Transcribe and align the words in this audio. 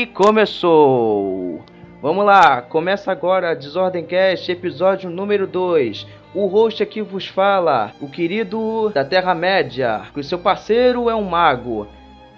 E 0.00 0.06
começou! 0.06 1.62
Vamos 2.00 2.24
lá, 2.24 2.62
começa 2.62 3.12
agora 3.12 3.54
Desordem 3.54 4.02
Cast, 4.02 4.50
episódio 4.50 5.10
número 5.10 5.46
2. 5.46 6.06
O 6.34 6.46
host 6.46 6.82
aqui 6.82 7.02
vos 7.02 7.26
fala, 7.26 7.92
o 8.00 8.08
querido 8.08 8.88
da 8.94 9.04
Terra-média, 9.04 10.04
que 10.14 10.20
o 10.20 10.24
seu 10.24 10.38
parceiro 10.38 11.10
é 11.10 11.14
um 11.14 11.24
mago. 11.24 11.86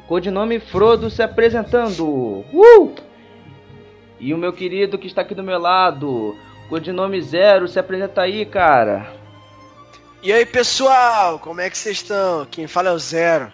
Codinome 0.09 0.59
Frodo 0.59 1.09
se 1.09 1.23
apresentando. 1.23 2.05
Uh! 2.53 2.97
E 4.19 4.35
o 4.35 4.39
meu 4.39 4.53
querido 4.53 4.99
que 4.99 5.07
está 5.07 5.23
aqui 5.23 5.33
do 5.33 5.45
meu 5.45 5.61
lado, 5.61 6.37
codinome 6.69 7.23
Zero, 7.23 7.69
se 7.69 7.79
apresenta 7.79 8.23
aí, 8.23 8.45
cara. 8.45 9.07
E 10.21 10.33
aí, 10.33 10.45
pessoal, 10.45 11.39
como 11.39 11.61
é 11.61 11.71
que 11.71 11.79
vocês 11.79 11.99
estão? 11.99 12.45
Quem 12.45 12.67
fala 12.67 12.89
é 12.89 12.93
o 12.93 12.99
Zero. 12.99 13.53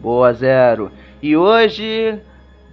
Boa, 0.00 0.32
Zero. 0.32 0.90
E 1.20 1.36
hoje 1.36 2.18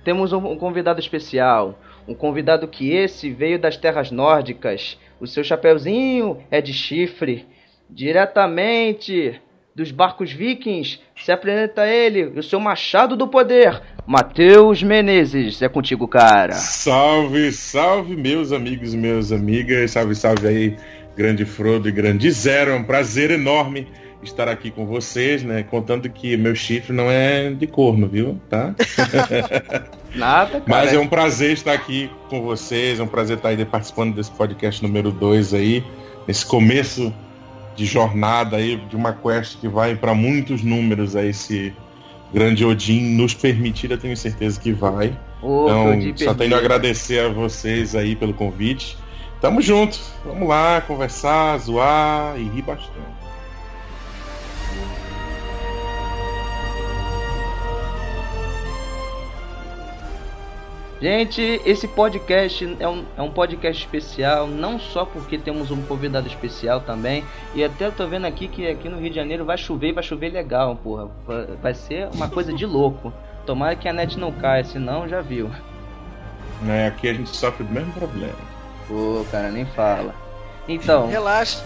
temos 0.09 0.33
um 0.33 0.57
convidado 0.57 0.99
especial. 0.99 1.79
Um 2.07 2.15
convidado 2.15 2.67
que 2.67 2.91
esse 2.91 3.29
veio 3.29 3.59
das 3.59 3.77
terras 3.77 4.09
nórdicas. 4.09 4.97
O 5.21 5.27
seu 5.27 5.43
chapeuzinho 5.43 6.43
é 6.49 6.59
de 6.59 6.73
chifre. 6.73 7.45
Diretamente 7.87 9.39
dos 9.75 9.91
barcos 9.91 10.31
vikings, 10.31 10.99
se 11.15 11.31
apresenta 11.31 11.87
ele, 11.87 12.23
o 12.23 12.41
seu 12.41 12.59
machado 12.59 13.15
do 13.15 13.27
poder, 13.27 13.83
Matheus 14.07 14.81
Menezes. 14.81 15.61
É 15.61 15.69
contigo, 15.69 16.07
cara. 16.07 16.53
Salve, 16.53 17.51
salve, 17.51 18.15
meus 18.15 18.51
amigos 18.51 18.95
e 18.95 18.97
meus 18.97 19.31
amigas. 19.31 19.91
Salve, 19.91 20.15
salve 20.15 20.47
aí, 20.47 20.77
grande 21.15 21.45
Frodo 21.45 21.87
e 21.87 21.91
grande 21.91 22.31
Zero. 22.31 22.71
É 22.71 22.75
um 22.75 22.83
prazer 22.83 23.29
enorme 23.29 23.87
estar 24.21 24.47
aqui 24.47 24.69
com 24.71 24.85
vocês, 24.85 25.43
né? 25.43 25.63
Contando 25.63 26.09
que 26.09 26.35
meu 26.35 26.55
chifre 26.55 26.93
não 26.93 27.09
é 27.09 27.51
de 27.51 27.67
corno, 27.67 28.07
viu? 28.07 28.39
Tá? 28.49 28.75
Nada, 30.13 30.51
cara. 30.51 30.63
Mas 30.67 30.93
é 30.93 30.99
um 30.99 31.07
prazer 31.07 31.53
estar 31.53 31.73
aqui 31.73 32.09
com 32.29 32.41
vocês, 32.41 32.99
é 32.99 33.03
um 33.03 33.07
prazer 33.07 33.37
estar 33.37 33.49
aí 33.49 33.65
participando 33.65 34.15
desse 34.15 34.31
podcast 34.31 34.81
número 34.81 35.11
2 35.11 35.53
aí, 35.53 35.83
nesse 36.27 36.45
começo 36.45 37.13
de 37.75 37.85
jornada 37.85 38.57
aí, 38.57 38.75
de 38.75 38.95
uma 38.95 39.13
quest 39.13 39.57
que 39.59 39.67
vai 39.67 39.95
para 39.95 40.13
muitos 40.13 40.63
números 40.63 41.15
aí, 41.15 41.29
esse 41.29 41.73
grande 42.33 42.65
Odin 42.65 43.15
nos 43.15 43.33
permitir, 43.33 43.91
eu 43.91 43.97
tenho 43.97 44.17
certeza 44.17 44.59
que 44.59 44.71
vai. 44.71 45.17
Ô, 45.41 45.67
então, 45.69 46.17
só 46.17 46.33
tenho 46.33 46.55
a 46.55 46.59
agradecer 46.59 47.19
a 47.19 47.29
vocês 47.29 47.95
aí 47.95 48.15
pelo 48.15 48.33
convite. 48.33 48.97
Tamo 49.39 49.61
junto, 49.61 49.97
vamos 50.25 50.49
lá 50.49 50.81
conversar, 50.81 51.57
zoar 51.59 52.37
e 52.37 52.43
rir 52.43 52.61
bastante. 52.61 53.18
Gente, 61.01 61.61
esse 61.65 61.87
podcast 61.87 62.75
é 62.77 62.87
um, 62.87 63.05
é 63.15 63.21
um 63.21 63.31
podcast 63.31 63.81
especial, 63.81 64.45
não 64.47 64.77
só 64.77 65.05
porque 65.05 65.37
temos 65.37 65.71
um 65.71 65.81
convidado 65.83 66.27
especial 66.27 66.81
também, 66.81 67.23
e 67.55 67.63
até 67.63 67.85
eu 67.85 67.91
tô 67.93 68.05
vendo 68.05 68.25
aqui 68.25 68.49
que 68.49 68.67
aqui 68.67 68.89
no 68.89 68.99
Rio 68.99 69.09
de 69.09 69.15
Janeiro 69.15 69.45
vai 69.45 69.57
chover 69.57 69.89
e 69.89 69.93
vai 69.93 70.03
chover 70.03 70.29
legal, 70.29 70.75
porra. 70.75 71.09
Vai 71.61 71.73
ser 71.73 72.09
uma 72.13 72.27
coisa 72.27 72.51
de 72.51 72.65
louco. 72.65 73.13
Tomara 73.45 73.77
que 73.77 73.87
a 73.87 73.93
net 73.93 74.19
não 74.19 74.31
caia, 74.33 74.65
senão 74.65 75.07
já 75.07 75.21
viu. 75.21 75.49
É, 76.67 76.87
aqui 76.87 77.07
a 77.07 77.13
gente 77.13 77.29
sofre 77.29 77.63
do 77.63 77.71
mesmo 77.71 77.93
problema. 77.93 78.35
Pô, 78.85 79.25
cara, 79.31 79.49
nem 79.49 79.65
fala. 79.67 80.13
Então. 80.67 81.07
Relaxa. 81.07 81.63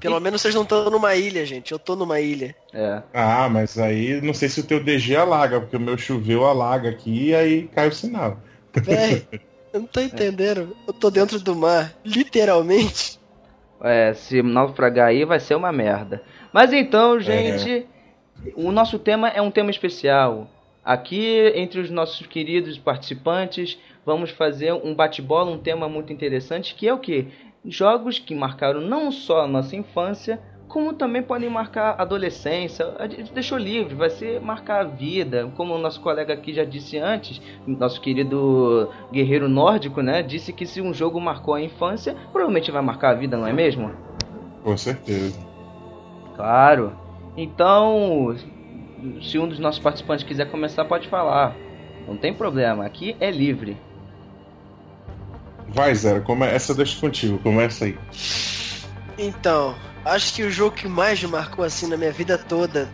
Pelo 0.00 0.16
e... 0.16 0.20
menos 0.20 0.40
vocês 0.40 0.54
não 0.54 0.62
estão 0.62 0.88
numa 0.88 1.14
ilha, 1.14 1.44
gente. 1.44 1.72
Eu 1.72 1.78
tô 1.78 1.94
numa 1.94 2.20
ilha. 2.20 2.56
É. 2.72 3.02
Ah, 3.12 3.48
mas 3.50 3.78
aí 3.78 4.18
não 4.22 4.32
sei 4.32 4.48
se 4.48 4.60
o 4.60 4.64
teu 4.64 4.82
DG 4.82 5.14
alaga, 5.14 5.60
porque 5.60 5.76
o 5.76 5.80
meu 5.80 5.98
choveu 5.98 6.46
alaga 6.46 6.88
aqui 6.88 7.28
e 7.28 7.34
aí 7.34 7.68
cai 7.74 7.88
o 7.88 7.92
sinal. 7.92 8.38
Véi, 8.82 9.26
eu 9.72 9.80
não 9.80 9.86
tô 9.86 10.00
entendendo. 10.00 10.76
Eu 10.86 10.92
tô 10.92 11.10
dentro 11.10 11.38
do 11.40 11.54
mar, 11.54 11.92
literalmente. 12.04 13.18
É, 13.80 14.14
se 14.14 14.42
naufragar 14.42 15.08
aí 15.08 15.24
vai 15.24 15.38
ser 15.38 15.54
uma 15.54 15.72
merda. 15.72 16.22
Mas 16.52 16.72
então, 16.72 17.20
gente, 17.20 17.86
é. 18.44 18.52
o 18.54 18.72
nosso 18.72 18.98
tema 18.98 19.28
é 19.28 19.40
um 19.40 19.50
tema 19.50 19.70
especial. 19.70 20.48
Aqui, 20.84 21.52
entre 21.54 21.80
os 21.80 21.90
nossos 21.90 22.26
queridos 22.26 22.78
participantes, 22.78 23.78
vamos 24.04 24.30
fazer 24.30 24.72
um 24.72 24.94
bate-bola, 24.94 25.50
um 25.50 25.58
tema 25.58 25.88
muito 25.88 26.12
interessante, 26.12 26.74
que 26.74 26.86
é 26.86 26.94
o 26.94 26.98
que? 26.98 27.26
Jogos 27.64 28.20
que 28.20 28.34
marcaram 28.34 28.80
não 28.80 29.10
só 29.10 29.42
a 29.42 29.48
nossa 29.48 29.74
infância, 29.74 30.40
como 30.76 30.92
também 30.92 31.22
podem 31.22 31.48
marcar 31.48 31.94
a 31.96 32.02
adolescência. 32.02 32.92
A 32.98 33.08
gente 33.08 33.32
deixou 33.32 33.56
livre, 33.56 33.94
vai 33.94 34.10
ser 34.10 34.42
marcar 34.42 34.82
a 34.82 34.84
vida. 34.84 35.50
Como 35.56 35.74
o 35.74 35.78
nosso 35.78 35.98
colega 36.02 36.34
aqui 36.34 36.52
já 36.52 36.64
disse 36.66 36.98
antes, 36.98 37.40
nosso 37.66 37.98
querido 37.98 38.90
guerreiro 39.10 39.48
nórdico, 39.48 40.02
né? 40.02 40.22
Disse 40.22 40.52
que 40.52 40.66
se 40.66 40.82
um 40.82 40.92
jogo 40.92 41.18
marcou 41.18 41.54
a 41.54 41.62
infância, 41.62 42.14
provavelmente 42.30 42.70
vai 42.70 42.82
marcar 42.82 43.12
a 43.12 43.14
vida, 43.14 43.38
não 43.38 43.46
é 43.46 43.54
mesmo? 43.54 43.90
Com 44.62 44.76
certeza. 44.76 45.40
Claro. 46.34 46.92
Então, 47.38 48.36
se 49.22 49.38
um 49.38 49.48
dos 49.48 49.58
nossos 49.58 49.80
participantes 49.80 50.26
quiser 50.26 50.50
começar, 50.50 50.84
pode 50.84 51.08
falar. 51.08 51.56
Não 52.06 52.18
tem 52.18 52.34
problema, 52.34 52.84
aqui 52.84 53.16
é 53.18 53.30
livre. 53.30 53.78
Vai, 55.68 55.94
Zero, 55.94 56.20
come... 56.20 56.44
essa 56.44 56.74
deixa 56.74 57.00
contigo, 57.00 57.38
começa 57.38 57.86
aí. 57.86 57.96
Então, 59.16 59.74
acho 60.06 60.32
que 60.32 60.42
o 60.42 60.50
jogo 60.50 60.76
que 60.76 60.88
mais 60.88 61.22
me 61.22 61.28
marcou 61.28 61.64
assim 61.64 61.86
na 61.88 61.96
minha 61.96 62.12
vida 62.12 62.38
toda, 62.38 62.88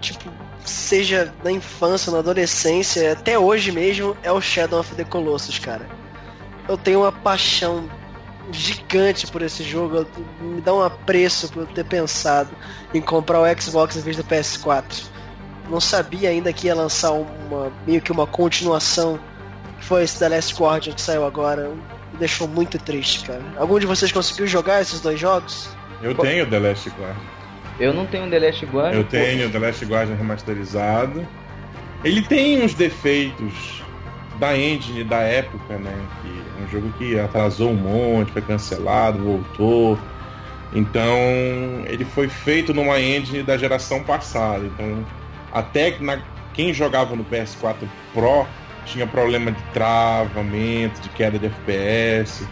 tipo, 0.00 0.30
seja 0.64 1.32
na 1.42 1.50
infância, 1.50 2.12
na 2.12 2.18
adolescência, 2.18 3.12
até 3.12 3.38
hoje 3.38 3.72
mesmo, 3.72 4.16
é 4.22 4.30
o 4.30 4.40
Shadow 4.40 4.80
of 4.80 4.94
the 4.94 5.04
Colossus, 5.04 5.58
cara. 5.58 5.88
Eu 6.68 6.76
tenho 6.76 7.00
uma 7.00 7.10
paixão 7.10 7.88
gigante 8.52 9.26
por 9.26 9.42
esse 9.42 9.62
jogo, 9.62 10.06
me 10.40 10.60
dá 10.60 10.72
um 10.74 10.82
apreço 10.82 11.50
por 11.50 11.66
ter 11.68 11.84
pensado 11.84 12.50
em 12.94 13.00
comprar 13.00 13.40
o 13.40 13.60
Xbox 13.60 13.96
em 13.96 14.00
vez 14.00 14.16
do 14.16 14.24
PS4. 14.24 15.04
Não 15.68 15.80
sabia 15.80 16.28
ainda 16.28 16.52
que 16.52 16.66
ia 16.66 16.74
lançar 16.74 17.12
uma 17.12 17.72
meio 17.86 18.00
que 18.00 18.12
uma 18.12 18.26
continuação, 18.26 19.18
que 19.78 19.84
foi 19.84 20.04
esse 20.04 20.18
The 20.18 20.28
Last 20.28 20.54
Guardian 20.54 20.92
que 20.92 21.00
saiu 21.00 21.24
agora. 21.24 21.70
Me 22.12 22.18
deixou 22.18 22.46
muito 22.46 22.78
triste, 22.78 23.24
cara. 23.24 23.42
Algum 23.56 23.78
de 23.78 23.86
vocês 23.86 24.12
conseguiu 24.12 24.46
jogar 24.46 24.82
esses 24.82 25.00
dois 25.00 25.18
jogos? 25.18 25.68
Eu 26.02 26.14
tenho 26.14 26.46
The 26.46 26.58
Last 26.58 26.88
Guardian. 26.90 27.42
Eu 27.78 27.94
não 27.94 28.06
tenho 28.06 28.28
The 28.28 28.38
Last 28.38 28.66
Guardian. 28.66 28.98
Eu 28.98 29.04
tenho 29.04 29.50
The 29.50 29.58
Last 29.58 29.84
Guardian 29.84 30.16
remasterizado. 30.16 31.26
Ele 32.04 32.22
tem 32.22 32.62
uns 32.62 32.74
defeitos 32.74 33.82
da 34.38 34.56
engine 34.56 35.04
da 35.04 35.20
época, 35.20 35.78
né? 35.78 35.96
Que 36.20 36.28
é 36.28 36.64
um 36.64 36.68
jogo 36.68 36.92
que 36.98 37.18
atrasou 37.18 37.70
um 37.70 37.76
monte, 37.76 38.32
foi 38.32 38.42
cancelado, 38.42 39.18
voltou. 39.18 39.98
Então, 40.74 41.16
ele 41.86 42.04
foi 42.04 42.28
feito 42.28 42.74
numa 42.74 43.00
engine 43.00 43.42
da 43.42 43.56
geração 43.56 44.02
passada. 44.02 44.64
Então, 44.64 45.06
até 45.52 45.96
na, 46.00 46.20
quem 46.54 46.74
jogava 46.74 47.14
no 47.14 47.24
PS4 47.24 47.76
Pro 48.12 48.46
tinha 48.84 49.06
problema 49.06 49.52
de 49.52 49.62
travamento, 49.72 51.00
de 51.00 51.08
queda 51.10 51.38
de 51.38 51.46
FPS. 51.46 52.46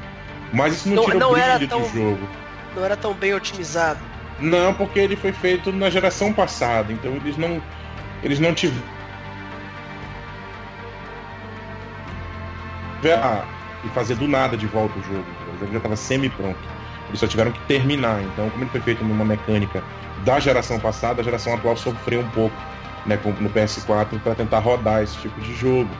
Mas 0.52 0.74
isso 0.74 0.88
não, 0.90 0.96
não 0.96 1.04
tira 1.04 1.18
não 1.18 1.30
o 1.30 1.34
brilho 1.34 1.68
tão... 1.68 1.80
do 1.80 1.88
jogo 1.88 2.39
não 2.74 2.84
era 2.84 2.96
tão 2.96 3.12
bem 3.14 3.34
otimizado? 3.34 4.00
Não, 4.38 4.72
porque 4.72 4.98
ele 4.98 5.16
foi 5.16 5.32
feito 5.32 5.70
na 5.72 5.90
geração 5.90 6.32
passada, 6.32 6.92
então 6.92 7.12
eles 7.12 7.36
não 7.36 7.62
eles 8.22 8.38
não 8.38 8.54
tiveram 8.54 8.82
e 13.84 13.88
fazer 13.88 14.14
do 14.16 14.28
nada 14.28 14.56
de 14.56 14.66
volta 14.66 14.98
o 14.98 15.02
jogo. 15.02 15.24
O 15.54 15.58
jogo 15.58 15.72
já 15.72 15.78
estava 15.78 15.96
semi 15.96 16.28
pronto. 16.28 16.58
Eles 17.08 17.18
só 17.18 17.26
tiveram 17.26 17.50
que 17.50 17.60
terminar. 17.62 18.22
Então, 18.22 18.48
como 18.50 18.62
ele 18.62 18.70
foi 18.70 18.80
feito 18.80 19.04
numa 19.04 19.24
mecânica 19.24 19.82
da 20.24 20.38
geração 20.38 20.78
passada, 20.78 21.20
a 21.20 21.24
geração 21.24 21.54
atual 21.54 21.76
sofreu 21.76 22.20
um 22.20 22.28
pouco 22.30 22.56
né, 23.06 23.18
no 23.40 23.50
PS4 23.50 24.20
para 24.22 24.34
tentar 24.34 24.58
rodar 24.58 25.02
esse 25.02 25.16
tipo 25.18 25.40
de 25.40 25.54
jogo. 25.54 25.90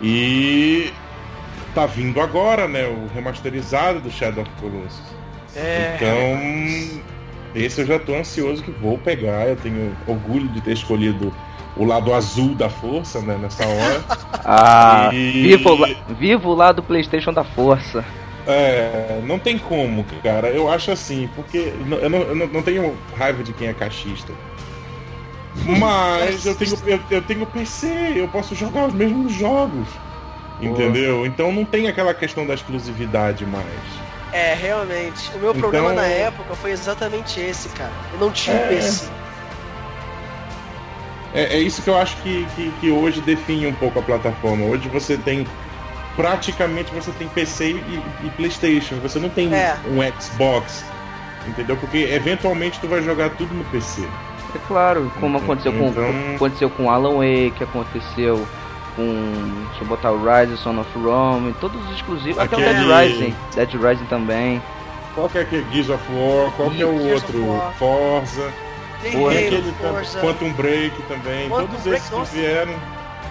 E 0.00 0.92
tá 1.74 1.86
vindo 1.86 2.20
agora, 2.20 2.68
né, 2.68 2.86
o 2.86 3.08
remasterizado 3.12 4.00
do 4.00 4.10
Shadow 4.10 4.42
of 4.42 4.50
Colossus. 4.60 5.13
É. 5.56 5.96
Então, 5.96 7.00
esse 7.54 7.80
eu 7.80 7.86
já 7.86 7.98
tô 7.98 8.14
ansioso 8.14 8.62
que 8.62 8.70
vou 8.70 8.98
pegar. 8.98 9.48
Eu 9.48 9.56
tenho 9.56 9.96
orgulho 10.06 10.48
de 10.48 10.60
ter 10.60 10.72
escolhido 10.72 11.32
o 11.76 11.84
lado 11.84 12.12
azul 12.12 12.54
da 12.54 12.68
força, 12.68 13.20
né, 13.20 13.36
nessa 13.40 13.66
hora. 13.66 14.04
ah, 14.44 15.10
e... 15.12 15.56
vivo, 15.56 15.78
vivo 16.18 16.48
o 16.50 16.54
lado 16.54 16.82
PlayStation 16.82 17.32
da 17.32 17.44
força. 17.44 18.04
É, 18.46 19.22
não 19.24 19.38
tem 19.38 19.58
como, 19.58 20.04
cara. 20.22 20.48
Eu 20.48 20.70
acho 20.70 20.90
assim, 20.90 21.28
porque 21.34 21.72
eu 22.00 22.10
não, 22.10 22.18
eu 22.20 22.48
não 22.48 22.62
tenho 22.62 22.94
raiva 23.16 23.42
de 23.42 23.52
quem 23.52 23.68
é 23.68 23.72
cachista. 23.72 24.32
Mas 25.78 26.44
eu 26.44 26.54
tenho, 26.54 26.76
eu, 26.86 27.00
eu 27.10 27.22
tenho 27.22 27.46
PC, 27.46 28.12
eu 28.16 28.28
posso 28.28 28.54
jogar 28.54 28.86
os 28.86 28.94
mesmos 28.94 29.32
jogos. 29.32 29.86
Entendeu? 30.60 31.26
Então 31.26 31.52
não 31.52 31.64
tem 31.64 31.88
aquela 31.88 32.14
questão 32.14 32.46
da 32.46 32.54
exclusividade 32.54 33.44
mais. 33.46 34.03
É, 34.34 34.52
realmente. 34.52 35.30
O 35.36 35.38
meu 35.38 35.50
então... 35.50 35.60
problema 35.60 35.92
na 35.92 36.06
época 36.06 36.56
foi 36.56 36.72
exatamente 36.72 37.38
esse, 37.38 37.68
cara. 37.68 37.92
Eu 38.12 38.18
não 38.18 38.32
tinha 38.32 38.56
é... 38.56 38.66
PC. 38.66 39.08
é, 41.32 41.42
é, 41.56 41.58
isso 41.60 41.80
que 41.80 41.88
eu 41.88 41.96
acho 41.96 42.16
que, 42.16 42.44
que, 42.56 42.72
que, 42.80 42.90
hoje 42.90 43.20
define 43.20 43.68
um 43.68 43.74
pouco 43.74 44.00
a 44.00 44.02
plataforma. 44.02 44.66
Hoje 44.66 44.88
você 44.88 45.16
tem. 45.16 45.46
Praticamente 46.16 46.92
você 46.92 47.12
tem 47.12 47.28
PC 47.28 47.70
e, 47.70 48.02
e 48.24 48.30
Playstation. 48.30 48.96
Você 48.96 49.20
não 49.20 49.28
tem 49.28 49.54
é. 49.54 49.76
um 49.86 50.20
Xbox. 50.20 50.84
Entendeu? 51.46 51.76
Porque 51.76 51.98
eventualmente 51.98 52.80
tu 52.80 52.88
vai 52.88 53.02
jogar 53.02 53.30
tudo 53.30 53.54
no 53.54 53.64
PC. 53.66 54.02
É 54.02 54.58
claro, 54.66 55.12
como 55.20 55.36
então, 55.36 55.44
aconteceu 55.44 55.72
com 55.72 55.88
então... 55.88 56.34
aconteceu 56.34 56.70
com 56.70 56.90
Alan 56.90 57.18
Wake, 57.18 57.62
aconteceu 57.62 58.46
com. 58.96 59.66
Deixa 59.68 59.84
eu 59.84 59.88
botar 59.88 60.12
o 60.12 60.18
Rise, 60.18 60.56
Son 60.56 60.78
of 60.78 60.90
Rome, 60.98 61.54
todos 61.60 61.82
os 61.86 61.96
exclusivos. 61.96 62.38
Aquele... 62.38 62.62
Até 62.62 62.70
o 62.70 62.86
Dead 62.86 63.10
Rising. 63.10 63.34
Dead 63.54 63.74
Rising 63.74 64.04
também. 64.06 64.62
Qual 65.14 65.28
que 65.28 65.38
é 65.38 65.40
aquele 65.42 65.66
Gears 65.70 65.90
of 65.90 66.02
War? 66.12 66.50
Qual 66.52 66.70
que 66.70 66.82
é 66.82 66.86
o 66.86 66.98
Gears 66.98 67.22
outro? 67.22 67.62
Forza. 67.78 68.52
Tem 69.02 69.16
Ou 69.16 69.30
é 69.30 69.38
aquele 69.38 69.72
Forza. 69.72 70.20
Quantum 70.20 70.52
Break 70.52 71.02
também. 71.02 71.48
Quantum 71.48 71.66
todos 71.66 71.82
Break, 71.82 72.00
esses 72.00 72.10
nossa. 72.10 72.30
que 72.30 72.36
vieram. 72.38 72.74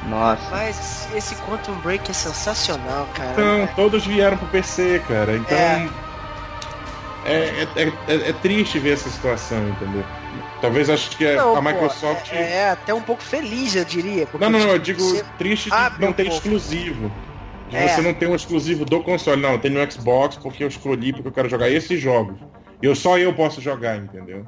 Nossa. 0.08 0.50
Mas 0.52 1.10
esse 1.16 1.36
Quantum 1.36 1.74
Break 1.76 2.10
é 2.10 2.14
sensacional, 2.14 3.08
cara. 3.14 3.32
Então, 3.32 3.70
todos 3.76 4.06
vieram 4.06 4.38
pro 4.38 4.48
PC, 4.48 5.02
cara. 5.08 5.36
Então. 5.36 5.58
É. 5.58 5.90
É, 7.26 7.66
é, 7.76 7.92
é, 8.08 8.30
é, 8.30 8.34
triste 8.34 8.80
ver 8.80 8.94
essa 8.94 9.10
situação, 9.10 9.70
entendeu? 9.70 10.04
Talvez 10.64 10.90
acho 10.90 11.18
que 11.18 11.30
não, 11.36 11.58
a 11.58 11.62
Microsoft. 11.62 12.30
Pô, 12.30 12.36
é, 12.38 12.54
é, 12.54 12.70
até 12.70 12.94
um 12.94 13.02
pouco 13.02 13.22
feliz, 13.22 13.76
eu 13.76 13.84
diria. 13.84 14.26
Não, 14.40 14.50
não, 14.50 14.60
não, 14.60 14.70
eu 14.70 14.80
digo 14.80 15.04
triste 15.38 15.70
de 15.70 16.00
não 16.02 16.14
ter 16.14 16.24
um 16.24 16.30
exclusivo. 16.30 17.12
De 17.68 17.76
é. 17.76 17.90
você 17.90 18.02
não 18.02 18.14
ter 18.14 18.30
um 18.30 18.36
exclusivo 18.36 18.86
do 18.86 19.04
console. 19.04 19.42
Não, 19.42 19.52
eu 19.52 19.60
tenho 19.60 19.74
no 19.74 19.92
Xbox 19.92 20.38
porque 20.38 20.64
eu 20.64 20.70
escolhi 20.70 21.12
porque 21.12 21.28
eu 21.28 21.34
quero 21.34 21.50
jogar 21.50 21.70
esses 21.70 22.00
jogos. 22.00 22.40
Eu 22.82 22.96
só 22.96 23.18
eu 23.18 23.34
posso 23.34 23.60
jogar, 23.60 23.98
entendeu? 23.98 24.48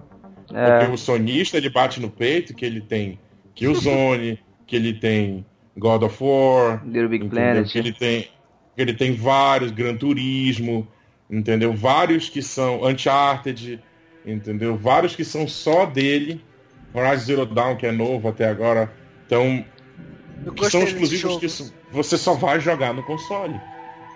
É. 0.53 0.79
Porque 0.79 0.93
o 0.93 0.97
sonista 0.97 1.57
ele 1.57 1.69
bate 1.69 1.99
no 1.99 2.09
peito 2.09 2.53
que 2.53 2.65
ele 2.65 2.79
tem 2.79 3.19
Killzone, 3.53 4.39
que 4.65 4.77
ele 4.77 4.93
tem 4.93 5.45
God 5.77 6.03
of 6.03 6.23
War, 6.23 6.81
Little 6.85 7.09
Big 7.09 7.27
Planet. 7.27 7.69
que 7.69 7.77
ele 7.77 7.91
tem 7.91 8.21
que 8.21 8.81
ele 8.81 8.93
tem 8.93 9.13
vários 9.13 9.69
Gran 9.69 9.97
Turismo, 9.97 10.87
entendeu? 11.29 11.73
Vários 11.73 12.29
que 12.29 12.41
são 12.41 12.85
Uncharted, 12.85 13.81
entendeu? 14.25 14.75
Vários 14.75 15.15
que 15.15 15.23
são 15.23 15.47
só 15.47 15.85
dele. 15.85 16.43
Horizon 16.93 17.25
Zero 17.25 17.45
Dawn, 17.45 17.75
que 17.75 17.85
é 17.85 17.91
novo 17.91 18.29
até 18.29 18.47
agora. 18.47 18.91
Então, 19.25 19.65
que 20.55 20.69
são 20.69 20.83
exclusivos 20.83 21.37
que 21.37 21.73
você 21.91 22.17
só 22.17 22.33
vai 22.33 22.59
jogar 22.59 22.93
no 22.93 23.03
console. 23.03 23.59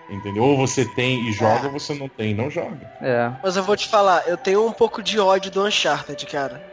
Entendeu? 0.10 0.44
Ou 0.44 0.58
você 0.58 0.86
tem 0.86 1.30
e 1.30 1.32
joga, 1.32 1.66
é. 1.66 1.66
ou 1.68 1.80
você 1.80 1.94
não 1.94 2.10
tem 2.10 2.32
e 2.32 2.34
não 2.34 2.50
joga. 2.50 2.92
É. 3.00 3.32
Mas 3.44 3.56
eu 3.56 3.64
vou 3.64 3.78
te 3.78 3.88
falar, 3.88 4.24
eu 4.28 4.38
tenho 4.38 4.66
um 4.66 4.72
pouco 4.72 5.04
de 5.04 5.20
ódio 5.20 5.52
do 5.52 5.64
Uncharted, 5.64 6.26
cara. 6.26 6.64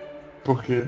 Por 0.43 0.63
quê? 0.63 0.85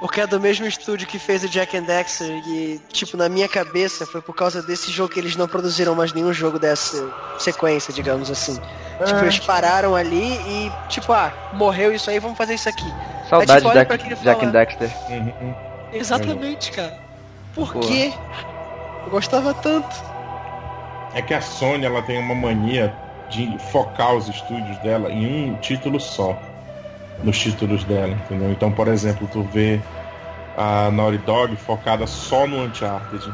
Porque 0.00 0.20
é 0.20 0.26
do 0.26 0.40
mesmo 0.40 0.66
estúdio 0.66 1.06
que 1.06 1.18
fez 1.18 1.42
o 1.42 1.48
Jack 1.48 1.76
and 1.76 1.82
Dexter 1.82 2.30
e, 2.46 2.80
tipo, 2.92 3.16
na 3.16 3.28
minha 3.28 3.48
cabeça 3.48 4.06
foi 4.06 4.22
por 4.22 4.34
causa 4.34 4.62
desse 4.62 4.90
jogo 4.90 5.12
que 5.12 5.18
eles 5.18 5.36
não 5.36 5.48
produziram 5.48 5.94
mais 5.94 6.12
nenhum 6.12 6.32
jogo 6.32 6.58
dessa 6.58 7.12
sequência, 7.38 7.92
digamos 7.92 8.30
assim. 8.30 8.58
É. 9.00 9.04
Tipo, 9.04 9.20
eles 9.20 9.38
pararam 9.38 9.94
ali 9.94 10.34
e, 10.34 10.72
tipo, 10.88 11.12
ah, 11.12 11.32
morreu 11.52 11.92
isso 11.92 12.10
aí, 12.10 12.18
vamos 12.18 12.36
fazer 12.36 12.54
isso 12.54 12.68
aqui. 12.68 12.92
Saudade 13.28 13.64
de 13.64 13.72
Jack, 13.72 14.22
Jack 14.22 14.44
and 14.44 14.50
Dexter. 14.50 14.90
Uhum. 15.08 15.54
Exatamente, 15.92 16.72
cara. 16.72 16.98
Por 17.54 17.72
Pô. 17.72 17.80
quê? 17.80 18.12
Eu 19.04 19.10
gostava 19.10 19.54
tanto. 19.54 19.96
É 21.14 21.22
que 21.22 21.34
a 21.34 21.40
Sony, 21.40 21.84
ela 21.84 22.02
tem 22.02 22.18
uma 22.18 22.34
mania 22.34 22.94
de 23.28 23.58
focar 23.70 24.14
os 24.14 24.28
estúdios 24.28 24.78
dela 24.78 25.10
em 25.10 25.50
um 25.50 25.56
título 25.56 26.00
só 26.00 26.36
nos 27.22 27.38
títulos 27.38 27.84
dela, 27.84 28.12
entendeu? 28.12 28.50
Então, 28.50 28.70
por 28.70 28.88
exemplo, 28.88 29.28
tu 29.30 29.42
vê 29.42 29.80
a 30.56 30.90
Naughty 30.90 31.18
Dog 31.18 31.56
focada 31.56 32.06
só 32.06 32.46
no 32.46 32.64
Uncharted. 32.64 33.32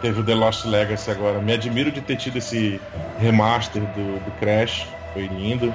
Teve 0.00 0.20
o 0.20 0.24
The 0.24 0.34
Lost 0.34 0.64
Legacy 0.66 1.10
agora. 1.10 1.40
Me 1.40 1.52
admiro 1.52 1.90
de 1.90 2.00
ter 2.00 2.16
tido 2.16 2.38
esse 2.38 2.80
remaster 3.18 3.82
do, 3.82 4.20
do 4.20 4.30
Crash. 4.38 4.86
Foi 5.14 5.26
lindo. 5.26 5.72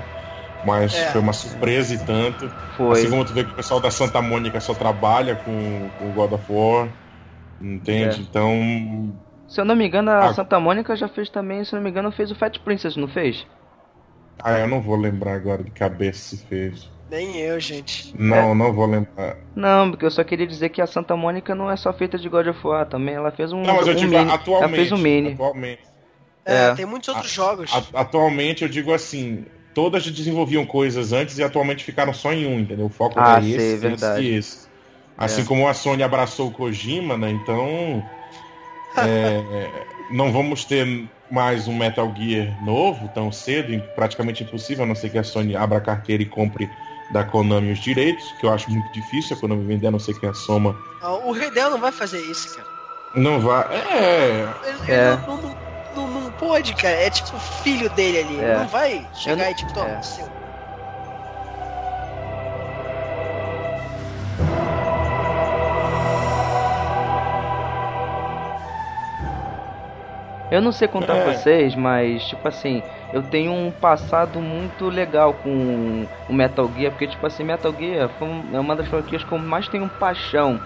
Mas 0.64 0.94
é. 0.94 1.12
foi 1.12 1.22
uma 1.22 1.34
surpresa 1.34 1.96
e 1.96 1.98
tanto. 1.98 2.52
Foi. 2.78 3.00
Assim 3.00 3.10
como 3.10 3.26
tu 3.26 3.34
vê 3.34 3.44
que 3.44 3.52
o 3.52 3.56
pessoal 3.56 3.80
da 3.80 3.90
Santa 3.90 4.22
Mônica 4.22 4.60
só 4.60 4.74
trabalha 4.74 5.36
com 5.36 5.90
o 6.02 6.12
God 6.14 6.34
of 6.34 6.46
War. 6.52 6.88
Entende? 7.62 8.20
É. 8.20 8.22
Então. 8.22 9.14
Se 9.48 9.60
eu 9.60 9.66
não 9.66 9.76
me 9.76 9.88
engano, 9.88 10.12
a 10.12 10.26
ah. 10.26 10.34
Santa 10.34 10.60
Mônica 10.60 10.96
já 10.96 11.08
fez 11.08 11.30
também, 11.30 11.64
se 11.64 11.74
eu 11.74 11.78
não 11.78 11.84
me 11.84 11.90
engano, 11.90 12.12
fez 12.12 12.30
o 12.30 12.36
Fat 12.36 12.60
Princess, 12.60 12.96
não 12.96 13.08
fez? 13.08 13.48
Ah, 14.44 14.60
eu 14.60 14.68
não 14.68 14.80
vou 14.80 14.96
lembrar 14.96 15.34
agora 15.34 15.64
de 15.64 15.72
cabeça 15.72 16.36
se 16.36 16.46
fez. 16.46 16.90
Nem 17.10 17.38
eu, 17.38 17.60
gente. 17.60 18.14
Não, 18.18 18.52
é. 18.52 18.54
não 18.54 18.72
vou 18.72 18.86
lembrar. 18.86 19.38
Não, 19.56 19.90
porque 19.90 20.06
eu 20.06 20.12
só 20.12 20.24
queria 20.24 20.46
dizer 20.46 20.70
que 20.70 20.82
a 20.82 20.86
Santa 20.86 21.16
Mônica 21.16 21.56
não 21.56 21.70
é 21.70 21.76
só 21.76 21.92
feita 21.92 22.18
de 22.18 22.30
God 22.30 22.48
of 22.48 22.68
War, 22.68 22.86
também 22.86 23.16
ela 23.16 23.32
fez 23.32 23.52
um. 23.52 23.64
Não, 23.64 23.76
mas 23.78 23.88
eu 23.88 23.94
um 23.94 23.96
digo 23.96 24.12
mini. 24.12 24.32
atualmente. 24.32 24.64
Ela 24.64 24.76
fez 24.76 24.92
um 24.92 24.98
mini. 24.98 25.34
Atualmente. 25.34 25.89
É, 26.50 26.70
é. 26.70 26.76
tem 26.76 26.86
muitos 26.86 27.10
outros 27.10 27.32
a, 27.32 27.36
jogos. 27.36 27.72
A, 27.74 28.02
atualmente 28.02 28.64
eu 28.64 28.70
digo 28.70 28.94
assim, 28.94 29.46
todas 29.74 30.04
desenvolviam 30.04 30.66
coisas 30.66 31.14
antes 31.14 31.38
e 31.38 31.44
atualmente 31.44 31.84
ficaram 31.84 32.14
só 32.14 32.34
em 32.34 32.46
um, 32.46 32.60
entendeu? 32.60 32.86
O 32.86 32.90
foco 32.90 33.20
ah, 33.20 33.40
é 33.42 33.48
esse, 33.48 33.72
sim, 33.72 33.78
verdade. 33.78 34.22
esse 34.22 34.28
e 34.28 34.38
esse. 34.38 34.70
Assim 35.18 35.42
é. 35.42 35.46
como 35.46 35.68
a 35.68 35.74
Sony 35.74 36.02
abraçou 36.04 36.48
o 36.48 36.52
Kojima, 36.52 37.18
né? 37.18 37.30
Então. 37.30 38.04
é, 38.98 39.70
não 40.12 40.32
vamos 40.32 40.66
ter 40.66 41.08
mais 41.30 41.68
um 41.68 41.78
Metal 41.78 42.12
Gear 42.18 42.64
novo 42.64 43.08
tão 43.14 43.32
cedo, 43.32 43.80
praticamente 43.96 44.44
impossível, 44.44 44.84
a 44.84 44.88
não 44.88 44.96
ser 44.96 45.10
que 45.10 45.18
a 45.18 45.24
Sony 45.24 45.56
abra 45.56 45.78
a 45.78 45.82
carteira 45.82 46.24
e 46.24 46.26
compre 46.26 46.70
da 47.12 47.24
Konami 47.24 47.72
os 47.72 47.80
direitos, 47.80 48.32
que 48.40 48.46
eu 48.46 48.54
acho 48.54 48.70
muito 48.70 48.92
difícil 48.92 49.36
a 49.36 49.40
Konami 49.40 49.66
vender, 49.66 49.88
a 49.88 49.92
não 49.92 50.00
ser 50.00 50.20
que 50.20 50.26
a 50.26 50.34
Soma. 50.34 50.76
O 51.26 51.32
Redel 51.32 51.70
não 51.70 51.80
vai 51.80 51.92
fazer 51.92 52.20
isso, 52.22 52.56
cara. 52.56 52.68
Não 53.16 53.40
vai. 53.40 53.66
É. 53.76 54.48
Ele, 54.64 54.92
é. 54.92 55.18
Não, 55.28 55.38
não, 55.38 55.58
não, 56.08 56.22
não, 56.22 56.32
pode, 56.32 56.74
cara. 56.76 56.96
É 56.96 57.10
tipo 57.10 57.38
filho 57.38 57.90
dele 57.92 58.20
ali. 58.20 58.40
É. 58.40 58.58
Não 58.58 58.68
vai 58.68 59.06
chegar 59.14 59.44
não... 59.44 59.52
e 59.52 59.56
tipo, 59.56 59.74
toma, 59.74 59.90
é. 59.90 60.02
seu. 60.02 60.30
Eu 70.52 70.62
não 70.62 70.72
sei 70.72 70.88
contar 70.88 71.16
é. 71.16 71.24
pra 71.24 71.34
vocês, 71.34 71.76
mas, 71.76 72.24
tipo 72.24 72.48
assim, 72.48 72.82
eu 73.14 73.22
tenho 73.22 73.52
um 73.52 73.72
passado 73.72 74.40
muito 74.40 74.90
legal 74.90 75.34
com 75.34 76.08
o 76.28 76.34
Metal 76.34 76.70
Gear, 76.76 76.92
porque, 76.92 77.08
tipo 77.08 77.26
assim, 77.26 77.44
Metal 77.44 77.72
Gear 77.78 78.10
é 78.52 78.60
uma 78.60 78.76
das 78.76 78.88
franquias 78.88 79.24
que 79.24 79.32
eu 79.32 79.38
mais 79.38 79.68
tenho 79.68 79.88
paixão. 79.88 80.60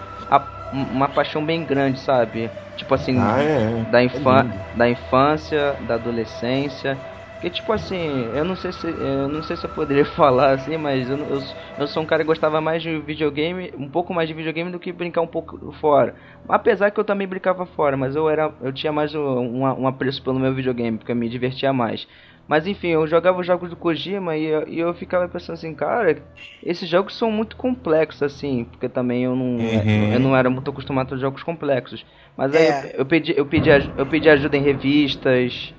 Uma 0.74 1.08
paixão 1.08 1.44
bem 1.44 1.64
grande, 1.64 2.00
sabe? 2.00 2.50
Tipo 2.76 2.94
assim, 2.94 3.16
ah, 3.18 3.40
é. 3.40 3.84
da, 3.90 4.02
infan 4.02 4.40
é 4.40 4.76
da 4.76 4.88
infância, 4.88 5.76
da 5.80 5.94
adolescência. 5.94 6.98
Porque, 7.34 7.50
tipo 7.50 7.72
assim, 7.72 8.30
eu 8.34 8.44
não 8.44 8.56
sei 8.56 8.72
se 8.72 8.86
eu 8.86 9.28
não 9.28 9.42
sei 9.42 9.54
se 9.56 9.66
eu 9.66 9.70
poderia 9.70 10.04
falar 10.16 10.52
assim, 10.52 10.76
mas 10.76 11.08
eu, 11.08 11.18
eu, 11.18 11.42
eu, 11.78 11.86
sou 11.86 12.02
um 12.02 12.06
cara 12.06 12.22
que 12.22 12.26
gostava 12.26 12.60
mais 12.60 12.82
de 12.82 12.98
videogame, 12.98 13.72
um 13.76 13.88
pouco 13.88 14.14
mais 14.14 14.28
de 14.28 14.34
videogame 14.34 14.72
do 14.72 14.78
que 14.80 14.90
brincar 14.90 15.20
um 15.20 15.26
pouco 15.26 15.70
fora. 15.72 16.14
Apesar 16.48 16.90
que 16.90 16.98
eu 16.98 17.04
também 17.04 17.28
brincava 17.28 17.66
fora, 17.66 17.96
mas 17.96 18.16
eu 18.16 18.28
era 18.30 18.50
eu 18.62 18.72
tinha 18.72 18.92
mais 18.92 19.14
um, 19.14 19.60
um 19.60 19.86
apreço 19.86 20.22
pelo 20.22 20.40
meu 20.40 20.54
videogame, 20.54 20.96
porque 20.98 21.12
eu 21.12 21.16
me 21.16 21.28
divertia 21.28 21.72
mais. 21.72 22.08
Mas 22.46 22.66
enfim, 22.66 22.88
eu 22.88 23.06
jogava 23.06 23.40
os 23.40 23.46
jogos 23.46 23.70
do 23.70 23.76
Kojima 23.76 24.36
e, 24.36 24.48
e, 24.68 24.78
eu 24.78 24.92
ficava 24.92 25.26
pensando 25.28 25.54
assim, 25.54 25.74
cara, 25.74 26.18
esses 26.62 26.88
jogos 26.88 27.16
são 27.16 27.30
muito 27.30 27.56
complexos, 27.56 28.22
assim, 28.22 28.64
porque 28.70 28.88
também 28.88 29.24
eu 29.24 29.34
não, 29.34 29.56
uhum. 29.56 30.12
eu 30.12 30.20
não 30.20 30.36
era 30.36 30.50
muito 30.50 30.70
acostumado 30.70 31.14
a 31.14 31.18
jogos 31.18 31.42
complexos. 31.42 32.04
Mas 32.36 32.54
aí 32.54 32.66
é. 32.66 32.90
eu, 32.94 32.98
eu, 32.98 33.06
pedi, 33.06 33.34
eu, 33.36 33.46
pedi, 33.46 33.70
eu 33.96 34.06
pedi 34.06 34.28
ajuda 34.28 34.56
em 34.56 34.62
revistas, 34.62 35.72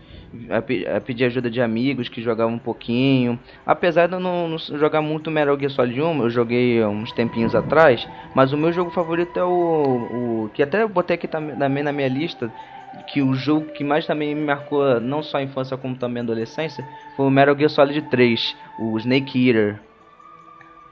a, 0.50 1.00
pedir 1.00 1.26
ajuda 1.26 1.50
de 1.50 1.62
amigos 1.62 2.10
que 2.10 2.22
jogavam 2.22 2.56
um 2.56 2.60
pouquinho. 2.60 3.40
Apesar 3.66 4.08
de 4.08 4.14
eu 4.14 4.20
não, 4.20 4.48
não, 4.50 4.58
jogar 4.58 5.02
muito 5.02 5.32
Metal 5.32 5.58
Gear 5.58 5.72
Solid 5.72 6.02
1, 6.02 6.24
eu 6.24 6.30
joguei 6.30 6.84
uns 6.84 7.12
tempinhos 7.12 7.56
atrás, 7.56 8.08
mas 8.34 8.54
o 8.54 8.58
meu 8.58 8.72
jogo 8.72 8.92
favorito 8.92 9.38
é 9.38 9.44
o, 9.44 10.46
o 10.46 10.50
que 10.54 10.64
até 10.64 10.84
eu 10.84 10.90
botei 10.90 11.16
aqui 11.16 11.28
também 11.28 11.84
na 11.84 11.92
minha 11.92 12.08
lista, 12.08 12.52
que 13.08 13.22
o 13.22 13.34
jogo 13.34 13.68
que 13.68 13.84
mais 13.84 14.06
também 14.06 14.34
me 14.34 14.42
marcou, 14.42 15.00
não 15.00 15.22
só 15.22 15.38
a 15.38 15.44
infância 15.44 15.78
como 15.78 15.96
também 15.96 16.22
a 16.22 16.24
adolescência, 16.24 16.88
foi 17.16 17.26
o 17.26 17.30
Metal 17.30 17.58
Gear 17.58 17.70
Solid 17.70 18.02
3, 18.04 18.56
o 18.80 18.98
Snake 18.98 19.48
Eater. 19.48 19.80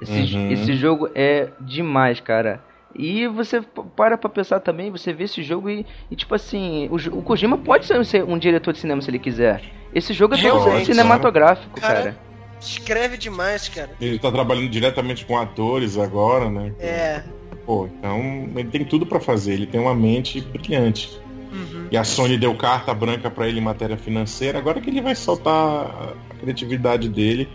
Esse, 0.01 0.35
uhum. 0.35 0.51
esse 0.51 0.73
jogo 0.73 1.09
é 1.15 1.49
demais, 1.61 2.19
cara. 2.19 2.61
E 2.95 3.27
você 3.27 3.61
para 3.95 4.17
pra 4.17 4.29
pensar 4.29 4.59
também, 4.59 4.91
você 4.91 5.11
vê 5.13 5.23
esse 5.23 5.41
jogo 5.41 5.69
e, 5.69 5.85
e 6.11 6.15
tipo 6.15 6.35
assim, 6.35 6.87
o, 6.91 7.17
o, 7.17 7.21
Kojima 7.23 7.57
pode 7.57 7.85
ser 7.85 8.23
um 8.23 8.37
diretor 8.37 8.71
de 8.71 8.79
cinema 8.79 9.01
se 9.01 9.09
ele 9.09 9.19
quiser. 9.19 9.61
Esse 9.93 10.13
jogo 10.13 10.35
é 10.35 10.41
todo 10.41 10.85
cinematográfico, 10.85 11.79
cara, 11.79 11.93
cara. 11.93 12.17
Escreve 12.59 13.17
demais, 13.17 13.67
cara. 13.67 13.89
Ele 13.99 14.19
tá 14.19 14.31
trabalhando 14.31 14.69
diretamente 14.69 15.25
com 15.25 15.37
atores 15.37 15.97
agora, 15.97 16.49
né? 16.49 16.73
É. 16.79 17.23
Pô, 17.65 17.87
então 17.87 18.49
ele 18.55 18.69
tem 18.69 18.85
tudo 18.85 19.05
para 19.05 19.19
fazer, 19.19 19.53
ele 19.53 19.65
tem 19.65 19.79
uma 19.79 19.95
mente 19.95 20.41
brilhante. 20.41 21.19
Uhum. 21.53 21.87
E 21.91 21.95
a 21.97 22.03
Sony 22.03 22.37
deu 22.37 22.55
carta 22.55 22.93
branca 22.93 23.29
para 23.29 23.47
ele 23.47 23.59
em 23.59 23.63
matéria 23.63 23.95
financeira, 23.95 24.57
agora 24.57 24.81
que 24.81 24.89
ele 24.89 25.01
vai 25.01 25.13
soltar 25.13 25.53
a 25.53 26.35
criatividade 26.39 27.07
dele 27.07 27.47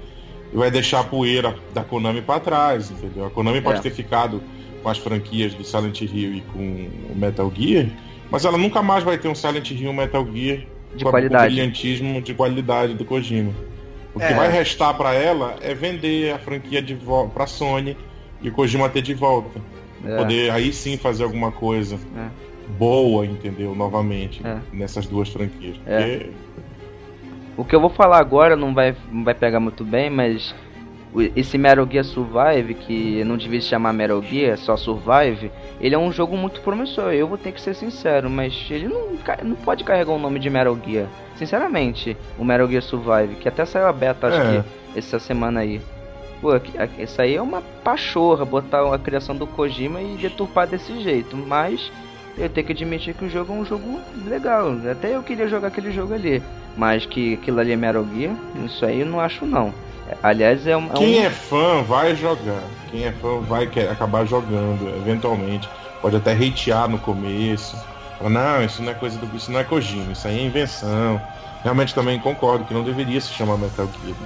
e 0.52 0.56
vai 0.56 0.70
deixar 0.70 1.00
a 1.00 1.04
poeira 1.04 1.54
da 1.74 1.82
Konami 1.82 2.22
para 2.22 2.40
trás, 2.40 2.90
entendeu? 2.90 3.26
A 3.26 3.30
Konami 3.30 3.60
pode 3.60 3.78
é. 3.78 3.82
ter 3.82 3.90
ficado 3.90 4.40
com 4.82 4.88
as 4.88 4.98
franquias 4.98 5.52
do 5.54 5.64
Silent 5.64 6.00
Hill 6.00 6.34
e 6.34 6.40
com 6.52 6.88
o 7.12 7.16
Metal 7.16 7.52
Gear, 7.54 7.86
mas 8.30 8.44
ela 8.44 8.56
nunca 8.56 8.80
mais 8.82 9.02
vai 9.02 9.18
ter 9.18 9.28
um 9.28 9.34
Silent 9.34 9.70
Hill 9.72 9.90
um 9.90 9.94
Metal 9.94 10.24
Gear 10.32 10.60
De 10.94 11.04
com 11.04 11.10
qualidade. 11.10 11.44
o 11.44 11.48
brilhantismo 11.48 12.22
de 12.22 12.34
qualidade 12.34 12.94
do 12.94 13.04
Kojima. 13.04 13.52
O 14.14 14.18
que 14.20 14.24
É. 14.24 14.34
vai 14.34 14.50
restar 14.50 14.94
pra 14.96 15.12
ela 15.12 15.56
é 15.60 15.74
vender 15.74 16.32
a 16.32 16.38
franquia 16.38 16.80
de 16.80 16.94
volta 16.94 17.30
pra 17.34 17.46
Sony 17.46 17.96
e 18.40 18.48
o 18.48 18.52
Kojima 18.52 18.88
ter 18.88 19.02
de 19.02 19.14
volta. 19.14 19.60
É. 20.04 20.16
Poder 20.16 20.50
aí 20.52 20.72
sim 20.72 20.96
fazer 20.96 21.24
alguma 21.24 21.50
coisa 21.50 21.98
É. 22.16 22.47
boa, 22.78 23.25
entendeu? 23.25 23.75
Novamente, 23.75 24.40
É. 24.44 24.58
nessas 24.72 25.06
duas 25.06 25.28
franquias. 25.28 25.76
É. 25.87 26.00
Porque 26.18 26.30
O 27.56 27.64
que 27.64 27.75
eu 27.75 27.80
vou 27.80 27.90
falar 27.90 28.18
agora 28.18 28.54
não 28.54 28.72
vai, 28.72 28.94
não 29.10 29.25
vai 29.25 29.34
pegar 29.34 29.58
muito 29.58 29.82
bem, 29.84 30.08
mas 30.08 30.54
esse 31.34 31.58
Metal 31.58 31.84
Gear 31.90 32.04
Survive, 32.04 32.75
que 32.75 33.25
não 33.25 33.37
devia 33.37 33.60
se 33.60 33.66
chamar 33.68 33.92
Metal 33.92 34.22
Gear, 34.22 34.56
só 34.58 34.76
Survive, 34.76 35.50
ele 35.80 35.94
é 35.94 35.98
um 35.98 36.12
jogo 36.12 36.37
muito 36.37 36.60
promissor. 36.60 37.12
Eu 37.12 37.26
vou 37.26 37.37
ter 37.38 37.50
que 37.50 37.60
ser 37.60 37.75
sincero, 37.75 38.30
mas 38.30 38.66
ele 38.70 38.87
não, 38.88 39.08
não 39.42 39.56
pode 39.56 39.82
carregar 39.82 40.12
o 40.12 40.18
nome 40.20 40.38
de 40.38 40.48
Metal 40.48 40.78
Gear. 40.87 41.06
Sinceramente, 41.34 42.16
o 42.38 42.44
Metal 42.44 42.68
Gear 42.68 42.82
Survive, 42.82 43.34
que 43.40 43.48
até 43.48 43.64
saiu 43.64 43.87
a 43.88 43.92
beta, 43.92 44.28
acho 44.28 44.37
É. 44.40 44.62
que 44.92 44.98
essa 44.98 45.18
semana 45.18 45.60
aí. 45.60 45.80
Pô, 46.40 46.50
isso 47.00 47.20
aí 47.20 47.34
é 47.34 47.42
uma 47.42 47.60
pachorra, 47.82 48.44
botar 48.44 48.94
a 48.94 48.98
criação 48.98 49.34
do 49.34 49.48
Kojima 49.48 50.00
e 50.00 50.16
deturpar 50.16 50.68
desse 50.68 51.00
jeito, 51.00 51.37
mas 51.37 51.90
eu 52.38 52.49
tenho 52.49 52.66
que 52.66 52.73
admitir 52.73 53.14
que 53.14 53.25
o 53.25 53.28
jogo 53.30 53.52
é 53.52 53.57
um 53.57 53.64
jogo 53.64 54.00
legal. 54.26 54.75
Até 54.90 55.14
eu 55.16 55.23
queria 55.23 55.49
jogar 55.49 55.68
aquele 55.68 55.90
jogo 55.92 56.14
ali. 56.14 56.42
Mas 56.76 57.04
que 57.04 57.35
aquilo 57.35 57.59
ali 57.61 57.73
é 57.73 57.76
Metal 57.76 58.07
Gear, 58.14 58.35
isso 58.64 58.85
aí 58.85 59.00
eu 59.00 59.07
não 59.07 59.21
acho 59.21 59.45
não. 59.45 59.75
Aliás, 60.23 60.66
é 60.66 60.76
um. 60.76 60.87
é 60.87 60.95
Quem 60.95 61.21
um- 61.21 61.25
é 61.25 61.30
fã 61.30 61.83
vai 61.83 62.14
jogar. 62.16 62.62
Quem 62.90 63.04
é 63.04 63.12
fã 63.12 63.40
vai 63.40 63.66
quer- 63.66 63.90
acabar 63.90 64.25
jogando, 64.25 64.88
eventualmente. 64.97 65.68
Pode 66.00 66.16
até 66.16 66.33
hatear 66.33 66.88
no 66.88 66.99
começo. 66.99 67.76
Falar, 68.16 68.30
não, 68.30 68.64
isso 68.64 68.83
não 68.83 68.92
é 68.92 68.95
coisa 68.95 69.18
do. 69.18 69.37
Isso 69.37 69.50
não 69.52 69.61
é 69.61 69.64
Kojima, 69.64 70.12
isso 70.12 70.26
aí 70.26 70.38
é 70.38 70.42
invenção. 70.42 71.21
Realmente 71.62 71.95
também 71.95 72.18
concordo 72.21 72.64
que 72.64 72.73
não 72.73 72.85
deveria 72.85 73.21
se 73.21 73.33
chamar 73.33 73.59
Metal 73.59 73.87
Gear. 74.04 74.16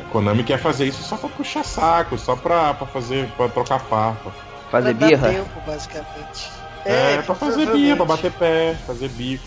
A 0.00 0.04
Konami 0.10 0.42
quer 0.42 0.58
fazer 0.58 0.86
isso 0.86 1.02
só 1.02 1.16
pra 1.16 1.28
puxar 1.28 1.62
saco, 1.64 2.16
só 2.18 2.34
pra, 2.34 2.72
pra 2.74 2.86
fazer. 2.86 3.28
pra 3.36 3.48
trocar 3.48 3.78
farpa. 3.78 4.30
fazer 4.70 4.94
Pra 4.94 5.06
dar 5.06 5.06
birra. 5.06 5.28
tempo, 5.30 5.60
basicamente. 5.66 6.55
É, 6.86 7.22
pra 7.22 7.34
fazer 7.34 7.66
birra, 7.72 7.96
pra 7.96 8.04
bater 8.04 8.32
pé, 8.32 8.76
fazer 8.86 9.08
bico. 9.08 9.44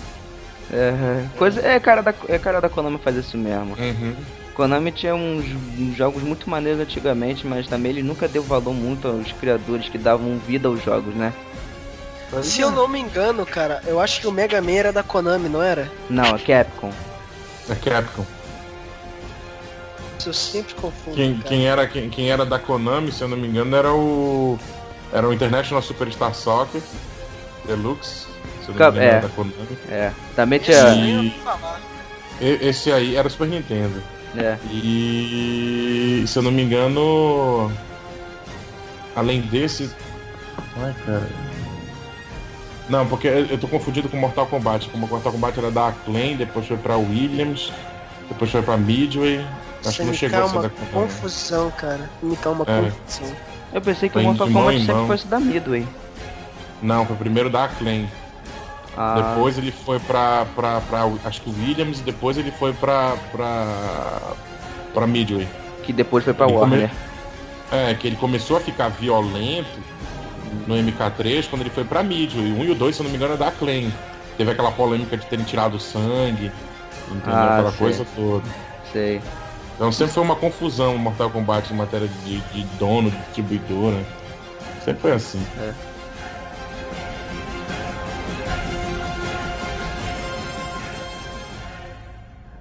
É, 0.71 1.25
coisa, 1.37 1.61
é, 1.65 1.79
cara 1.79 2.01
da, 2.01 2.13
é 2.27 2.37
cara 2.37 2.59
da 2.61 2.69
Konami 2.69 2.99
fazer 2.99 3.21
isso 3.21 3.37
mesmo. 3.37 3.75
Uhum. 3.79 4.15
Konami 4.53 4.91
tinha 4.91 5.15
uns, 5.15 5.45
uns 5.79 5.95
jogos 5.95 6.21
muito 6.21 6.49
maneiros 6.49 6.81
antigamente, 6.81 7.47
mas 7.47 7.67
também 7.67 7.91
ele 7.91 8.03
nunca 8.03 8.27
deu 8.27 8.43
valor 8.43 8.73
muito 8.73 9.07
aos 9.07 9.31
criadores 9.31 9.89
que 9.89 9.97
davam 9.97 10.37
vida 10.37 10.67
aos 10.67 10.83
jogos, 10.83 11.15
né? 11.15 11.33
Se 12.43 12.61
eu 12.61 12.69
não 12.69 12.87
me 12.87 12.99
engano, 12.99 13.43
cara, 13.45 13.81
eu 13.87 13.99
acho 13.99 14.21
que 14.21 14.27
o 14.27 14.31
Mega 14.31 14.61
Man 14.61 14.73
era 14.73 14.93
da 14.93 15.01
Konami, 15.01 15.49
não 15.49 15.63
era? 15.63 15.91
Não, 16.09 16.35
a 16.35 16.37
Capcom. 16.37 16.91
É 17.67 17.75
Capcom. 17.75 18.25
Isso 20.19 20.29
eu 20.29 20.33
sempre 20.33 20.75
confundo. 20.75 21.15
Quem, 21.15 21.37
cara. 21.37 21.47
quem, 21.47 21.67
era, 21.67 21.87
quem, 21.87 22.09
quem 22.09 22.29
era 22.29 22.45
da 22.45 22.59
Konami, 22.59 23.11
se 23.11 23.23
eu 23.23 23.27
não 23.27 23.37
me 23.37 23.47
engano, 23.47 23.75
era 23.75 23.91
o. 23.91 24.59
Era 25.11 25.27
o 25.27 25.33
International 25.33 25.81
Superstar 25.81 26.35
Soccer 26.35 26.81
Deluxe. 27.75 28.27
Se 28.63 28.69
eu 28.69 28.69
não 28.69 28.75
Cap- 28.75 28.97
me 28.97 29.03
engano, 29.05 29.17
é. 29.17 29.21
da 29.21 29.29
Konami. 29.29 29.77
É, 29.89 30.11
também 30.35 30.59
Esse 30.59 30.71
tinha. 30.71 31.33
E- 32.41 32.67
Esse 32.67 32.91
aí 32.91 33.15
era 33.15 33.27
o 33.27 33.31
Super 33.31 33.47
Nintendo. 33.47 34.01
É, 34.37 34.57
E 34.71 36.23
se 36.27 36.37
eu 36.37 36.43
não 36.43 36.51
me 36.51 36.61
engano. 36.63 37.71
Além 39.15 39.41
desse. 39.41 39.89
Ai, 40.81 40.93
cara. 41.05 41.27
Não, 42.87 43.05
porque 43.05 43.27
eu 43.27 43.57
tô 43.57 43.67
confundido 43.67 44.07
com 44.09 44.17
Mortal 44.17 44.47
Kombat. 44.47 44.89
Como 44.89 45.07
Mortal 45.07 45.31
Kombat 45.31 45.59
era 45.59 45.69
da 45.71 45.89
Acclaim, 45.89 46.35
depois 46.37 46.65
foi 46.67 46.77
pra 46.77 46.97
Williams, 46.97 47.71
depois 48.27 48.49
foi 48.51 48.61
pra 48.61 48.77
Midway. 48.77 49.45
Acho 49.81 49.89
Isso 49.89 49.97
que 49.99 50.03
não 50.05 50.13
chegou 50.13 50.43
a 50.43 50.49
ser 50.49 50.61
da 50.61 50.69
confusão, 50.69 51.71
cara. 51.71 52.09
Me 52.21 52.35
calma 52.37 52.65
É. 52.67 52.81
confusão. 52.81 53.35
eu 53.73 53.81
pensei 53.81 54.09
que 54.09 54.17
o 54.17 54.21
Foi 54.21 54.23
Mortal 54.23 54.47
Kombat 54.47 54.77
em 54.77 54.85
sempre 54.85 55.07
fosse 55.07 55.27
da 55.27 55.39
Midway. 55.39 55.87
Não, 56.81 57.05
foi 57.05 57.15
primeiro 57.15 57.49
da 57.49 57.65
Acclaim. 57.65 58.09
Ah, 58.97 59.33
Depois 59.35 59.57
ele 59.57 59.71
foi 59.71 59.99
pra, 59.99 60.45
pra, 60.55 60.81
pra, 60.81 61.09
acho 61.25 61.41
que 61.41 61.49
o 61.49 61.53
Williams, 61.53 61.99
e 61.99 62.03
depois 62.03 62.37
ele 62.37 62.51
foi 62.51 62.73
pra, 62.73 63.15
pra, 63.31 64.33
pra 64.93 65.07
Midway. 65.07 65.47
que 65.83 65.93
depois 65.93 66.23
foi 66.23 66.33
pra 66.33 66.47
ele 66.47 66.55
Warner. 66.55 66.91
É, 67.71 67.93
que 67.93 68.07
ele 68.07 68.15
começou 68.15 68.57
a 68.57 68.59
ficar 68.59 68.89
violento 68.89 69.79
no 70.67 70.75
MK3 70.75 71.47
quando 71.49 71.61
ele 71.61 71.69
foi 71.69 71.83
pra 71.83 72.01
Midway. 72.03 72.51
O 72.51 72.59
1 72.59 72.63
e 72.65 72.71
o 72.71 72.75
2, 72.75 72.95
se 72.95 73.01
eu 73.01 73.03
não 73.03 73.11
me 73.11 73.17
engano, 73.17 73.35
é 73.35 73.37
da 73.37 73.47
Acclaim. 73.47 73.93
Teve 74.37 74.51
aquela 74.51 74.71
polêmica 74.71 75.15
de 75.15 75.25
terem 75.27 75.45
tirado 75.45 75.79
sangue, 75.79 76.51
entendeu? 77.09 77.33
Ah, 77.33 77.53
aquela 77.55 77.71
sei. 77.71 77.79
coisa 77.79 78.05
toda. 78.15 78.45
Sei. 78.91 79.21
Então 79.75 79.91
sempre 79.91 80.13
foi 80.13 80.23
uma 80.23 80.35
confusão 80.35 80.95
o 80.95 80.99
Mortal 80.99 81.29
Kombat 81.29 81.71
em 81.71 81.77
matéria 81.77 82.09
de, 82.25 82.39
de 82.39 82.63
dono, 82.77 83.11
de 83.11 83.17
distribuidor, 83.17 83.91
né? 83.91 84.03
Sempre 84.83 85.01
foi 85.01 85.11
assim. 85.13 85.41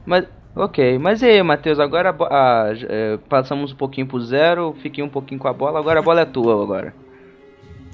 Mas, 0.09 0.27
ok. 0.57 0.99
Mas 0.99 1.21
e 1.21 1.27
aí, 1.27 1.43
Matheus, 1.43 1.79
agora 1.79 2.17
é, 2.89 3.19
passamos 3.29 3.73
um 3.73 3.77
pouquinho 3.77 4.07
pro 4.07 4.19
zero, 4.25 4.75
fiquei 4.81 5.05
um 5.05 5.09
pouquinho 5.09 5.39
com 5.39 5.49
a 5.49 5.53
bola, 5.53 5.79
agora 5.79 6.01
a 6.01 6.03
bola 6.03 6.23
é 6.23 6.25
tua 6.25 6.63
agora. 6.63 6.95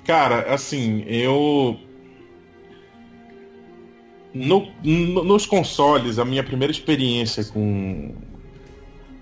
Cara, 0.07 0.55
assim, 0.55 1.03
eu. 1.09 1.77
No- 4.33 4.69
no- 4.83 5.25
nos 5.25 5.45
consoles, 5.45 6.19
a 6.19 6.25
minha 6.25 6.45
primeira 6.45 6.71
experiência 6.71 7.45
com. 7.45 8.15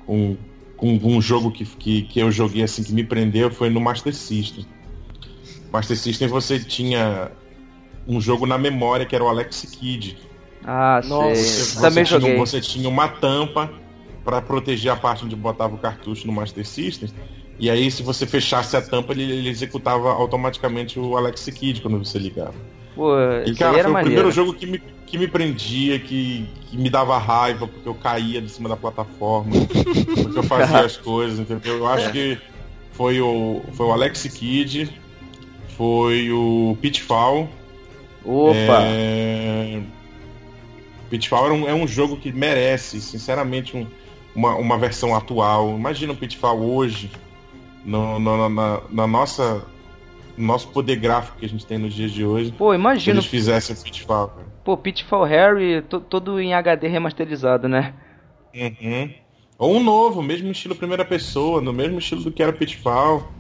com, 0.04 0.36
com 0.76 0.98
um 1.02 1.20
jogo 1.22 1.50
que, 1.50 1.64
que, 1.64 2.02
que 2.02 2.20
eu 2.20 2.30
joguei 2.30 2.62
assim, 2.62 2.82
que 2.82 2.92
me 2.92 3.04
prendeu, 3.04 3.50
foi 3.50 3.70
no 3.70 3.80
Master 3.80 4.14
System. 4.14 4.66
Master 5.72 5.96
System 5.96 6.28
você 6.28 6.58
tinha 6.58 7.30
um 8.06 8.20
jogo 8.20 8.44
na 8.46 8.58
memória 8.58 9.06
que 9.06 9.14
era 9.14 9.24
o 9.24 9.28
Alex 9.28 9.62
Kidd. 9.78 10.18
Ah, 10.64 11.00
Nossa. 11.04 11.34
sei. 11.34 11.64
Você, 11.64 11.80
Também 11.80 12.04
tinha, 12.04 12.20
joguei. 12.20 12.36
você 12.36 12.60
tinha 12.60 12.88
uma 12.88 13.08
tampa 13.08 13.70
para 14.24 14.40
proteger 14.40 14.92
a 14.92 14.96
parte 14.96 15.24
onde 15.24 15.34
botava 15.34 15.74
o 15.74 15.78
cartucho 15.78 16.26
no 16.26 16.32
Master 16.32 16.66
System. 16.66 17.08
E 17.58 17.68
aí, 17.70 17.90
se 17.90 18.02
você 18.02 18.26
fechasse 18.26 18.76
a 18.76 18.82
tampa, 18.82 19.12
ele, 19.12 19.22
ele 19.24 19.48
executava 19.48 20.10
automaticamente 20.10 20.98
o 20.98 21.16
Alex 21.16 21.44
Kidd 21.46 21.80
quando 21.80 21.98
você 21.98 22.18
ligava. 22.18 22.54
Pô, 22.94 23.14
E 23.46 23.54
cara, 23.54 23.72
foi 23.74 23.90
o 23.90 23.92
maneiro. 23.92 24.04
primeiro 24.04 24.30
jogo 24.30 24.54
que 24.54 24.66
me, 24.66 24.78
que 25.06 25.18
me 25.18 25.26
prendia, 25.28 25.98
que, 25.98 26.46
que 26.70 26.76
me 26.76 26.90
dava 26.90 27.16
raiva, 27.18 27.66
porque 27.66 27.88
eu 27.88 27.94
caía 27.94 28.40
de 28.40 28.50
cima 28.50 28.68
da 28.68 28.76
plataforma, 28.76 29.52
porque 30.22 30.38
eu 30.38 30.42
fazia 30.42 30.80
as 30.84 30.96
coisas, 30.96 31.38
entendeu? 31.38 31.78
Eu 31.78 31.86
acho 31.88 32.10
que 32.12 32.38
foi 32.92 33.20
o, 33.20 33.62
foi 33.72 33.86
o 33.86 33.92
Alex 33.92 34.22
Kidd, 34.24 34.90
foi 35.76 36.30
o 36.30 36.76
Pitfall. 36.80 37.48
Opa! 38.24 38.82
É... 38.84 39.80
Pitfall 41.12 41.48
é 41.48 41.52
um, 41.52 41.68
é 41.68 41.74
um 41.74 41.86
jogo 41.86 42.16
que 42.16 42.32
merece, 42.32 42.98
sinceramente, 43.02 43.76
um- 43.76 43.86
uma, 44.34 44.54
uma 44.56 44.78
versão 44.78 45.14
atual. 45.14 45.76
Imagina 45.76 46.14
o 46.14 46.16
Pitfall 46.16 46.58
hoje, 46.58 47.10
no, 47.84 48.18
no- 48.18 48.48
na, 48.48 48.80
na 48.90 49.06
nossa 49.06 49.62
no 50.34 50.46
nosso 50.46 50.68
poder 50.68 50.96
gráfico 50.96 51.36
que 51.38 51.44
a 51.44 51.48
gente 51.48 51.66
tem 51.66 51.76
nos 51.76 51.92
dias 51.92 52.10
de 52.10 52.24
hoje. 52.24 52.50
Pô, 52.52 52.70
Se 52.72 52.76
imagina, 52.78 53.18
eles 53.18 53.26
fizessem 53.26 53.76
o 53.76 53.78
Pitfall, 53.82 54.28
cara. 54.28 54.46
pô, 54.64 54.74
Pitfall 54.78 55.24
Harry 55.24 55.82
to- 55.82 56.00
todo 56.00 56.40
em 56.40 56.54
HD 56.54 56.88
remasterizado, 56.88 57.68
né? 57.68 57.92
Uhum. 58.54 59.10
Ou 59.58 59.76
um 59.76 59.82
novo, 59.82 60.22
mesmo 60.22 60.50
estilo 60.50 60.74
primeira 60.74 61.04
pessoa, 61.04 61.60
no 61.60 61.74
mesmo 61.74 61.98
estilo 61.98 62.22
do 62.22 62.32
que 62.32 62.42
era 62.42 62.54
Pitfall, 62.54 63.30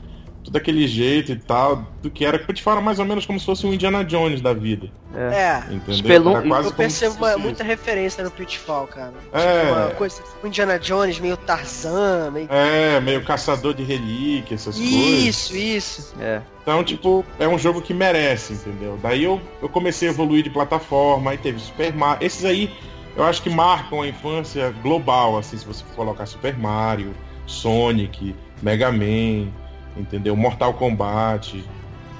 tudo 0.42 0.54
daquele 0.54 0.86
jeito 0.88 1.32
e 1.32 1.36
tal, 1.36 1.86
do 2.02 2.10
que 2.10 2.24
era 2.24 2.38
Pitfall 2.38 2.72
era 2.74 2.82
mais 2.82 2.98
ou 2.98 3.04
menos 3.04 3.24
como 3.24 3.38
se 3.38 3.46
fosse 3.46 3.66
um 3.66 3.72
Indiana 3.72 4.04
Jones 4.04 4.40
da 4.40 4.52
vida, 4.52 4.90
É. 5.14 5.58
entendeu? 5.72 5.94
Spelun- 5.94 6.36
Era 6.38 6.48
quase 6.48 6.68
Eu 6.68 6.72
percebo 6.74 7.14
fosse 7.14 7.36
muita 7.36 7.62
referência 7.64 8.24
no 8.24 8.30
Pitfall, 8.30 8.86
cara. 8.88 9.12
É. 9.32 9.60
Tipo, 9.60 9.72
uma 9.72 9.90
coisa, 9.90 10.22
tipo 10.22 10.46
Indiana 10.46 10.78
Jones, 10.78 11.20
meio 11.20 11.36
Tarzan, 11.36 12.30
meio... 12.32 12.48
É, 12.50 13.00
meio 13.00 13.22
caçador 13.24 13.72
de 13.74 13.84
relíquias, 13.84 14.62
essas 14.62 14.76
coisas. 14.76 14.92
Isso, 14.94 15.56
isso. 15.56 16.14
É. 16.20 16.42
Então, 16.62 16.82
tipo, 16.82 17.24
é 17.38 17.46
um 17.46 17.58
jogo 17.58 17.80
que 17.80 17.94
merece, 17.94 18.54
entendeu? 18.54 18.98
Daí 19.02 19.22
eu, 19.24 19.40
eu 19.60 19.68
comecei 19.68 20.08
a 20.08 20.10
evoluir 20.10 20.42
de 20.42 20.50
plataforma, 20.50 21.30
aí 21.30 21.38
teve 21.38 21.60
Super 21.60 21.94
Mario. 21.94 22.26
Esses 22.26 22.44
aí 22.44 22.68
eu 23.16 23.22
acho 23.24 23.42
que 23.42 23.50
marcam 23.50 24.02
a 24.02 24.08
infância 24.08 24.74
global, 24.82 25.38
assim, 25.38 25.56
se 25.56 25.64
você 25.66 25.84
colocar 25.94 26.26
Super 26.26 26.56
Mario, 26.58 27.12
Sonic, 27.46 28.34
Mega 28.62 28.90
Man, 28.90 29.48
entendeu? 29.96 30.36
Mortal 30.36 30.74
Kombat, 30.74 31.64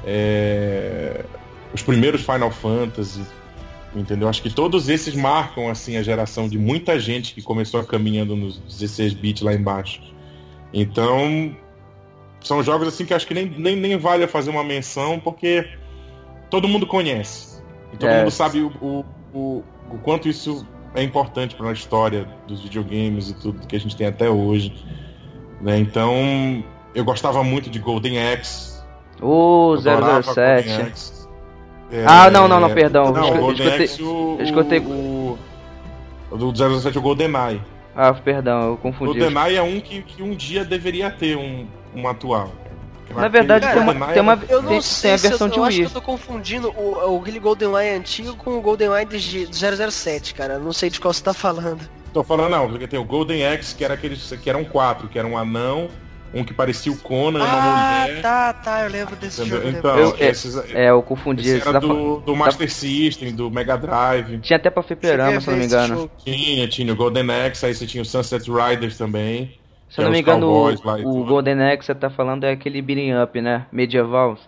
é, 0.05 1.25
os 1.73 1.83
primeiros 1.83 2.23
Final 2.23 2.51
Fantasy, 2.51 3.23
entendeu? 3.95 4.29
Acho 4.29 4.43
que 4.43 4.51
todos 4.51 4.89
esses 4.89 5.15
marcam, 5.15 5.69
assim, 5.69 5.97
a 5.97 6.03
geração 6.03 6.49
de 6.49 6.59
muita 6.59 6.99
gente 6.99 7.35
que 7.35 7.43
começou 7.43 7.83
caminhando 7.85 8.37
nos 8.37 8.59
16 8.59 9.15
bits 9.15 9.43
lá 9.43 9.55
embaixo. 9.55 10.03
Então, 10.73 11.55
são 12.41 12.63
jogos 12.63 12.89
assim 12.89 13.05
que 13.05 13.15
acho 13.15 13.27
que 13.27 13.35
nem, 13.35 13.47
nem, 13.47 13.77
nem 13.77 13.97
vale 13.97 14.27
fazer 14.27 14.51
uma 14.51 14.65
menção, 14.65 15.21
porque 15.21 15.69
todo 16.51 16.69
mundo 16.69 16.87
conhece. 16.87 17.63
E 17.93 17.97
todo 17.97 18.11
é. 18.11 18.19
mundo 18.19 18.31
sabe 18.31 18.61
o, 18.61 18.73
o, 18.81 19.05
o, 19.33 19.65
o, 19.91 19.99
quanto 20.03 20.29
isso 20.29 20.67
é 20.95 21.03
importante 21.03 21.55
para 21.55 21.71
a 21.71 21.73
história 21.73 22.29
dos 22.47 22.63
videogames 22.63 23.31
e 23.31 23.35
tudo 23.35 23.67
que 23.67 23.77
a 23.77 23.81
gente 23.81 23.97
tem 23.97 24.07
até 24.07 24.29
hoje. 24.29 24.75
Né? 25.61 25.79
Então, 25.79 26.65
eu 26.95 27.05
gostava 27.05 27.43
muito 27.43 27.71
de 27.71 27.79
Golden 27.79 28.33
Axe. 28.33 28.81
O 29.21 29.77
007. 29.77 31.29
É... 31.91 32.05
Ah, 32.07 32.31
não, 32.31 32.49
não, 32.49 32.59
não, 32.59 32.71
perdão. 32.71 33.13
Não, 33.13 33.29
eu, 33.29 33.53
escutei, 33.53 33.85
Axe, 33.85 34.03
o, 34.03 34.37
eu 34.39 34.45
escutei. 34.45 34.79
O, 34.81 35.39
o, 36.31 36.37
do 36.37 36.81
007 36.81 36.97
é 36.97 37.01
o 37.01 37.03
GoldenEye. 37.03 37.61
Ah, 37.95 38.15
perdão, 38.15 38.71
eu 38.71 38.77
confundi. 38.79 39.19
GoldenEye 39.19 39.57
é 39.57 39.63
um 39.63 39.79
que, 39.81 40.03
que 40.03 40.23
um 40.23 40.35
dia 40.35 40.65
deveria 40.65 41.11
ter 41.11 41.37
um, 41.37 41.67
um 41.95 42.09
atual. 42.09 42.51
Na 43.15 43.29
verdade, 43.29 43.71
tem 43.71 43.83
uma, 43.83 44.07
tem 44.07 44.23
uma 44.23 44.43
eu 44.49 44.63
não 44.63 44.71
tem, 44.71 44.81
sei 44.81 45.11
tem 45.11 45.19
a 45.19 45.31
versão 45.31 45.49
eu, 45.49 45.53
de 45.53 45.61
Wii. 45.61 45.63
Eu 45.63 45.69
acho 45.69 45.93
que 45.93 45.99
eu 45.99 46.01
tô 46.01 46.07
confundindo 46.07 46.71
o, 46.71 47.17
o 47.17 47.41
GoldenEye 47.41 47.95
antigo 47.95 48.35
com 48.37 48.57
o 48.57 48.61
GoldenEye 48.63 49.05
de 49.05 49.49
007, 49.53 50.35
cara. 50.35 50.59
Não 50.59 50.73
sei 50.73 50.89
de 50.89 50.99
qual 50.99 51.13
você 51.13 51.23
tá 51.23 51.35
falando. 51.35 51.81
Tô 52.13 52.23
falando 52.23 52.51
não, 52.51 52.69
porque 52.69 52.87
tem 52.87 52.99
o 52.99 53.05
Golden 53.05 53.47
Axe, 53.47 53.75
que 53.75 53.85
era 53.85 53.95
aqueles 53.95 54.33
que 54.43 54.51
eram 54.51 54.65
quatro, 54.65 55.09
que 55.09 55.19
era 55.19 55.27
um 55.27 55.37
anão, 55.37 55.89
um 56.35 56.45
que 56.45 56.55
parecia 56.55 56.91
o 56.91 56.97
Conan, 56.97 57.41
ah, 57.43 57.45
uma 57.45 58.07
mulher. 58.07 58.23
tá, 58.23 58.53
tá, 58.53 58.85
eu 58.85 58.91
lembro 58.91 59.17
desse 59.17 59.43
Entendeu? 59.43 59.63
jogo. 59.63 59.79
Então, 59.79 59.99
eu, 59.99 60.17
esses, 60.19 60.57
é, 60.75 60.91
eu 60.91 61.03
confundi. 61.03 61.49
Esse 61.49 61.69
era 61.69 61.79
do, 61.79 62.21
do 62.21 62.35
Master 62.35 62.67
da... 62.67 62.73
System, 62.73 63.35
do 63.35 63.51
Mega 63.51 63.77
Drive. 63.77 64.39
Tinha 64.41 64.57
até 64.57 64.71
pra 64.71 64.83
fliperama, 64.83 65.41
se 65.41 65.51
não 65.51 65.59
me 65.59 65.65
engano. 65.65 66.11
Tinha, 66.25 66.69
tinha 66.69 66.93
o 66.93 66.97
Golden 66.97 67.31
Axe, 67.31 67.67
aí 67.67 67.75
você 67.75 67.87
tinha 67.87 68.03
o 68.03 68.07
Sunset 68.07 68.51
Riders 68.51 68.97
também. 68.97 69.59
Se 69.91 70.01
eu 70.01 70.05
não 70.05 70.11
me 70.11 70.21
engano, 70.21 70.47
o, 70.49 71.21
o 71.21 71.25
Golden 71.25 71.63
Axe 71.63 71.87
você 71.87 71.95
tá 71.95 72.09
falando 72.09 72.45
é 72.45 72.53
aquele 72.53 72.81
beating 72.81 73.13
up, 73.13 73.39
né? 73.41 73.67
Medieval. 73.71 74.39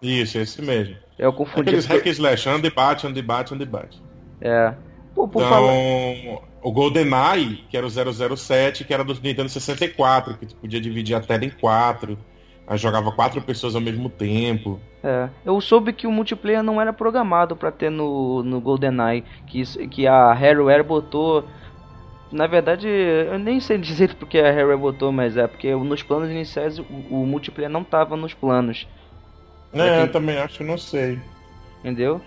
Isso, 0.00 0.38
esse 0.38 0.62
mesmo. 0.62 0.96
Eu 1.18 1.32
confundi. 1.32 1.70
Aqueles 1.70 1.86
hack 1.86 2.06
slash, 2.06 2.48
on 2.48 2.60
debate, 2.60 3.06
on 3.06 3.12
debate, 3.12 3.54
on 3.54 3.56
debate. 3.56 4.00
É. 4.40 4.72
Pô, 5.14 5.26
por 5.26 5.42
então, 5.42 5.52
falar... 5.52 6.53
o 6.64 6.72
GoldenEye, 6.72 7.62
que 7.68 7.76
era 7.76 7.86
o 7.86 7.90
007, 7.90 8.84
que 8.84 8.94
era 8.94 9.04
do 9.04 9.12
Nintendo 9.12 9.50
64, 9.50 10.38
que 10.38 10.46
tu 10.46 10.56
podia 10.56 10.80
dividir 10.80 11.14
a 11.14 11.20
tela 11.20 11.44
em 11.44 11.50
quatro. 11.50 12.16
Aí 12.66 12.78
jogava 12.78 13.12
quatro 13.12 13.42
pessoas 13.42 13.74
ao 13.74 13.82
mesmo 13.82 14.08
tempo. 14.08 14.80
É, 15.02 15.28
eu 15.44 15.60
soube 15.60 15.92
que 15.92 16.06
o 16.06 16.10
multiplayer 16.10 16.62
não 16.62 16.80
era 16.80 16.90
programado 16.90 17.54
para 17.54 17.70
ter 17.70 17.90
no, 17.90 18.42
no 18.42 18.58
GoldenEye, 18.62 19.22
que, 19.46 19.62
que 19.88 20.06
a 20.06 20.32
Harroware 20.32 20.82
botou 20.82 21.44
na 22.32 22.46
verdade, 22.46 22.88
eu 22.88 23.38
nem 23.38 23.60
sei 23.60 23.76
dizer 23.78 24.14
porque 24.14 24.38
a 24.38 24.50
Harry 24.50 24.76
botou, 24.76 25.12
mas 25.12 25.36
é 25.36 25.46
porque 25.46 25.72
nos 25.72 26.02
planos 26.02 26.30
iniciais 26.30 26.78
o, 26.78 26.84
o 27.10 27.26
multiplayer 27.26 27.70
não 27.70 27.84
tava 27.84 28.16
nos 28.16 28.32
planos. 28.32 28.88
É, 29.72 30.02
eu 30.02 30.10
também 30.10 30.38
acho 30.38 30.58
que 30.58 30.64
não 30.64 30.78
sei. 30.78 31.20
Entendeu? 31.80 32.20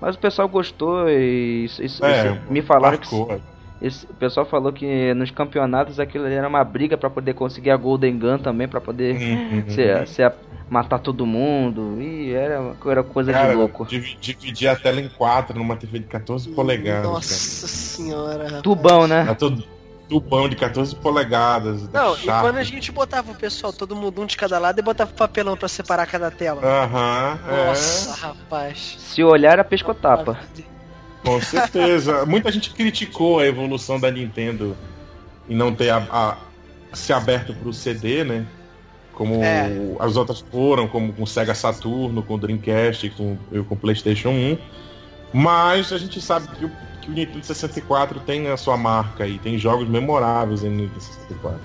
Mas 0.00 0.16
o 0.16 0.18
pessoal 0.18 0.48
gostou 0.48 1.08
e 1.08 1.64
isso, 1.64 1.80
é, 1.82 1.86
isso 1.86 2.02
me 2.50 2.60
falaram 2.60 2.98
marcou. 2.98 3.26
que 3.26 3.53
esse, 3.82 4.06
o 4.06 4.14
pessoal 4.14 4.46
falou 4.46 4.72
que 4.72 5.12
nos 5.14 5.30
campeonatos 5.30 5.98
aquilo 5.98 6.26
era 6.26 6.48
uma 6.48 6.62
briga 6.64 6.96
para 6.96 7.10
poder 7.10 7.34
conseguir 7.34 7.70
a 7.70 7.76
Golden 7.76 8.18
Gun 8.18 8.38
também, 8.38 8.68
para 8.68 8.80
poder 8.80 9.16
uhum. 9.16 10.06
ser, 10.06 10.32
matar 10.70 10.98
todo 10.98 11.26
mundo. 11.26 12.00
E 12.00 12.32
era, 12.32 12.74
era 12.86 13.02
coisa 13.02 13.32
cara, 13.32 13.50
de 13.50 13.54
louco. 13.56 13.86
Dividir 13.86 14.68
a 14.68 14.76
tela 14.76 15.00
em 15.00 15.08
quatro 15.08 15.58
numa 15.58 15.76
TV 15.76 15.98
de 15.98 16.06
14 16.06 16.50
polegadas. 16.50 17.04
Nossa 17.04 17.66
cara. 17.66 17.72
senhora. 17.72 18.44
Rapaz. 18.44 18.62
Tubão, 18.62 19.06
né? 19.06 19.26
É 19.28 19.34
tudo, 19.34 19.64
tubão 20.08 20.48
de 20.48 20.56
14 20.56 20.94
polegadas. 20.96 21.88
Não, 21.90 22.16
e 22.16 22.26
quando 22.26 22.58
a 22.58 22.62
gente 22.62 22.92
botava 22.92 23.32
o 23.32 23.34
pessoal, 23.34 23.72
todo 23.72 23.96
mundo 23.96 24.22
um 24.22 24.26
de 24.26 24.36
cada 24.36 24.58
lado, 24.58 24.78
e 24.78 24.82
botava 24.82 25.12
papelão 25.12 25.56
para 25.56 25.68
separar 25.68 26.06
cada 26.06 26.30
tela. 26.30 26.62
Aham. 26.64 27.38
Uhum, 27.44 27.66
Nossa, 27.66 28.10
é. 28.10 28.28
rapaz. 28.28 28.96
Se 28.98 29.22
olhar, 29.22 29.52
era 29.52 29.64
pescotapa. 29.64 30.38
Com 31.24 31.40
certeza. 31.40 32.26
Muita 32.26 32.52
gente 32.52 32.70
criticou 32.70 33.38
a 33.38 33.46
evolução 33.46 33.98
da 33.98 34.10
Nintendo 34.10 34.76
e 35.48 35.54
não 35.54 35.74
ter 35.74 35.90
a, 35.90 36.06
a 36.10 36.36
se 36.92 37.12
aberto 37.12 37.54
para 37.54 37.68
o 37.68 37.72
CD, 37.72 38.24
né? 38.24 38.46
Como 39.12 39.42
é. 39.42 39.70
as 40.00 40.16
outras 40.16 40.40
foram, 40.40 40.88
como 40.88 41.12
com 41.12 41.22
o 41.22 41.26
Sega 41.26 41.54
Saturno, 41.54 42.22
com 42.22 42.34
o 42.34 42.38
Dreamcast, 42.38 43.08
com 43.10 43.36
com 43.68 43.74
o 43.74 43.76
PlayStation 43.76 44.30
1. 44.30 44.58
Mas 45.32 45.92
a 45.92 45.98
gente 45.98 46.20
sabe 46.20 46.48
que 46.48 46.64
o, 46.64 46.70
que 47.00 47.10
o 47.10 47.12
Nintendo 47.12 47.44
64 47.44 48.20
tem 48.20 48.48
a 48.48 48.56
sua 48.56 48.76
marca 48.76 49.26
e 49.26 49.38
tem 49.38 49.56
jogos 49.58 49.88
memoráveis 49.88 50.62
no 50.62 50.70
Nintendo 50.70 51.00
64. 51.00 51.60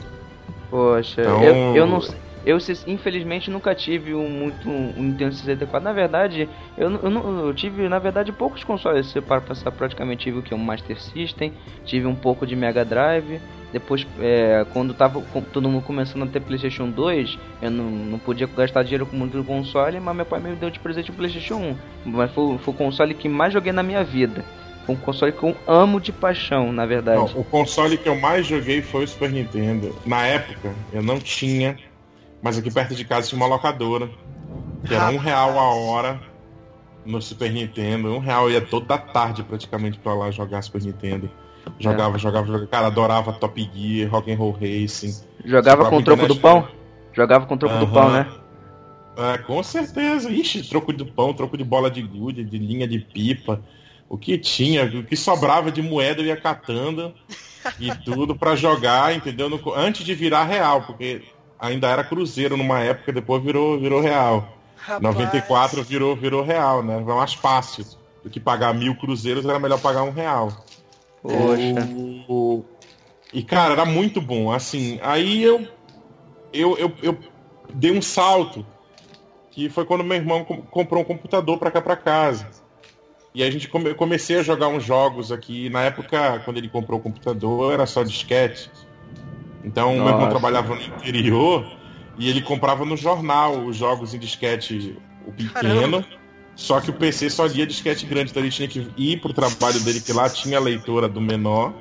Poxa, 0.70 1.22
então... 1.22 1.44
eu, 1.44 1.76
eu 1.76 1.88
não 1.88 2.02
sei. 2.02 2.16
Eu, 2.46 2.58
infelizmente, 2.88 3.52
nunca 3.52 3.76
tive 3.76 4.16
um, 4.16 4.30
muito 4.30 4.70
um 4.70 4.94
Nintendo 4.98 5.34
64. 5.36 5.84
Na 5.84 5.94
verdade, 5.94 6.48
eu, 6.78 6.90
eu, 6.92 7.48
eu 7.48 7.54
tive, 7.54 7.88
na 7.90 8.00
verdade, 8.00 8.32
poucos 8.32 8.64
consoles. 8.64 9.14
Para 9.28 9.42
passar, 9.42 9.72
praticamente 9.72 10.24
tive 10.24 10.40
o 10.40 10.42
que? 10.42 10.54
Um 10.54 10.58
Master 10.58 11.00
System, 11.00 11.54
tive 11.86 12.08
um 12.08 12.16
pouco 12.16 12.48
de 12.48 12.56
Mega 12.56 12.86
Drive. 12.86 13.40
Depois, 13.72 14.06
é, 14.20 14.66
quando 14.74 14.94
tava 14.94 15.22
todo 15.54 15.70
mundo 15.70 15.84
começando 15.84 16.24
a 16.24 16.28
ter 16.28 16.40
PlayStation 16.40 16.90
2, 16.90 17.38
eu 17.62 17.70
não, 17.70 17.84
não 17.84 18.20
podia 18.20 18.48
gastar 18.48 18.82
dinheiro 18.84 19.06
com 19.06 19.16
muito 19.16 19.44
console, 19.44 20.00
mas 20.00 20.16
meu 20.16 20.26
pai 20.26 20.40
me 20.40 20.56
deu 20.56 20.72
de 20.72 20.80
presente 20.80 21.12
o 21.12 21.14
PlayStation 21.14 21.56
1. 21.56 21.76
Mas 22.06 22.32
foi, 22.32 22.58
foi 22.58 22.74
o 22.74 22.78
console 22.78 23.14
que 23.14 23.30
mais 23.30 23.54
joguei 23.54 23.72
na 23.72 23.84
minha 23.84 24.04
vida. 24.04 24.44
Um 24.88 24.96
console 24.96 25.32
que 25.32 25.44
eu 25.44 25.56
amo 25.68 26.02
de 26.02 26.12
paixão, 26.12 26.72
na 26.72 26.84
verdade. 26.84 27.20
Não, 27.20 27.42
o 27.42 27.44
console 27.44 27.96
que 27.96 28.10
eu 28.10 28.16
mais 28.16 28.48
joguei 28.48 28.82
foi 28.82 29.04
o 29.04 29.08
Super 29.08 29.30
Nintendo. 29.30 29.96
Na 30.04 30.26
época, 30.26 30.74
eu 30.92 31.04
não 31.04 31.20
tinha 31.20 31.78
mas 32.42 32.58
aqui 32.58 32.72
perto 32.72 32.96
de 32.96 33.06
casa 33.06 33.28
tinha 33.28 33.40
uma 33.40 33.48
locadora. 33.48 34.10
Que 34.86 34.94
era 34.94 35.10
um 35.10 35.18
real 35.18 35.60
a 35.60 35.74
hora 35.74 36.22
no 37.06 37.22
Super 37.22 37.52
Nintendo. 37.52 38.14
Um 38.14 38.20
real 38.20 38.50
ia 38.50 38.62
toda 38.62 38.98
tarde 38.98 39.44
praticamente 39.44 40.00
pra 40.00 40.14
lá 40.14 40.32
jogar 40.32 40.62
Super 40.62 40.82
Nintendo. 40.82 41.30
Jogava, 41.80 42.16
é. 42.16 42.20
jogava, 42.20 42.48
jogava. 42.48 42.68
Cara, 42.68 42.88
adorava 42.88 43.34
Top 43.34 43.70
Gear, 43.74 44.10
Rock 44.10 44.32
and 44.32 44.38
Roll 44.38 44.52
Racing. 44.52 45.16
Jogava 45.44 45.90
com 45.90 45.98
o 45.98 46.04
troco 46.04 46.28
do 46.28 46.36
pão? 46.36 46.68
Jogava 47.14 47.46
com 47.46 47.56
o 47.56 47.58
troco 47.58 47.76
uhum. 47.76 47.86
do 47.86 47.88
pão, 47.92 48.12
né? 48.12 48.28
É, 49.18 49.38
com 49.40 49.62
certeza. 49.62 50.30
Ixi, 50.30 50.70
troco 50.70 50.94
de 50.94 51.04
pão, 51.04 51.34
troco 51.34 51.58
de 51.58 51.64
bola 51.64 51.92
de 51.92 52.02
gude, 52.02 52.44
de 52.44 52.58
linha 52.58 52.88
de 52.88 53.00
pipa. 53.00 53.62
O 54.08 54.18
que 54.18 54.38
tinha, 54.38 54.86
o 54.86 55.04
que 55.04 55.16
sobrava 55.16 55.72
de 55.72 55.82
moeda 55.82 56.22
eu 56.22 56.26
ia 56.26 56.38
catando 56.38 57.14
e 57.80 57.94
tudo 57.94 58.36
para 58.36 58.56
jogar, 58.56 59.14
entendeu? 59.14 59.50
No, 59.50 59.62
antes 59.76 60.04
de 60.04 60.16
virar 60.16 60.46
real, 60.46 60.82
porque 60.82 61.22
ainda 61.60 61.88
era 61.88 62.04
Cruzeiro 62.04 62.56
numa 62.56 62.80
época, 62.80 63.12
depois 63.12 63.44
virou, 63.44 63.80
virou 63.80 64.02
real. 64.02 64.58
Rapaz. 64.78 65.02
94 65.02 65.84
virou, 65.84 66.16
virou 66.16 66.44
real, 66.44 66.82
né? 66.82 67.00
Vai 67.02 67.16
mais 67.16 67.34
fácil. 67.34 67.86
Do 68.24 68.30
que 68.30 68.40
pagar 68.40 68.74
mil 68.74 68.96
cruzeiros, 68.96 69.46
era 69.46 69.60
melhor 69.60 69.80
pagar 69.80 70.04
um 70.04 70.12
real. 70.12 70.66
Poxa. 71.22 71.88
O... 72.28 72.64
E, 73.34 73.44
cara, 73.44 73.74
era 73.74 73.86
muito 73.86 74.22
bom. 74.22 74.52
Assim, 74.52 75.00
aí 75.02 75.44
eu, 75.44 75.68
eu, 76.52 76.78
eu, 76.78 76.94
eu 77.02 77.18
dei 77.74 77.92
um 77.92 78.02
salto. 78.02 78.66
Que 79.52 79.70
foi 79.70 79.86
quando 79.86 80.04
meu 80.04 80.18
irmão 80.18 80.44
comprou 80.46 81.02
um 81.02 81.06
computador 81.06 81.58
para 81.58 81.72
cá 81.72 81.82
para 81.82 81.96
casa. 81.96 82.48
E 83.34 83.44
a 83.44 83.52
gente 83.52 83.68
come, 83.68 83.94
comecei 83.94 84.38
a 84.38 84.44
jogar 84.44 84.68
uns 84.68 84.84
jogos 84.84 85.32
aqui. 85.32 85.70
Na 85.70 85.84
época, 85.84 86.42
quando 86.46 86.58
ele 86.58 86.70
comprou 86.70 87.00
o 87.00 87.04
computador, 87.04 87.74
era 87.74 87.86
só 87.86 88.04
disquete. 88.04 88.72
Então, 89.64 89.96
Nossa. 89.96 90.04
meu 90.04 90.14
irmão 90.14 90.30
trabalhava 90.30 90.76
no 90.76 90.82
interior 90.82 91.66
e 92.18 92.30
ele 92.30 92.42
comprava 92.42 92.86
no 92.86 92.98
jornal 92.98 93.58
os 93.66 93.78
jogos 93.78 94.14
em 94.14 94.20
disquete 94.20 94.98
o 95.26 95.32
pequeno. 95.32 95.54
Caramba. 95.54 96.06
Só 96.56 96.82
que 96.82 96.90
o 96.90 96.94
PC 96.94 97.30
só 97.30 97.46
lia 97.46 97.66
disquete 97.66 98.06
grande, 98.06 98.32
então 98.32 98.44
ele 98.44 98.52
tinha 98.52 98.68
que 98.68 98.86
ir 98.98 99.22
pro 99.22 99.32
trabalho 99.32 99.80
dele, 99.80 100.02
que 100.02 100.12
lá 100.12 100.30
tinha 100.30 100.58
a 100.58 100.62
leitora 100.62 101.08
do 101.08 101.22
menor, 101.22 101.74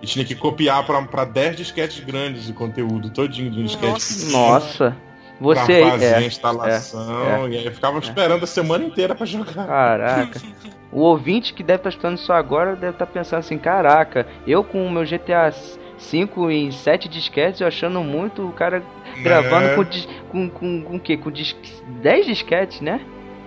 e 0.00 0.06
tinha 0.06 0.24
que 0.24 0.34
copiar 0.34 0.86
para 0.86 1.24
10 1.26 1.56
disquetes 1.56 2.02
grandes 2.02 2.46
de 2.46 2.52
conteúdo, 2.54 3.10
todinho 3.10 3.50
de 3.50 3.60
um 3.60 3.64
disquete 3.64 4.32
Nossa! 4.32 4.96
Você 5.38 5.80
pra 5.80 5.90
fazer 5.90 6.04
é, 6.04 6.14
a 6.14 6.22
instalação, 6.22 7.26
é, 7.26 7.44
é, 7.44 7.48
e 7.48 7.58
aí 7.58 7.66
eu 7.66 7.72
ficava 7.72 7.96
é. 7.96 8.00
esperando 8.00 8.44
a 8.44 8.46
semana 8.46 8.84
inteira 8.84 9.14
para 9.14 9.26
jogar. 9.26 9.66
Caraca. 9.66 10.40
o 10.92 11.00
ouvinte 11.00 11.52
que 11.52 11.64
deve 11.64 11.80
estar 11.80 11.90
tá 11.90 11.96
estudando 11.96 12.16
isso 12.16 12.32
agora 12.32 12.76
deve 12.76 12.92
estar 12.92 13.06
tá 13.06 13.12
pensando 13.12 13.40
assim, 13.40 13.58
caraca, 13.58 14.26
eu 14.46 14.62
com 14.62 14.86
o 14.86 14.90
meu 14.90 15.04
GTA 15.04 15.52
5 16.02 16.50
em 16.50 16.70
7 16.70 17.08
disquetes, 17.08 17.60
eu 17.60 17.66
achando 17.66 18.02
muito 18.02 18.46
o 18.46 18.52
cara 18.52 18.82
gravando 19.22 19.66
é. 19.66 19.74
com, 19.74 19.84
com, 20.28 20.50
com, 20.50 20.82
com 20.82 20.96
o 20.96 21.00
quê? 21.00 21.16
Com 21.16 21.30
dis 21.30 21.56
10 22.02 22.26
disquetes, 22.26 22.80
né? 22.80 23.00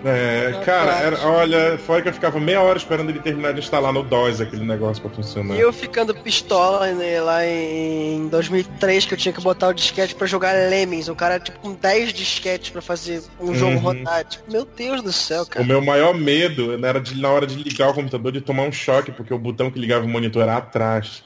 É, 0.04 0.60
cara, 0.64 0.92
era, 1.00 1.26
olha, 1.26 1.78
foi 1.78 2.02
que 2.02 2.08
eu 2.08 2.12
ficava 2.12 2.38
meia 2.38 2.60
hora 2.60 2.78
esperando 2.78 3.08
ele 3.08 3.18
terminar 3.18 3.52
de 3.52 3.60
instalar 3.60 3.92
no 3.92 4.02
DOS 4.02 4.40
aquele 4.40 4.64
negócio 4.64 5.02
pra 5.02 5.10
funcionar. 5.10 5.56
E 5.56 5.60
eu 5.60 5.72
ficando 5.72 6.14
pistola 6.14 6.92
né, 6.92 7.20
lá 7.20 7.44
em 7.44 8.28
2003 8.28 9.06
que 9.06 9.14
eu 9.14 9.18
tinha 9.18 9.32
que 9.32 9.40
botar 9.40 9.68
o 9.68 9.72
disquete 9.72 10.14
pra 10.14 10.26
jogar 10.26 10.52
Lemmings. 10.52 11.08
O 11.08 11.14
cara, 11.16 11.40
tipo, 11.40 11.58
com 11.58 11.72
10 11.72 12.12
disquetes 12.12 12.70
pra 12.70 12.82
fazer 12.82 13.22
um 13.40 13.54
jogo 13.54 13.72
uhum. 13.72 13.78
rodar. 13.78 14.24
Tipo, 14.24 14.52
meu 14.52 14.64
Deus 14.64 15.02
do 15.02 15.12
céu, 15.12 15.44
cara. 15.46 15.64
O 15.64 15.66
meu 15.66 15.80
maior 15.80 16.14
medo 16.14 16.72
era 16.86 17.00
de, 17.00 17.20
na 17.20 17.30
hora 17.30 17.46
de 17.46 17.56
ligar 17.56 17.88
o 17.88 17.94
computador 17.94 18.30
de 18.30 18.40
tomar 18.40 18.62
um 18.62 18.72
choque, 18.72 19.10
porque 19.10 19.32
o 19.34 19.38
botão 19.38 19.70
que 19.70 19.78
ligava 19.78 20.04
o 20.04 20.08
monitor 20.08 20.42
era 20.42 20.58
atrás. 20.58 21.24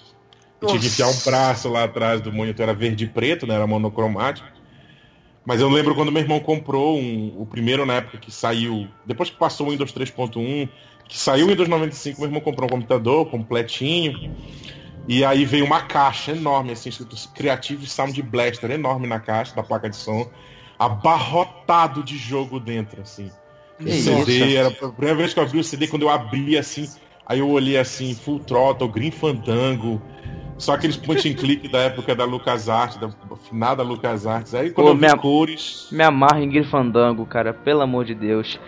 Eu 0.60 0.68
tinha 0.68 0.80
que 0.80 0.86
enfiar 0.86 1.08
um 1.08 1.18
braço 1.24 1.68
lá 1.68 1.84
atrás 1.84 2.20
do 2.20 2.32
monitor, 2.32 2.64
era 2.64 2.74
verde 2.74 3.04
e 3.04 3.08
preto, 3.08 3.46
né? 3.46 3.54
Era 3.54 3.66
monocromático. 3.66 4.46
Mas 5.44 5.60
eu 5.60 5.68
lembro 5.68 5.94
quando 5.94 6.12
meu 6.12 6.22
irmão 6.22 6.38
comprou 6.38 6.98
um, 6.98 7.34
o 7.38 7.46
primeiro 7.46 7.86
na 7.86 7.94
época 7.94 8.18
que 8.18 8.30
saiu, 8.30 8.86
depois 9.06 9.30
que 9.30 9.36
passou 9.36 9.68
o 9.68 9.70
Windows 9.70 9.92
3.1, 9.92 10.68
que 11.08 11.18
saiu 11.18 11.46
o 11.46 11.48
Windows 11.48 11.68
95, 11.68 12.20
meu 12.20 12.28
irmão 12.28 12.40
comprou 12.40 12.68
um 12.68 12.70
computador 12.70 13.26
completinho. 13.26 14.32
E 15.08 15.24
aí 15.24 15.44
veio 15.44 15.64
uma 15.64 15.82
caixa 15.82 16.32
enorme, 16.32 16.72
assim, 16.72 16.90
escrito 16.90 17.16
Creative 17.34 17.86
Sound 17.86 18.22
Blaster, 18.22 18.70
enorme 18.70 19.06
na 19.06 19.18
caixa 19.18 19.56
da 19.56 19.62
placa 19.62 19.88
de 19.88 19.96
som, 19.96 20.30
abarrotado 20.78 22.04
de 22.04 22.16
jogo 22.16 22.60
dentro, 22.60 23.00
assim. 23.00 23.30
O 23.80 23.90
CD, 23.90 24.54
era 24.56 24.68
a 24.68 24.88
primeira 24.92 25.16
vez 25.16 25.32
que 25.32 25.40
eu 25.40 25.44
abri 25.44 25.58
o 25.58 25.64
CD, 25.64 25.88
quando 25.88 26.02
eu 26.02 26.10
abri 26.10 26.56
assim, 26.56 26.88
aí 27.26 27.38
eu 27.38 27.48
olhei 27.48 27.78
assim, 27.78 28.14
Full 28.14 28.40
Throttle, 28.40 28.88
Green 28.88 29.10
Fandango, 29.10 30.00
só 30.60 30.74
aqueles 30.74 30.96
point 30.96 31.28
and 31.28 31.34
click 31.34 31.68
da 31.68 31.78
época 31.78 32.14
da 32.14 32.24
LucasArts, 32.24 32.98
da 32.98 33.10
finada 33.48 33.82
LucasArts. 33.82 34.54
Aí 34.54 34.70
quando 34.70 34.86
Pô, 34.88 34.92
eu 34.92 34.96
me, 34.96 35.16
cores. 35.18 35.88
Me 35.90 36.04
amarra 36.04 36.40
em 36.40 36.48
Green 36.48 36.64
Fandango, 36.64 37.24
cara, 37.26 37.52
pelo 37.52 37.80
amor 37.80 38.04
de 38.04 38.14
Deus. 38.14 38.60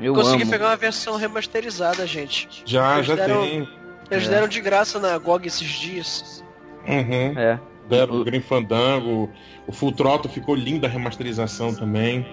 Eu 0.00 0.14
Consegui 0.14 0.42
amo. 0.42 0.50
pegar 0.50 0.66
uma 0.66 0.76
versão 0.76 1.16
remasterizada, 1.16 2.06
gente. 2.06 2.48
Já, 2.64 2.96
eles 2.96 3.06
já 3.06 3.14
deram, 3.14 3.42
tem. 3.42 3.68
Eles 4.10 4.26
é. 4.26 4.30
deram 4.30 4.48
de 4.48 4.60
graça 4.60 4.98
na 4.98 5.16
GOG 5.18 5.46
esses 5.46 5.68
dias. 5.68 6.44
Uhum. 6.86 7.38
É. 7.38 7.60
Deram 7.88 8.20
o 8.20 8.24
Green 8.24 8.40
Fandango. 8.40 9.30
O 9.66 9.72
Full 9.72 9.92
Throttle 9.92 10.30
ficou 10.30 10.54
linda 10.54 10.86
a 10.86 10.90
remasterização 10.90 11.74
também. 11.74 12.26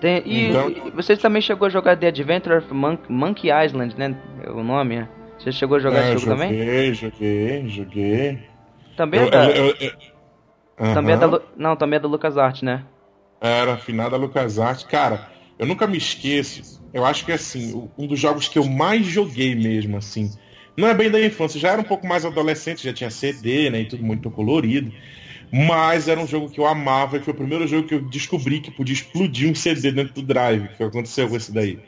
Tem, 0.00 0.22
e, 0.26 0.48
então... 0.48 0.68
e 0.68 0.90
você 0.90 1.16
também 1.16 1.40
chegou 1.40 1.66
a 1.66 1.70
jogar 1.70 1.96
The 1.96 2.08
Adventure 2.08 2.56
of 2.56 2.66
Monkey 3.08 3.50
Island, 3.50 3.94
né? 3.96 4.16
O 4.48 4.62
nome? 4.62 5.06
Você 5.42 5.50
chegou 5.50 5.76
a 5.76 5.80
jogar 5.80 5.98
é, 5.98 6.14
esse 6.14 6.24
jogo 6.24 6.40
joguei, 6.40 6.48
também? 6.48 6.94
Joguei, 6.94 7.68
joguei. 7.68 8.38
Também 8.96 9.20
eu, 9.20 9.26
é 9.26 9.30
da. 9.30 9.50
Eu, 9.50 9.66
eu, 9.80 9.92
uhum. 10.78 10.94
Também 10.94 11.14
é 11.14 11.18
da. 11.18 11.40
Não, 11.56 11.76
também 11.76 11.96
é 11.96 12.00
da 12.00 12.08
LucasArts, 12.08 12.62
né? 12.62 12.84
Era, 13.40 13.72
afinada 13.74 14.16
LucasArts. 14.16 14.84
Cara, 14.84 15.28
eu 15.58 15.66
nunca 15.66 15.86
me 15.86 15.98
esqueço. 15.98 16.80
Eu 16.94 17.04
acho 17.04 17.24
que 17.24 17.32
assim, 17.32 17.90
um 17.98 18.06
dos 18.06 18.20
jogos 18.20 18.46
que 18.46 18.58
eu 18.58 18.64
mais 18.64 19.04
joguei 19.04 19.54
mesmo, 19.54 19.96
assim. 19.96 20.30
Não 20.76 20.86
é 20.86 20.94
bem 20.94 21.10
da 21.10 21.20
infância, 21.20 21.58
já 21.58 21.70
era 21.70 21.80
um 21.80 21.84
pouco 21.84 22.06
mais 22.06 22.24
adolescente, 22.24 22.84
já 22.84 22.92
tinha 22.92 23.10
CD, 23.10 23.68
né? 23.68 23.80
E 23.80 23.84
tudo 23.88 24.04
muito 24.04 24.30
colorido. 24.30 24.92
Mas 25.52 26.08
era 26.08 26.20
um 26.20 26.26
jogo 26.26 26.48
que 26.48 26.60
eu 26.60 26.66
amava 26.66 27.16
e 27.16 27.20
foi 27.20 27.34
o 27.34 27.36
primeiro 27.36 27.66
jogo 27.66 27.86
que 27.86 27.94
eu 27.94 28.00
descobri 28.00 28.60
que 28.60 28.70
podia 28.70 28.94
explodir 28.94 29.50
um 29.50 29.54
CD 29.54 29.90
dentro 29.90 30.14
do 30.14 30.22
drive. 30.22 30.68
Que 30.76 30.84
aconteceu 30.84 31.28
com 31.28 31.36
esse 31.36 31.52
daí. 31.52 31.78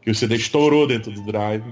Que 0.00 0.10
o 0.10 0.14
CD 0.14 0.34
estourou 0.34 0.86
dentro 0.88 1.12
do 1.12 1.22
drive, 1.22 1.62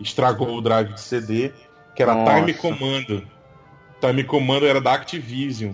estragou 0.00 0.56
o 0.56 0.60
drive 0.60 0.94
de 0.94 1.00
CD, 1.00 1.52
que 1.94 2.02
era 2.02 2.14
Nossa. 2.14 2.36
Time 2.36 2.54
Commando. 2.54 3.26
Time 4.00 4.24
Commando 4.24 4.66
era 4.66 4.80
da 4.80 4.94
Activision. 4.94 5.72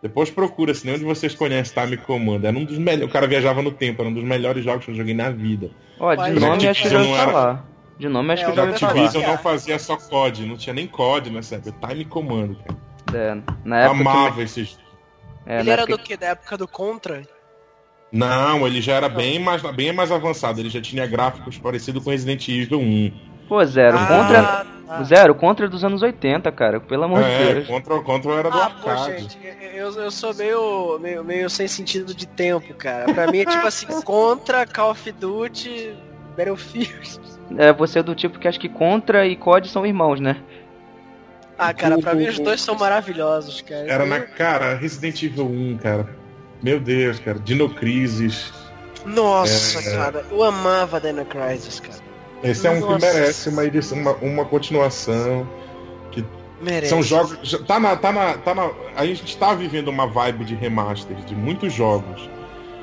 Depois 0.00 0.30
procura, 0.30 0.72
se 0.74 0.86
nenhum 0.86 0.98
de 0.98 1.04
vocês 1.04 1.34
conhece 1.34 1.74
Time 1.74 1.96
Commando. 1.96 2.44
Era 2.44 2.56
um 2.56 2.64
dos 2.64 2.78
melhores. 2.78 3.08
O 3.08 3.12
cara 3.12 3.26
viajava 3.26 3.62
no 3.62 3.72
tempo, 3.72 4.02
era 4.02 4.10
um 4.10 4.14
dos 4.14 4.22
melhores 4.22 4.62
jogos 4.62 4.84
que 4.84 4.90
eu 4.90 4.94
joguei 4.94 5.14
na 5.14 5.30
vida. 5.30 5.70
Ó, 5.98 6.14
de 6.14 6.38
nome 6.38 6.68
acho 6.68 6.82
que 6.82 6.88
eu 6.88 7.04
já 7.04 7.16
falar. 7.16 7.64
De 7.98 8.08
nome 8.08 8.32
acho 8.32 8.44
que 8.44 8.50
eu 8.50 8.54
já 8.54 8.62
ouvi 8.62 8.78
falar. 8.78 8.92
Activision 8.92 9.26
não 9.26 9.38
fazia 9.38 9.78
só 9.78 9.96
COD, 9.96 10.46
não 10.46 10.56
tinha 10.56 10.72
nem 10.74 10.86
COD 10.86 11.30
nessa 11.30 11.56
época. 11.56 11.88
Time 11.88 12.04
Commando, 12.04 12.56
cara. 12.56 12.88
É, 13.14 13.42
na 13.64 13.80
época 13.80 14.00
Amava 14.00 14.36
que... 14.36 14.42
esses. 14.42 14.78
É, 15.46 15.60
ele 15.60 15.70
era 15.70 15.82
época... 15.82 15.96
do 15.96 16.02
que? 16.04 16.16
Da 16.16 16.26
época 16.28 16.56
do 16.56 16.68
Contra? 16.68 17.22
Não, 18.12 18.66
ele 18.66 18.80
já 18.80 18.94
era 18.94 19.08
bem 19.08 19.38
mais, 19.38 19.62
bem 19.74 19.92
mais 19.92 20.12
avançado. 20.12 20.60
Ele 20.60 20.70
já 20.70 20.80
tinha 20.80 21.06
gráficos 21.06 21.58
parecidos 21.58 22.02
com 22.02 22.10
Resident 22.10 22.46
Evil 22.48 22.80
1. 22.80 23.12
Pô, 23.48 23.64
Zero, 23.64 23.96
ah, 23.98 24.06
Contra. 24.06 24.42
Tá. 24.42 25.02
Zero, 25.04 25.34
Contra 25.34 25.68
dos 25.68 25.84
anos 25.84 26.02
80, 26.02 26.52
cara. 26.52 26.80
Pelo 26.80 27.04
amor 27.04 27.22
de 27.22 27.30
é, 27.30 27.54
Deus. 27.54 27.66
Contra, 27.66 28.00
Contra 28.00 28.32
era 28.32 28.50
do 28.50 28.58
ah, 28.58 28.64
arcade. 28.64 28.82
Pô, 28.82 29.18
gente, 29.18 29.38
eu, 29.74 29.90
eu 29.92 30.10
sou 30.10 30.34
meio, 30.34 30.98
meio, 30.98 31.24
meio 31.24 31.50
sem 31.50 31.66
sentido 31.66 32.14
de 32.14 32.26
tempo, 32.26 32.74
cara. 32.74 33.12
Pra 33.12 33.26
mim 33.26 33.38
é 33.38 33.44
tipo 33.46 33.66
assim, 33.66 33.86
Contra, 34.02 34.66
Call 34.66 34.90
of 34.90 35.12
Duty, 35.12 35.94
Battlefield. 36.36 37.20
É, 37.56 37.72
você 37.72 38.00
é 38.00 38.02
do 38.02 38.14
tipo 38.14 38.38
que 38.38 38.46
acha 38.46 38.58
que 38.58 38.68
Contra 38.68 39.26
e 39.26 39.34
COD 39.34 39.68
são 39.68 39.86
irmãos, 39.86 40.20
né? 40.20 40.36
Ah, 41.58 41.74
cara, 41.74 41.98
pra 41.98 42.14
mim 42.14 42.28
os 42.28 42.38
dois 42.38 42.60
são 42.60 42.76
maravilhosos, 42.76 43.62
cara. 43.62 43.90
Era 43.90 44.06
na 44.06 44.20
cara, 44.20 44.74
Resident 44.74 45.22
Evil 45.22 45.46
1, 45.46 45.78
cara. 45.78 46.08
Meu 46.62 46.78
Deus, 46.78 47.18
cara. 47.18 47.38
Dino 47.38 47.68
Crisis. 47.68 48.52
Nossa, 49.04 49.80
é... 49.80 49.96
cara, 49.96 50.24
eu 50.30 50.42
amava 50.44 51.00
Dino 51.00 51.24
Crisis, 51.24 51.80
cara. 51.80 52.07
Esse 52.42 52.66
é 52.66 52.70
um 52.70 52.80
Nossa. 52.80 53.06
que 53.06 53.12
merece 53.12 53.48
uma 53.48 53.64
edição, 53.64 53.98
uma, 53.98 54.12
uma 54.16 54.44
continuação. 54.44 55.48
Que 56.10 56.24
merece. 56.60 56.90
São 56.90 57.02
jogos. 57.02 57.58
Tá 57.66 57.80
na, 57.80 57.96
tá 57.96 58.12
na, 58.12 58.38
tá 58.38 58.54
na. 58.54 58.70
A 58.96 59.04
gente 59.04 59.36
tá 59.36 59.54
vivendo 59.54 59.88
uma 59.88 60.06
vibe 60.06 60.44
de 60.44 60.54
remaster 60.54 61.16
de 61.16 61.34
muitos 61.34 61.72
jogos. 61.72 62.28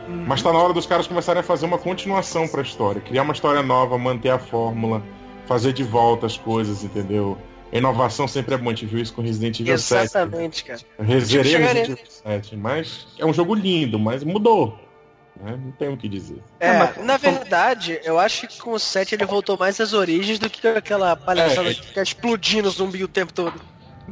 Uhum. 0.07 0.25
Mas 0.27 0.41
tá 0.41 0.51
na 0.51 0.59
hora 0.59 0.73
dos 0.73 0.85
caras 0.85 1.07
começarem 1.07 1.39
a 1.39 1.43
fazer 1.43 1.65
uma 1.65 1.77
continuação 1.77 2.47
pra 2.47 2.61
história. 2.61 3.01
Criar 3.01 3.23
uma 3.23 3.33
história 3.33 3.63
nova, 3.63 3.97
manter 3.97 4.29
a 4.29 4.39
fórmula, 4.39 5.01
fazer 5.45 5.73
de 5.73 5.83
volta 5.83 6.25
as 6.25 6.37
coisas, 6.37 6.83
entendeu? 6.83 7.37
A 7.71 7.77
inovação 7.77 8.27
sempre 8.27 8.55
é 8.55 8.57
bom, 8.57 8.69
a 8.69 8.73
gente 8.73 8.85
viu 8.85 8.99
isso 8.99 9.13
com 9.13 9.21
Resident 9.21 9.59
Evil 9.59 9.73
Exatamente, 9.73 10.11
7. 10.11 10.15
Exatamente, 10.15 10.63
cara. 10.63 10.79
Eu 10.99 11.05
Resident 11.05 11.53
Evil 11.53 11.97
7, 12.07 12.55
mas 12.55 13.07
é 13.17 13.25
um 13.25 13.33
jogo 13.33 13.55
lindo, 13.55 13.97
mas 13.97 14.23
mudou. 14.23 14.77
Né? 15.41 15.59
Não 15.61 15.71
tem 15.71 15.89
o 15.89 15.97
que 15.97 16.07
dizer. 16.07 16.41
É, 16.59 16.77
mas, 16.77 16.97
na 17.03 17.17
verdade, 17.17 17.99
eu 18.03 18.19
acho 18.19 18.47
que 18.47 18.59
com 18.59 18.71
o 18.71 18.79
7 18.79 19.15
ele 19.15 19.25
voltou 19.25 19.57
mais 19.57 19.79
às 19.79 19.93
origens 19.93 20.39
do 20.39 20.49
que 20.49 20.65
aquela 20.67 21.15
palhaçada 21.15 21.69
é, 21.69 21.73
que 21.73 21.85
fica 21.87 22.01
explodindo 22.01 22.69
zumbi 22.69 23.03
o 23.03 23.07
tempo 23.07 23.33
todo. 23.33 23.59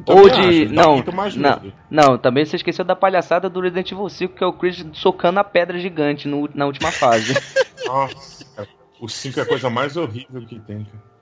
Ou 0.08 0.30
de. 0.30 0.64
Acho, 0.64 0.74
não, 0.74 1.04
não, 1.36 1.74
não, 1.90 2.18
também 2.18 2.46
você 2.46 2.56
esqueceu 2.56 2.84
da 2.84 2.96
palhaçada 2.96 3.48
do 3.48 3.62
Resident 3.62 3.92
Evil 3.92 4.10
5, 4.10 4.36
que 4.36 4.44
é 4.44 4.48
o 4.48 4.54
Chris 4.54 4.84
socando 4.94 5.40
a 5.40 5.44
pedra 5.44 5.78
gigante 5.80 6.28
no, 6.28 6.50
na 6.54 6.66
última 6.66 6.92
fase. 6.92 7.36
Nossa, 7.86 8.68
o 9.00 9.08
5 9.08 9.40
é 9.40 9.44
a 9.44 9.46
coisa 9.46 9.70
mais 9.70 9.96
horrível 9.96 10.44
que 10.46 10.60
tem, 10.60 10.84
cara. 10.86 11.14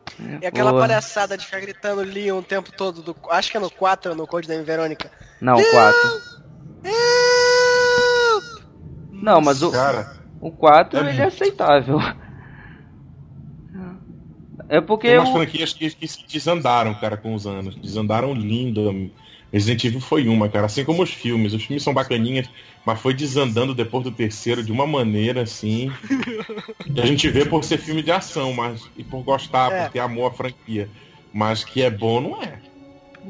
E 0.42 0.46
aquela 0.46 0.72
Boa. 0.72 0.84
palhaçada 0.84 1.38
de 1.38 1.46
ficar 1.46 1.60
gritando 1.60 2.02
Leon 2.02 2.40
o 2.40 2.44
tempo 2.44 2.72
todo. 2.72 3.02
Do, 3.02 3.16
acho 3.30 3.52
que 3.52 3.58
é 3.58 3.60
no 3.60 3.70
4 3.70 4.16
no 4.16 4.28
Code 4.28 4.48
da 4.48 4.62
Verônica. 4.62 5.12
Não, 5.40 5.56
4. 5.56 6.42
Não, 9.22 9.40
mas 9.40 9.62
o, 9.62 9.72
Cara, 9.72 10.16
o 10.40 10.52
4 10.52 11.00
é 11.00 11.10
ele 11.10 11.22
é 11.22 11.26
aceitável. 11.26 12.00
É 14.68 14.80
porque. 14.80 15.10
Tem 15.10 15.18
umas 15.18 15.28
eu... 15.28 15.36
franquias 15.36 15.74
que, 15.74 15.90
que 15.90 16.08
desandaram, 16.32 16.94
cara, 16.94 17.18
com 17.18 17.34
os 17.34 17.46
anos. 17.46 17.76
Desandaram 17.76 18.34
lindo. 18.34 19.12
Resident 19.52 19.84
Evil 19.84 20.00
foi 20.00 20.30
uma, 20.30 20.48
cara. 20.48 20.66
Assim 20.66 20.86
como 20.86 21.04
os 21.04 21.14
filmes. 21.14 21.54
Os 21.54 21.66
filmes 21.66 21.84
são 21.84 21.94
bacaninhas, 21.94 22.50
mas 22.86 23.00
foi 23.00 23.14
desandando 23.14 23.76
depois 23.76 24.06
do 24.06 24.12
terceiro 24.12 24.64
de 24.64 24.72
uma 24.72 24.88
maneira 24.88 25.42
assim. 25.42 25.92
que 26.94 27.02
a 27.02 27.06
gente 27.06 27.30
vê 27.30 27.46
por 27.46 27.66
ser 27.66 27.78
filme 27.80 28.02
de 28.02 28.12
ação, 28.12 28.54
mas 28.54 28.90
e 28.96 29.04
por 29.04 29.22
gostar, 29.24 29.72
é. 29.72 29.84
por 29.84 29.92
ter 29.92 30.00
amor 30.00 30.32
à 30.32 30.34
franquia. 30.34 30.90
Mas 31.34 31.66
que 31.66 31.82
é 31.82 31.90
bom, 31.90 32.22
não 32.22 32.42
é. 32.42 32.60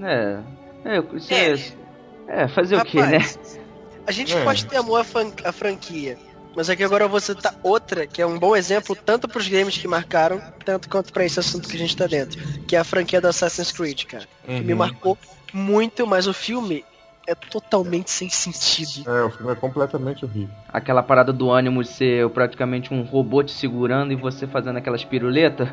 É. 0.04 0.40
É, 0.86 1.04
isso 1.16 1.34
é. 1.34 1.54
é, 1.54 2.44
é 2.44 2.48
fazer 2.48 2.76
Rapaz, 2.76 2.94
o 2.94 2.98
quê, 2.98 3.06
né? 3.06 3.61
A 4.06 4.12
gente 4.12 4.36
é. 4.36 4.44
pode 4.44 4.66
ter 4.66 4.78
amor 4.78 5.06
à, 5.44 5.52
franquia. 5.52 6.18
Mas 6.56 6.70
aqui 6.70 6.84
agora 6.84 7.06
eu 7.06 7.10
vou 7.10 7.20
citar 7.20 7.56
outra, 7.64 8.06
que 8.06 8.22
é 8.22 8.26
um 8.26 8.38
bom 8.38 8.56
exemplo 8.56 8.96
tanto 8.96 9.28
para 9.28 9.40
os 9.40 9.48
games 9.48 9.78
que 9.78 9.88
marcaram, 9.88 10.42
tanto 10.66 10.90
quanto 10.90 11.14
para 11.14 11.24
esse 11.24 11.40
assunto 11.40 11.68
que 11.68 11.76
a 11.76 11.80
gente 11.80 11.96
tá 11.96 12.08
dentro. 12.08 12.42
Que 12.68 12.76
é 12.76 12.80
a 12.80 12.84
franquia 12.84 13.22
do 13.22 13.28
Assassin's 13.28 13.72
Creed, 13.72 14.06
cara. 14.06 14.28
Uhum. 14.48 14.58
Que 14.58 14.64
me 14.64 14.74
uhum. 14.74 14.80
marcou 14.80 15.18
muito, 15.54 16.06
mas 16.06 16.28
o 16.28 16.34
filme 16.34 16.84
é 17.28 17.36
totalmente 17.36 18.12
sem 18.12 18.30
sentido. 18.30 19.10
É, 19.10 19.24
o 19.24 19.30
filme 19.30 19.52
é 19.52 19.56
completamente 19.56 20.26
horrível. 20.26 20.54
Aquela 20.68 21.02
parada 21.02 21.32
do 21.32 21.50
ânimo 21.50 21.84
ser 21.86 22.28
praticamente 22.30 22.94
um 22.94 23.04
robô 23.04 23.44
te 23.44 23.52
segurando 23.52 24.12
e 24.12 24.16
você 24.16 24.46
fazendo 24.48 24.78
aquelas 24.78 25.06
piruletas. 25.06 25.70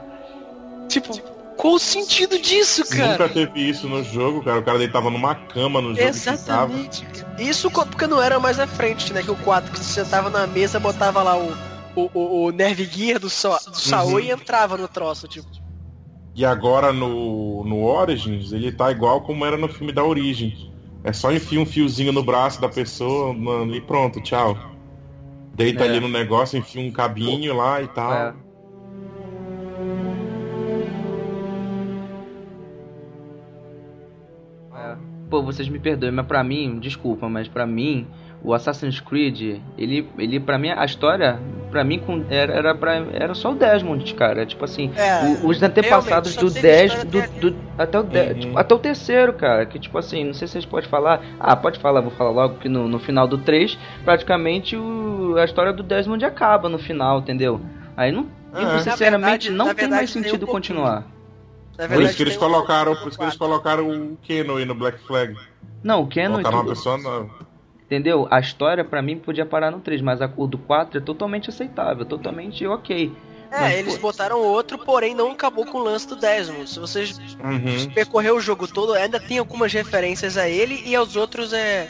Tipo, 0.89 1.21
qual 1.59 1.75
o 1.75 1.79
sentido 1.79 2.39
disso, 2.39 2.89
cara? 2.89 3.13
Nunca 3.13 3.29
teve 3.29 3.69
isso 3.69 3.89
no 3.89 4.03
jogo, 4.05 4.43
cara. 4.45 4.61
O 4.61 4.63
cara 4.63 4.79
deitava 4.79 5.11
numa 5.11 5.35
cama 5.35 5.83
no 5.83 5.89
jogo. 5.89 6.01
Exatamente. 6.01 7.05
Isso 7.37 7.69
porque 7.69 8.07
não 8.07 8.23
era 8.23 8.39
mais 8.39 8.61
à 8.61 8.67
frente, 8.67 9.13
né? 9.13 9.23
Que 9.25 9.31
o 9.33 9.37
4 9.37 9.73
que 9.73 9.79
você 9.79 10.05
sentava 10.05 10.31
na 10.31 10.47
mesa, 10.47 10.79
botava 10.79 11.21
lá 11.21 11.37
o, 11.37 11.53
o, 11.97 12.11
o, 12.15 12.45
o 12.45 12.51
Nerve 12.53 12.85
Gear 12.85 13.19
do, 13.19 13.29
so, 13.29 13.51
do 13.67 13.77
Saul 13.77 14.13
uhum. 14.15 14.21
e 14.21 14.31
entrava 14.31 14.79
no 14.79 14.87
troço, 14.87 15.27
tipo. 15.27 15.49
E 16.35 16.45
agora 16.45 16.93
no, 16.93 17.65
no 17.65 17.85
Origins, 17.85 18.53
ele 18.53 18.71
tá 18.71 18.93
igual 18.93 19.23
como 19.23 19.45
era 19.45 19.57
no 19.57 19.69
filme 19.69 19.93
da 19.93 20.05
Origem. 20.05 20.73
É 21.03 21.13
só 21.13 21.33
enfiar 21.33 21.61
um 21.61 21.67
fiozinho 21.67 22.13
no 22.13 22.23
braço 22.23 22.61
da 22.61 22.69
pessoa 22.69 23.35
mano, 23.35 23.75
e 23.75 23.81
pronto, 23.81 24.21
tchau. 24.21 24.57
Deita 25.55 25.85
é. 25.85 25.89
ali 25.89 25.99
no 25.99 26.09
negócio, 26.09 26.57
enfia 26.57 26.81
um 26.81 26.93
cabinho 26.93 27.57
lá 27.57 27.83
e 27.83 27.89
tal. 27.89 28.13
É. 28.13 28.35
Pô, 35.29 35.43
vocês 35.43 35.69
me 35.69 35.79
perdoem, 35.79 36.13
mas 36.13 36.27
pra 36.27 36.43
mim, 36.43 36.79
desculpa, 36.79 37.29
mas 37.29 37.47
pra 37.49 37.67
mim, 37.67 38.07
o 38.43 38.55
Assassin's 38.55 39.01
Creed, 39.01 39.61
ele, 39.77 40.09
ele 40.17 40.41
para 40.41 40.57
mim, 40.59 40.71
a 40.71 40.85
história, 40.85 41.39
para 41.71 41.83
mim, 41.83 42.01
era, 42.31 42.53
era, 42.55 42.75
pra, 42.75 42.95
era 43.13 43.35
só 43.35 43.53
o 43.53 43.55
Desmond, 43.55 44.15
cara. 44.15 44.47
Tipo 44.47 44.65
assim, 44.65 44.91
é, 44.97 45.45
os 45.45 45.63
antepassados 45.63 46.37
do 46.37 46.51
Desmond, 46.51 47.07
do, 47.07 47.51
do, 47.51 47.57
até, 47.77 47.99
o 47.99 48.03
de, 48.05 48.19
uhum. 48.19 48.35
tipo, 48.35 48.59
até 48.59 48.75
o 48.75 48.79
terceiro, 48.79 49.33
cara. 49.33 49.67
Que 49.67 49.79
tipo 49.79 49.99
assim, 49.99 50.25
não 50.25 50.33
sei 50.33 50.47
se 50.47 50.53
vocês 50.53 50.67
podem 50.67 50.89
falar. 50.89 51.21
Ah, 51.39 51.57
pode 51.57 51.79
falar, 51.79 52.01
vou 52.01 52.13
falar 52.13 52.31
logo 52.31 52.59
que 52.59 52.69
no, 52.69 52.89
no 52.89 52.99
final 52.99 53.27
do 53.27 53.39
3, 53.39 53.77
praticamente 54.05 54.77
o, 54.77 55.37
a 55.37 55.45
história 55.45 55.73
do 55.73 55.83
Desmond 55.83 56.25
acaba 56.25 56.69
no 56.69 56.79
final, 56.79 57.19
entendeu? 57.19 57.61
Aí 57.97 58.13
não, 58.13 58.29
é. 58.55 58.79
sinceramente, 58.79 59.49
verdade, 59.49 59.51
não 59.51 59.67
tem 59.67 59.75
verdade, 59.75 59.95
mais 59.95 60.11
sentido 60.11 60.45
um 60.45 60.49
continuar. 60.49 61.18
Verdade, 61.79 62.01
por 62.01 62.03
isso 62.03 62.17
que 62.17 62.23
eles 62.25 62.37
colocaram, 62.37 62.97
por 62.97 63.09
isso 63.09 63.17
que 63.17 63.25
eles 63.25 63.37
colocaram 63.37 63.89
o 63.89 64.17
Keno 64.17 64.57
aí 64.57 64.65
no 64.65 64.75
Black 64.75 64.99
Flag. 65.07 65.37
Não, 65.83 66.03
o 66.03 66.09
Keno. 66.09 66.33
Colocaram 66.33 66.59
uma 66.59 66.69
pessoa 66.69 66.99
nova. 66.99 67.31
Entendeu? 67.87 68.27
A 68.31 68.41
história 68.41 68.85
para 68.85 69.01
mim 69.01 69.17
podia 69.17 69.47
parar 69.47 69.71
no 69.71 69.79
3, 69.79 70.03
mas 70.03 70.21
a 70.21 70.29
cor 70.29 70.49
do 70.49 70.59
4 70.59 70.99
é 70.99 71.01
totalmente 71.01 71.51
aceitável, 71.51 72.05
totalmente 72.05 72.67
ok. 72.67 73.13
É, 73.51 73.61
mas, 73.61 73.79
eles 73.79 73.95
pô... 73.95 74.09
botaram 74.09 74.41
outro, 74.41 74.77
porém 74.77 75.15
não 75.15 75.31
acabou 75.31 75.65
com 75.65 75.79
o 75.79 75.83
lance 75.83 76.07
do 76.07 76.17
Desmond. 76.17 76.69
Se 76.69 76.81
vocês 76.81 77.17
uhum. 77.17 77.91
percorrer 77.95 78.33
o 78.33 78.41
jogo 78.41 78.67
todo, 78.67 78.93
ainda 78.93 79.21
tem 79.21 79.39
algumas 79.39 79.73
referências 79.73 80.37
a 80.37 80.49
ele 80.49 80.83
e 80.85 80.97
aos 80.97 81.15
outros 81.15 81.53
é. 81.53 81.89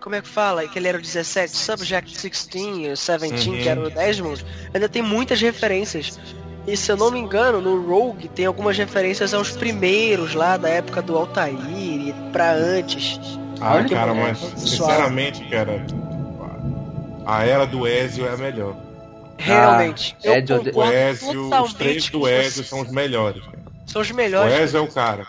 Como 0.00 0.14
é 0.14 0.22
que 0.22 0.28
fala? 0.28 0.66
Que 0.66 0.78
ele 0.78 0.88
era 0.88 0.98
o 0.98 1.00
17, 1.00 1.56
Subject 1.56 2.12
16, 2.12 2.88
17, 2.88 3.50
uhum. 3.50 3.56
que 3.56 3.68
era 3.68 3.80
o 3.80 3.90
Desmond. 3.90 4.44
Ainda 4.72 4.88
tem 4.88 5.02
muitas 5.02 5.40
referências. 5.40 6.18
E 6.66 6.76
se 6.76 6.92
eu 6.92 6.96
não 6.96 7.10
me 7.10 7.18
engano, 7.18 7.60
no 7.60 7.84
Rogue 7.84 8.28
tem 8.28 8.46
algumas 8.46 8.78
referências 8.78 9.34
aos 9.34 9.50
primeiros 9.50 10.34
lá 10.34 10.56
da 10.56 10.68
época 10.68 11.02
do 11.02 11.16
Altair 11.16 11.58
e 11.70 12.14
pra 12.32 12.52
antes. 12.52 13.18
Ah, 13.60 13.74
Olha 13.74 13.88
cara, 13.88 14.14
mas 14.14 14.38
sinceramente, 14.38 15.44
cara, 15.48 15.84
a 17.26 17.44
era 17.44 17.66
do 17.66 17.86
Ezio 17.86 18.26
é 18.26 18.32
a 18.32 18.36
melhor. 18.36 18.76
Realmente. 19.38 20.16
Ah, 20.24 20.38
eu 20.38 20.74
o 20.74 20.84
Ezio, 20.84 21.62
os 21.62 21.74
três 21.74 22.08
do 22.08 22.28
Ezio 22.28 22.64
são 22.64 22.80
os 22.80 22.90
melhores. 22.90 23.44
Cara. 23.44 23.62
São 23.86 24.02
os 24.02 24.10
melhores. 24.12 24.54
O 24.54 24.56
Ezio 24.56 24.78
é 24.78 24.80
o 24.80 24.88
cara. 24.88 25.26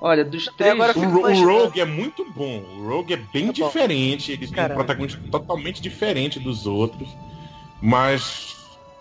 Olha, 0.00 0.24
dos 0.24 0.46
três. 0.56 0.72
Agora, 0.72 0.98
o, 0.98 1.00
o, 1.00 1.44
Rogue 1.44 1.80
é 1.80 1.84
muito 1.84 2.28
bom. 2.32 2.60
O 2.76 2.88
Rogue 2.88 3.14
é 3.14 3.16
bem 3.16 3.50
é 3.50 3.52
diferente. 3.52 4.32
Ele 4.32 4.48
tem 4.48 4.64
um 4.64 4.68
protagonista 4.70 5.20
totalmente 5.30 5.80
diferente 5.80 6.40
dos 6.40 6.66
outros. 6.66 7.08
Mas, 7.80 8.56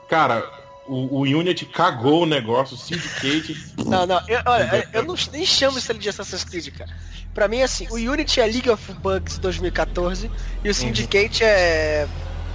cara, 0.08 0.61
o, 0.92 1.20
o 1.20 1.22
Unity 1.22 1.66
cagou 1.66 2.24
o 2.24 2.26
negócio, 2.26 2.76
o 2.76 2.78
Syndicate. 2.78 3.56
Não, 3.86 4.06
não, 4.06 4.22
eu, 4.28 4.42
olha, 4.46 4.90
eu 4.92 5.06
não, 5.06 5.16
nem 5.32 5.46
chamo 5.46 5.78
isso 5.78 5.94
de 5.94 6.10
Assassin's 6.10 6.44
Creed, 6.44 6.68
cara. 6.78 6.92
Pra 7.34 7.48
mim, 7.48 7.62
assim, 7.62 7.88
o 7.90 7.96
Unity 7.96 8.42
é 8.42 8.46
League 8.46 8.70
of 8.70 8.92
Bugs 8.96 9.38
2014 9.38 10.30
e 10.62 10.70
o 10.70 10.74
Syndicate 10.74 11.44
uhum. 11.44 11.50
é. 11.50 12.08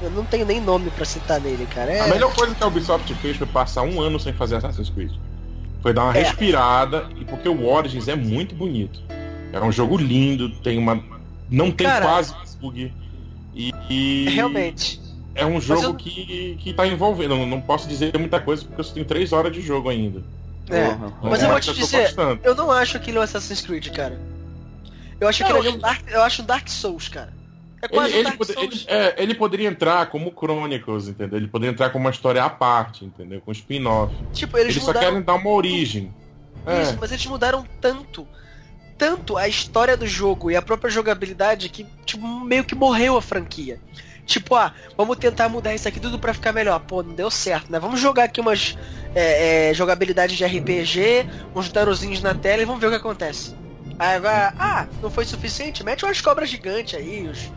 Eu 0.02 0.10
não 0.10 0.26
tenho 0.26 0.44
nem 0.44 0.60
nome 0.60 0.90
pra 0.90 1.06
citar 1.06 1.40
nele, 1.40 1.66
cara. 1.74 1.90
É... 1.90 2.00
A 2.00 2.08
melhor 2.08 2.34
coisa 2.34 2.54
que 2.54 2.62
a 2.62 2.66
Ubisoft 2.66 3.14
fez 3.14 3.38
foi 3.38 3.46
passar 3.46 3.80
um 3.80 4.02
ano 4.02 4.20
sem 4.20 4.34
fazer 4.34 4.56
Assassin's 4.56 4.90
Creed. 4.90 5.12
Foi 5.80 5.94
dar 5.94 6.04
uma 6.04 6.14
é. 6.14 6.22
respirada, 6.22 7.08
e 7.18 7.24
porque 7.24 7.48
o 7.48 7.66
Origins 7.66 8.06
é 8.06 8.14
muito 8.14 8.54
bonito. 8.54 9.00
É 9.50 9.58
um 9.62 9.72
jogo 9.72 9.96
lindo, 9.96 10.50
tem 10.56 10.76
uma. 10.76 11.02
Não 11.48 11.70
tem 11.70 11.86
cara, 11.86 12.04
quase 12.04 12.34
bug. 12.60 12.92
E, 13.54 13.72
e. 13.88 14.28
Realmente. 14.28 15.00
É 15.36 15.44
um 15.44 15.60
jogo 15.60 15.82
eu... 15.82 15.94
que, 15.94 16.56
que 16.60 16.72
tá 16.72 16.86
envolvendo. 16.86 17.36
Não, 17.36 17.46
não 17.46 17.60
posso 17.60 17.86
dizer 17.86 18.16
muita 18.18 18.40
coisa 18.40 18.64
porque 18.64 18.80
eu 18.80 18.84
tenho 18.84 19.06
três 19.06 19.32
horas 19.32 19.52
de 19.52 19.60
jogo 19.60 19.88
ainda. 19.88 20.22
É. 20.68 20.88
Uhum. 20.88 21.12
Mas 21.22 21.42
eu 21.42 21.48
vou 21.48 21.60
te 21.60 21.72
dizer, 21.72 22.14
eu 22.42 22.54
não 22.54 22.72
acho 22.72 22.96
aquilo 22.96 23.20
um 23.20 23.22
Assassin's 23.22 23.60
Creed, 23.60 23.88
cara. 23.90 24.18
Eu 25.20 25.28
acho 25.28 25.44
que 25.44 25.50
ele 25.50 25.68
é 25.68 25.70
um 25.70 25.78
Dark, 25.78 26.02
eu 26.08 26.22
acho 26.22 26.42
um 26.42 26.44
Dark 26.44 26.68
Souls, 26.68 27.08
cara. 27.08 27.32
É 27.80 27.88
quase 27.88 28.14
ele, 28.14 28.20
um 28.20 28.24
Dark 28.24 28.44
Souls. 28.44 28.58
Ele, 28.58 28.84
é, 28.88 29.22
ele, 29.22 29.34
poderia 29.34 29.68
entrar 29.68 30.06
como 30.06 30.32
Chronicles, 30.36 31.08
entendeu? 31.08 31.38
Ele 31.38 31.48
poderia 31.48 31.72
entrar 31.72 31.90
como 31.90 32.04
uma 32.04 32.10
história 32.10 32.42
à 32.42 32.50
parte, 32.50 33.04
entendeu? 33.04 33.40
Com 33.40 33.52
spin-off. 33.52 34.14
Tipo, 34.32 34.58
eles, 34.58 34.74
eles 34.74 34.84
mudaram... 34.84 35.00
só 35.00 35.06
querem 35.06 35.22
dar 35.22 35.34
uma 35.34 35.50
origem. 35.50 36.12
Isso, 36.82 36.92
é. 36.92 36.96
mas 37.00 37.12
eles 37.12 37.26
mudaram 37.26 37.64
tanto 37.80 38.26
tanto 38.98 39.36
a 39.36 39.46
história 39.46 39.96
do 39.96 40.06
jogo 40.06 40.50
e 40.50 40.56
a 40.56 40.62
própria 40.62 40.90
jogabilidade 40.90 41.68
que 41.68 41.86
tipo, 42.04 42.26
meio 42.26 42.64
que 42.64 42.74
morreu 42.74 43.16
a 43.16 43.22
franquia. 43.22 43.78
Tipo, 44.26 44.56
ah, 44.56 44.74
vamos 44.96 45.16
tentar 45.18 45.48
mudar 45.48 45.72
isso 45.74 45.86
aqui 45.86 46.00
tudo 46.00 46.18
para 46.18 46.34
ficar 46.34 46.52
melhor. 46.52 46.80
Pô, 46.80 47.02
não 47.02 47.14
deu 47.14 47.30
certo, 47.30 47.70
né? 47.70 47.78
Vamos 47.78 48.00
jogar 48.00 48.24
aqui 48.24 48.40
umas 48.40 48.76
é, 49.14 49.70
é, 49.70 49.74
jogabilidades 49.74 50.36
de 50.36 50.44
RPG, 50.44 51.26
uns 51.54 51.70
danozinhos 51.70 52.20
na 52.20 52.34
tela 52.34 52.60
e 52.60 52.64
vamos 52.64 52.80
ver 52.80 52.88
o 52.88 52.90
que 52.90 52.96
acontece. 52.96 53.54
Aí 53.98 54.16
agora, 54.16 54.52
ah, 54.58 54.86
não 55.00 55.10
foi 55.10 55.24
suficiente? 55.24 55.84
Mete 55.84 56.04
umas 56.04 56.20
cobras 56.20 56.50
gigantes 56.50 56.98
aí, 56.98 57.26
os 57.28 57.50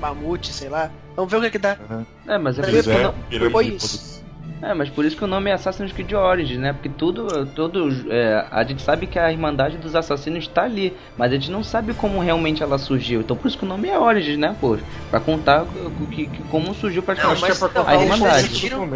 mamutes, 0.00 0.54
sei 0.54 0.68
lá. 0.68 0.90
Vamos 1.14 1.30
ver 1.30 1.38
o 1.38 1.40
que, 1.42 1.50
que 1.50 1.58
dá. 1.58 1.78
É, 2.26 2.36
mas 2.36 2.58
é, 2.58 2.62
é, 2.62 3.38
não... 3.38 3.50
foi 3.50 3.68
isso. 3.68 4.15
É, 4.62 4.72
mas 4.72 4.88
por 4.88 5.04
isso 5.04 5.16
que 5.16 5.24
o 5.24 5.26
nome 5.26 5.50
é 5.50 5.52
Assassin's 5.52 5.92
Creed 5.92 6.12
Origins, 6.12 6.58
né? 6.58 6.72
Porque 6.72 6.88
tudo, 6.88 7.46
tudo 7.46 7.88
é, 8.10 8.46
a 8.50 8.64
gente 8.64 8.82
sabe 8.82 9.06
que 9.06 9.18
a 9.18 9.30
Irmandade 9.30 9.76
dos 9.76 9.94
Assassinos 9.94 10.44
está 10.44 10.62
ali, 10.62 10.96
mas 11.16 11.30
a 11.30 11.34
gente 11.34 11.50
não 11.50 11.62
sabe 11.62 11.92
como 11.92 12.20
realmente 12.20 12.62
ela 12.62 12.78
surgiu. 12.78 13.20
Então 13.20 13.36
por 13.36 13.48
isso 13.48 13.58
que 13.58 13.64
o 13.64 13.68
nome 13.68 13.88
é 13.88 13.98
Origins, 13.98 14.38
né, 14.38 14.56
pô? 14.58 14.78
Pra 15.10 15.20
contar 15.20 15.66
que, 16.10 16.26
que 16.26 16.42
como 16.44 16.74
surgiu 16.74 17.02
praticamente 17.02 17.42
não, 17.42 17.48
mas, 17.48 17.62
é 17.62 17.68
pra 17.68 17.90
a 17.90 17.96
Irmandade. 17.96 18.48
Decidiram... 18.48 18.88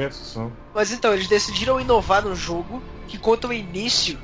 Mas 0.75 0.93
então, 0.93 1.13
eles 1.13 1.29
decidiram 1.29 1.79
inovar 1.79 2.25
no 2.25 2.35
jogo 2.35 2.83
que 3.07 3.19
conta 3.19 3.49
o 3.49 3.53
início 3.53 4.19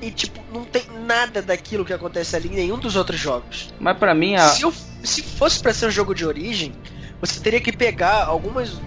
e 0.00 0.10
tipo, 0.10 0.40
não 0.52 0.64
tem 0.64 0.84
nada 1.04 1.42
daquilo 1.42 1.84
que 1.84 1.92
acontece 1.92 2.36
ali 2.36 2.48
em 2.48 2.54
nenhum 2.54 2.78
dos 2.78 2.96
outros 2.96 3.20
jogos. 3.20 3.72
Mas 3.78 3.98
para 3.98 4.14
mim 4.14 4.36
a... 4.36 4.48
se, 4.48 4.62
eu, 4.62 4.72
se 5.02 5.22
fosse 5.22 5.60
para 5.60 5.74
ser 5.74 5.86
um 5.86 5.90
jogo 5.90 6.14
de 6.14 6.24
origem, 6.24 6.72
você 7.20 7.38
teria 7.40 7.60
que 7.60 7.72
pegar 7.72 8.24
algumas 8.24 8.80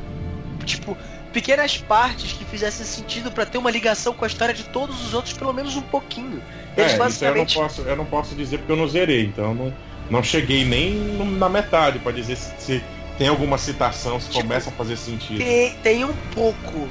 tipo 0.65 0.97
pequenas 1.31 1.77
partes 1.77 2.33
que 2.33 2.45
fizessem 2.45 2.85
sentido 2.85 3.31
para 3.31 3.45
ter 3.45 3.57
uma 3.57 3.71
ligação 3.71 4.13
com 4.13 4.25
a 4.25 4.27
história 4.27 4.53
de 4.53 4.63
todos 4.63 5.05
os 5.05 5.13
outros, 5.13 5.33
pelo 5.33 5.53
menos 5.53 5.75
um 5.75 5.81
pouquinho. 5.81 6.41
Eles 6.75 6.93
é, 6.93 6.97
basicamente... 6.97 7.55
eu, 7.55 7.61
não 7.61 7.69
posso, 7.69 7.81
eu 7.81 7.95
não 7.95 8.05
posso 8.05 8.35
dizer 8.35 8.57
porque 8.59 8.71
eu 8.71 8.77
não 8.77 8.87
zerei, 8.87 9.25
então 9.25 9.53
não, 9.53 9.73
não 10.09 10.23
cheguei 10.23 10.65
nem 10.65 10.93
na 11.37 11.49
metade 11.49 11.99
para 11.99 12.11
dizer 12.11 12.35
se, 12.35 12.53
se, 12.57 12.83
tem 13.17 13.27
alguma 13.27 13.57
citação, 13.57 14.19
se 14.19 14.29
tipo, 14.29 14.41
começa 14.41 14.69
a 14.69 14.73
fazer 14.73 14.97
sentido. 14.97 15.37
Tem, 15.37 15.73
tem 15.83 16.05
um 16.05 16.13
pouco, 16.33 16.89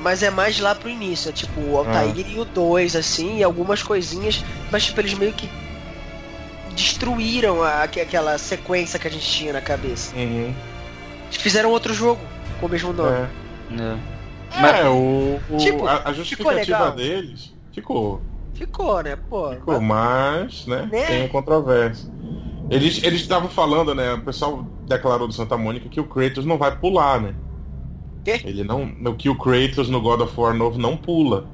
mas 0.00 0.22
é 0.22 0.30
mais 0.30 0.58
lá 0.58 0.74
pro 0.74 0.88
início, 0.88 1.28
é 1.28 1.32
tipo 1.32 1.60
o 1.60 1.76
Altair 1.76 2.14
ah. 2.16 2.30
e 2.30 2.38
o 2.38 2.44
2, 2.44 2.96
assim, 2.96 3.38
e 3.38 3.42
algumas 3.44 3.82
coisinhas, 3.82 4.42
mas 4.70 4.84
tipo, 4.84 5.00
eles 5.00 5.14
meio 5.14 5.32
que 5.32 5.48
destruíram 6.74 7.62
a, 7.62 7.82
aquela 7.82 8.38
sequência 8.38 8.98
que 8.98 9.06
a 9.06 9.10
gente 9.10 9.26
tinha 9.26 9.52
na 9.52 9.60
cabeça. 9.60 10.14
Uhum. 10.16 10.54
Fizeram 11.30 11.70
outro 11.70 11.92
jogo 11.92 12.20
com 12.60 12.66
o 12.66 12.68
mesmo 12.68 12.92
nome. 12.92 13.18
É. 13.18 13.41
É, 13.80 14.60
Mas, 14.60 14.80
é 14.80 14.88
o, 14.88 15.40
o 15.50 15.56
tipo, 15.56 15.86
a, 15.86 16.08
a, 16.08 16.12
justificativa 16.12 16.90
deles 16.90 17.54
ficou. 17.72 18.20
Ficou, 18.54 19.02
né? 19.02 19.16
Pô, 19.16 19.50
ficou, 19.50 19.80
mas, 19.80 20.66
né, 20.66 20.88
né? 20.90 21.06
tem 21.06 21.28
controvérsia. 21.28 22.10
Eles 22.70 23.02
estavam 23.02 23.48
falando, 23.48 23.94
né? 23.94 24.14
O 24.14 24.22
pessoal 24.22 24.66
declarou 24.86 25.26
do 25.26 25.34
Santa 25.34 25.56
Mônica 25.56 25.88
que 25.88 26.00
o 26.00 26.04
Kratos 26.04 26.44
não 26.44 26.58
vai 26.58 26.76
pular, 26.76 27.20
né? 27.20 27.34
Quê? 28.24 28.40
Ele 28.44 28.64
não. 28.64 29.14
Que 29.16 29.28
o 29.28 29.36
Kratos 29.36 29.88
no 29.88 30.00
God 30.00 30.20
of 30.20 30.38
War 30.38 30.54
novo 30.54 30.78
não 30.78 30.96
pula. 30.96 31.46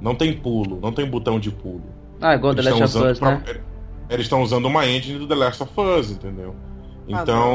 Não 0.00 0.14
tem 0.14 0.32
pulo, 0.32 0.78
não 0.80 0.92
tem 0.92 1.06
botão 1.06 1.38
de 1.38 1.50
pulo. 1.50 1.84
Ah, 2.20 2.34
igual 2.34 2.54
The 2.54 2.62
Last 2.62 2.82
of 2.82 3.06
Us, 3.06 3.20
né? 3.20 3.42
Eles 4.08 4.26
estão 4.26 4.42
usando 4.42 4.66
uma 4.66 4.86
engine 4.86 5.18
do 5.18 5.26
The 5.26 5.34
Last 5.34 5.62
of 5.62 5.72
Us, 5.80 6.10
entendeu? 6.10 6.54
Ah, 7.12 7.22
então, 7.22 7.52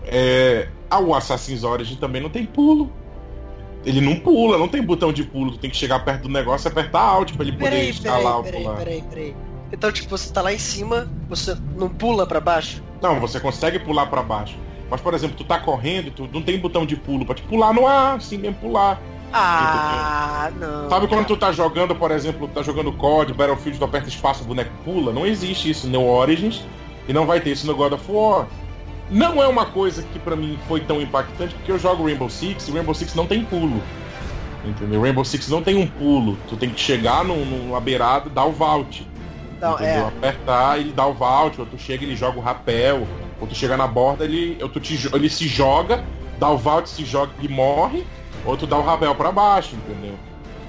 ah, 0.00 0.06
é, 0.06 0.68
o 1.00 1.14
Assassin's 1.14 1.64
Origin 1.64 1.96
também 1.96 2.22
não 2.22 2.30
tem 2.30 2.46
pulo. 2.46 2.90
Ele 3.84 4.00
não 4.00 4.16
pula, 4.16 4.56
não 4.56 4.68
tem 4.68 4.82
botão 4.82 5.12
de 5.12 5.24
pulo. 5.24 5.52
Tu 5.52 5.58
tem 5.58 5.70
que 5.70 5.76
chegar 5.76 6.04
perto 6.04 6.22
do 6.22 6.28
negócio 6.28 6.68
e 6.68 6.70
apertar 6.70 7.00
Alt 7.00 7.32
pra 7.32 7.42
ele 7.42 7.52
poder 7.52 7.70
peraí, 7.70 7.90
escalar 7.90 8.36
ou 8.38 8.44
pular. 8.44 8.76
Peraí, 8.76 9.02
peraí, 9.02 9.34
Então, 9.72 9.90
tipo, 9.90 10.08
você 10.08 10.32
tá 10.32 10.40
lá 10.40 10.52
em 10.52 10.58
cima, 10.58 11.10
você 11.28 11.56
não 11.76 11.88
pula 11.88 12.26
para 12.26 12.40
baixo? 12.40 12.82
Não, 13.02 13.18
você 13.18 13.40
consegue 13.40 13.78
pular 13.80 14.06
para 14.06 14.22
baixo. 14.22 14.56
Mas, 14.88 15.00
por 15.00 15.14
exemplo, 15.14 15.36
tu 15.36 15.44
tá 15.44 15.58
correndo, 15.58 16.10
tu 16.10 16.28
não 16.32 16.42
tem 16.42 16.58
botão 16.58 16.86
de 16.86 16.96
pulo 16.96 17.24
pra 17.24 17.34
te 17.34 17.42
pular 17.42 17.72
no 17.72 17.86
ar, 17.86 18.16
assim 18.16 18.38
mesmo 18.38 18.56
pular. 18.56 19.00
Ah, 19.32 20.50
não. 20.60 20.90
Sabe 20.90 21.08
quando 21.08 21.26
tu 21.26 21.36
tá 21.36 21.50
jogando, 21.50 21.94
por 21.94 22.10
exemplo, 22.10 22.46
tá 22.48 22.62
jogando 22.62 22.92
COD, 22.92 23.32
Battlefield, 23.32 23.78
tu 23.78 23.84
aperta 23.84 24.08
espaço, 24.08 24.44
o 24.44 24.46
boneco 24.46 24.70
pula? 24.84 25.12
Não 25.12 25.26
existe 25.26 25.70
isso 25.70 25.88
no 25.88 26.06
Origins 26.06 26.62
e 27.12 27.14
não 27.14 27.26
vai 27.26 27.40
ter 27.40 27.50
isso 27.50 27.66
no 27.66 27.76
God 27.76 27.92
of 27.92 28.10
War. 28.10 28.46
Não 29.10 29.42
é 29.42 29.46
uma 29.46 29.66
coisa 29.66 30.02
que 30.02 30.18
para 30.18 30.34
mim 30.34 30.58
foi 30.66 30.80
tão 30.80 30.98
impactante, 30.98 31.54
porque 31.54 31.70
eu 31.70 31.78
jogo 31.78 32.06
Rainbow 32.06 32.30
Six 32.30 32.68
e 32.68 32.72
Rainbow 32.72 32.94
Six 32.94 33.14
não 33.14 33.26
tem 33.26 33.44
pulo. 33.44 33.82
Entendeu? 34.64 35.02
Rainbow 35.02 35.22
Six 35.22 35.48
não 35.48 35.62
tem 35.62 35.76
um 35.76 35.86
pulo. 35.86 36.38
Tu 36.48 36.56
tem 36.56 36.70
que 36.70 36.80
chegar 36.80 37.22
num, 37.22 37.44
numa 37.44 37.80
beirada 37.80 38.28
e 38.28 38.30
dar 38.30 38.46
o 38.46 38.52
vault. 38.52 39.06
Não, 39.60 39.74
entendeu? 39.74 40.04
É. 40.04 40.08
Apertar 40.08 40.80
e 40.80 40.84
dar 40.84 41.06
o 41.06 41.12
vault, 41.12 41.60
ou 41.60 41.66
tu 41.66 41.76
chega 41.76 42.02
e 42.02 42.06
ele 42.08 42.16
joga 42.16 42.38
o 42.38 42.40
rapel, 42.40 43.06
ou 43.38 43.46
tu 43.46 43.54
chega 43.54 43.76
na 43.76 43.86
borda, 43.86 44.24
ele, 44.24 44.56
ou 44.62 44.68
tu 44.70 44.80
te, 44.80 45.10
ele 45.14 45.28
se 45.28 45.46
joga, 45.46 46.02
dá 46.38 46.48
o 46.48 46.56
vault, 46.56 46.88
se 46.88 47.04
joga 47.04 47.32
e 47.42 47.48
morre, 47.48 48.06
ou 48.46 48.56
tu 48.56 48.66
dá 48.66 48.78
o 48.78 48.82
rapel 48.82 49.14
para 49.14 49.30
baixo, 49.30 49.76
entendeu? 49.76 50.14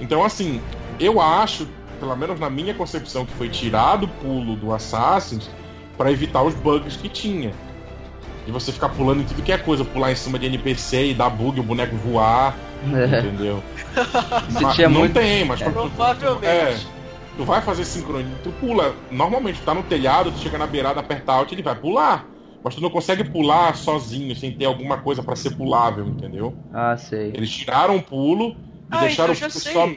Então 0.02 0.26
assim, 0.26 0.62
eu 1.00 1.22
acho, 1.22 1.68
pelo 2.02 2.16
menos 2.18 2.38
na 2.38 2.50
minha 2.50 2.74
concepção, 2.74 3.26
que 3.26 3.32
foi 3.34 3.48
tirado 3.48 4.04
o 4.04 4.08
pulo 4.08 4.58
do 4.58 4.74
Assassin's, 4.74 5.50
para 5.98 6.12
evitar 6.12 6.44
os 6.44 6.54
bugs 6.56 6.98
que 6.98 7.10
tinha. 7.10 7.52
De 8.46 8.52
você 8.52 8.72
ficar 8.72 8.90
pulando 8.90 9.22
em 9.22 9.24
tudo 9.24 9.42
que 9.42 9.52
é 9.52 9.58
coisa, 9.58 9.86
pular 9.86 10.12
em 10.12 10.16
cima 10.16 10.38
de 10.38 10.48
NPC 10.48 11.12
e 11.12 11.14
dar 11.14 11.30
bug, 11.30 11.60
o 11.60 11.64
boneco 11.64 11.96
voar. 11.96 12.58
É. 12.94 13.20
Entendeu? 13.20 13.64
mas, 14.62 14.78
não 14.78 14.90
muito... 14.90 15.14
tem, 15.14 15.46
mas. 15.46 15.62
É. 15.62 15.70
Provavelmente. 15.70 16.46
É, 16.46 16.78
tu 17.38 17.46
vai 17.46 17.62
fazer 17.62 17.86
sincronia, 17.86 18.36
tu 18.44 18.52
pula. 18.60 18.94
Normalmente, 19.10 19.60
tu 19.60 19.66
tá 19.66 19.74
no 19.74 19.84
telhado, 19.84 20.32
tu 20.32 20.40
chega 20.40 20.58
na 20.58 20.68
beirada, 20.68 21.00
aperta 21.00 21.32
alt, 21.32 21.52
ele 21.52 21.64
vai 21.64 21.76
pular. 21.76 22.28
Mas 22.64 22.76
tu 22.76 22.82
não 22.82 22.90
consegue 22.90 23.26
pular 23.26 23.76
sozinho, 23.76 24.36
sem 24.36 24.52
ter 24.52 24.66
alguma 24.66 24.98
coisa 24.98 25.22
para 25.22 25.36
ser 25.36 25.52
pulável, 25.52 26.08
entendeu? 26.08 26.56
Ah, 26.74 26.96
sei. 26.96 27.32
Eles 27.34 27.50
tiraram 27.50 27.98
o 27.98 28.02
pulo 28.02 28.52
e 28.52 28.56
ah, 28.90 29.00
deixaram 29.02 29.34
então 29.34 29.48
o 29.48 29.52
pulo 29.52 29.64
só. 29.64 29.90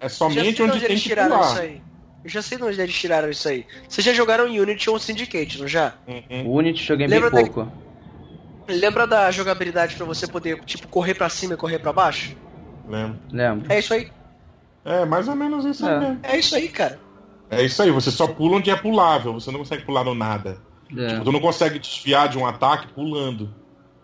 É 0.00 0.08
somente 0.08 0.62
onde, 0.62 0.72
onde 0.72 0.86
tem 0.86 0.96
que 0.98 1.14
pular. 1.14 1.52
Isso 1.52 1.60
aí. 1.60 1.82
Eu 2.24 2.30
já 2.30 2.40
sei 2.40 2.56
de 2.56 2.64
onde 2.64 2.80
eles 2.80 2.94
tiraram 2.94 3.28
isso 3.28 3.46
aí. 3.46 3.66
Vocês 3.86 4.04
já 4.04 4.14
jogaram 4.14 4.46
Unity 4.46 4.88
ou 4.88 4.98
Syndicate, 4.98 5.60
não 5.60 5.68
já? 5.68 5.94
Uhum. 6.08 6.50
Unity 6.54 6.82
joguei 6.82 7.06
Lembra 7.06 7.30
bem 7.30 7.44
pouco. 7.44 7.64
Da... 7.64 8.74
Lembra 8.74 9.06
da 9.06 9.30
jogabilidade 9.30 9.94
para 9.94 10.06
você 10.06 10.26
poder, 10.26 10.58
tipo, 10.64 10.88
correr 10.88 11.12
para 11.12 11.28
cima 11.28 11.52
e 11.52 11.56
correr 11.56 11.78
para 11.78 11.92
baixo? 11.92 12.34
Lembro. 12.88 13.18
Lembro. 13.30 13.70
É 13.70 13.78
isso 13.78 13.92
aí. 13.92 14.10
É, 14.86 15.04
mais 15.04 15.28
ou 15.28 15.36
menos 15.36 15.66
isso 15.66 15.86
é. 15.86 15.92
aí 15.92 16.00
mesmo. 16.00 16.20
É 16.22 16.38
isso 16.38 16.56
aí, 16.56 16.68
cara. 16.68 16.98
É 17.50 17.62
isso 17.62 17.82
aí, 17.82 17.90
você 17.90 18.10
só 18.10 18.26
pula 18.26 18.56
onde 18.56 18.70
é 18.70 18.76
pulável, 18.76 19.34
você 19.34 19.50
não 19.50 19.58
consegue 19.58 19.84
pular 19.84 20.02
no 20.02 20.14
nada. 20.14 20.58
É. 20.96 21.08
Tipo, 21.08 21.24
tu 21.24 21.32
não 21.32 21.40
consegue 21.40 21.78
desviar 21.78 22.28
de 22.28 22.38
um 22.38 22.46
ataque 22.46 22.88
pulando. 22.94 23.54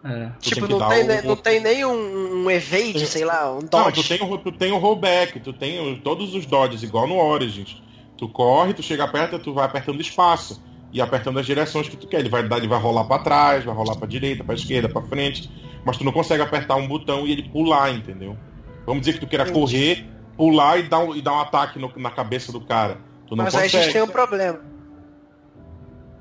É. 0.04 0.30
Tipo, 0.40 0.66
não 0.66 0.88
tem, 0.88 1.04
o... 1.04 1.26
não 1.26 1.36
tem 1.36 1.60
nem 1.60 1.84
um, 1.84 2.44
um 2.44 2.50
evade, 2.50 3.06
sei 3.06 3.24
lá, 3.24 3.50
um 3.52 3.60
dodge. 3.60 3.76
Não, 3.76 3.92
tu 3.92 4.08
tem, 4.08 4.22
o, 4.22 4.38
tu 4.38 4.52
tem 4.52 4.72
o 4.72 4.78
rollback, 4.78 5.40
tu 5.40 5.52
tem 5.52 5.96
todos 6.04 6.34
os 6.34 6.44
dodges, 6.46 6.82
igual 6.82 7.06
no 7.06 7.16
Origins. 7.16 7.82
Tu 8.20 8.28
corre, 8.28 8.74
tu 8.74 8.82
chega 8.82 9.08
perto, 9.08 9.38
tu 9.38 9.54
vai 9.54 9.64
apertando 9.64 9.98
espaço 9.98 10.62
e 10.92 11.00
apertando 11.00 11.38
as 11.38 11.46
direções 11.46 11.88
que 11.88 11.96
tu 11.96 12.06
quer. 12.06 12.20
Ele 12.20 12.28
vai 12.28 12.46
dar, 12.46 12.58
ele 12.58 12.68
vai 12.68 12.78
rolar 12.78 13.04
para 13.04 13.22
trás, 13.22 13.64
vai 13.64 13.74
rolar 13.74 13.96
para 13.96 14.06
direita, 14.06 14.44
para 14.44 14.54
esquerda, 14.54 14.90
para 14.90 15.00
frente, 15.00 15.50
mas 15.86 15.96
tu 15.96 16.04
não 16.04 16.12
consegue 16.12 16.42
apertar 16.42 16.76
um 16.76 16.86
botão 16.86 17.26
e 17.26 17.32
ele 17.32 17.48
pular, 17.48 17.90
entendeu? 17.90 18.36
Vamos 18.84 19.00
dizer 19.00 19.14
que 19.14 19.20
tu 19.20 19.26
queira 19.26 19.44
Entendi. 19.44 19.58
correr, 19.58 20.06
pular 20.36 20.78
e 20.78 20.82
dar 20.82 20.98
um, 20.98 21.16
e 21.16 21.22
dar 21.22 21.32
um 21.32 21.40
ataque 21.40 21.78
no, 21.78 21.90
na 21.96 22.10
cabeça 22.10 22.52
do 22.52 22.60
cara. 22.60 22.98
Tu 23.26 23.34
não 23.34 23.44
mas 23.44 23.54
consegue. 23.54 23.74
aí 23.74 23.80
a 23.80 23.84
gente 23.84 23.92
tem 23.94 24.02
um 24.02 24.08
problema. 24.08 24.60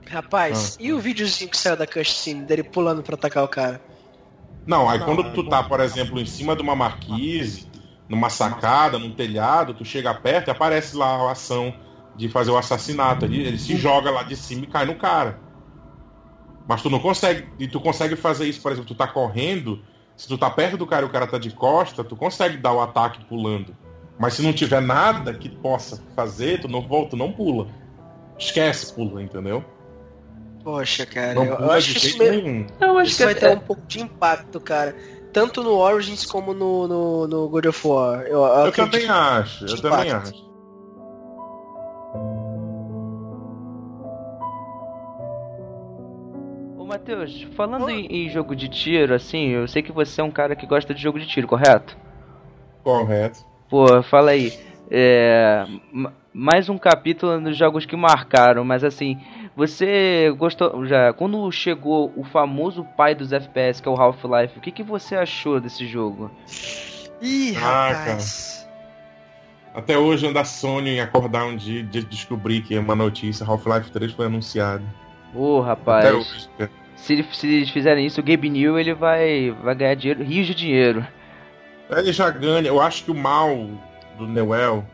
Rapaz, 0.09 0.77
ah. 0.79 0.81
e 0.81 0.93
o 0.93 0.99
videozinho 1.01 1.51
que 1.51 1.57
saiu 1.57 1.75
da 1.75 1.85
cutscene 1.85 2.45
dele 2.45 2.63
pulando 2.63 3.03
para 3.03 3.15
atacar 3.15 3.43
o 3.43 3.49
cara? 3.49 3.81
Não, 4.65 4.89
aí 4.89 4.99
não, 4.99 5.05
quando 5.05 5.33
tu 5.33 5.49
tá, 5.49 5.61
por 5.63 5.81
exemplo, 5.81 6.17
em 6.17 6.25
cima 6.25 6.55
de 6.55 6.61
uma 6.61 6.77
marquise, 6.77 7.67
numa 8.07 8.29
sacada, 8.29 8.97
num 8.97 9.11
telhado, 9.11 9.73
tu 9.73 9.83
chega 9.83 10.13
perto 10.13 10.47
e 10.47 10.51
aparece 10.51 10.95
lá 10.95 11.07
a 11.07 11.31
ação 11.33 11.73
de 12.19 12.27
fazer 12.27 12.51
o 12.51 12.57
assassinato. 12.57 13.23
Ele, 13.23 13.47
ele 13.47 13.57
se 13.57 13.77
joga 13.77 14.11
lá 14.11 14.23
de 14.23 14.35
cima 14.35 14.65
e 14.65 14.67
cai 14.67 14.85
no 14.85 14.95
cara. 14.95 15.39
Mas 16.67 16.81
tu 16.81 16.89
não 16.89 16.99
consegue. 16.99 17.47
E 17.57 17.67
tu 17.67 17.79
consegue 17.79 18.15
fazer 18.17 18.45
isso, 18.45 18.61
por 18.61 18.71
exemplo, 18.71 18.87
tu 18.87 18.95
tá 18.95 19.07
correndo, 19.07 19.81
se 20.17 20.27
tu 20.27 20.37
tá 20.37 20.49
perto 20.49 20.75
do 20.75 20.85
cara 20.85 21.05
e 21.05 21.09
o 21.09 21.11
cara 21.11 21.25
tá 21.25 21.37
de 21.37 21.49
costa, 21.49 22.03
tu 22.03 22.15
consegue 22.17 22.57
dar 22.57 22.73
o 22.73 22.81
ataque 22.81 23.23
pulando. 23.23 23.75
Mas 24.19 24.33
se 24.33 24.41
não 24.41 24.51
tiver 24.51 24.81
nada 24.81 25.33
que 25.33 25.47
possa 25.47 26.03
fazer, 26.13 26.59
tu 26.59 26.67
não 26.67 26.85
volta, 26.85 27.15
não 27.15 27.31
pula. 27.31 27.67
Esquece, 28.37 28.93
pula, 28.93 29.23
entendeu? 29.23 29.63
Poxa, 30.61 31.05
cara, 31.05 31.33
não 31.33 31.45
eu, 31.45 31.55
eu 31.55 31.71
acho 31.71 31.93
que 31.93 32.05
isso, 32.05 32.17
mesmo, 32.17 32.67
eu 32.81 32.97
acho 32.97 33.11
isso 33.11 33.17
que 33.17 33.23
vai 33.23 33.35
ter 33.35 33.49
um 33.49 33.61
pouco 33.61 33.81
de 33.87 34.01
impacto, 34.01 34.59
cara. 34.59 34.93
Tanto 35.31 35.63
no 35.63 35.77
Origins 35.77 36.25
como 36.25 36.53
no, 36.53 36.85
no, 36.85 37.27
no 37.27 37.47
God 37.47 37.67
of 37.67 37.87
War. 37.87 38.21
Eu, 38.23 38.43
eu, 38.43 38.65
eu 38.65 38.71
também 38.73 39.07
acho, 39.07 39.65
eu 39.65 39.81
também 39.81 40.11
acho. 40.11 40.48
Matheus, 46.89 47.43
falando 47.55 47.87
em, 47.87 48.07
em, 48.07 48.29
jogo 48.29 48.55
de 48.55 48.67
tiro, 48.67 49.13
assim, 49.13 49.49
eu 49.49 49.67
sei 49.67 49.83
que 49.83 49.91
você 49.91 50.21
é 50.21 50.23
um 50.23 50.31
cara 50.31 50.55
que 50.55 50.65
gosta 50.65 50.91
de 50.91 50.99
jogo 50.99 51.19
de 51.19 51.27
tiro, 51.27 51.47
correto? 51.47 51.95
Correto. 52.83 53.45
Pô, 53.69 54.01
fala 54.01 54.31
aí. 54.31 54.51
É, 54.89 55.67
mais 56.33 56.67
um 56.67 56.79
capítulo 56.79 57.39
nos 57.39 57.55
jogos 57.55 57.85
que 57.85 57.95
marcaram, 57.95 58.65
mas 58.65 58.83
assim, 58.83 59.19
você 59.55 60.33
gostou 60.35 60.83
já 60.87 61.13
quando 61.13 61.51
chegou 61.51 62.11
o 62.15 62.23
famoso 62.23 62.83
pai 62.97 63.13
dos 63.13 63.31
FPS, 63.31 63.79
que 63.79 63.87
é 63.87 63.91
o 63.91 63.95
Half-Life, 63.95 64.57
o 64.57 64.61
que, 64.61 64.71
que 64.71 64.81
você 64.81 65.15
achou 65.15 65.61
desse 65.61 65.85
jogo? 65.85 66.31
Ih, 67.21 67.55
ah, 67.57 67.91
rapaz. 67.91 68.67
Até 69.75 69.95
hoje 69.95 70.25
anda 70.25 70.43
sonho 70.43 70.87
em 70.87 70.99
acordar 70.99 71.45
um 71.45 71.55
dia 71.55 71.83
de 71.83 72.03
descobrir 72.03 72.63
que 72.63 72.73
é 72.73 72.79
uma 72.79 72.95
notícia 72.95 73.45
Half-Life 73.45 73.91
3 73.91 74.11
foi 74.13 74.25
anunciado. 74.25 74.83
Ô, 75.35 75.57
oh, 75.57 75.61
rapaz. 75.61 76.03
Até 76.03 76.15
hoje, 76.15 76.49
se, 77.01 77.25
se 77.31 77.47
eles 77.47 77.69
fizerem 77.69 78.05
isso, 78.05 78.19
o 78.19 78.23
Gabe 78.23 78.49
New 78.49 78.77
ele 78.77 78.93
vai, 78.93 79.51
vai 79.63 79.75
ganhar 79.75 79.95
dinheiro, 79.95 80.23
rios 80.23 80.47
de 80.47 80.55
dinheiro. 80.55 81.05
Ele 81.89 82.13
já 82.13 82.29
ganha. 82.29 82.67
Eu 82.67 82.79
acho 82.79 83.03
que 83.03 83.11
o 83.11 83.15
mal 83.15 83.67
do 84.17 84.27
Newell, 84.27 84.85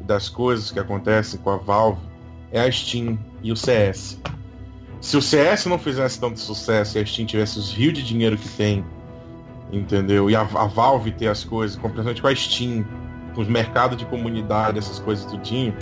das 0.00 0.28
coisas 0.28 0.70
que 0.70 0.78
acontecem 0.78 1.38
com 1.40 1.50
a 1.50 1.56
Valve, 1.56 2.00
é 2.50 2.60
a 2.60 2.70
Steam 2.70 3.18
e 3.42 3.52
o 3.52 3.56
CS. 3.56 4.20
Se 5.00 5.16
o 5.16 5.22
CS 5.22 5.66
não 5.66 5.78
fizesse 5.78 6.20
tanto 6.20 6.40
sucesso 6.40 6.98
e 6.98 7.00
a 7.00 7.06
Steam 7.06 7.26
tivesse 7.26 7.58
os 7.58 7.72
rios 7.72 7.94
de 7.94 8.02
dinheiro 8.02 8.36
que 8.36 8.48
tem, 8.48 8.84
entendeu? 9.72 10.28
E 10.28 10.34
a, 10.34 10.40
a 10.40 10.66
Valve 10.66 11.12
ter 11.12 11.28
as 11.28 11.44
coisas, 11.44 11.76
principalmente 11.76 12.20
com 12.20 12.28
a 12.28 12.34
Steam, 12.34 12.84
com 13.34 13.40
os 13.42 13.48
mercados 13.48 13.96
de 13.96 14.04
comunidade, 14.06 14.78
essas 14.78 14.98
coisas 14.98 15.24
tudinho, 15.24 15.74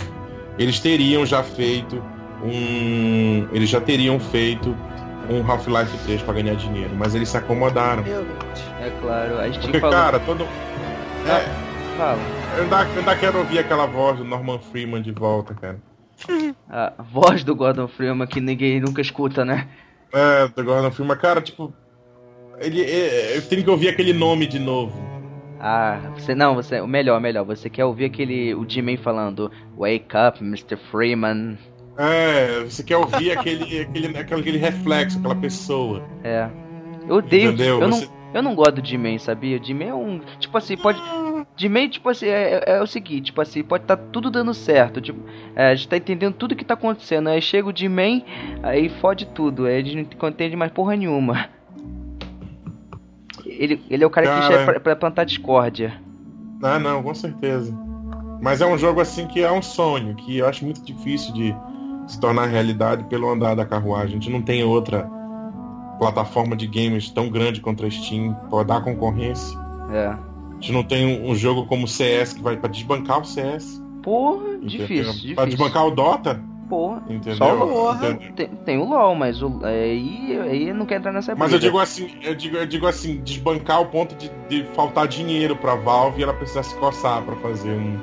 eles 0.57 0.79
teriam 0.79 1.25
já 1.25 1.41
feito 1.41 2.01
um. 2.43 3.47
Eles 3.51 3.69
já 3.69 3.81
teriam 3.81 4.19
feito 4.19 4.75
um 5.29 5.41
Half-Life 5.45 5.97
3 6.05 6.21
para 6.23 6.33
ganhar 6.33 6.55
dinheiro, 6.55 6.91
mas 6.95 7.13
eles 7.13 7.29
se 7.29 7.37
acomodaram. 7.37 8.03
É 8.03 8.89
claro, 9.01 9.39
a 9.39 9.47
gente 9.47 9.59
Porque, 9.59 9.79
falou... 9.79 9.95
cara, 9.95 10.19
todo. 10.19 10.47
Ah, 11.27 11.39
é, 11.39 11.97
fala. 11.97 12.19
Eu 12.57 12.63
ainda, 12.63 12.83
eu 12.83 12.99
ainda 12.99 13.15
quero 13.15 13.37
ouvir 13.39 13.59
aquela 13.59 13.85
voz 13.85 14.17
do 14.17 14.25
Norman 14.25 14.59
Freeman 14.59 15.01
de 15.01 15.11
volta, 15.11 15.53
cara. 15.53 15.79
A 16.69 16.93
voz 17.01 17.43
do 17.43 17.55
Gordon 17.55 17.87
Freeman 17.87 18.27
que 18.27 18.41
ninguém 18.41 18.79
nunca 18.81 19.01
escuta, 19.01 19.45
né? 19.45 19.67
É, 20.11 20.47
do 20.47 20.63
Gordon 20.63 20.91
Freeman, 20.91 21.17
cara, 21.17 21.41
tipo. 21.41 21.73
Ele, 22.57 22.81
ele, 22.81 23.37
eu 23.37 23.41
tenho 23.47 23.63
que 23.63 23.69
ouvir 23.69 23.89
aquele 23.89 24.11
nome 24.11 24.45
de 24.45 24.59
novo. 24.59 25.09
Ah, 25.59 25.99
você 26.15 26.33
não, 26.33 26.55
você. 26.55 26.81
O 26.81 26.87
melhor, 26.87 27.19
melhor. 27.21 27.45
Você 27.45 27.69
quer 27.69 27.85
ouvir 27.85 28.05
aquele. 28.05 28.55
O 28.55 28.65
Jimmy 28.67 28.97
falando 28.97 29.51
Wake 29.77 30.09
up, 30.15 30.43
Mr. 30.43 30.77
Freeman. 30.89 31.57
É, 32.01 32.63
você 32.63 32.81
quer 32.81 32.95
ouvir 32.95 33.37
aquele, 33.37 33.81
aquele, 33.81 34.17
aquele 34.17 34.57
reflexo, 34.57 35.19
aquela 35.19 35.35
pessoa. 35.35 36.01
É. 36.23 36.47
Eu 37.05 37.17
odeio. 37.17 37.49
Entendeu? 37.49 37.81
Eu, 37.81 37.89
você... 37.89 38.05
não, 38.05 38.13
eu 38.33 38.41
não 38.41 38.55
gosto 38.55 38.75
do 38.75 38.87
G-Man, 38.87 39.19
sabia? 39.19 39.61
G-Man 39.61 39.85
é 39.85 39.93
um. 39.93 40.21
Tipo 40.39 40.57
assim, 40.57 40.77
pode. 40.77 40.97
G-Man, 41.57 41.89
tipo 41.89 42.07
assim, 42.07 42.27
é, 42.27 42.63
é, 42.65 42.77
é, 42.77 42.81
o 42.81 42.87
seguinte, 42.87 43.25
tipo 43.25 43.41
assim, 43.41 43.61
pode 43.61 43.83
estar 43.83 43.97
tá 43.97 44.03
tudo 44.13 44.31
dando 44.31 44.53
certo. 44.53 45.01
Tipo, 45.01 45.19
é, 45.53 45.71
a 45.71 45.75
gente 45.75 45.89
tá 45.89 45.97
entendendo 45.97 46.35
tudo 46.35 46.55
que 46.55 46.63
tá 46.63 46.75
acontecendo. 46.75 47.27
Aí 47.27 47.41
chega 47.41 47.67
o 47.67 47.75
G-Man, 47.75 48.21
aí 48.63 48.87
fode 48.87 49.25
tudo. 49.25 49.65
Aí 49.65 49.75
a 49.75 49.83
gente 49.83 50.17
não 50.17 50.29
entende 50.29 50.55
mais 50.55 50.71
porra 50.71 50.95
nenhuma. 50.95 51.49
Ele, 53.45 53.81
ele 53.89 54.05
é 54.05 54.07
o 54.07 54.09
cara, 54.09 54.25
cara... 54.25 54.39
que 54.39 54.47
chega 54.47 54.63
pra, 54.63 54.79
pra 54.79 54.95
plantar 54.95 55.25
discórdia. 55.25 55.99
Ah, 56.63 56.79
não, 56.79 57.03
com 57.03 57.13
certeza. 57.13 57.77
Mas 58.41 58.61
é 58.61 58.65
um 58.65 58.77
jogo 58.77 59.01
assim 59.01 59.27
que 59.27 59.41
é 59.41 59.51
um 59.51 59.61
sonho, 59.61 60.15
que 60.15 60.37
eu 60.37 60.47
acho 60.47 60.63
muito 60.63 60.81
difícil 60.81 61.33
de 61.33 61.53
se 62.09 62.19
tornar 62.19 62.47
realidade 62.47 63.03
pelo 63.03 63.29
andar 63.29 63.55
da 63.55 63.65
carruagem. 63.65 64.17
A 64.17 64.19
gente 64.19 64.31
não 64.31 64.41
tem 64.41 64.63
outra 64.63 65.09
plataforma 65.99 66.55
de 66.55 66.65
games 66.65 67.09
tão 67.09 67.29
grande 67.29 67.61
contra 67.61 67.85
a 67.85 67.91
Steam 67.91 68.33
para 68.49 68.63
dar 68.63 68.81
concorrência. 68.81 69.57
É. 69.91 70.07
A 70.07 70.53
gente 70.53 70.71
não 70.71 70.83
tem 70.83 71.23
um, 71.23 71.35
jogo 71.35 71.67
como 71.67 71.85
o 71.85 71.87
CS 71.87 72.33
que 72.33 72.41
vai 72.41 72.57
para 72.57 72.69
desbancar 72.69 73.21
o 73.21 73.25
CS. 73.25 73.81
Porra, 74.01 74.57
difícil, 74.57 75.13
difícil. 75.13 75.35
Pra 75.35 75.45
desbancar 75.45 75.85
o 75.85 75.91
Dota. 75.91 76.41
Porra, 76.67 77.03
entendeu? 77.09 77.35
Só 77.35 77.55
o 77.55 77.65
LOL. 77.65 77.95
Tem, 78.35 78.47
tem, 78.47 78.77
o 78.77 78.85
LoL, 78.85 79.15
mas 79.15 79.41
o, 79.41 79.59
aí, 79.63 80.39
aí 80.39 80.73
não 80.73 80.85
quer 80.85 80.99
entrar 80.99 81.11
nessa 81.11 81.35
Mas 81.35 81.51
eu 81.51 81.59
digo 81.59 81.79
assim, 81.79 82.11
eu 82.21 82.35
digo, 82.35 82.57
eu 82.57 82.65
digo 82.65 82.87
assim, 82.87 83.21
desbancar 83.21 83.77
ao 83.77 83.87
ponto 83.87 84.15
de, 84.15 84.31
de 84.47 84.63
faltar 84.73 85.07
dinheiro 85.07 85.55
pra 85.55 85.75
Valve 85.75 86.19
e 86.19 86.23
ela 86.23 86.33
precisar 86.33 86.63
se 86.63 86.75
coçar 86.75 87.23
para 87.23 87.35
fazer 87.37 87.71
um 87.71 87.97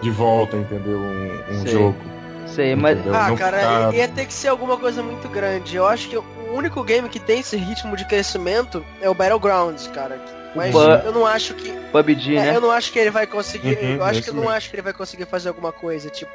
de 0.00 0.10
volta, 0.10 0.56
entendeu? 0.56 0.98
Um, 0.98 1.60
um 1.60 1.66
jogo. 1.66 2.13
Sei, 2.46 2.74
mas. 2.74 2.98
Ah, 3.06 3.28
não 3.28 3.36
cara, 3.36 3.58
ficar... 3.58 3.94
ia 3.94 4.08
ter 4.08 4.26
que 4.26 4.32
ser 4.32 4.48
alguma 4.48 4.76
coisa 4.76 5.02
muito 5.02 5.28
grande. 5.28 5.76
Eu 5.76 5.86
acho 5.86 6.08
que 6.08 6.16
o 6.16 6.24
único 6.52 6.82
game 6.82 7.08
que 7.08 7.18
tem 7.18 7.40
esse 7.40 7.56
ritmo 7.56 7.96
de 7.96 8.04
crescimento 8.06 8.84
é 9.00 9.08
o 9.08 9.14
Battlegrounds, 9.14 9.86
cara. 9.88 10.20
Mas 10.54 10.74
eu 11.04 11.12
não 11.12 11.26
acho 11.26 11.54
que. 11.54 11.72
PUBG, 11.90 12.36
é, 12.36 12.42
né? 12.42 12.56
Eu 12.56 12.60
não 12.60 12.70
acho 12.70 12.92
que 12.92 12.98
ele 12.98 13.10
vai 13.10 13.26
conseguir. 13.26 13.76
Uhum, 13.76 13.96
eu 13.96 14.04
acho 14.04 14.22
que 14.22 14.30
eu 14.30 14.34
não 14.34 14.48
acho 14.48 14.70
que 14.70 14.76
ele 14.76 14.82
vai 14.82 14.92
conseguir 14.92 15.26
fazer 15.26 15.48
alguma 15.48 15.72
coisa, 15.72 16.08
tipo. 16.08 16.30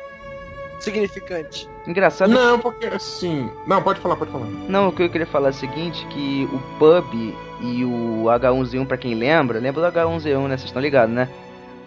Significante. 0.80 1.70
Engraçado. 1.86 2.30
Não, 2.30 2.58
porque 2.58 2.86
assim. 2.86 3.50
Não, 3.68 3.82
pode 3.82 4.00
falar, 4.00 4.16
pode 4.16 4.32
falar. 4.32 4.46
Não, 4.46 4.90
o 4.90 4.92
que 4.92 5.04
eu 5.04 5.10
queria 5.10 5.28
falar 5.28 5.48
é 5.48 5.52
o 5.52 5.54
seguinte: 5.54 6.06
que 6.08 6.48
o 6.52 6.60
PUB 6.78 7.36
e 7.62 7.84
o 7.84 8.26
H1Z1, 8.26 8.88
pra 8.88 8.98
quem 8.98 9.14
lembra, 9.14 9.60
lembra 9.60 9.90
do 9.90 9.98
H1Z1, 9.98 10.48
né? 10.48 10.58
Vocês 10.58 10.66
estão 10.66 10.82
ligados, 10.82 11.14
né? 11.14 11.28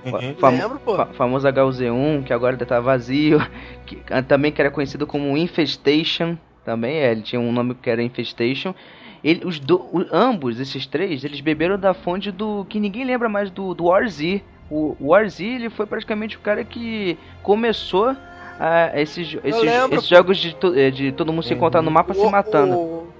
Uhum. 0.05 0.35
Fam 0.35 0.51
Lembro, 0.51 0.79
pô. 0.81 0.97
Fa 0.97 1.07
famoso 1.07 1.47
HUZ1, 1.47 2.25
que 2.25 2.33
agora 2.33 2.57
tá 2.57 2.81
vazio, 2.81 3.41
que, 3.87 3.99
ah, 4.11 4.23
também 4.23 4.53
que 4.53 4.61
era 4.61 4.71
conhecido 4.71 5.07
como 5.07 5.37
Infestation. 5.37 6.37
Também 6.65 6.97
é, 6.97 7.13
ele 7.13 7.23
tinha 7.23 7.41
um 7.41 7.53
nome 7.53 7.75
que 7.75 7.91
era 7.91 8.03
Infestation. 8.03 8.75
Ele, 9.23 9.45
os 9.45 9.59
do, 9.61 9.77
o, 9.77 10.05
ambos, 10.13 10.59
esses 10.59 10.87
três, 10.87 11.25
eles 11.25 11.41
beberam 11.41 11.79
da 11.79 11.95
fonte 11.95 12.31
do. 12.31 12.67
que 12.69 12.81
ninguém 12.81 13.05
lembra 13.05 13.29
mais 13.29 13.51
do, 13.51 13.75
do 13.75 13.85
Warzy. 13.85 14.43
O, 14.71 14.97
o 14.99 15.09
Warzy 15.09 15.47
ele 15.47 15.71
foi 15.71 15.87
praticamente 15.87 16.37
o 16.37 16.41
cara 16.41 16.65
que 16.65 17.17
começou 17.43 18.17
a, 18.59 18.91
esses, 19.01 19.37
esses, 19.45 19.63
lembro, 19.63 19.97
esses 19.97 20.09
jogos 20.09 20.39
de, 20.39 20.57
eh, 20.77 20.91
de 20.91 21.13
todo 21.13 21.33
mundo 21.33 21.45
se 21.45 21.55
encontrar 21.55 21.83
no 21.83 21.91
mapa 21.91 22.13
o, 22.13 22.17
se 22.17 22.31
matando. 22.31 22.75
O, 22.75 23.13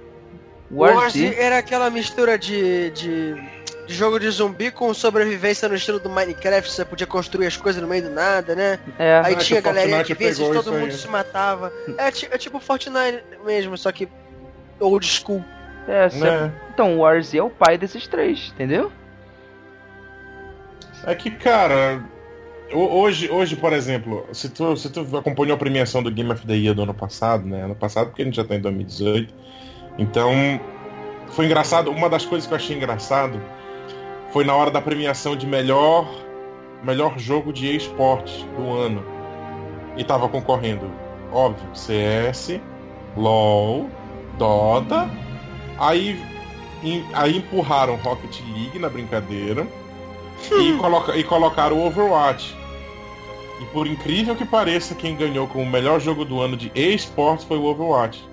o 0.71 0.77
Warzy 0.77 1.33
era 1.35 1.57
aquela 1.57 1.89
mistura 1.89 2.37
de, 2.37 2.89
de, 2.91 3.35
de, 3.87 3.93
jogo 3.93 4.19
de 4.19 4.29
zumbi 4.29 4.71
com 4.71 4.93
sobrevivência 4.93 5.67
no 5.67 5.75
estilo 5.75 5.99
do 5.99 6.09
Minecraft, 6.09 6.71
você 6.71 6.85
podia 6.85 7.07
construir 7.07 7.47
as 7.47 7.57
coisas 7.57 7.81
no 7.81 7.87
meio 7.87 8.03
do 8.03 8.09
nada, 8.09 8.55
né? 8.55 8.79
É. 8.97 9.21
Aí 9.23 9.33
ah, 9.33 9.37
tinha 9.37 9.61
galerinha 9.61 10.03
de 10.03 10.13
vezes, 10.13 10.47
todo 10.47 10.71
mundo 10.71 10.85
aí. 10.85 10.91
se 10.91 11.07
matava. 11.07 11.71
É, 11.97 12.07
é 12.07 12.37
tipo 12.37 12.59
Fortnite 12.59 13.23
mesmo, 13.45 13.77
só 13.77 13.91
que 13.91 14.07
old 14.79 15.05
school. 15.05 15.43
É, 15.87 16.05
é. 16.05 16.51
Então, 16.73 16.97
o 16.97 17.01
Warzy 17.01 17.37
é 17.37 17.43
o 17.43 17.49
pai 17.49 17.77
desses 17.77 18.07
três, 18.07 18.51
entendeu? 18.53 18.91
É 21.05 21.13
que, 21.13 21.29
cara, 21.29 22.01
hoje, 22.71 23.29
hoje, 23.29 23.55
por 23.57 23.73
exemplo, 23.73 24.25
se 24.31 24.47
tu, 24.47 24.77
se 24.77 24.89
tu 24.89 25.17
acompanhou 25.17 25.55
a 25.55 25.57
premiação 25.57 26.01
do 26.01 26.09
Game 26.09 26.31
of 26.31 26.45
the 26.47 26.53
Year 26.53 26.73
do 26.73 26.83
ano 26.83 26.93
passado, 26.93 27.45
né? 27.45 27.63
Ano 27.63 27.75
passado, 27.75 28.07
porque 28.07 28.21
a 28.21 28.25
gente 28.25 28.35
já 28.35 28.45
tá 28.45 28.55
em 28.55 28.61
2018. 28.61 29.33
Então, 29.97 30.31
foi 31.31 31.45
engraçado. 31.45 31.91
Uma 31.91 32.09
das 32.09 32.25
coisas 32.25 32.47
que 32.47 32.53
eu 32.53 32.57
achei 32.57 32.75
engraçado 32.75 33.39
foi 34.33 34.43
na 34.43 34.55
hora 34.55 34.71
da 34.71 34.81
premiação 34.81 35.35
de 35.35 35.45
melhor 35.45 36.07
melhor 36.83 37.17
jogo 37.17 37.53
de 37.53 37.73
esporte 37.73 38.45
do 38.57 38.73
ano. 38.73 39.05
E 39.95 40.03
tava 40.03 40.27
concorrendo, 40.27 40.91
óbvio, 41.31 41.67
CS, 41.73 42.59
LoL, 43.15 43.89
Dota. 44.37 45.09
Aí, 45.79 46.19
aí 47.13 47.37
empurraram 47.37 47.95
Rocket 47.97 48.41
League 48.53 48.79
na 48.79 48.89
brincadeira 48.89 49.65
e, 50.51 50.73
coloca, 50.73 51.15
e 51.15 51.23
colocaram 51.23 51.77
o 51.77 51.85
Overwatch. 51.85 52.55
E 53.61 53.65
por 53.65 53.87
incrível 53.87 54.35
que 54.35 54.45
pareça, 54.45 54.93
quem 54.93 55.15
ganhou 55.15 55.47
com 55.47 55.63
o 55.63 55.65
melhor 55.65 56.01
jogo 56.01 56.25
do 56.25 56.41
ano 56.41 56.57
de 56.57 56.71
esportes 56.75 57.45
foi 57.45 57.57
o 57.57 57.63
Overwatch. 57.63 58.27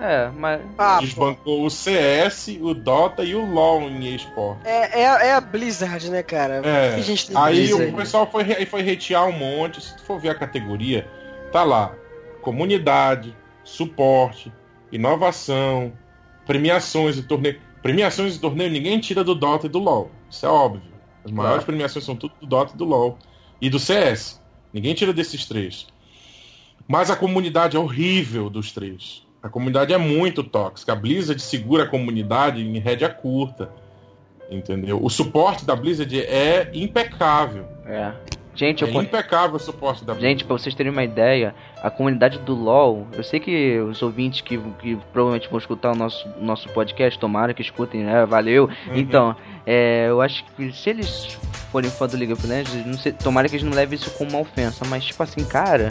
É, 0.00 0.30
mas. 0.36 0.60
Ah, 0.76 0.98
Desbancou 1.00 1.58
pô. 1.58 1.66
o 1.66 1.70
CS, 1.70 2.58
o 2.60 2.74
Dota 2.74 3.22
e 3.22 3.34
o 3.34 3.44
LoL 3.44 3.82
em 3.82 4.14
esporte. 4.14 4.66
É, 4.66 5.00
é, 5.00 5.02
é, 5.02 5.34
a 5.34 5.40
Blizzard, 5.40 6.10
né, 6.10 6.22
cara? 6.22 6.62
É. 6.64 6.94
Aí 7.36 7.56
Blizzard. 7.56 7.92
o 7.92 7.96
pessoal 7.96 8.30
foi, 8.30 8.44
foi 8.66 8.90
hatear 8.90 9.26
um 9.26 9.32
monte. 9.32 9.80
Se 9.80 9.96
tu 9.96 10.02
for 10.02 10.20
ver 10.20 10.30
a 10.30 10.34
categoria, 10.34 11.08
tá 11.52 11.62
lá: 11.62 11.94
comunidade, 12.42 13.34
suporte, 13.62 14.52
inovação, 14.90 15.92
premiações 16.46 17.16
e 17.16 17.22
torneio. 17.22 17.60
Premiações 17.82 18.36
e 18.36 18.40
torneio 18.40 18.70
ninguém 18.70 18.98
tira 18.98 19.22
do 19.22 19.34
Dota 19.34 19.66
e 19.66 19.68
do 19.68 19.78
LoL. 19.78 20.10
Isso 20.30 20.46
é 20.46 20.48
óbvio. 20.48 20.92
As 21.24 21.30
maiores 21.30 21.64
claro. 21.64 21.66
premiações 21.66 22.04
são 22.04 22.16
tudo 22.16 22.34
do 22.40 22.46
Dota 22.46 22.72
e 22.74 22.76
do 22.78 22.84
LoL. 22.84 23.18
E 23.60 23.68
do 23.70 23.78
CS. 23.78 24.40
Ninguém 24.72 24.94
tira 24.94 25.12
desses 25.12 25.46
três. 25.46 25.86
Mas 26.88 27.10
a 27.10 27.16
comunidade 27.16 27.76
é 27.76 27.80
horrível 27.80 28.50
dos 28.50 28.72
três. 28.72 29.23
A 29.44 29.48
comunidade 29.50 29.92
é 29.92 29.98
muito 29.98 30.42
tóxica. 30.42 30.94
A 30.94 30.96
Blizzard 30.96 31.40
segura 31.42 31.84
a 31.84 31.86
comunidade 31.86 32.66
em 32.66 32.78
rédea 32.78 33.10
curta. 33.10 33.68
Entendeu? 34.50 34.98
O 35.04 35.10
suporte 35.10 35.66
da 35.66 35.76
Blizzard 35.76 36.18
é 36.18 36.70
impecável. 36.72 37.66
É. 37.84 38.12
Gente, 38.54 38.82
é 38.82 38.88
eu... 38.88 39.02
impecável 39.02 39.56
o 39.56 39.58
suporte 39.58 40.02
da 40.02 40.14
Gente, 40.14 40.46
pra 40.46 40.56
vocês 40.56 40.74
terem 40.74 40.90
uma 40.90 41.04
ideia, 41.04 41.54
a 41.82 41.90
comunidade 41.90 42.38
do 42.38 42.54
LoL, 42.54 43.06
eu 43.12 43.22
sei 43.22 43.38
que 43.38 43.78
os 43.80 44.00
ouvintes 44.00 44.40
que, 44.40 44.56
que 44.78 44.96
provavelmente 45.12 45.50
vão 45.50 45.58
escutar 45.58 45.92
o 45.92 45.94
nosso, 45.94 46.26
nosso 46.40 46.68
podcast, 46.70 47.18
tomara 47.18 47.52
que 47.52 47.60
escutem, 47.60 48.02
né? 48.02 48.24
Valeu. 48.24 48.64
Uhum. 48.64 48.94
Então, 48.94 49.36
é, 49.66 50.06
eu 50.08 50.22
acho 50.22 50.42
que 50.56 50.72
se 50.72 50.88
eles 50.88 51.36
forem 51.70 51.90
fã 51.90 52.06
do 52.06 52.16
League 52.16 52.32
of 52.32 52.46
Legends, 52.46 52.86
não 52.86 52.96
sei, 52.96 53.12
tomara 53.12 53.46
que 53.46 53.56
eles 53.56 53.64
não 53.64 53.74
levem 53.74 53.96
isso 53.96 54.10
como 54.12 54.30
uma 54.30 54.40
ofensa, 54.40 54.86
mas 54.86 55.04
tipo 55.04 55.22
assim, 55.22 55.44
cara, 55.44 55.90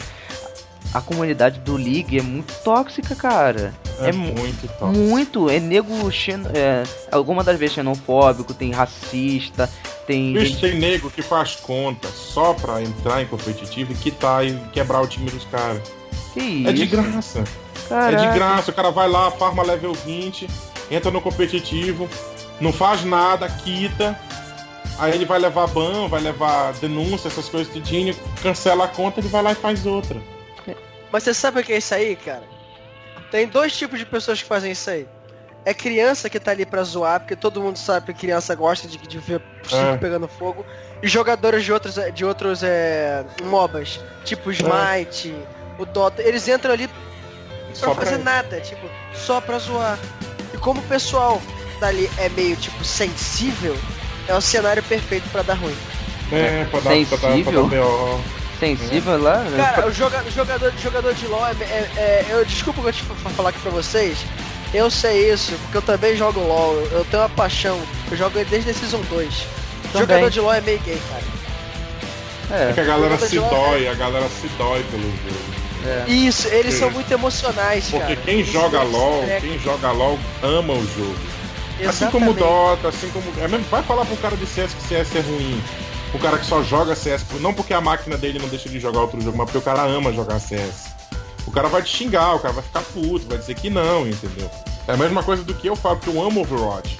a 0.94 1.00
comunidade 1.00 1.58
do 1.58 1.76
League 1.76 2.16
é 2.16 2.22
muito 2.22 2.54
tóxica, 2.62 3.16
cara. 3.16 3.74
É, 3.98 4.10
é 4.10 4.12
muito 4.12 4.68
tóxico. 4.68 4.86
Muito. 4.86 5.50
É 5.50 5.58
nego 5.58 6.08
xeno, 6.12 6.48
é, 6.54 6.84
alguma 7.10 7.42
das 7.42 7.58
vezes 7.58 7.74
xenofóbico, 7.74 8.54
tem 8.54 8.70
racista, 8.70 9.68
tem. 10.06 10.32
Bicho, 10.32 10.46
gente... 10.46 10.60
tem 10.60 10.78
nego 10.78 11.10
que 11.10 11.20
faz 11.20 11.56
conta 11.56 12.06
só 12.08 12.54
pra 12.54 12.80
entrar 12.80 13.20
em 13.20 13.26
competitivo 13.26 13.92
e 13.92 13.96
quitar 13.96 14.46
e 14.46 14.54
quebrar 14.72 15.00
o 15.00 15.06
time 15.08 15.28
dos 15.28 15.44
caras. 15.46 15.82
Que 16.32 16.40
isso? 16.40 16.68
É 16.68 16.72
de 16.72 16.86
graça. 16.86 17.44
Caraca. 17.88 18.22
É 18.22 18.28
de 18.28 18.34
graça. 18.38 18.70
O 18.70 18.74
cara 18.74 18.90
vai 18.92 19.08
lá, 19.08 19.32
farma 19.32 19.64
level 19.64 19.94
20, 19.94 20.48
entra 20.92 21.10
no 21.10 21.20
competitivo, 21.20 22.08
não 22.60 22.72
faz 22.72 23.04
nada, 23.04 23.48
quita. 23.48 24.16
Aí 24.96 25.12
ele 25.12 25.24
vai 25.24 25.40
levar 25.40 25.66
ban, 25.66 26.06
vai 26.06 26.20
levar 26.20 26.72
denúncia, 26.74 27.26
essas 27.26 27.48
coisas 27.48 27.72
tudinho, 27.72 28.14
cancela 28.40 28.84
a 28.84 28.88
conta, 28.88 29.18
ele 29.18 29.26
vai 29.26 29.42
lá 29.42 29.50
e 29.50 29.56
faz 29.56 29.86
outra. 29.86 30.22
Mas 31.14 31.22
você 31.22 31.32
sabe 31.32 31.60
o 31.60 31.62
que 31.62 31.72
é 31.72 31.78
isso 31.78 31.94
aí, 31.94 32.16
cara? 32.16 32.42
Tem 33.30 33.46
dois 33.46 33.72
tipos 33.76 34.00
de 34.00 34.04
pessoas 34.04 34.42
que 34.42 34.48
fazem 34.48 34.72
isso 34.72 34.90
aí. 34.90 35.06
É 35.64 35.72
criança 35.72 36.28
que 36.28 36.40
tá 36.40 36.50
ali 36.50 36.66
pra 36.66 36.82
zoar, 36.82 37.20
porque 37.20 37.36
todo 37.36 37.62
mundo 37.62 37.76
sabe 37.76 38.06
que 38.06 38.18
criança 38.18 38.52
gosta 38.56 38.88
de, 38.88 38.98
de 38.98 39.18
ver 39.20 39.40
é. 39.70 39.96
pegando 39.96 40.26
fogo. 40.26 40.66
E 41.00 41.06
jogadores 41.06 41.62
de 41.62 41.72
outros, 41.72 41.94
de 42.12 42.24
outros 42.24 42.64
é, 42.64 43.24
MOBAs, 43.44 44.00
tipo 44.24 44.50
Smite, 44.50 45.32
é. 45.32 45.80
o 45.80 45.86
Dota, 45.86 46.20
eles 46.20 46.48
entram 46.48 46.72
ali 46.72 46.88
pra 46.88 46.96
só 47.74 47.94
fazer 47.94 48.18
pra... 48.18 48.32
nada, 48.32 48.60
tipo, 48.60 48.90
só 49.14 49.40
pra 49.40 49.56
zoar. 49.60 49.96
E 50.52 50.58
como 50.58 50.80
o 50.80 50.84
pessoal 50.88 51.40
dali 51.78 52.10
é 52.18 52.28
meio, 52.30 52.56
tipo, 52.56 52.82
sensível, 52.82 53.78
é 54.26 54.34
o 54.34 54.40
cenário 54.40 54.82
perfeito 54.82 55.30
pra 55.30 55.42
dar 55.42 55.54
ruim. 55.54 55.76
É, 56.32 56.64
pra 56.64 56.80
dar, 56.80 56.90
sensível? 56.90 57.18
Pra 57.18 57.28
dar, 57.28 57.44
pra 57.44 57.62
dar 57.62 57.68
B.O 57.68 58.43
lá. 59.22 59.38
Né? 59.38 59.72
Cara, 59.74 59.86
o 59.86 59.92
joga, 59.92 60.24
jogador, 60.30 60.72
jogador 60.82 61.14
de 61.14 61.26
LoL 61.26 61.46
é, 61.46 61.52
é, 61.62 61.90
é, 61.96 62.26
eu 62.30 62.44
Desculpa 62.44 62.80
eu 62.80 62.92
te 62.92 63.02
falar 63.02 63.50
aqui 63.50 63.58
pra 63.60 63.70
vocês. 63.70 64.18
Eu 64.72 64.90
sei 64.90 65.32
isso, 65.32 65.52
porque 65.62 65.78
eu 65.78 65.82
também 65.82 66.16
jogo 66.16 66.40
LoL. 66.40 66.74
Eu 66.90 67.04
tenho 67.04 67.22
uma 67.22 67.28
paixão. 67.28 67.80
Eu 68.10 68.16
jogo 68.16 68.44
desde 68.44 68.70
a 68.70 68.74
Season 68.74 69.00
2. 69.08 69.46
Também. 69.92 70.00
Jogador 70.00 70.30
de 70.30 70.40
LoL 70.40 70.54
é 70.54 70.60
meio 70.60 70.80
gay, 70.80 71.00
cara. 71.08 71.34
É, 72.50 72.70
é 72.70 72.72
que 72.72 72.80
a 72.80 72.84
galera 72.84 73.18
se 73.18 73.38
dói, 73.38 73.84
é... 73.84 73.90
a 73.90 73.94
galera 73.94 74.28
se 74.28 74.48
dói 74.58 74.82
pelo 74.90 75.02
jogo. 75.02 75.54
É. 75.86 76.10
Isso, 76.10 76.48
eles 76.48 76.74
são 76.74 76.90
muito 76.90 77.10
emocionais, 77.12 77.84
Porque 77.90 78.16
cara. 78.16 78.20
quem 78.24 78.42
joga 78.42 78.82
LOL, 78.82 79.22
quem 79.40 79.58
joga 79.58 79.92
LOL 79.92 80.18
ama 80.42 80.72
o 80.72 80.86
jogo. 80.96 81.14
Exatamente. 81.78 81.88
Assim 81.88 82.06
como 82.10 82.30
o 82.30 82.34
Dota, 82.34 82.88
assim 82.88 83.08
como. 83.10 83.24
É 83.38 83.48
mesmo, 83.48 83.66
vai 83.70 83.82
falar 83.82 84.04
pro 84.06 84.16
cara 84.16 84.36
de 84.36 84.46
CS 84.46 84.72
que 84.72 84.88
CS 84.88 85.16
é 85.16 85.20
ruim 85.20 85.62
o 86.14 86.18
cara 86.18 86.38
que 86.38 86.46
só 86.46 86.62
joga 86.62 86.94
CS, 86.94 87.24
não 87.40 87.52
porque 87.52 87.74
a 87.74 87.80
máquina 87.80 88.16
dele 88.16 88.38
não 88.38 88.48
deixa 88.48 88.68
de 88.68 88.78
jogar 88.78 89.00
outro 89.00 89.20
jogo, 89.20 89.36
mas 89.36 89.46
porque 89.46 89.58
o 89.58 89.62
cara 89.62 89.82
ama 89.82 90.12
jogar 90.12 90.38
CS. 90.38 90.86
O 91.46 91.50
cara 91.50 91.68
vai 91.68 91.82
te 91.82 91.94
xingar, 91.94 92.36
o 92.36 92.38
cara 92.38 92.54
vai 92.54 92.62
ficar 92.62 92.82
puto, 92.82 93.26
vai 93.26 93.36
dizer 93.38 93.54
que 93.54 93.68
não, 93.68 94.06
entendeu? 94.06 94.50
É 94.86 94.92
a 94.92 94.96
mesma 94.96 95.22
coisa 95.22 95.42
do 95.42 95.52
que 95.54 95.66
eu 95.66 95.76
falo, 95.76 95.98
que 95.98 96.08
eu 96.08 96.22
amo 96.22 96.40
Overwatch. 96.40 96.98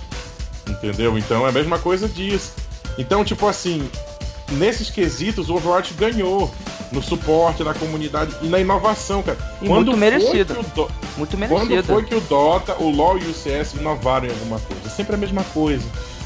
Entendeu? 0.68 1.16
Então 1.16 1.46
é 1.46 1.50
a 1.50 1.52
mesma 1.52 1.78
coisa 1.78 2.08
disso. 2.08 2.52
Então, 2.98 3.24
tipo 3.24 3.46
assim, 3.46 3.88
nesses 4.52 4.90
quesitos, 4.90 5.48
o 5.48 5.54
Overwatch 5.54 5.94
ganhou 5.94 6.52
no 6.90 7.02
suporte, 7.02 7.62
na 7.62 7.74
comunidade 7.74 8.34
e 8.42 8.46
na 8.46 8.58
inovação, 8.58 9.22
cara. 9.22 9.38
E 9.60 9.66
quando 9.66 9.86
muito 9.88 9.96
merecido. 9.96 10.54
Do... 10.74 10.90
Muito 11.16 11.36
merecido. 11.36 11.66
Quando 11.66 11.84
foi 11.84 12.04
que 12.04 12.14
o 12.14 12.20
Dota, 12.20 12.76
o 12.80 12.90
LoL 12.90 13.18
e 13.18 13.24
o 13.24 13.34
CS 13.34 13.74
inovaram 13.74 14.26
em 14.26 14.30
alguma 14.30 14.58
coisa? 14.58 14.88
Sempre 14.88 15.14
a 15.14 15.18
mesma 15.18 15.44
coisa. 15.44 15.84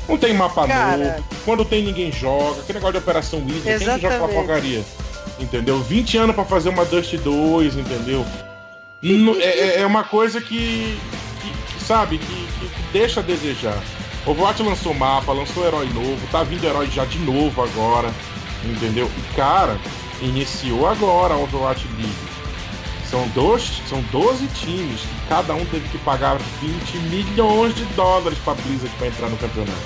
Não 0.08 0.16
tem 0.16 0.32
mapa 0.32 0.66
Cara... 0.66 0.96
novo. 0.96 1.24
Quando 1.44 1.64
tem, 1.64 1.82
ninguém 1.82 2.10
joga. 2.10 2.62
Que 2.62 2.72
negócio 2.72 2.92
de 2.92 2.98
Operação 2.98 3.40
Wizard. 3.40 3.62
Quem 3.62 3.78
que 3.78 3.84
joga 3.84 4.06
aquela 4.06 4.28
porcaria? 4.28 4.84
Entendeu? 5.38 5.80
20 5.80 6.18
anos 6.18 6.34
para 6.34 6.44
fazer 6.44 6.70
uma 6.70 6.84
Dust 6.84 7.14
2, 7.16 7.76
entendeu? 7.76 8.24
é, 9.02 9.44
é, 9.44 9.80
é 9.80 9.86
uma 9.86 10.02
coisa 10.02 10.40
que, 10.40 10.98
que, 11.40 11.74
que 11.74 11.84
sabe, 11.84 12.18
que, 12.18 12.26
que, 12.26 12.70
deixa 12.92 13.20
a 13.20 13.22
desejar. 13.22 13.80
Overwatch 14.26 14.62
lançou 14.62 14.92
mapa, 14.92 15.32
lançou 15.32 15.64
herói 15.64 15.88
novo, 15.90 16.18
tá 16.32 16.42
vindo 16.42 16.64
herói 16.64 16.88
já 16.88 17.04
de 17.04 17.18
novo 17.20 17.62
agora, 17.62 18.12
entendeu? 18.64 19.08
E 19.16 19.34
cara, 19.34 19.78
iniciou 20.20 20.88
agora 20.88 21.34
a 21.34 21.38
Overwatch 21.38 21.86
League. 21.96 22.27
São, 23.10 23.26
dois, 23.28 23.80
são 23.88 24.02
12 24.12 24.46
times, 24.48 25.00
cada 25.28 25.54
um 25.54 25.64
teve 25.64 25.88
que 25.88 25.98
pagar 25.98 26.36
20 26.60 26.98
milhões 27.08 27.74
de 27.74 27.84
dólares 27.94 28.38
pra 28.44 28.54
Blizzard 28.54 28.94
pra 28.98 29.06
entrar 29.06 29.30
no 29.30 29.36
campeonato. 29.38 29.78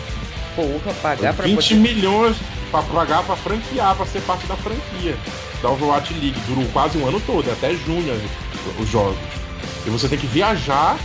Porra, 0.57 0.95
pagar 1.01 1.35
pra 1.35 1.47
20 1.47 1.57
poder... 1.57 1.81
milhões 1.81 2.37
pra 2.71 2.83
pagar 2.83 3.23
pra 3.23 3.37
franquear, 3.37 3.95
pra 3.95 4.07
ser 4.07 4.23
parte 4.23 4.45
da 4.47 4.57
franquia 4.57 5.17
da 5.63 5.71
Overwatch 5.71 6.13
League. 6.15 6.39
Durou 6.49 6.65
quase 6.73 6.99
um 6.99 7.07
ano 7.07 7.21
todo, 7.21 7.51
até 7.51 7.73
junho 7.75 8.13
os 8.79 8.89
jogos. 8.89 9.17
E 9.87 9.91
você 9.91 10.09
tem 10.09 10.19
que 10.19 10.27
viajar 10.27 10.99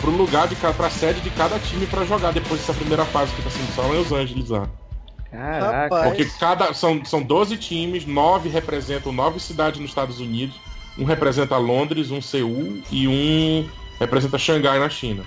pro 0.00 0.10
lugar 0.10 0.48
de 0.48 0.56
pra 0.56 0.88
sede 0.88 1.20
de 1.20 1.30
cada 1.30 1.58
time 1.58 1.86
para 1.86 2.04
jogar 2.04 2.32
depois 2.32 2.60
dessa 2.60 2.72
primeira 2.72 3.04
fase 3.04 3.32
que 3.34 3.42
tá 3.42 3.50
sendo 3.50 3.74
só 3.74 3.84
em 3.92 3.98
Los 3.98 4.12
Angeles 4.12 4.48
lá. 4.48 4.68
Caraca. 5.30 6.04
Porque 6.04 6.24
cada. 6.40 6.72
São, 6.72 7.04
são 7.04 7.22
12 7.22 7.58
times, 7.58 8.06
9 8.06 8.48
representam 8.48 9.12
9 9.12 9.38
cidades 9.38 9.78
nos 9.78 9.90
Estados 9.90 10.20
Unidos. 10.20 10.56
Um 10.98 11.04
representa 11.04 11.56
Londres, 11.56 12.10
um 12.10 12.20
Seul 12.20 12.82
e 12.90 13.06
um 13.06 13.68
representa 14.00 14.38
Xangai 14.38 14.78
na 14.78 14.88
China. 14.88 15.24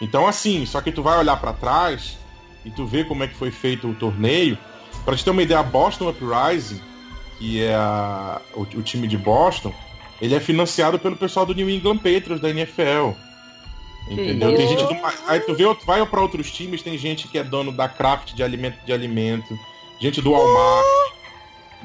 Então 0.00 0.26
assim, 0.26 0.66
só 0.66 0.80
que 0.80 0.92
tu 0.92 1.02
vai 1.02 1.18
olhar 1.18 1.36
para 1.36 1.52
trás 1.52 2.18
e 2.64 2.70
tu 2.70 2.86
vê 2.86 3.04
como 3.04 3.22
é 3.22 3.28
que 3.28 3.34
foi 3.34 3.50
feito 3.50 3.88
o 3.88 3.94
torneio. 3.94 4.58
Para 5.04 5.16
te 5.16 5.24
ter 5.24 5.30
uma 5.30 5.42
ideia, 5.42 5.60
a 5.60 5.62
Boston 5.62 6.08
Uprising, 6.08 6.80
que 7.38 7.62
é 7.62 7.74
a, 7.74 8.40
o, 8.54 8.62
o, 8.62 8.82
time 8.82 9.06
de 9.06 9.18
Boston, 9.18 9.74
ele 10.20 10.34
é 10.34 10.40
financiado 10.40 10.98
pelo 10.98 11.16
pessoal 11.16 11.44
do 11.44 11.54
New 11.54 11.68
England 11.68 11.98
Patriots 11.98 12.40
da 12.40 12.50
NFL. 12.50 13.12
Entendeu? 14.08 14.54
Tem 14.54 14.68
gente 14.68 14.84
do, 14.84 14.96
aí 15.26 15.40
tu 15.40 15.54
vê, 15.54 15.64
vai 15.84 16.04
para 16.06 16.20
outros 16.20 16.50
times, 16.50 16.82
tem 16.82 16.96
gente 16.96 17.26
que 17.28 17.38
é 17.38 17.44
dono 17.44 17.72
da 17.72 17.88
Kraft 17.88 18.34
de 18.34 18.42
alimento 18.42 18.78
de 18.84 18.92
alimento, 18.92 19.58
gente 19.98 20.20
do 20.20 20.32
Walmart, 20.32 20.84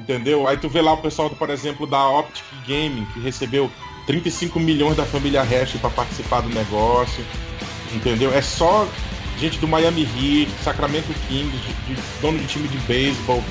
entendeu? 0.00 0.48
Aí 0.48 0.56
tu 0.56 0.68
vê 0.68 0.80
lá 0.80 0.92
o 0.92 0.98
pessoal, 0.98 1.30
por 1.30 1.50
exemplo, 1.50 1.86
da 1.86 2.08
Optic 2.08 2.44
Gaming, 2.66 3.04
que 3.12 3.20
recebeu 3.20 3.70
35 4.06 4.58
milhões 4.58 4.96
da 4.96 5.04
família 5.04 5.42
Hash 5.42 5.72
para 5.80 5.90
participar 5.90 6.40
do 6.40 6.48
negócio, 6.48 7.24
entendeu? 7.92 8.32
É 8.32 8.40
só 8.40 8.88
gente 9.38 9.58
do 9.58 9.68
Miami 9.68 10.02
Heat, 10.02 10.50
Sacramento 10.62 11.12
Kings, 11.28 11.56
de, 11.56 11.94
de, 11.94 12.02
dono 12.20 12.38
de 12.38 12.46
time 12.46 12.68
de 12.68 12.78
beisebol, 12.78 13.42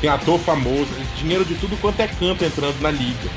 tem 0.00 0.10
ator 0.10 0.38
famoso, 0.40 0.88
dinheiro 1.16 1.44
de 1.44 1.54
tudo 1.54 1.76
quanto 1.80 2.00
é 2.00 2.08
canto 2.08 2.44
entrando 2.44 2.80
na 2.80 2.90
liga. 2.90 3.30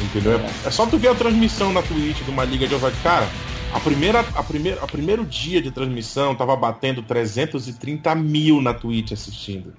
Entendeu? 0.00 0.40
É 0.64 0.70
só 0.70 0.86
tu 0.86 0.98
ver 0.98 1.08
a 1.08 1.14
transmissão 1.14 1.72
na 1.72 1.82
Twitch 1.82 2.22
de 2.22 2.30
uma 2.30 2.44
liga 2.44 2.66
de 2.66 2.74
overtime. 2.74 3.02
Cara, 3.02 3.28
a 3.72 3.80
primeira, 3.80 4.20
a 4.20 4.42
primeira, 4.42 4.82
a 4.82 4.86
primeiro 4.86 5.24
dia 5.24 5.62
de 5.62 5.70
transmissão 5.70 6.34
tava 6.34 6.54
batendo 6.54 7.02
330 7.02 8.14
mil 8.14 8.60
na 8.60 8.74
Twitch 8.74 9.12
assistindo 9.12 9.74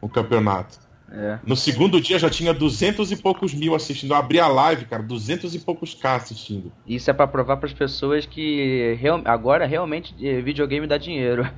o 0.00 0.08
campeonato. 0.08 0.78
É. 1.12 1.38
No 1.44 1.56
segundo 1.56 2.00
dia 2.00 2.18
já 2.18 2.30
tinha 2.30 2.54
duzentos 2.54 3.10
e 3.10 3.16
poucos 3.16 3.52
mil 3.52 3.74
assistindo. 3.74 4.12
Eu 4.12 4.16
abri 4.16 4.38
a 4.38 4.46
live, 4.46 4.84
cara, 4.84 5.02
duzentos 5.02 5.54
e 5.54 5.58
poucos 5.58 5.92
K 5.92 6.14
assistindo. 6.14 6.72
Isso 6.86 7.10
é 7.10 7.12
para 7.12 7.26
provar 7.26 7.56
para 7.56 7.66
as 7.66 7.72
pessoas 7.72 8.26
que 8.26 8.96
real, 9.00 9.20
agora 9.24 9.66
realmente 9.66 10.14
eh, 10.24 10.40
videogame 10.40 10.86
dá 10.86 10.96
dinheiro. 10.96 11.48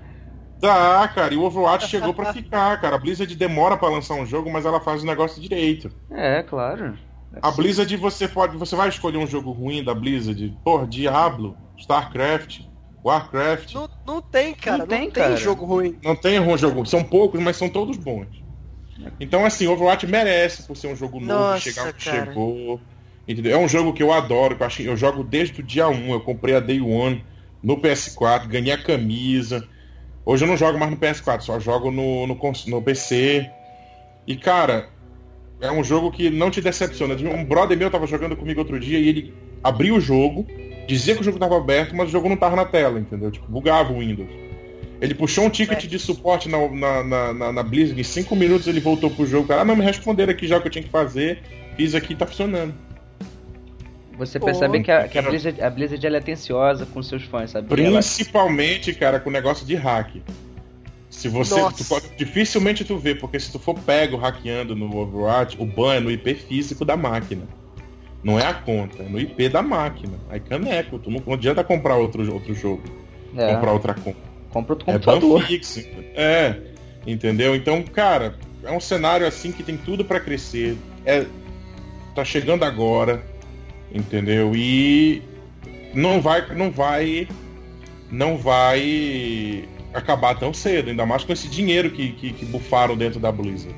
Dá, 0.59 1.11
cara, 1.13 1.35
e 1.35 1.37
o 1.37 1.43
Overwatch 1.43 1.89
chegou 1.89 2.15
para 2.15 2.33
ficar, 2.33 2.81
cara. 2.81 2.95
A 2.95 2.99
Blizzard 2.99 3.35
demora 3.35 3.77
para 3.77 3.89
lançar 3.89 4.15
um 4.15 4.25
jogo, 4.25 4.51
mas 4.51 4.65
ela 4.65 4.81
faz 4.81 5.03
o 5.03 5.07
negócio 5.07 5.43
direito. 5.43 5.91
É, 6.09 6.41
claro. 6.45 6.97
A 7.43 7.51
Blizzard 7.51 7.95
você 7.97 8.29
pode, 8.29 8.57
você 8.57 8.77
vai 8.77 8.89
escolher 8.89 9.19
um 9.19 9.27
jogo 9.27 9.51
ruim 9.51 9.83
da 9.83 9.93
Blizzard, 9.93 10.57
por 10.63 10.87
Diablo, 10.87 11.57
StarCraft, 11.77 12.61
Warcraft. 13.05 13.75
Não, 13.75 13.91
não 14.07 14.23
tem, 14.23 14.55
cara. 14.55 14.79
Não, 14.79 14.87
não 14.87 14.87
tem, 14.87 15.11
tem 15.11 15.11
cara. 15.11 15.37
jogo 15.37 15.65
ruim. 15.65 15.99
Não 16.03 16.15
tem 16.15 16.39
um 16.39 16.57
jogo, 16.57 16.87
são 16.87 17.03
poucos, 17.03 17.41
mas 17.41 17.57
são 17.57 17.69
todos 17.69 17.97
bons. 17.97 18.42
Então 19.21 19.45
assim, 19.45 19.67
Overwatch 19.67 20.07
merece 20.07 20.63
por 20.65 20.77
ser 20.77 20.89
um 20.89 20.97
jogo 20.97 21.21
novo, 21.21 21.41
Nossa, 21.41 21.61
chegar 21.61 21.93
que 21.93 22.03
chegou. 22.03 22.81
Entendeu? 23.27 23.53
É 23.53 23.59
um 23.59 23.69
jogo 23.69 23.93
que 23.93 24.03
eu 24.03 24.13
adoro, 24.13 24.57
que 24.57 24.63
eu, 24.63 24.67
acho, 24.67 24.83
eu 24.83 24.97
jogo 24.97 25.23
desde 25.23 25.61
o 25.61 25.63
dia 25.63 25.89
1, 25.89 26.13
eu 26.13 26.21
comprei 26.21 26.57
a 26.57 26.61
Day 26.61 26.81
One 26.81 27.25
no 27.63 27.77
PS4, 27.77 28.49
ganhei 28.49 28.73
a 28.73 28.83
camisa. 28.83 29.67
Hoje 30.25 30.45
eu 30.45 30.49
não 30.49 30.57
jogo 30.57 30.79
mais 30.79 30.91
no 30.91 30.97
PS4, 30.97 31.41
só 31.41 31.59
jogo 31.61 31.91
no, 31.91 32.27
no, 32.27 32.39
no 32.67 32.83
PC. 32.83 33.49
E 34.27 34.37
cara, 34.37 34.89
é 35.61 35.71
um 35.71 35.85
jogo 35.85 36.11
que 36.11 36.31
não 36.31 36.51
te 36.51 36.61
decepciona. 36.61 37.15
Um 37.15 37.45
brother 37.45 37.79
meu 37.79 37.91
tava 37.91 38.07
jogando 38.07 38.37
comigo 38.37 38.61
outro 38.61 38.79
dia 38.81 38.99
e 38.99 39.09
ele 39.09 39.35
abriu 39.63 39.97
o 39.97 40.01
jogo, 40.01 40.47
dizia 40.89 41.15
que 41.15 41.21
o 41.21 41.25
jogo 41.25 41.39
tava 41.39 41.57
aberto, 41.57 41.95
mas 41.95 42.09
o 42.09 42.13
jogo 42.13 42.29
não 42.29 42.37
tava 42.37 42.57
na 42.57 42.65
tela, 42.65 42.99
entendeu? 42.99 43.31
Tipo, 43.31 43.47
bugava 43.51 43.93
o 43.93 44.01
Windows. 44.01 44.42
Ele 45.03 45.15
puxou 45.15 45.47
um 45.47 45.51
ticket 45.51 45.85
de 45.87 45.99
suporte 45.99 46.49
na, 46.49 47.03
na, 47.03 47.35
na, 47.35 47.53
na 47.53 47.63
Blizzard, 47.65 48.01
em 48.01 48.05
5 48.05 48.37
minutos 48.37 48.69
ele 48.69 48.79
voltou 48.79 49.11
pro 49.11 49.27
jogo. 49.27 49.49
Cara, 49.49 49.63
ah, 49.63 49.65
não, 49.65 49.75
me 49.75 49.83
responderam 49.83 50.33
aqui 50.33 50.47
já 50.47 50.59
o 50.59 50.61
que 50.61 50.69
eu 50.69 50.71
tinha 50.71 50.85
que 50.85 50.91
fazer, 50.91 51.43
fiz 51.77 51.93
aqui 51.97 52.15
tá 52.15 52.25
funcionando. 52.25 52.73
Você 54.17 54.39
percebe 54.39 54.79
Pô, 54.79 54.85
que, 54.85 54.93
a, 54.93 55.09
que 55.09 55.19
a, 55.19 55.23
Blizzard, 55.23 55.61
a 55.61 55.69
Blizzard 55.69 56.07
ela 56.07 56.17
é 56.17 56.21
atenciosa 56.21 56.87
com 56.87 57.03
seus 57.03 57.25
fãs, 57.25 57.51
sabe? 57.51 57.67
Principalmente, 57.67 58.91
ela... 58.91 58.99
cara, 59.01 59.19
com 59.19 59.29
o 59.29 59.33
negócio 59.33 59.67
de 59.67 59.75
hack. 59.75 60.23
Se 61.11 61.29
você. 61.29 61.57
Tu 61.77 61.85
pode, 61.85 62.09
dificilmente 62.17 62.85
tu 62.85 62.97
vê, 62.97 63.17
porque 63.17 63.41
se 63.41 63.51
tu 63.51 63.59
for 63.59 63.75
pego 63.75 64.17
hackeando 64.17 64.77
no 64.77 64.97
Overwatch, 64.97 65.57
o 65.61 65.67
ban 65.67 65.95
é 65.95 66.01
no 66.01 66.13
IP 66.13 66.33
físico 66.35 66.85
da 66.85 66.97
máquina. 66.97 67.43
Não 68.23 68.39
é 68.39 68.47
a 68.47 68.55
conta, 68.55 69.03
é 69.03 69.09
no 69.09 69.19
IP 69.19 69.49
da 69.49 69.63
máquina. 69.63 70.15
Aí 70.31 70.39
caneco, 70.39 70.97
tu 71.01 71.11
não, 71.11 71.21
não 71.27 71.35
adianta 71.35 71.65
comprar 71.65 71.97
outro, 71.97 72.33
outro 72.33 72.55
jogo. 72.55 72.85
É. 73.37 73.53
Comprar 73.53 73.73
outra 73.73 73.95
conta. 73.95 74.32
Compra 74.53 74.75
outro 74.75 74.87
computador. 74.87 75.43
É 75.43 75.47
fixo. 75.47 75.81
É. 76.15 76.57
Entendeu? 77.07 77.57
Então, 77.57 77.83
cara, 77.83 78.35
é 78.63 78.71
um 78.71 78.81
cenário 78.81 79.27
assim 79.27 79.51
que 79.51 79.63
tem 79.63 79.77
tudo 79.77 80.05
para 80.05 80.21
crescer. 80.21 80.77
É, 81.05 81.27
tá 82.15 82.25
chegando 82.25 82.65
agora, 82.65 83.23
entendeu? 83.93 84.55
E 84.55 85.23
não 85.95 86.21
vai, 86.21 86.47
não 86.55 86.71
vai, 86.71 87.27
não 88.11 88.37
vai 88.37 89.69
acabar 89.93 90.39
tão 90.39 90.55
cedo, 90.55 90.91
ainda 90.91 91.05
mais 91.05 91.25
com 91.25 91.33
esse 91.33 91.49
dinheiro 91.49 91.91
que, 91.91 92.13
que, 92.13 92.33
que 92.33 92.45
bufaram 92.45 92.97
dentro 92.97 93.19
da 93.19 93.33
Blizzard. 93.33 93.75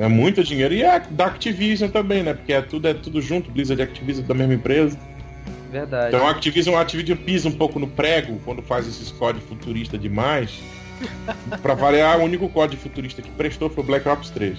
É 0.00 0.08
muito 0.08 0.42
dinheiro. 0.42 0.74
E 0.74 0.82
é 0.82 1.00
da 1.10 1.26
Activision 1.26 1.90
também, 1.90 2.22
né? 2.22 2.34
Porque 2.34 2.52
é 2.52 2.60
tudo, 2.60 2.88
é 2.88 2.94
tudo 2.94 3.22
junto, 3.22 3.50
Blizzard 3.50 3.80
e 3.80 3.84
Activision 3.84 4.26
da 4.26 4.34
mesma 4.34 4.54
empresa. 4.54 4.98
Verdade. 5.80 6.14
Então 6.14 6.26
a 6.26 6.30
Activision, 6.30 6.76
a 6.76 6.80
Activision 6.80 7.18
pisa 7.18 7.48
um 7.48 7.52
pouco 7.52 7.78
no 7.78 7.86
prego 7.86 8.40
quando 8.44 8.62
faz 8.62 8.86
esses 8.86 9.10
códigos 9.10 9.48
futuristas 9.48 10.00
demais. 10.00 10.58
pra 11.60 11.74
variar, 11.74 12.18
o 12.18 12.22
único 12.22 12.48
código 12.48 12.80
futurista 12.80 13.20
que 13.20 13.30
prestou 13.30 13.68
foi 13.68 13.84
o 13.84 13.86
Black 13.86 14.08
Ops 14.08 14.30
3. 14.30 14.58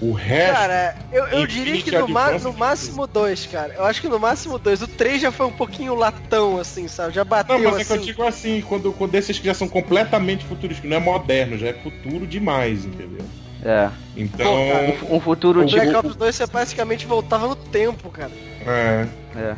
O 0.00 0.12
resto. 0.12 0.52
Cara, 0.52 0.96
eu, 1.10 1.26
eu 1.28 1.46
diria 1.46 1.80
que 1.80 1.90
no, 1.90 2.08
ma 2.08 2.32
no 2.32 2.52
máximo 2.52 3.06
dois, 3.06 3.46
cara. 3.46 3.74
Eu 3.74 3.84
acho 3.84 4.00
que 4.00 4.08
no 4.08 4.18
máximo 4.18 4.58
dois. 4.58 4.82
O 4.82 4.88
3 4.88 5.22
já 5.22 5.32
foi 5.32 5.46
um 5.46 5.52
pouquinho 5.52 5.94
latão, 5.94 6.58
assim, 6.58 6.86
sabe? 6.86 7.14
Já 7.14 7.24
bateu. 7.24 7.58
Não, 7.58 7.64
mas 7.64 7.74
assim. 7.74 7.82
é 7.82 7.84
que 7.84 7.92
eu 7.92 7.96
assim. 7.96 8.06
digo 8.06 8.22
assim, 8.22 8.64
quando, 8.68 8.92
quando 8.92 9.14
esses 9.14 9.38
que 9.38 9.46
já 9.46 9.54
são 9.54 9.68
completamente 9.68 10.44
futurísticos, 10.44 10.90
não 10.90 10.98
é 10.98 11.00
moderno, 11.00 11.56
já 11.56 11.68
é 11.68 11.72
futuro 11.72 12.26
demais, 12.26 12.84
entendeu? 12.84 13.24
É. 13.64 13.90
Então. 14.14 14.46
Pô, 14.46 14.72
cara, 14.72 14.96
um, 15.10 15.16
um, 15.16 15.20
futuro 15.20 15.62
o 15.62 15.70
Black 15.70 15.94
Ops 15.94 16.14
2 16.14 16.34
você 16.34 16.46
basicamente 16.46 17.06
voltava 17.06 17.48
no 17.48 17.56
tempo, 17.56 18.10
cara. 18.10 18.32
É. 18.66 19.06
É. 19.34 19.56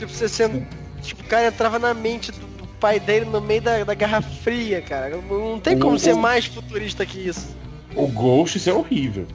Tipo, 0.00 0.12
você 0.12 0.28
sendo. 0.28 0.66
Tipo, 1.02 1.22
o 1.22 1.26
cara 1.26 1.48
entrava 1.48 1.78
na 1.78 1.92
mente 1.92 2.32
do, 2.32 2.38
do 2.38 2.66
pai 2.80 2.98
dele 2.98 3.26
no 3.26 3.40
meio 3.40 3.60
da, 3.60 3.84
da 3.84 3.94
Guerra 3.94 4.22
Fria, 4.22 4.80
cara. 4.80 5.10
Não 5.28 5.60
tem 5.60 5.78
como 5.78 5.96
o, 5.96 5.98
ser 5.98 6.14
mais 6.14 6.46
futurista 6.46 7.04
que 7.04 7.18
isso. 7.18 7.54
O 7.94 8.06
Ghost 8.06 8.68
é 8.68 8.72
horrível. 8.72 9.26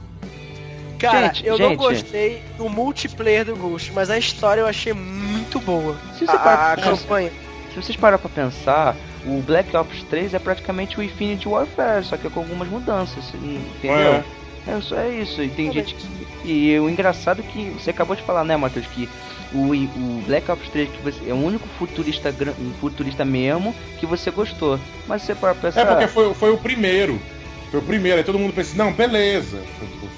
Cara, 0.98 1.26
gente, 1.26 1.46
eu 1.46 1.56
gente. 1.56 1.68
não 1.68 1.76
gostei 1.76 2.42
do 2.58 2.68
multiplayer 2.68 3.44
do 3.44 3.54
Ghost, 3.54 3.92
mas 3.92 4.10
a 4.10 4.18
história 4.18 4.62
eu 4.62 4.66
achei 4.66 4.92
muito 4.92 5.60
boa. 5.60 5.96
Se 6.14 6.26
você 6.26 6.36
a, 6.36 6.72
a 6.72 6.76
campanha. 6.76 7.30
Se 7.70 7.82
vocês 7.82 7.96
parar 7.96 8.18
pra 8.18 8.30
pensar, 8.30 8.96
o 9.24 9.40
Black 9.42 9.76
Ops 9.76 10.02
3 10.04 10.34
é 10.34 10.38
praticamente 10.40 10.98
o 10.98 11.02
Infinity 11.02 11.46
Warfare, 11.46 12.04
só 12.04 12.16
que 12.16 12.28
com 12.28 12.40
algumas 12.40 12.66
mudanças, 12.68 13.24
entendeu? 13.34 14.14
É, 14.14 14.24
é 14.66 14.80
só 14.80 14.96
é 14.96 15.10
isso. 15.10 15.40
E 15.42 15.48
tem 15.48 15.72
gente 15.72 15.94
que. 15.94 16.06
E 16.44 16.78
o 16.80 16.88
engraçado 16.88 17.40
é 17.40 17.44
que 17.44 17.70
você 17.70 17.90
acabou 17.90 18.16
de 18.16 18.22
falar, 18.22 18.42
né, 18.42 18.56
Matheus, 18.56 18.86
que 18.86 19.08
o, 19.52 19.72
o 19.72 20.22
Black 20.26 20.50
Ops 20.50 20.68
3 20.70 20.90
que 20.90 21.02
você, 21.02 21.30
é 21.30 21.32
o 21.32 21.36
único 21.36 21.66
futurista, 21.78 22.34
futurista 22.80 23.24
mesmo 23.24 23.74
que 23.98 24.06
você 24.06 24.30
gostou. 24.30 24.78
Mas 25.06 25.22
você 25.22 25.34
para 25.34 25.54
pensar. 25.54 25.82
É 25.82 25.84
porque 25.84 26.06
foi, 26.06 26.32
foi 26.34 26.50
o 26.50 26.58
primeiro. 26.58 27.20
Foi 27.70 27.80
o 27.80 27.82
primeiro, 27.82 28.18
aí 28.18 28.24
todo 28.24 28.38
mundo 28.38 28.52
pensa, 28.52 28.76
não, 28.76 28.92
beleza, 28.92 29.60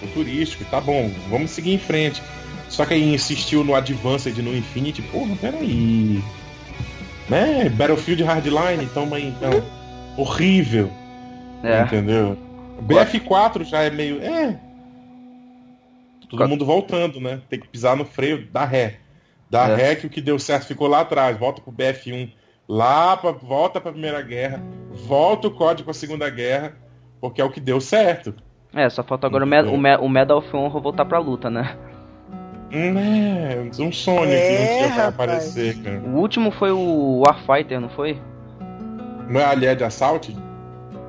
futurístico, 0.01 0.65
tá 0.67 0.81
bom, 0.81 1.11
vamos 1.31 1.51
seguir 1.51 1.73
em 1.73 1.79
frente. 1.79 2.23
Só 2.69 2.85
que 2.85 2.93
aí 2.93 3.15
insistiu 3.15 3.65
no 3.65 3.75
Advanced 3.75 4.37
no 4.39 4.55
Infinity, 4.55 5.01
porra, 5.01 5.35
peraí. 5.37 6.23
Né? 7.29 7.69
Battlefield 7.71 8.23
Hardline, 8.23 8.87
toma 8.93 9.17
aí 9.17 9.29
então. 9.29 9.63
Horrível. 10.17 10.91
É. 11.63 11.83
Entendeu? 11.83 12.37
BF4 12.83 13.65
já 13.65 13.83
é 13.83 13.91
meio. 13.91 14.23
É. 14.23 14.59
Todo 16.29 16.47
mundo 16.47 16.65
voltando, 16.65 17.21
né? 17.21 17.41
Tem 17.49 17.59
que 17.59 17.69
pisar 17.69 17.97
no 17.97 18.05
freio, 18.05 18.47
dá 18.53 18.65
ré. 18.65 18.99
Dá 19.51 19.69
é. 19.79 19.95
que 19.95 20.07
o 20.07 20.11
que 20.11 20.21
deu 20.21 20.39
certo 20.39 20.67
ficou 20.67 20.89
lá 20.89 21.01
atrás. 21.01 21.37
Volta 21.39 21.63
pro 21.63 21.73
BF1 21.73 22.33
lá, 22.69 23.17
pra, 23.17 23.33
volta 23.33 23.81
pra 23.81 23.93
Primeira 23.93 24.21
Guerra, 24.21 24.63
volta 24.91 25.49
o 25.49 25.51
código 25.51 25.85
pra 25.85 25.95
Segunda 25.95 26.29
Guerra 26.29 26.77
porque 27.21 27.41
é 27.41 27.45
o 27.45 27.51
que 27.51 27.61
deu 27.61 27.81
certo. 27.81 28.35
É, 28.75 28.89
só 28.91 29.03
falta 29.03 29.27
agora 29.27 29.45
o, 29.45 29.47
Med 29.47 29.69
o, 29.69 30.05
o 30.05 30.09
Medal 30.09 30.39
of 30.39 30.57
Honor 30.57 30.81
voltar 30.81 31.05
pra 31.05 31.19
luta, 31.19 31.49
né? 31.49 31.77
Hum, 32.71 32.99
é, 32.99 33.83
um 33.83 33.91
Sonic 33.91 34.35
é, 34.35 34.57
que 34.57 34.63
não 34.63 34.79
tinha 34.79 34.95
pra 34.95 35.09
aparecer, 35.09 35.83
cara. 35.83 36.01
O 36.01 36.19
último 36.19 36.51
foi 36.51 36.71
o 36.71 37.23
Warfighter, 37.25 37.81
não 37.81 37.89
foi? 37.89 38.21
Não 39.29 39.41
é 39.41 39.45
a 39.45 39.51
Allied 39.51 39.83
Assault? 39.83 40.37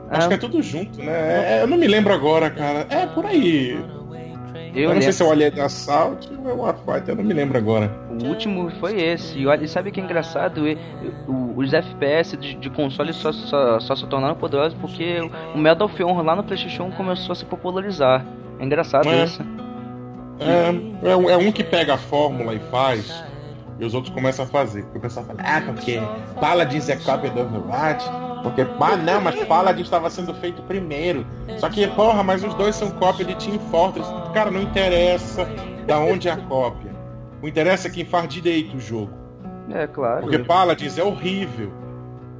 É. 0.09 0.17
Acho 0.17 0.27
que 0.29 0.33
é 0.35 0.37
tudo 0.37 0.61
junto, 0.61 0.99
né? 0.99 1.57
É, 1.57 1.61
eu 1.61 1.67
não 1.67 1.77
me 1.77 1.87
lembro 1.87 2.13
agora, 2.13 2.49
cara. 2.49 2.87
É 2.89 3.05
por 3.07 3.25
aí. 3.25 3.77
Eu, 4.73 4.89
eu 4.89 4.95
não 4.95 5.01
sei 5.01 5.11
se 5.11 5.21
é 5.21 5.25
o 5.25 5.31
Alien 5.31 5.59
Assault 5.59 6.29
ou 6.41 6.49
é 6.49 6.53
o 6.53 6.57
Warfighter, 6.59 7.09
eu 7.09 7.15
não 7.17 7.23
me 7.23 7.33
lembro 7.33 7.57
agora. 7.57 7.91
O 8.21 8.27
último 8.27 8.69
foi 8.79 9.01
esse. 9.01 9.39
E 9.39 9.47
olha, 9.47 9.67
sabe 9.67 9.89
o 9.89 9.91
que 9.91 9.99
é 9.99 10.03
engraçado? 10.03 10.61
os 11.55 11.73
FPS 11.73 12.37
de, 12.37 12.55
de 12.55 12.69
console 12.69 13.13
só, 13.13 13.31
só, 13.31 13.79
só, 13.79 13.95
se 13.95 14.07
tornaram 14.07 14.35
poderosos 14.35 14.77
porque 14.79 15.19
o 15.53 15.57
Medal 15.57 15.87
of 15.87 16.03
Honor 16.03 16.23
lá 16.23 16.35
no 16.35 16.43
PlayStation 16.43 16.89
começou 16.91 17.33
a 17.33 17.35
se 17.35 17.45
popularizar. 17.45 18.25
É 18.59 18.65
engraçado 18.65 19.09
é. 19.09 19.23
isso. 19.23 19.41
É, 20.39 21.09
é, 21.09 21.11
é, 21.11 21.37
um 21.37 21.51
que 21.51 21.63
pega 21.63 21.95
a 21.95 21.97
fórmula 21.97 22.53
e 22.53 22.59
faz. 22.71 23.23
E 23.77 23.85
os 23.85 23.93
outros 23.93 24.13
começam 24.13 24.45
a 24.45 24.47
fazer. 24.47 24.83
Porque 24.83 24.97
o 24.97 25.01
pessoal 25.01 25.25
fala, 25.25 25.39
ah, 25.41 25.61
porque 25.65 26.01
Paladins 26.39 26.89
é 26.89 26.95
cópia 26.97 27.29
do 27.29 27.41
Overwatch. 27.41 28.05
Porque, 28.43 28.61
ah, 28.61 28.95
não, 28.95 29.21
mas 29.21 29.43
Paladins 29.43 29.87
estava 29.87 30.09
sendo 30.09 30.33
feito 30.35 30.61
primeiro. 30.63 31.25
Só 31.57 31.69
que, 31.69 31.85
porra, 31.87 32.23
mas 32.23 32.43
os 32.43 32.53
dois 32.53 32.75
são 32.75 32.89
cópia 32.91 33.25
de 33.25 33.35
Team 33.35 33.59
Fortress. 33.71 34.09
Cara, 34.33 34.49
não 34.49 34.61
interessa 34.61 35.45
da 35.85 35.99
onde 35.99 36.29
é 36.29 36.31
a 36.31 36.37
cópia. 36.37 36.88
O 37.41 37.47
interessa 37.47 37.87
é 37.87 37.91
quem 37.91 38.05
faz 38.05 38.27
direito 38.27 38.77
o 38.77 38.79
jogo. 38.79 39.13
É, 39.71 39.87
claro. 39.87 40.21
Porque 40.21 40.39
Paladins 40.39 40.97
é 40.97 41.03
horrível. 41.03 41.71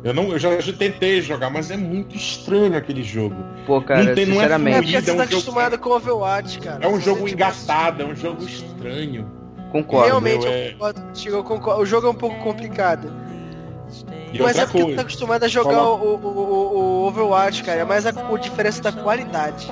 Eu, 0.04 0.14
não, 0.14 0.32
eu 0.32 0.40
já, 0.40 0.60
já, 0.62 0.72
tentei 0.72 1.22
jogar, 1.22 1.50
mas 1.50 1.70
é 1.70 1.76
muito 1.76 2.16
estranho 2.16 2.76
aquele 2.78 3.04
jogo. 3.04 3.36
Pô, 3.66 3.82
cara, 3.82 4.04
não 4.04 4.16
tem, 4.16 4.26
sinceramente... 4.26 4.72
Não 4.72 4.80
é, 4.80 4.82
fluido, 4.82 4.98
é, 4.98 5.02
você 5.02 5.16
tá 5.18 5.24
acostumado 5.24 5.72
jogo, 5.72 5.84
com 5.84 5.90
Overwatch, 5.90 6.60
cara. 6.60 6.86
É 6.86 6.88
um 6.88 7.02
jogo 7.02 7.28
engatado, 7.28 8.04
é 8.04 8.06
um 8.06 8.16
jogo 8.16 8.44
estranho. 8.44 9.30
Concordo. 9.72 10.08
Realmente, 10.08 10.46
eu, 10.46 10.52
é... 10.52 10.72
concordo 10.72 11.02
contigo, 11.02 11.36
eu 11.36 11.44
concordo. 11.44 11.82
O 11.82 11.86
jogo 11.86 12.08
é 12.08 12.10
um 12.10 12.16
pouco 12.16 12.40
complicado. 12.40 13.12
E 14.32 14.42
mas 14.42 14.58
é 14.58 14.66
porque 14.66 14.78
coisa, 14.78 14.94
tu 14.94 14.96
tá 14.96 15.02
acostumado 15.02 15.44
a 15.44 15.48
jogar 15.48 15.84
o, 15.84 15.96
o, 15.96 16.16
o, 16.16 16.78
o, 17.04 17.08
Overwatch, 17.08 17.64
cara. 17.64 17.82
É 17.82 17.84
mais 17.84 18.06
a, 18.06 18.10
a, 18.10 18.38
diferença 18.38 18.82
da 18.82 18.92
qualidade. 18.92 19.68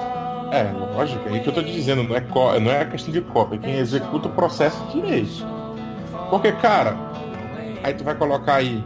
É, 0.52 0.72
lógico, 0.96 1.28
é 1.28 1.34
aí 1.34 1.40
que 1.42 1.50
eu 1.50 1.54
tô 1.54 1.62
te 1.62 1.72
dizendo, 1.72 2.04
não 2.04 2.16
é, 2.16 2.60
não 2.60 2.72
é 2.72 2.82
a 2.82 2.86
questão 2.86 3.12
de 3.12 3.22
cópia, 3.22 3.58
é 3.58 3.60
quem 3.60 3.76
executa 3.78 4.28
o 4.28 4.32
processo 4.32 4.82
direito. 4.94 5.46
Porque, 6.30 6.52
cara, 6.54 6.96
aí 7.84 7.94
tu 7.94 8.04
vai 8.04 8.16
colocar 8.16 8.56
aí 8.56 8.84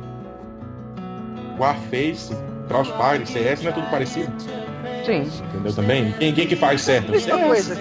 Warface, 1.60 2.36
Crossfire, 2.68 3.26
CS, 3.26 3.62
não 3.62 3.72
é 3.72 3.74
tudo 3.74 3.90
parecido? 3.90 4.34
Sim. 5.06 5.30
Entendeu 5.50 5.74
também? 5.74 6.12
Quem, 6.14 6.34
quem 6.34 6.48
que 6.48 6.56
faz 6.56 6.82
certo? 6.82 7.12
Mesma 7.12 7.38
coisa. 7.40 7.78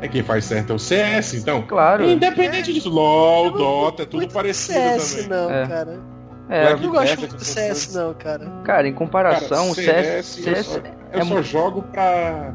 É 0.00 0.08
quem 0.08 0.22
faz 0.22 0.44
certo 0.44 0.72
é 0.72 0.76
o 0.76 0.78
CS, 0.78 1.34
então. 1.34 1.62
Claro. 1.62 2.04
Independente 2.04 2.70
é. 2.70 2.74
disso, 2.74 2.90
LOL, 2.90 3.50
Dota, 3.52 4.02
é 4.02 4.06
tudo 4.06 4.28
parecido 4.28 4.78
CS, 4.78 5.14
também. 5.14 5.28
não, 5.28 5.50
é. 5.50 5.66
cara. 5.66 6.00
É, 6.48 6.72
eu 6.72 6.78
não 6.78 6.90
gosto 6.90 7.18
muito 7.18 7.36
do 7.36 7.44
CS, 7.44 7.94
não, 7.94 8.12
cara. 8.12 8.46
Cara, 8.64 8.86
em 8.86 8.92
comparação, 8.92 9.70
o 9.70 9.74
CS. 9.74 10.26
CS 10.26 10.46
eu 10.46 10.64
só, 10.64 10.78
eu 10.78 11.20
é 11.20 11.24
só 11.24 11.42
jogo 11.42 11.82
pra, 11.84 12.52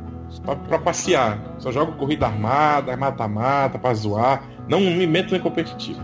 pra, 0.68 0.80
passear. 0.80 1.40
Só 1.58 1.72
jogo 1.72 1.94
corrida 1.94 2.28
armada, 2.28 2.96
mata-mata, 2.96 3.80
pra 3.80 3.94
zoar. 3.94 4.44
Não 4.68 4.80
me 4.80 5.08
meto 5.08 5.36
em 5.36 5.40
competitivo. 5.40 6.02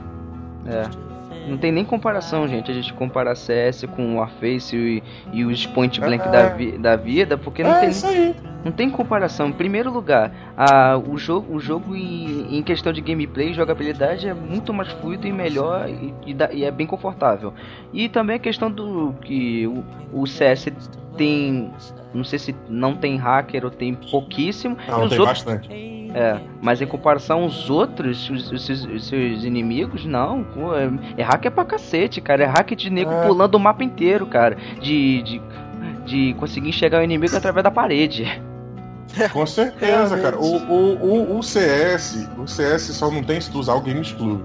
É. 0.65 1.05
Não 1.47 1.57
tem 1.57 1.71
nem 1.71 1.86
comparação, 1.86 2.47
gente. 2.47 2.71
A 2.71 2.73
gente 2.73 2.93
comparar 2.93 3.36
CS 3.36 3.86
com 3.95 4.15
o 4.15 4.17
Warface 4.17 4.76
e, 4.76 5.03
e 5.32 5.45
os 5.45 5.65
Point 5.65 5.99
Blank 5.99 6.28
é. 6.28 6.32
da, 6.32 6.49
vi, 6.49 6.78
da 6.78 6.95
vida, 6.95 7.38
porque 7.38 7.63
não 7.63 7.71
é 7.71 7.82
tem. 7.82 7.89
Isso 7.89 8.07
aí. 8.07 8.36
Não 8.63 8.71
tem 8.71 8.89
comparação. 8.89 9.49
Em 9.49 9.51
primeiro 9.51 9.91
lugar, 9.91 10.32
a, 10.57 10.97
o 10.97 11.17
jogo, 11.17 11.55
o 11.55 11.59
jogo 11.59 11.95
em, 11.95 12.57
em 12.57 12.63
questão 12.63 12.91
de 12.91 12.99
gameplay 12.99 13.51
e 13.51 13.53
jogabilidade 13.53 14.28
é 14.28 14.34
muito 14.34 14.73
mais 14.73 14.91
fluido 14.93 15.28
e 15.28 15.32
melhor 15.32 15.88
e, 15.88 16.13
e, 16.26 16.34
da, 16.34 16.51
e, 16.51 16.63
é 16.63 16.71
bem 16.71 16.88
confortável. 16.88 17.53
E 17.93 18.09
também 18.09 18.38
a 18.38 18.39
questão 18.39 18.71
do 18.71 19.13
que 19.21 19.67
o, 19.67 19.84
o 20.21 20.26
CS 20.26 20.69
tem. 21.15 21.71
Não 22.16 22.24
sei 22.24 22.39
se 22.39 22.55
não 22.70 22.95
tem 22.95 23.18
hacker 23.18 23.66
ou 23.66 23.72
tem 23.72 23.93
pouquíssimo. 23.93 24.78
Não, 24.88 25.07
tem 25.09 25.20
outros, 25.20 25.43
bastante. 25.43 25.70
É, 26.13 26.39
mas 26.61 26.82
em 26.82 26.88
comparação 26.88 27.43
aos 27.43 27.70
outros, 27.70 28.30
os, 28.30 28.49
os, 28.51 28.70
os 28.70 29.07
seus 29.07 29.43
inimigos, 29.43 30.05
não. 30.05 30.45
É, 31.18 31.22
é 31.22 31.24
hacker 31.24 31.51
pra 31.51 31.66
cacete, 31.66 32.22
cara. 32.22 32.43
É 32.43 32.45
hacker 32.45 32.78
de 32.78 32.89
nego 32.89 33.11
é. 33.11 33.28
pulando 33.28 33.55
o 33.55 33.59
mapa 33.59 33.84
inteiro, 33.84 34.26
cara. 34.26 34.57
De, 34.82 35.22
de, 35.24 35.41
de 36.05 36.34
conseguir 36.36 36.70
enxergar 36.70 37.01
o 37.01 37.03
inimigo 37.03 37.36
através 37.36 37.63
da 37.63 37.72
parede. 37.72 38.41
Com 39.34 39.45
certeza, 39.45 40.18
cara. 40.18 40.38
O, 40.39 40.55
o, 40.55 40.95
o, 40.95 41.38
o, 41.39 41.43
CS, 41.43 42.30
o 42.38 42.47
CS 42.47 42.84
só 42.95 43.11
não 43.11 43.22
tem 43.22 43.39
se 43.41 43.51
tu 43.51 43.59
usar 43.59 43.76
o 43.76 43.82
Games 43.82 44.13
Club. 44.13 44.41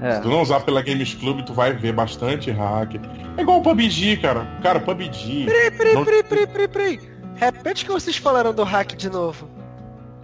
É. 0.00 0.16
Se 0.16 0.20
tu 0.22 0.28
não 0.28 0.42
usar 0.42 0.60
pela 0.60 0.82
Games 0.82 1.14
Club, 1.14 1.42
tu 1.42 1.54
vai 1.54 1.72
ver 1.72 1.92
bastante 1.92 2.50
hack. 2.50 2.94
É 3.36 3.40
igual 3.40 3.58
o 3.58 3.62
PUBG, 3.62 4.18
cara. 4.18 4.46
Cara, 4.62 4.80
PUBG. 4.80 5.46
Peraí, 5.46 5.70
peraí, 5.70 5.94
não... 5.94 6.04
peraí, 6.04 6.22
peraí, 6.22 6.46
peraí, 6.46 6.68
peraí. 6.68 7.00
Repete 7.36 7.84
que 7.84 7.92
vocês 7.92 8.16
falaram 8.16 8.52
do 8.52 8.64
hack 8.64 8.94
de 8.94 9.08
novo. 9.08 9.48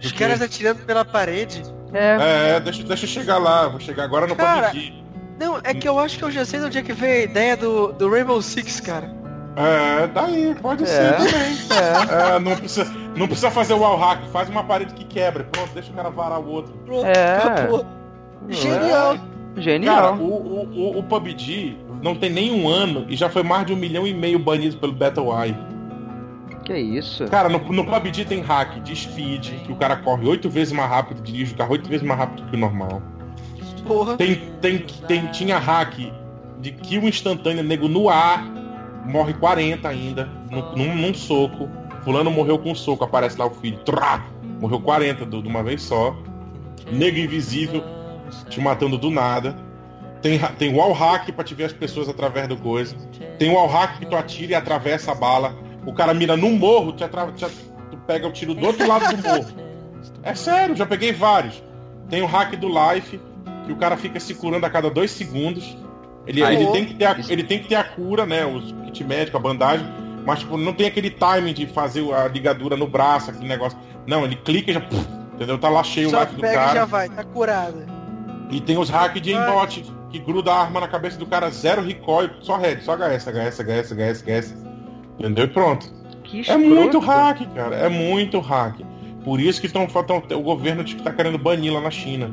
Os 0.01 0.11
caras 0.11 0.41
atirando 0.41 0.85
pela 0.85 1.05
parede. 1.05 1.63
É, 1.93 2.55
é 2.55 2.59
deixa, 2.59 2.83
deixa 2.83 3.05
eu 3.05 3.09
chegar 3.09 3.37
lá. 3.37 3.67
Vou 3.67 3.79
chegar 3.79 4.03
agora 4.03 4.27
no 4.27 4.35
cara, 4.35 4.69
PUBG. 4.69 5.03
Não, 5.39 5.59
é 5.63 5.73
que 5.73 5.87
eu 5.87 5.99
acho 5.99 6.17
que 6.17 6.23
eu 6.23 6.31
já 6.31 6.45
sei 6.45 6.59
de 6.59 6.65
onde 6.65 6.77
é 6.77 6.81
que 6.81 6.93
veio 6.93 7.21
a 7.21 7.23
ideia 7.23 7.57
do, 7.57 7.91
do 7.93 8.09
Rainbow 8.09 8.41
Six, 8.41 8.79
cara. 8.79 9.11
É, 9.55 10.07
daí, 10.07 10.55
pode 10.61 10.83
é. 10.83 10.87
ser 10.87 11.17
também. 11.17 11.53
É. 11.73 12.35
É, 12.35 12.39
não, 12.39 12.55
precisa, 12.55 12.85
não 13.15 13.27
precisa 13.27 13.51
fazer 13.51 13.73
o 13.73 13.79
wall 13.79 13.97
hack, 13.97 14.23
faz 14.31 14.49
uma 14.49 14.63
parede 14.63 14.93
que 14.93 15.05
quebra. 15.05 15.43
Pronto, 15.45 15.71
deixa 15.73 15.91
o 15.91 15.95
cara 15.95 16.09
varar 16.09 16.39
o 16.39 16.47
outro. 16.47 16.73
Pronto, 16.85 17.05
é. 17.05 17.37
acabou. 17.37 17.85
Genial. 18.49 19.17
Genial. 19.57 19.95
Cara, 19.95 20.13
o, 20.13 20.25
o, 20.25 20.99
o, 20.99 21.03
PUBG 21.03 21.77
não 22.01 22.15
tem 22.15 22.29
nem 22.29 22.51
um 22.51 22.67
ano 22.67 23.05
e 23.07 23.15
já 23.15 23.29
foi 23.29 23.43
mais 23.43 23.65
de 23.65 23.73
um 23.73 23.75
milhão 23.75 24.05
e 24.07 24.13
meio 24.13 24.39
banido 24.39 24.77
pelo 24.77 24.93
Battle 24.93 25.29
Eye. 25.31 25.55
Que 26.65 26.75
isso? 26.75 27.25
Cara, 27.25 27.49
no, 27.49 27.59
no 27.59 27.85
PUBG 27.85 28.25
tem 28.25 28.41
hack 28.41 28.81
de 28.81 28.95
speed, 28.95 29.51
que 29.65 29.71
o 29.71 29.75
cara 29.75 29.97
corre 29.97 30.27
oito 30.27 30.49
vezes 30.49 30.73
mais 30.73 30.89
rápido, 30.89 31.21
dirige 31.21 31.53
o 31.53 31.57
carro 31.57 31.73
oito 31.73 31.87
vezes 31.89 32.05
mais 32.05 32.19
rápido 32.19 32.49
que 32.49 32.55
o 32.55 32.59
normal. 32.59 33.01
Porra. 33.85 34.15
Tem, 34.15 34.35
tem, 34.61 34.79
tem, 34.79 35.27
tinha 35.27 35.59
hack 35.59 35.99
de 36.59 36.71
kill 36.71 37.03
instantâneo, 37.03 37.63
nego 37.63 37.89
no 37.89 38.09
ar, 38.09 38.45
morre 39.05 39.33
40 39.33 39.87
ainda, 39.87 40.29
num, 40.75 40.95
num 40.95 41.13
soco. 41.13 41.69
Fulano 42.03 42.31
morreu 42.31 42.57
com 42.57 42.71
um 42.71 42.75
soco, 42.75 43.03
aparece 43.03 43.37
lá 43.37 43.45
o 43.45 43.49
filho. 43.49 43.77
Trá! 43.79 44.25
Morreu 44.59 44.79
40 44.79 45.25
de 45.25 45.47
uma 45.47 45.61
vez 45.61 45.83
só. 45.83 46.15
Nego 46.91 47.17
invisível, 47.17 47.83
te 48.49 48.59
matando 48.59 48.97
do 48.97 49.09
nada. 49.09 49.55
Tem, 50.21 50.39
tem 50.57 50.73
wall 50.73 50.93
hack 50.93 51.31
pra 51.33 51.43
te 51.43 51.53
ver 51.53 51.65
as 51.65 51.73
pessoas 51.73 52.07
através 52.07 52.47
do 52.47 52.55
coisa. 52.55 52.95
Tem 53.37 53.51
wall 53.51 53.67
hack 53.67 53.99
que 53.99 54.05
tu 54.05 54.15
atira 54.15 54.53
e 54.53 54.55
atravessa 54.55 55.11
a 55.11 55.15
bala. 55.15 55.53
O 55.85 55.93
cara 55.93 56.13
mira 56.13 56.37
num 56.37 56.57
morro, 56.57 56.93
te 56.93 57.03
atra... 57.03 57.29
te... 57.33 57.45
tu 57.91 57.97
pega 58.07 58.27
o 58.27 58.31
tiro 58.31 58.53
do 58.53 58.65
outro 58.65 58.87
lado 58.87 59.15
do 59.15 59.21
morro. 59.21 59.45
É 60.23 60.33
sério, 60.33 60.75
já 60.75 60.85
peguei 60.85 61.11
vários. 61.11 61.61
Tem 62.09 62.21
o 62.21 62.25
hack 62.25 62.55
do 62.55 62.67
life, 62.67 63.19
que 63.65 63.71
o 63.71 63.75
cara 63.75 63.97
fica 63.97 64.19
se 64.19 64.33
curando 64.33 64.65
a 64.65 64.69
cada 64.69 64.89
dois 64.89 65.11
segundos. 65.11 65.77
Ele, 66.25 66.41
ele, 66.41 66.67
tem 66.67 66.85
que 66.85 66.93
ter 66.93 67.05
a, 67.05 67.17
ele 67.27 67.43
tem 67.43 67.59
que 67.59 67.67
ter 67.67 67.75
a 67.75 67.83
cura, 67.83 68.25
né? 68.25 68.45
O 68.45 68.61
kit 68.85 69.03
médico, 69.03 69.35
a 69.35 69.39
bandagem. 69.39 69.85
Mas 70.25 70.39
tipo, 70.39 70.57
não 70.57 70.71
tem 70.71 70.87
aquele 70.87 71.09
timing 71.09 71.53
de 71.53 71.67
fazer 71.67 72.09
a 72.13 72.27
ligadura 72.29 72.77
no 72.77 72.87
braço, 72.87 73.29
aquele 73.29 73.47
negócio. 73.47 73.77
Não, 74.07 74.23
ele 74.23 74.37
clica 74.37 74.71
e 74.71 74.73
já. 74.73 74.81
Entendeu? 75.33 75.57
Tá 75.57 75.69
lá 75.69 75.83
cheio 75.83 76.09
Só 76.09 76.17
o 76.17 76.19
life 76.21 76.35
do 76.35 76.41
pega 76.41 76.53
cara. 76.53 76.71
E 76.71 76.75
já 76.75 76.85
vai, 76.85 77.09
tá 77.09 77.23
curado. 77.23 77.85
E 78.49 78.61
tem 78.61 78.77
os 78.77 78.89
hacks 78.89 79.21
de 79.21 79.33
aimbot, 79.33 79.83
que 80.09 80.19
gruda 80.19 80.51
a 80.51 80.61
arma 80.61 80.79
na 80.79 80.87
cabeça 80.87 81.17
do 81.17 81.25
cara, 81.25 81.49
zero 81.49 81.81
recoil, 81.81 82.29
só 82.41 82.57
head, 82.57 82.83
só 82.83 82.95
HS, 82.95 83.25
HS, 83.25 83.59
HS, 83.59 83.91
HS, 83.91 84.21
HS. 84.21 84.55
Entendeu? 85.17 85.45
E 85.45 85.47
pronto. 85.47 85.91
é 86.47 86.57
muito 86.57 86.99
hack, 86.99 87.39
cara. 87.53 87.75
É 87.75 87.89
muito 87.89 88.39
hack. 88.39 88.79
Por 89.23 89.39
isso 89.39 89.61
que 89.61 89.69
tão, 89.69 89.87
tão, 89.87 90.23
o 90.37 90.41
governo 90.41 90.83
tá 91.01 91.11
querendo 91.11 91.37
banir 91.37 91.73
lá 91.73 91.81
na 91.81 91.91
China. 91.91 92.29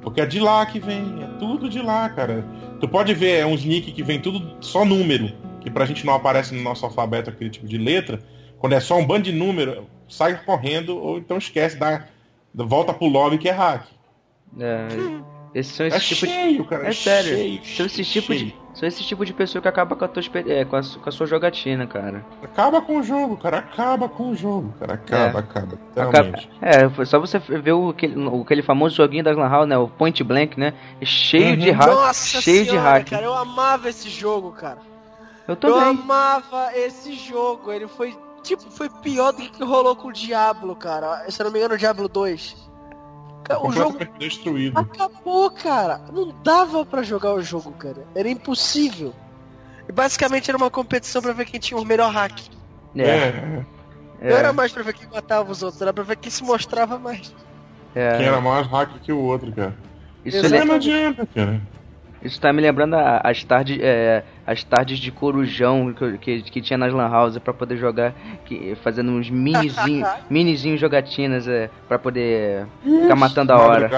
Porque 0.00 0.20
é 0.20 0.26
de 0.26 0.40
lá 0.40 0.64
que 0.66 0.78
vem, 0.78 1.22
é 1.22 1.38
tudo 1.38 1.68
de 1.68 1.80
lá, 1.80 2.08
cara. 2.08 2.44
Tu 2.80 2.88
pode 2.88 3.14
ver, 3.14 3.40
é 3.40 3.46
uns 3.46 3.64
nick 3.64 3.92
que 3.92 4.02
vem 4.02 4.20
tudo 4.20 4.56
só 4.60 4.84
número, 4.84 5.32
que 5.60 5.70
pra 5.70 5.86
gente 5.86 6.04
não 6.04 6.14
aparece 6.14 6.54
no 6.54 6.62
nosso 6.62 6.84
alfabeto 6.84 7.30
aquele 7.30 7.50
tipo 7.50 7.66
de 7.66 7.78
letra. 7.78 8.18
Quando 8.58 8.74
é 8.74 8.80
só 8.80 8.96
um 8.98 9.06
bando 9.06 9.24
de 9.24 9.32
número, 9.32 9.86
sai 10.08 10.42
correndo 10.44 10.96
ou 10.96 11.18
então 11.18 11.38
esquece, 11.38 11.76
dá, 11.76 12.04
volta 12.54 12.92
pro 12.92 13.06
lobby 13.06 13.38
que 13.38 13.48
é 13.48 13.52
hack. 13.52 13.86
É, 14.58 14.88
esses 15.54 15.74
são 15.74 15.86
esses 15.86 16.02
é 16.02 16.14
tipos 16.14 16.28
cheio, 16.28 16.62
de... 16.62 16.68
cara, 16.68 16.86
é, 16.86 16.88
é 16.88 16.92
sério. 16.92 17.36
Cheio, 17.36 17.64
são 17.64 17.86
esses 17.86 18.08
tipos 18.08 18.38
de 18.38 18.64
são 18.74 18.88
esse 18.88 19.04
tipo 19.04 19.24
de 19.24 19.32
pessoa 19.32 19.62
que 19.62 19.68
acaba 19.68 19.94
com 19.94 20.04
a, 20.04 20.08
tua, 20.08 20.22
é, 20.48 20.64
com, 20.64 20.74
a, 20.74 20.82
com 20.82 21.08
a 21.08 21.12
sua 21.12 21.26
jogatina, 21.26 21.86
cara. 21.86 22.26
Acaba 22.42 22.82
com 22.82 22.96
o 22.98 23.02
jogo, 23.04 23.36
cara. 23.36 23.58
Acaba 23.58 24.08
com 24.08 24.30
o 24.30 24.34
jogo, 24.34 24.74
cara. 24.80 24.94
Acaba, 24.94 25.38
é. 25.38 25.42
acaba. 25.42 25.78
acaba. 25.96 26.38
É, 26.60 26.88
foi 26.88 27.06
só 27.06 27.20
você 27.20 27.38
ver 27.38 27.72
o, 27.72 27.90
aquele, 27.90 28.16
aquele 28.42 28.62
famoso 28.62 28.96
joguinho 28.96 29.22
da 29.22 29.30
Lan 29.30 29.48
House, 29.48 29.68
né? 29.68 29.78
O 29.78 29.86
Point 29.86 30.24
Blank, 30.24 30.58
né? 30.58 30.74
Cheio 31.02 31.50
uhum. 31.50 31.56
de 31.56 31.70
hack. 31.70 31.86
Nossa 31.86 32.42
cheio 32.42 32.64
senhora, 32.64 32.80
de 32.80 32.84
hack. 32.84 33.10
cara. 33.10 33.24
Eu 33.24 33.34
amava 33.34 33.88
esse 33.88 34.08
jogo, 34.10 34.50
cara. 34.50 34.78
Eu 35.46 35.54
também. 35.54 35.76
Eu 35.76 35.84
amava 35.84 36.72
esse 36.74 37.14
jogo. 37.14 37.70
Ele 37.70 37.86
foi, 37.86 38.16
tipo, 38.42 38.64
foi 38.72 38.90
pior 38.90 39.30
do 39.32 39.42
que 39.42 39.62
rolou 39.62 39.94
com 39.94 40.08
o 40.08 40.12
Diablo, 40.12 40.74
cara. 40.74 41.30
Se 41.30 41.40
eu 41.40 41.44
não 41.44 41.52
me 41.52 41.60
engano, 41.60 41.74
o 41.74 41.78
Diablo 41.78 42.08
2. 42.08 42.63
O 43.62 43.72
jogo 43.72 43.98
destruído. 44.18 44.78
acabou, 44.78 45.50
cara. 45.50 46.00
Não 46.12 46.34
dava 46.42 46.84
para 46.84 47.02
jogar 47.02 47.34
o 47.34 47.42
jogo, 47.42 47.72
cara. 47.72 48.06
Era 48.14 48.28
impossível. 48.28 49.14
E 49.88 49.92
basicamente 49.92 50.50
era 50.50 50.56
uma 50.56 50.70
competição 50.70 51.20
para 51.20 51.32
ver 51.32 51.44
quem 51.44 51.60
tinha 51.60 51.78
o 51.78 51.84
melhor 51.84 52.10
hack. 52.10 52.40
É. 52.96 53.04
é. 53.04 53.64
Não 54.30 54.36
era 54.36 54.52
mais 54.52 54.72
pra 54.72 54.82
ver 54.82 54.94
quem 54.94 55.08
matava 55.08 55.50
os 55.50 55.62
outros, 55.62 55.82
era 55.82 55.92
pra 55.92 56.04
ver 56.04 56.16
quem 56.16 56.30
se 56.30 56.42
mostrava 56.42 56.98
mais. 56.98 57.34
É. 57.94 58.16
Quem 58.16 58.26
era 58.26 58.40
mais 58.40 58.66
hack 58.66 58.90
que 59.02 59.12
o 59.12 59.18
outro, 59.18 59.52
cara. 59.52 59.76
Isso 60.24 60.48
não 60.48 60.74
adianta, 60.74 61.26
cara. 61.26 61.60
Isso 62.24 62.40
tá 62.40 62.52
me 62.54 62.62
lembrando 62.62 62.94
as 62.94 63.44
tardes, 63.44 63.78
é, 63.82 64.24
as 64.46 64.64
tardes 64.64 64.98
de 64.98 65.12
corujão 65.12 65.92
que, 65.92 66.18
que, 66.18 66.42
que 66.42 66.62
tinha 66.62 66.78
nas 66.78 66.92
lan 66.92 67.08
house 67.08 67.36
para 67.36 67.52
poder 67.52 67.76
jogar, 67.76 68.14
que, 68.46 68.74
fazendo 68.76 69.12
uns 69.12 69.28
minizinhos, 69.28 70.08
minizinhos 70.30 70.80
jogatinas 70.80 71.46
é, 71.46 71.68
para 71.86 71.98
poder 71.98 72.66
ficar 72.82 73.14
matando 73.14 73.52
a 73.52 73.58
hora. 73.58 73.90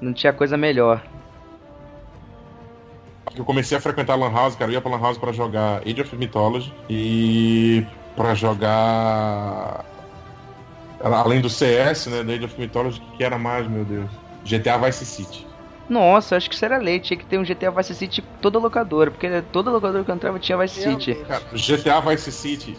Não 0.00 0.12
tinha 0.12 0.32
coisa 0.32 0.56
melhor. 0.56 1.00
Eu 3.36 3.44
comecei 3.44 3.78
a 3.78 3.80
frequentar 3.80 4.16
Lan 4.16 4.32
House, 4.32 4.56
cara. 4.56 4.70
Eu 4.70 4.74
ia 4.74 4.80
pra 4.80 4.90
Lan 4.90 5.00
House 5.00 5.18
pra 5.18 5.32
jogar 5.32 5.82
Age 5.86 6.00
of 6.00 6.16
Mythology 6.16 6.72
e 6.90 7.86
pra 8.16 8.34
jogar. 8.34 9.84
Além 11.00 11.40
do 11.40 11.48
CS, 11.48 12.06
né? 12.06 12.24
Da 12.24 12.32
Age 12.32 12.44
of 12.44 12.60
Mythology, 12.60 13.00
que 13.16 13.22
era 13.22 13.38
mais, 13.38 13.68
meu 13.68 13.84
Deus? 13.84 14.10
GTA 14.44 14.78
Vice 14.78 15.04
City. 15.04 15.47
Nossa, 15.88 16.36
acho 16.36 16.48
que 16.48 16.54
isso 16.54 16.64
era 16.64 16.76
lei. 16.76 17.00
Tinha 17.00 17.16
que 17.16 17.24
ter 17.24 17.38
um 17.38 17.44
GTA 17.44 17.70
Vice 17.70 17.94
City 17.94 18.22
toda 18.42 18.58
locadora, 18.58 19.10
porque 19.10 19.42
toda 19.52 19.70
locadora 19.70 20.04
que 20.04 20.10
eu 20.10 20.14
entrava 20.14 20.38
tinha 20.38 20.58
Vice 20.58 20.82
City. 20.82 21.14
Cara, 21.26 21.42
GTA 21.52 22.00
Vice 22.00 22.30
City, 22.30 22.76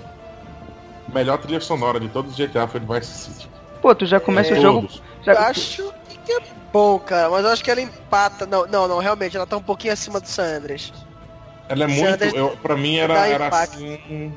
melhor 1.14 1.38
trilha 1.40 1.60
sonora 1.60 2.00
de 2.00 2.08
todos 2.10 2.32
os 2.32 2.38
GTA 2.38 2.68
foi 2.68 2.80
de 2.80 2.86
Vice 2.86 3.12
City. 3.12 3.50
Pô, 3.82 3.96
tu 3.96 4.06
já 4.06 4.20
começa 4.20 4.54
é, 4.54 4.60
o 4.60 4.62
jogo. 4.62 4.90
Já... 5.24 5.34
Eu 5.34 5.40
acho 5.40 5.94
que 6.26 6.32
é 6.34 6.42
bom, 6.72 7.00
cara, 7.00 7.30
mas 7.30 7.46
eu 7.46 7.52
acho 7.52 7.64
que 7.64 7.72
ela 7.72 7.82
empata. 7.82 8.46
Não, 8.46 8.68
não, 8.68 8.88
não, 8.88 9.00
realmente, 9.00 9.36
ela 9.36 9.48
tá 9.48 9.58
um 9.58 9.64
pouquinho 9.64 9.94
acima 9.94 10.20
do 10.20 10.28
San 10.28 10.58
Andreas. 10.58 10.94
Ela 11.68 11.86
é 11.86 11.88
muito. 11.88 12.14
Andreas... 12.14 12.34
Eu, 12.34 12.58
pra 12.62 12.76
mim 12.76 12.98
era, 12.98 13.26
era 13.26 13.48
assim. 13.48 14.32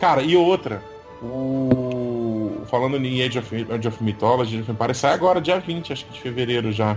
Cara, 0.00 0.22
e 0.22 0.36
outra. 0.36 0.82
O. 1.22 2.62
Falando 2.66 2.96
em 2.96 3.22
Age 3.22 3.38
of, 3.38 3.66
Age 3.70 3.88
of 3.88 4.02
Mythology, 4.02 4.54
Age 4.54 4.62
of 4.62 4.70
Empires, 4.72 4.98
sai 4.98 5.12
agora 5.12 5.40
dia 5.40 5.58
20, 5.58 5.92
acho 5.92 6.04
que 6.06 6.12
de 6.12 6.20
fevereiro 6.20 6.70
já. 6.70 6.96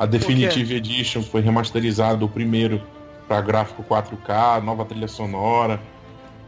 A 0.00 0.06
Definitive 0.06 0.76
Edition 0.76 1.22
foi 1.22 1.42
remasterizado 1.42 2.24
o 2.24 2.28
primeiro 2.28 2.80
para 3.28 3.38
gráfico 3.42 3.84
4K, 3.84 4.62
nova 4.62 4.82
trilha 4.86 5.06
sonora, 5.06 5.78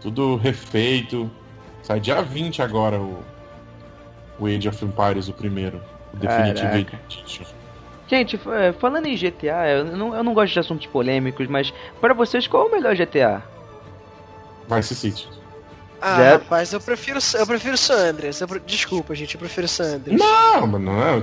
tudo 0.01 0.37
refeito. 0.37 1.31
Sai 1.83 2.01
dia 2.01 2.23
20 2.23 2.63
agora 2.63 2.99
o, 2.99 3.23
o 4.39 4.47
Age 4.47 4.71
of 4.71 4.83
Empires, 4.83 5.29
o 5.29 5.35
primeiro. 5.35 5.83
O 6.15 6.17
Definitive 6.17 6.97
Edition. 7.11 7.45
Gente, 8.09 8.41
é, 8.53 8.73
falando 8.73 9.05
em 9.05 9.15
GTA, 9.15 9.69
eu 9.69 9.85
não, 9.85 10.17
eu 10.17 10.25
não 10.25 10.33
gosto 10.33 10.55
de 10.55 10.59
assuntos 10.59 10.87
polêmicos, 10.87 11.47
mas 11.47 11.75
para 12.01 12.15
vocês, 12.15 12.47
qual 12.47 12.65
é 12.65 12.69
o 12.71 12.73
melhor 12.73 12.97
GTA? 12.97 13.43
Vice 14.67 14.95
City. 14.95 15.29
Ah, 16.03 16.17
Zero. 16.17 16.39
rapaz, 16.41 16.73
eu 16.73 16.81
prefiro, 16.81 17.21
eu 17.39 17.47
prefiro 17.47 17.77
San 17.77 18.11
Andreas. 18.11 18.41
Eu, 18.41 18.49
desculpa, 18.67 19.15
gente, 19.15 19.37
eu 19.37 19.39
prefiro 19.39 19.69
San 19.69 19.95
Andreas. 19.97 20.21
Não, 20.21 20.67
não, 20.67 20.79
não, 20.79 21.23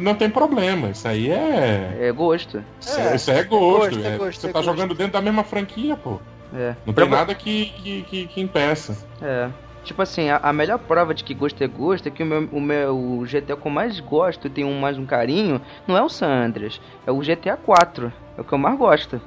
não 0.00 0.14
tem 0.14 0.30
problema. 0.30 0.88
Isso 0.88 1.06
aí 1.06 1.30
é. 1.30 1.98
É 2.00 2.10
gosto. 2.10 2.64
Isso 2.80 2.98
é, 2.98 3.16
isso 3.16 3.30
é 3.30 3.44
gosto. 3.44 3.98
É 3.98 4.00
gosto, 4.00 4.06
é 4.06 4.16
gosto 4.16 4.40
você 4.40 4.46
é 4.46 4.52
tá 4.52 4.58
gosto. 4.60 4.70
jogando 4.70 4.94
dentro 4.94 5.12
da 5.12 5.20
mesma 5.20 5.44
franquia, 5.44 5.94
pô. 5.94 6.18
É. 6.54 6.74
Não 6.86 6.94
tem 6.94 7.08
nada 7.08 7.34
que, 7.34 7.66
que, 7.66 8.02
que, 8.02 8.26
que 8.28 8.40
impeça. 8.40 8.96
É. 9.20 9.50
Tipo 9.84 10.00
assim, 10.00 10.30
a, 10.30 10.38
a, 10.38 10.52
melhor 10.52 10.78
prova 10.78 11.12
de 11.12 11.22
que 11.22 11.34
gosto 11.34 11.62
é 11.62 11.66
gosto 11.66 12.06
é 12.06 12.10
que 12.10 12.22
o 12.22 12.26
meu, 12.26 12.48
o 12.50 12.60
meu 12.60 12.96
o 12.96 13.24
GTA 13.24 13.54
que 13.54 13.66
eu 13.66 13.70
mais 13.70 14.00
gosto 14.00 14.46
e 14.46 14.50
tenho 14.50 14.72
mais 14.72 14.96
um 14.96 15.04
carinho 15.04 15.60
não 15.86 15.96
é 15.96 16.02
o 16.02 16.08
San 16.08 16.46
Andreas, 16.46 16.80
é 17.06 17.12
o 17.12 17.18
GTA 17.18 17.58
4. 17.58 18.10
É 18.38 18.40
o 18.40 18.44
que 18.44 18.52
eu 18.52 18.58
mais 18.58 18.78
gosto. 18.78 19.20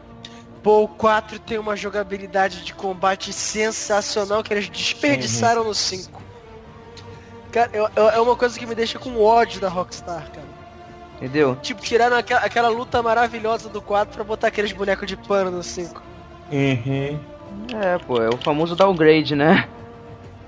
Pô, 0.63 0.83
o 0.83 0.87
4 0.87 1.39
tem 1.39 1.57
uma 1.57 1.75
jogabilidade 1.75 2.63
de 2.63 2.73
combate 2.73 3.31
sensacional 3.31 4.43
que 4.43 4.53
eles 4.53 4.69
desperdiçaram 4.69 5.61
uhum. 5.61 5.67
no 5.69 5.75
5. 5.75 6.21
Cara, 7.51 7.69
eu, 7.73 7.89
eu, 7.95 8.09
é 8.09 8.19
uma 8.19 8.35
coisa 8.35 8.57
que 8.57 8.65
me 8.65 8.75
deixa 8.75 8.99
com 8.99 9.21
ódio 9.21 9.61
da 9.61 9.69
Rockstar, 9.69 10.29
cara. 10.31 10.47
Entendeu? 11.15 11.55
Tipo, 11.57 11.81
tiraram 11.81 12.17
aquela, 12.17 12.41
aquela 12.41 12.69
luta 12.69 13.01
maravilhosa 13.01 13.69
do 13.69 13.81
4 13.81 14.13
pra 14.13 14.23
botar 14.23 14.47
aqueles 14.47 14.71
bonecos 14.71 15.07
de 15.07 15.15
pano 15.15 15.49
no 15.49 15.63
5. 15.63 16.01
Uhum. 16.51 17.19
É, 17.81 17.97
pô, 17.99 18.21
é 18.21 18.29
o 18.29 18.37
famoso 18.37 18.75
downgrade, 18.75 19.35
né? 19.35 19.67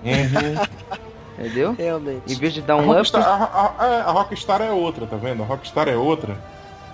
Uhum. 0.03 0.99
Entendeu? 1.39 1.73
Realmente. 1.77 2.33
Em 2.33 2.35
vez 2.35 2.53
de 2.53 2.61
dar 2.61 2.75
um 2.75 2.91
a 2.91 2.95
Rockstar, 2.95 3.21
up... 3.21 3.51
a, 3.53 3.83
a, 3.83 4.01
a, 4.09 4.11
Rockstar 4.11 4.61
é 4.61 4.71
outra, 4.71 5.07
tá 5.07 5.15
vendo? 5.15 5.41
A 5.41 5.45
Rockstar 5.45 5.87
é 5.87 5.95
outra. 5.95 6.37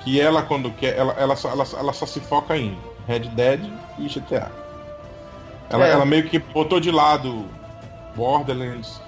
Que 0.03 0.21
ela, 0.21 0.43
quando 0.43 0.69
quer, 0.71 0.95
ela, 0.95 1.13
ela, 1.13 1.35
só, 1.35 1.49
ela, 1.49 1.65
ela 1.77 1.93
só 1.93 2.05
se 2.05 2.19
foca 2.19 2.55
em 2.55 2.77
Red 3.07 3.29
Dead 3.29 3.61
e 3.97 4.07
GTA. 4.07 4.51
Ela, 5.69 5.87
é. 5.87 5.91
ela 5.91 6.05
meio 6.05 6.23
que 6.27 6.39
botou 6.39 6.79
de 6.79 6.91
lado 6.91 7.45
Borderlands, 8.15 9.01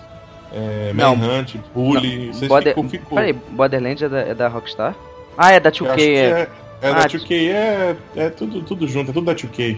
é, 0.52 0.92
Manhunt, 0.94 1.56
Bully. 1.74 2.32
Border... 2.48 2.74
ficou, 2.74 2.90
ficou. 2.90 3.16
Peraí, 3.18 3.34
Borderlands 3.34 4.02
é 4.02 4.10
da, 4.10 4.20
é 4.20 4.34
da 4.34 4.48
Rockstar? 4.48 4.96
Ah, 5.38 5.52
é 5.52 5.60
da 5.60 5.72
2K. 5.72 6.00
É, 6.00 6.14
é, 6.14 6.50
é 6.82 6.90
ah, 6.90 6.94
da 6.94 7.08
2K, 7.08 7.50
é, 7.50 7.98
é 8.16 8.30
tudo, 8.30 8.62
tudo 8.64 8.88
junto, 8.88 9.12
é 9.12 9.14
tudo 9.14 9.26
da 9.26 9.36
2K. 9.36 9.78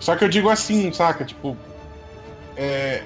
Só 0.00 0.16
que 0.16 0.24
eu 0.24 0.28
digo 0.28 0.48
assim, 0.48 0.92
saca? 0.92 1.24
Tipo, 1.24 1.56
é, 2.56 3.02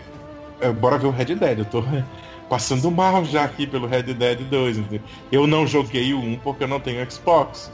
é, 0.61 0.71
bora 0.73 0.97
ver 0.97 1.07
o 1.07 1.11
Red 1.11 1.35
Dead. 1.35 1.59
Eu 1.59 1.65
tô 1.65 1.85
passando 2.49 2.91
mal 2.91 3.25
já 3.25 3.45
aqui 3.45 3.67
pelo 3.67 3.87
Red 3.87 4.05
Dead 4.05 4.41
2. 4.41 4.79
Entendeu? 4.79 5.01
Eu 5.31 5.47
não 5.47 5.67
joguei 5.67 6.15
o 6.15 6.19
1 6.19 6.37
porque 6.39 6.65
eu 6.65 6.69
não 6.69 6.81
tenho 6.81 7.09
Xbox. 7.11 7.71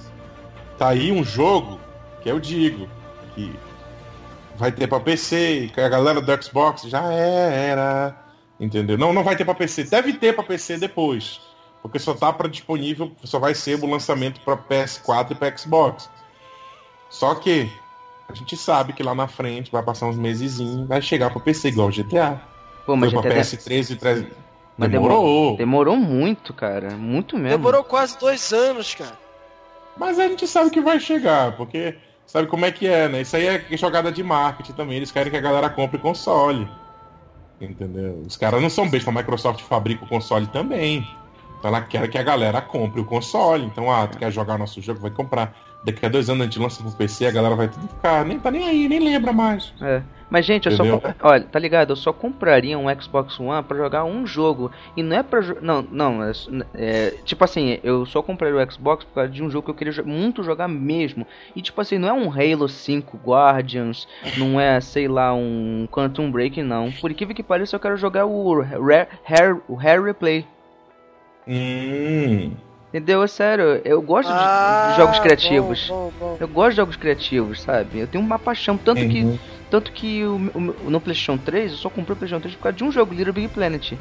Tá 0.77 0.89
aí 0.89 1.13
um 1.13 1.23
jogo 1.23 1.79
que 2.23 2.29
eu 2.29 2.39
digo 2.39 2.89
que 3.35 3.53
vai 4.57 4.71
ter 4.71 4.87
para 4.87 5.01
PC, 5.01 5.71
que 5.73 5.81
a 5.81 5.89
galera 5.89 6.21
do 6.21 6.43
Xbox 6.43 6.83
já 6.83 7.03
era, 7.13 8.17
entendeu? 8.61 8.97
Não, 8.97 9.13
não 9.13 9.25
vai 9.25 9.37
ter 9.37 9.45
para 9.45 9.55
PC, 9.55 9.85
deve 9.85 10.13
ter 10.15 10.35
para 10.35 10.45
PC 10.45 10.79
depois, 10.79 11.41
porque 11.81 11.99
só 11.99 12.15
tá 12.15 12.33
para 12.33 12.49
disponível, 12.49 13.13
só 13.25 13.39
vai 13.39 13.55
ser 13.55 13.83
o 13.83 13.87
lançamento 13.87 14.41
para 14.41 14.57
PS4 14.57 15.33
e 15.33 15.35
para 15.35 15.57
Xbox. 15.57 16.09
Só 17.11 17.35
que 17.35 17.71
a 18.29 18.35
gente 18.35 18.57
sabe 18.57 18.93
que 18.93 19.03
lá 19.03 19.15
na 19.15 19.27
frente 19.27 19.71
vai 19.71 19.83
passar 19.83 20.07
uns 20.07 20.17
meses 20.17 20.59
e 20.59 20.85
vai 20.85 21.03
chegar 21.03 21.31
para 21.31 21.41
PC 21.41 21.69
igual 21.69 21.89
o 21.89 21.93
GTA. 21.93 22.41
Pô, 22.87 22.97
mas 22.97 23.13
Foi 23.13 23.21
GTA 23.21 23.35
pra 23.35 23.43
PS3 23.43 23.91
e 23.91 23.97
3... 23.97 24.27
Mas 24.79 24.91
demorou. 24.91 25.57
Demorou 25.57 25.97
muito, 25.97 26.55
cara. 26.55 26.97
Muito 26.97 27.37
mesmo. 27.37 27.59
Demorou 27.59 27.85
quase 27.85 28.19
dois 28.19 28.53
anos, 28.53 28.95
cara. 28.95 29.19
Mas 29.97 30.19
a 30.19 30.27
gente 30.27 30.47
sabe 30.47 30.71
que 30.71 30.81
vai 30.81 30.99
chegar, 30.99 31.57
porque 31.57 31.97
sabe 32.27 32.47
como 32.49 32.65
é 32.65 32.73
que 32.73 32.87
é, 32.87 33.09
né? 33.09 33.21
Isso 33.21 33.37
aí 33.37 33.47
é 33.47 33.77
jogada 33.77 34.11
de 34.11 34.23
marketing 34.23 34.73
também. 34.73 34.97
Eles 34.97 35.11
querem 35.11 35.31
que 35.31 35.37
a 35.37 35.41
galera 35.41 35.69
compre 35.71 35.99
console. 35.99 36.69
Entendeu? 37.61 38.23
Os 38.27 38.37
caras 38.37 38.61
não 38.61 38.71
são 38.71 38.89
bestas, 38.89 39.15
a 39.15 39.19
Microsoft 39.19 39.61
fabrica 39.63 40.05
o 40.05 40.09
console 40.09 40.47
também. 40.49 41.07
Então 41.59 41.69
ela 41.69 41.81
quer 41.81 42.09
que 42.09 42.19
a 42.19 42.23
galera 42.23 42.61
compre 42.61 43.01
o 43.01 43.05
console. 43.05 43.65
Então, 43.65 43.91
ah, 43.91 44.07
tu 44.09 44.19
quer 44.19 44.33
jogar 44.33 44.59
nosso 44.59 44.81
jogo, 44.83 45.01
vai 45.01 45.13
comprar. 45.13 45.57
Daqui 45.85 46.07
a 46.07 46.09
dois 46.09 46.29
anos 46.29 46.43
a 46.43 46.45
gente 46.45 46.59
lança 46.59 46.83
pro 46.83 46.93
PC, 46.93 47.27
a 47.27 47.31
galera 47.31 47.57
vai 47.57 47.69
tudo 47.69 47.89
ficar, 47.89 48.25
nem 48.25 48.39
tá 48.39 48.51
nem 48.51 48.69
aí, 48.69 48.89
nem 48.89 49.01
lembra 49.01 49.33
mais. 49.33 49.73
É. 49.81 50.03
Mas, 50.33 50.47
gente, 50.47 50.67
eu 50.67 50.73
Entendeu? 50.73 51.03
só. 51.03 51.29
Olha, 51.29 51.45
tá 51.45 51.59
ligado? 51.59 51.91
Eu 51.91 51.97
só 51.97 52.11
compraria 52.11 52.79
um 52.79 52.87
Xbox 52.99 53.39
One 53.39 53.63
pra 53.63 53.77
jogar 53.77 54.05
um 54.05 54.27
jogo. 54.27 54.73
E 54.97 55.03
não 55.03 55.15
é 55.15 55.23
pra. 55.23 55.43
Não, 55.61 55.83
não. 55.83 56.25
É, 56.25 56.33
é, 56.73 57.11
tipo 57.23 57.45
assim, 57.45 57.79
eu 57.85 58.07
só 58.07 58.23
compraria 58.23 58.57
o 58.57 58.73
Xbox 58.73 59.05
por 59.05 59.13
causa 59.13 59.31
de 59.31 59.43
um 59.43 59.51
jogo 59.51 59.67
que 59.67 59.71
eu 59.73 59.75
queria 59.75 60.03
muito 60.03 60.43
jogar 60.43 60.69
mesmo. 60.69 61.27
E, 61.55 61.61
tipo 61.61 61.79
assim, 61.83 61.99
não 61.99 62.09
é 62.09 62.13
um 62.15 62.31
Halo 62.33 62.67
5 62.67 63.21
Guardians. 63.23 64.09
Não 64.39 64.59
é, 64.59 64.81
sei 64.81 65.07
lá, 65.07 65.35
um 65.35 65.87
Quantum 65.93 66.31
Break, 66.31 66.63
não. 66.63 66.91
Por 66.93 67.11
incrível 67.11 67.37
que 67.37 67.43
pareça, 67.43 67.77
eu 67.77 67.81
quero 67.81 67.99
jogar 67.99 68.25
o 68.25 68.63
Rare, 68.63 69.09
Rare, 69.25 69.61
o 69.69 69.75
Rare 69.75 70.03
Replay. 70.03 70.47
Hum. 71.47 72.53
Entendeu? 72.93 73.23
É 73.23 73.27
sério, 73.27 73.81
eu 73.87 74.03
gosto 74.03 74.31
ah, 74.31 74.91
de, 74.91 74.97
jogos 74.99 75.19
criativos. 75.19 75.87
Bom, 75.89 76.13
bom, 76.21 76.27
bom. 76.27 76.37
Eu 76.39 76.47
gosto 76.47 76.71
de 76.71 76.77
jogos 76.77 76.97
criativos, 76.97 77.63
sabe? 77.63 78.01
Eu 78.01 78.07
tenho 78.07 78.23
uma 78.23 78.39
paixão, 78.39 78.77
tanto 78.77 79.01
uhum. 79.01 79.09
que 79.09 79.41
tanto 79.71 79.91
que 79.93 80.23
o, 80.23 80.35
o, 80.55 80.91
no 80.91 81.01
PlayStation 81.01 81.39
3 81.39 81.73
eu 81.73 81.79
só 81.79 81.89
comprei 81.89 82.13
o 82.13 82.17
PlayStation 82.19 82.43
3 82.43 82.55
por 82.57 82.63
causa 82.65 82.77
de 82.77 82.85
um 82.85 82.93
jogo, 82.93 83.15
Little 83.15 83.33
Big 83.33 83.49
Planet. 83.49 83.95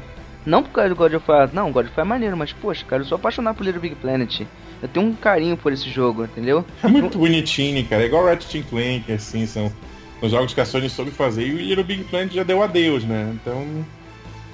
Não 0.44 0.62
por 0.62 0.70
causa 0.70 0.90
do 0.90 0.96
God 0.96 1.14
of 1.14 1.30
War, 1.30 1.48
não, 1.50 1.72
God 1.72 1.86
of 1.86 1.94
War 1.96 2.04
é 2.04 2.08
maneiro, 2.08 2.36
mas 2.36 2.52
poxa, 2.52 2.84
cara, 2.84 3.00
eu 3.00 3.06
sou 3.06 3.16
apaixonado 3.16 3.56
por 3.56 3.64
Little 3.64 3.80
Big 3.80 3.94
Planet. 3.94 4.42
Eu 4.82 4.88
tenho 4.88 5.06
um 5.06 5.14
carinho 5.14 5.56
por 5.56 5.72
esse 5.72 5.88
jogo, 5.88 6.24
entendeu? 6.24 6.62
É 6.84 6.88
muito 6.88 7.16
bonitinho, 7.16 7.82
cara. 7.86 8.02
É 8.02 8.06
igual 8.06 8.26
Ratchet 8.26 8.66
Clank, 8.68 9.10
assim, 9.10 9.46
são 9.46 9.72
os 10.20 10.30
jogos 10.30 10.52
que 10.52 10.60
a 10.60 10.66
Sony 10.66 10.90
soube 10.90 11.10
fazer. 11.10 11.46
E 11.46 11.54
o 11.54 11.56
Little 11.56 11.84
Big 11.84 12.04
Planet 12.04 12.34
já 12.34 12.42
deu 12.42 12.62
adeus, 12.62 13.04
né? 13.04 13.32
Então. 13.34 13.86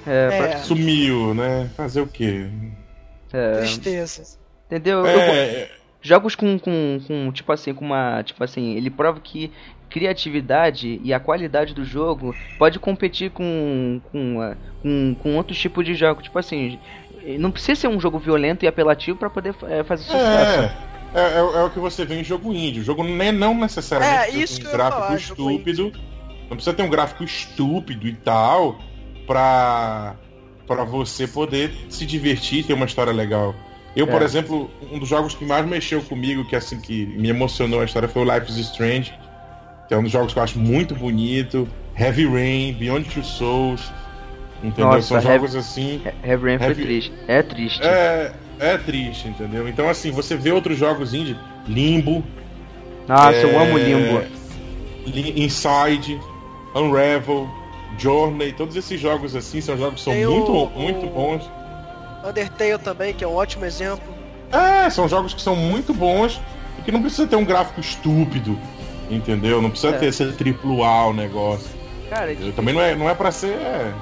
É, 0.06 0.52
é. 0.52 0.56
Sumiu, 0.58 1.34
né? 1.34 1.68
Fazer 1.76 2.00
o 2.00 2.06
quê? 2.06 2.46
É... 3.32 3.58
Tristeza. 3.58 4.38
Entendeu? 4.66 5.06
É... 5.06 5.64
Eu... 5.64 5.78
Jogos 6.00 6.36
com, 6.36 6.58
com, 6.58 7.00
com, 7.06 7.32
tipo 7.32 7.50
assim, 7.50 7.74
com 7.74 7.84
uma. 7.84 8.22
Tipo 8.22 8.44
assim, 8.44 8.76
ele 8.76 8.88
prova 8.88 9.18
que 9.18 9.50
criatividade 9.90 11.00
e 11.02 11.12
a 11.12 11.18
qualidade 11.18 11.74
do 11.74 11.84
jogo 11.84 12.34
pode 12.58 12.78
competir 12.78 13.30
com, 13.30 14.00
com, 14.12 14.54
com, 14.82 15.16
com 15.20 15.36
outros 15.36 15.58
tipos 15.58 15.84
de 15.84 15.94
jogo. 15.94 16.22
Tipo 16.22 16.38
assim, 16.38 16.78
não 17.38 17.50
precisa 17.50 17.80
ser 17.80 17.88
um 17.88 18.00
jogo 18.00 18.18
violento 18.18 18.64
e 18.64 18.68
apelativo 18.68 19.18
para 19.18 19.28
poder 19.28 19.54
é, 19.68 19.82
fazer 19.82 20.04
sucesso. 20.04 20.72
É, 21.14 21.20
é, 21.20 21.20
é, 21.20 21.38
é, 21.38 21.62
o 21.64 21.70
que 21.70 21.78
você 21.78 22.04
vê 22.04 22.20
em 22.20 22.24
jogo 22.24 22.52
indie. 22.52 22.80
O 22.80 22.84
jogo 22.84 23.02
não, 23.02 23.22
é, 23.22 23.32
não 23.32 23.54
necessariamente 23.54 24.36
é, 24.36 24.42
isso 24.42 24.60
um 24.60 24.70
gráfico 24.70 25.02
falar, 25.02 25.16
estúpido. 25.16 25.92
Não 26.48 26.56
precisa 26.56 26.74
ter 26.74 26.82
um 26.82 26.90
gráfico 26.90 27.24
estúpido 27.24 28.06
e 28.06 28.14
tal 28.14 28.78
pra, 29.26 30.16
pra 30.68 30.84
você 30.84 31.26
poder 31.26 31.72
se 31.88 32.06
divertir 32.06 32.60
e 32.60 32.62
ter 32.62 32.74
uma 32.74 32.86
história 32.86 33.12
legal. 33.12 33.54
Eu, 33.96 34.06
por 34.06 34.22
é. 34.22 34.24
exemplo, 34.24 34.70
um 34.92 34.98
dos 35.00 35.08
jogos 35.08 35.34
que 35.34 35.44
mais 35.44 35.66
mexeu 35.66 36.00
comigo, 36.02 36.44
que 36.44 36.54
assim 36.54 36.78
que 36.78 37.06
me 37.06 37.28
emocionou 37.28 37.80
a 37.80 37.84
história 37.84 38.08
foi 38.08 38.22
o 38.22 38.24
Life 38.24 38.48
is 38.52 38.58
Strange 38.58 39.12
que 39.88 39.94
é 39.94 39.96
um 39.96 40.02
dos 40.02 40.12
jogos 40.12 40.34
que 40.34 40.38
eu 40.38 40.42
acho 40.42 40.58
muito 40.58 40.94
bonito. 40.94 41.66
Heavy 41.98 42.26
Rain, 42.26 42.74
Beyond 42.74 43.08
Two 43.08 43.24
Souls. 43.24 43.90
Entendeu? 44.62 44.92
Nossa, 44.92 45.02
São 45.02 45.20
jogos 45.20 45.56
assim. 45.56 46.02
Heavy 46.22 46.44
Rain 46.44 46.58
foi 46.58 46.74
triste. 46.74 47.12
É 47.26 47.42
triste. 47.42 47.80
É, 47.82 48.32
É 48.60 48.76
triste, 48.76 49.28
entendeu? 49.28 49.66
Então, 49.66 49.88
assim, 49.88 50.10
você 50.10 50.36
vê 50.36 50.52
outros 50.52 50.76
jogos 50.76 51.14
indie, 51.14 51.36
Limbo. 51.66 52.22
Nossa, 53.08 53.36
é... 53.36 53.44
eu 53.44 53.58
amo 53.58 53.78
Limbo. 53.78 54.22
Inside, 55.06 56.20
Unravel, 56.74 57.48
Journey, 57.96 58.52
todos 58.52 58.76
esses 58.76 59.00
jogos 59.00 59.34
assim 59.34 59.60
são 59.60 59.76
jogos 59.76 60.00
que 60.00 60.04
são 60.04 60.14
muito, 60.14 60.52
o, 60.52 60.70
muito 60.70 61.06
bons. 61.06 61.48
Undertale 62.26 62.78
também, 62.78 63.14
que 63.14 63.24
é 63.24 63.28
um 63.28 63.34
ótimo 63.34 63.64
exemplo. 63.64 64.14
É, 64.52 64.90
são 64.90 65.08
jogos 65.08 65.34
que 65.34 65.42
são 65.42 65.54
muito 65.54 65.94
bons 65.94 66.40
e 66.78 66.82
que 66.82 66.92
não 66.92 67.00
precisa 67.00 67.26
ter 67.26 67.36
um 67.36 67.44
gráfico 67.44 67.80
estúpido, 67.80 68.58
entendeu? 69.10 69.60
Não 69.62 69.70
precisa 69.70 69.94
é. 69.94 69.98
ter 69.98 70.12
ser 70.12 70.34
triplo 70.34 70.82
A 70.84 71.06
o 71.08 71.12
negócio. 71.12 71.68
Cara, 72.08 72.34
também 72.56 72.74
não 72.74 72.80
é, 72.80 72.94
não 72.94 73.08
é 73.08 73.14
pra 73.14 73.30
ser. 73.30 73.52
É... 73.52 73.92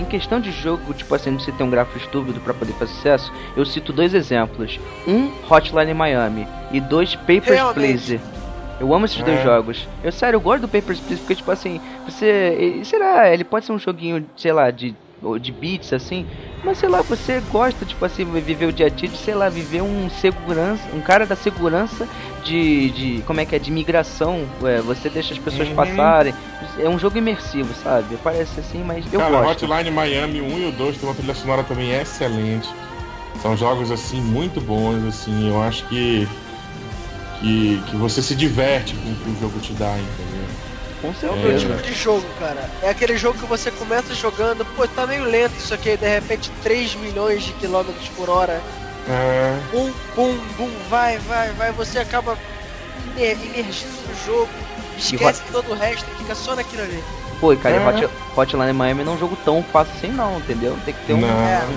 Em 0.00 0.04
questão 0.04 0.40
de 0.40 0.50
jogo, 0.50 0.94
tipo 0.94 1.14
assim, 1.14 1.30
não 1.30 1.38
você 1.38 1.52
ter 1.52 1.62
um 1.62 1.70
gráfico 1.70 1.98
estúpido 1.98 2.40
para 2.40 2.54
poder 2.54 2.72
fazer 2.74 2.92
sucesso, 2.94 3.32
eu 3.56 3.66
cito 3.66 3.92
dois 3.92 4.14
exemplos. 4.14 4.80
Um, 5.06 5.30
Hotline 5.50 5.92
Miami, 5.92 6.46
e 6.72 6.80
dois, 6.80 7.14
Papers, 7.14 7.48
Realmente. 7.48 7.74
Please. 7.74 8.37
Eu 8.80 8.94
amo 8.94 9.04
esses 9.04 9.20
é. 9.20 9.24
dois 9.24 9.42
jogos. 9.42 9.88
Eu, 10.02 10.12
sério, 10.12 10.36
eu 10.36 10.40
gosto 10.40 10.62
do 10.62 10.68
Papers, 10.68 11.00
Please, 11.00 11.20
porque, 11.20 11.34
tipo 11.34 11.50
assim, 11.50 11.80
você... 12.04 12.80
Será, 12.84 13.32
ele 13.32 13.44
pode 13.44 13.66
ser 13.66 13.72
um 13.72 13.78
joguinho, 13.78 14.24
sei 14.36 14.52
lá, 14.52 14.70
de 14.70 14.94
de 15.40 15.50
beats 15.50 15.92
assim, 15.92 16.24
mas 16.62 16.78
sei 16.78 16.88
lá, 16.88 17.02
você 17.02 17.42
gosta, 17.50 17.84
tipo 17.84 18.04
assim, 18.04 18.24
viver 18.24 18.66
o 18.66 18.72
dia 18.72 18.86
a 18.86 18.88
dia 18.88 19.08
de, 19.08 19.16
sei 19.16 19.34
lá, 19.34 19.48
viver 19.48 19.82
um 19.82 20.08
segurança, 20.08 20.82
um 20.94 21.00
cara 21.00 21.26
da 21.26 21.34
segurança 21.34 22.06
de, 22.44 22.90
de 22.90 23.22
como 23.22 23.40
é 23.40 23.44
que 23.44 23.54
é, 23.54 23.58
de 23.58 23.70
migração, 23.70 24.46
é, 24.62 24.80
você 24.80 25.08
deixa 25.08 25.34
as 25.34 25.38
pessoas 25.38 25.68
uhum. 25.68 25.74
passarem, 25.74 26.34
é 26.78 26.88
um 26.88 26.98
jogo 26.98 27.18
imersivo, 27.18 27.74
sabe? 27.82 28.16
Parece 28.22 28.60
assim, 28.60 28.82
mas 28.84 29.04
eu 29.12 29.18
cara, 29.20 29.42
gosto. 29.42 29.64
Hotline 29.64 29.90
Miami 29.90 30.40
1 30.40 30.58
e 30.58 30.68
o 30.68 30.72
2 30.72 30.98
tem 30.98 31.08
uma 31.08 31.14
trilha 31.14 31.34
sonora 31.34 31.64
também 31.64 31.92
excelente, 31.92 32.68
são 33.42 33.56
jogos 33.56 33.90
assim, 33.90 34.20
muito 34.20 34.60
bons, 34.60 35.04
assim, 35.04 35.48
eu 35.48 35.60
acho 35.60 35.84
que 35.88 36.28
que, 37.40 37.82
que 37.86 37.96
você 37.96 38.22
se 38.22 38.34
diverte 38.34 38.94
com 38.94 39.10
o 39.10 39.14
que 39.16 39.30
o 39.30 39.40
jogo 39.40 39.58
te 39.60 39.72
dá, 39.74 39.92
entendeu? 39.92 40.48
Com 41.00 41.14
certeza. 41.14 41.46
É 41.48 41.54
o 41.54 41.58
tipo 41.58 41.82
de 41.82 41.94
jogo, 41.94 42.26
cara. 42.40 42.68
É 42.82 42.90
aquele 42.90 43.16
jogo 43.16 43.38
que 43.38 43.46
você 43.46 43.70
começa 43.70 44.14
jogando, 44.14 44.64
pô, 44.76 44.86
tá 44.88 45.06
meio 45.06 45.24
lento 45.24 45.56
isso 45.56 45.72
aqui, 45.72 45.96
de 45.96 46.08
repente 46.08 46.50
3 46.62 46.96
milhões 46.96 47.44
de 47.44 47.52
quilômetros 47.54 48.08
por 48.10 48.28
hora. 48.28 48.60
É. 49.08 49.58
Bum, 49.72 49.92
bum, 50.14 50.38
bum, 50.56 50.70
vai, 50.90 51.18
vai, 51.18 51.50
vai. 51.52 51.72
Você 51.72 51.98
acaba 51.98 52.36
imergindo 53.16 54.08
no 54.08 54.26
jogo, 54.26 54.48
esquece 54.98 55.42
hot... 55.42 55.52
todo 55.52 55.72
o 55.72 55.74
resto 55.74 56.06
e 56.12 56.18
fica 56.18 56.34
só 56.34 56.56
naquilo 56.56 56.82
ali. 56.82 57.02
Pô, 57.40 57.56
cara, 57.56 57.76
é. 57.76 57.88
Hot, 57.88 58.08
Hotline 58.36 58.72
Miami 58.72 59.04
não 59.04 59.12
é 59.12 59.14
um 59.14 59.18
jogo 59.18 59.38
tão 59.44 59.62
fácil 59.62 59.94
assim 59.96 60.08
não, 60.08 60.38
entendeu? 60.38 60.76
Tem 60.84 60.92
que 60.92 61.06
ter 61.06 61.14
um, 61.14 61.20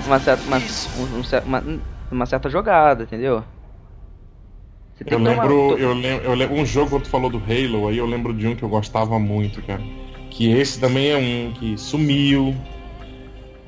uma, 0.06 0.18
certa, 0.18 0.42
uma, 0.42 0.58
um, 0.58 1.22
uma, 1.46 1.64
uma 2.10 2.26
certa 2.26 2.50
jogada, 2.50 3.04
entendeu? 3.04 3.44
Eu 5.06 5.18
lembro, 5.18 5.78
eu 5.78 5.94
lembro, 5.94 6.24
eu 6.24 6.34
lembro, 6.34 6.56
um 6.56 6.66
jogo 6.66 6.98
que 6.98 7.04
tu 7.04 7.10
falou 7.10 7.30
do 7.30 7.38
Halo 7.38 7.88
aí, 7.88 7.98
eu 7.98 8.06
lembro 8.06 8.32
de 8.32 8.46
um 8.46 8.54
que 8.54 8.62
eu 8.62 8.68
gostava 8.68 9.18
muito, 9.18 9.62
cara. 9.62 9.82
Que 10.30 10.50
esse 10.52 10.80
também 10.80 11.10
é 11.10 11.16
um 11.16 11.52
que 11.52 11.76
sumiu. 11.78 12.54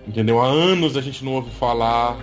Entendeu? 0.07 0.41
Há 0.41 0.47
anos 0.47 0.97
a 0.97 1.01
gente 1.01 1.25
não 1.25 1.33
ouve 1.33 1.51
falar 1.51 2.19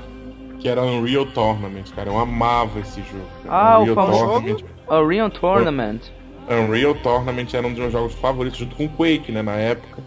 que 0.59 0.69
era 0.69 0.81
Unreal 0.83 1.25
Tournament, 1.25 1.85
cara. 1.95 2.09
Eu 2.09 2.19
amava 2.19 2.79
esse 2.79 3.01
jogo. 3.01 3.25
Cara. 3.43 3.55
Ah, 3.55 3.79
Unreal 3.79 3.91
o 3.91 3.95
famoso 3.95 4.25
Tournament. 4.25 4.63
Unreal 4.89 5.29
Tournament. 5.29 6.01
Unreal 6.49 6.95
Tournament 6.95 7.53
era 7.53 7.65
um 7.65 7.71
dos 7.71 7.79
meus 7.79 7.91
jogos 7.91 8.13
favoritos 8.15 8.59
junto 8.59 8.75
com 8.75 8.87
Quake, 8.87 9.31
né, 9.31 9.41
na 9.41 9.55
época. 9.55 10.03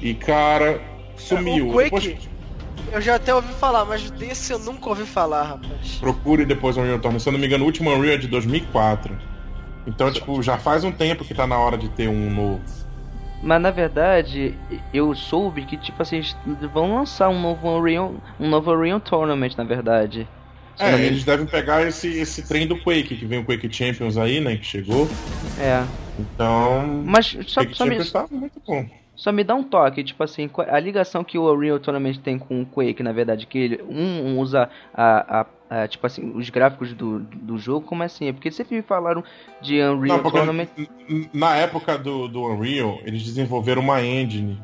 E 0.00 0.14
cara, 0.14 0.80
sumiu. 1.16 1.68
O 1.68 1.72
Quake, 1.72 1.90
Depois... 1.90 2.28
Eu 2.92 3.00
já 3.00 3.16
até 3.16 3.34
ouvi 3.34 3.52
falar, 3.54 3.84
mas 3.84 4.10
desse 4.10 4.52
eu 4.52 4.58
nunca 4.58 4.88
ouvi 4.88 5.04
falar, 5.04 5.42
rapaz. 5.42 5.98
Procure 6.00 6.44
depois 6.44 6.76
o 6.76 6.80
Unreal 6.80 6.98
Tournament. 6.98 7.20
Se 7.20 7.28
eu 7.28 7.32
não 7.32 7.40
me 7.40 7.46
engano, 7.46 7.64
o 7.64 7.66
último 7.66 7.90
Unreal 7.90 8.14
é 8.14 8.18
de 8.18 8.28
2004. 8.28 9.16
Então, 9.86 10.10
tipo, 10.10 10.42
já 10.42 10.58
faz 10.58 10.82
um 10.84 10.90
tempo 10.90 11.24
que 11.24 11.34
tá 11.34 11.46
na 11.46 11.58
hora 11.58 11.76
de 11.76 11.88
ter 11.88 12.08
um 12.08 12.30
novo. 12.30 12.60
Mas 13.42 13.60
na 13.60 13.70
verdade, 13.70 14.54
eu 14.92 15.14
soube 15.14 15.64
que 15.66 15.76
tipo 15.76 16.00
assim, 16.02 16.20
vão 16.72 16.96
lançar 16.96 17.28
um 17.28 17.40
novo 17.40 17.68
Unreal, 17.68 18.14
um 18.40 18.48
novo 18.48 18.72
Unreal 18.72 18.98
Tournament, 18.98 19.52
na 19.56 19.64
verdade. 19.64 20.26
É, 20.78 20.92
eles 21.00 21.24
devem 21.24 21.46
pegar 21.46 21.86
esse, 21.86 22.08
esse 22.08 22.42
trem 22.42 22.66
do 22.66 22.76
Quake, 22.76 23.16
que 23.16 23.24
vem 23.24 23.38
o 23.38 23.44
Quake 23.44 23.72
Champions 23.72 24.18
aí, 24.18 24.40
né, 24.40 24.56
que 24.56 24.66
chegou. 24.66 25.08
É. 25.58 25.84
Então, 26.18 27.02
Mas 27.04 27.36
só, 27.46 27.62
Quake 27.62 27.74
só 27.74 27.84
Champions 27.84 28.06
me... 28.06 28.12
tá 28.12 28.26
muito 28.30 28.60
bom. 28.66 28.86
Só 29.16 29.32
me 29.32 29.42
dá 29.42 29.54
um 29.54 29.62
toque, 29.62 30.04
tipo 30.04 30.22
assim, 30.22 30.48
a 30.68 30.78
ligação 30.78 31.24
que 31.24 31.38
o 31.38 31.50
Unreal 31.50 31.80
Tournament 31.80 32.18
tem 32.18 32.38
com 32.38 32.60
o 32.60 32.66
Quake, 32.66 33.02
na 33.02 33.12
verdade, 33.12 33.46
que 33.46 33.58
ele 33.58 33.82
um 33.88 34.38
usa 34.38 34.68
a, 34.94 35.46
a, 35.70 35.88
tipo 35.88 36.06
assim, 36.06 36.32
os 36.36 36.50
gráficos 36.50 36.92
do, 36.92 37.20
do 37.20 37.56
jogo, 37.56 37.86
como 37.86 38.02
assim? 38.02 38.28
É 38.28 38.32
porque 38.32 38.50
sempre 38.50 38.76
me 38.76 38.82
falaram 38.82 39.24
de 39.62 39.80
Unreal 39.82 40.22
Não, 40.22 40.30
Tournament. 40.30 40.68
Na 41.32 41.56
época 41.56 41.96
do, 41.96 42.28
do 42.28 42.44
Unreal, 42.44 42.98
eles 43.04 43.22
desenvolveram 43.24 43.80
uma 43.80 44.02
engine 44.02 44.60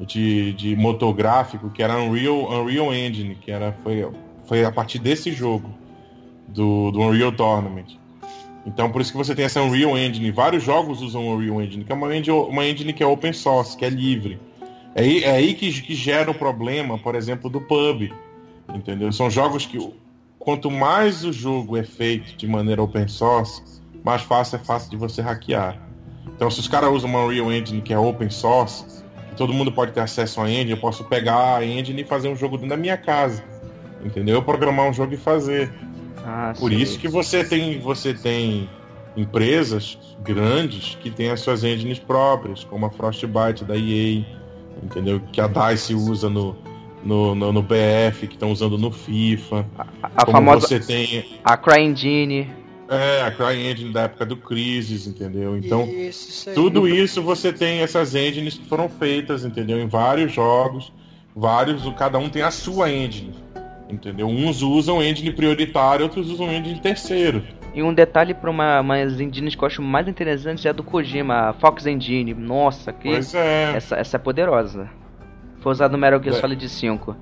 de, 0.00 0.54
de 0.54 0.74
motor 0.74 1.12
gráfico 1.12 1.68
que 1.68 1.82
era 1.82 1.98
Unreal, 1.98 2.50
Unreal 2.50 2.94
Engine, 2.94 3.34
que 3.34 3.50
era, 3.50 3.72
foi, 3.82 4.10
foi 4.44 4.64
a 4.64 4.72
partir 4.72 4.98
desse 4.98 5.32
jogo, 5.32 5.70
do, 6.48 6.90
do 6.90 7.00
Unreal 7.00 7.32
Tournament. 7.32 8.00
Então 8.64 8.90
por 8.90 9.00
isso 9.00 9.12
que 9.12 9.18
você 9.18 9.34
tem 9.34 9.44
essa 9.44 9.60
Unreal 9.60 9.96
Engine. 9.98 10.30
Vários 10.30 10.62
jogos 10.62 11.02
usam 11.02 11.28
Unreal 11.28 11.60
Engine, 11.62 11.84
que 11.84 11.92
é 11.92 11.94
uma 11.94 12.16
engine, 12.16 12.36
uma 12.36 12.66
engine 12.66 12.92
que 12.92 13.02
é 13.02 13.06
open 13.06 13.32
source, 13.32 13.76
que 13.76 13.84
é 13.84 13.90
livre. 13.90 14.38
É 14.94 15.02
aí, 15.02 15.24
é 15.24 15.30
aí 15.30 15.54
que, 15.54 15.72
que 15.82 15.94
gera 15.94 16.30
o 16.30 16.34
problema, 16.34 16.98
por 16.98 17.14
exemplo, 17.14 17.50
do 17.50 17.60
pub. 17.60 18.12
Entendeu? 18.72 19.12
São 19.12 19.30
jogos 19.30 19.66
que 19.66 19.78
quanto 20.38 20.70
mais 20.70 21.24
o 21.24 21.32
jogo 21.32 21.76
é 21.76 21.82
feito 21.82 22.36
de 22.36 22.46
maneira 22.46 22.82
open 22.82 23.08
source, 23.08 23.62
mais 24.04 24.22
fácil 24.22 24.56
é 24.56 24.58
fácil 24.58 24.90
de 24.90 24.96
você 24.96 25.20
hackear. 25.20 25.80
Então 26.36 26.50
se 26.50 26.60
os 26.60 26.68
caras 26.68 26.90
usam 26.90 27.10
uma 27.10 27.24
Unreal 27.24 27.52
Engine 27.52 27.80
que 27.80 27.92
é 27.92 27.98
open 27.98 28.30
source, 28.30 29.02
todo 29.36 29.52
mundo 29.52 29.72
pode 29.72 29.92
ter 29.92 30.00
acesso 30.00 30.40
à 30.40 30.50
engine, 30.50 30.72
eu 30.72 30.76
posso 30.76 31.04
pegar 31.04 31.56
a 31.56 31.64
engine 31.64 32.02
e 32.02 32.04
fazer 32.04 32.28
um 32.28 32.36
jogo 32.36 32.56
dentro 32.56 32.70
da 32.70 32.76
minha 32.76 32.96
casa. 32.96 33.42
Entendeu? 34.04 34.36
Eu 34.36 34.42
programar 34.42 34.88
um 34.88 34.92
jogo 34.92 35.14
e 35.14 35.16
fazer. 35.16 35.72
Ah, 36.24 36.52
Por 36.58 36.70
sim. 36.70 36.78
isso 36.78 36.98
que 36.98 37.08
você 37.08 37.44
tem, 37.44 37.78
você 37.80 38.14
tem 38.14 38.68
empresas 39.16 39.98
grandes 40.22 40.96
que 41.00 41.10
têm 41.10 41.30
as 41.30 41.40
suas 41.40 41.64
engines 41.64 41.98
próprias, 41.98 42.64
como 42.64 42.86
a 42.86 42.90
Frostbite 42.90 43.64
da 43.64 43.76
EA, 43.76 44.24
entendeu? 44.82 45.20
Que 45.32 45.40
a 45.40 45.46
DICE 45.46 45.94
usa 45.94 46.30
no, 46.30 46.56
no, 47.04 47.34
no, 47.34 47.52
no 47.52 47.62
BF, 47.62 48.26
que 48.26 48.34
estão 48.34 48.52
usando 48.52 48.78
no 48.78 48.90
FIFA. 48.90 49.66
A, 49.78 49.86
a 50.16 50.26
famosa. 50.26 50.66
Você 50.66 50.80
tem. 50.80 51.40
A 51.44 51.56
CryEngine. 51.56 52.48
É, 52.88 53.22
a 53.22 53.30
CryEngine 53.30 53.92
da 53.92 54.02
época 54.02 54.26
do 54.26 54.36
Crisis, 54.36 55.06
entendeu? 55.06 55.56
Então, 55.56 55.84
isso, 55.84 56.28
isso 56.28 56.50
tudo 56.54 56.86
isso 56.86 57.22
você 57.22 57.52
tem 57.52 57.80
essas 57.80 58.14
engines 58.14 58.58
que 58.58 58.68
foram 58.68 58.88
feitas, 58.88 59.44
entendeu? 59.44 59.80
Em 59.80 59.86
vários 59.86 60.32
jogos, 60.32 60.92
vários, 61.34 61.82
cada 61.96 62.18
um 62.18 62.28
tem 62.28 62.42
a 62.42 62.50
sua 62.50 62.90
engine. 62.90 63.32
Entendeu? 63.92 64.26
Uns 64.26 64.62
usam 64.62 65.02
engine 65.02 65.30
prioritário, 65.30 66.04
outros 66.04 66.30
usam 66.30 66.50
engine 66.50 66.80
terceiro. 66.80 67.42
E 67.74 67.82
um 67.82 67.92
detalhe 67.92 68.32
para 68.32 68.50
uma, 68.50 68.80
umas 68.80 69.20
engines 69.20 69.54
que 69.54 69.62
eu 69.62 69.66
acho 69.66 69.82
mais 69.82 70.08
interessantes 70.08 70.64
é 70.64 70.70
a 70.70 70.72
do 70.72 70.82
Kojima, 70.82 71.50
a 71.50 71.52
Fox 71.52 71.86
Engine. 71.86 72.32
Nossa, 72.32 72.90
que. 72.90 73.08
É. 73.08 73.72
Essa, 73.76 73.96
essa 73.96 74.16
é 74.16 74.18
poderosa. 74.18 74.88
Foi 75.60 75.72
usado 75.72 75.92
no 75.92 75.98
Metal 75.98 76.22
Gear 76.22 76.36
é. 76.36 76.40
Solid 76.40 76.68
5. 76.68 77.16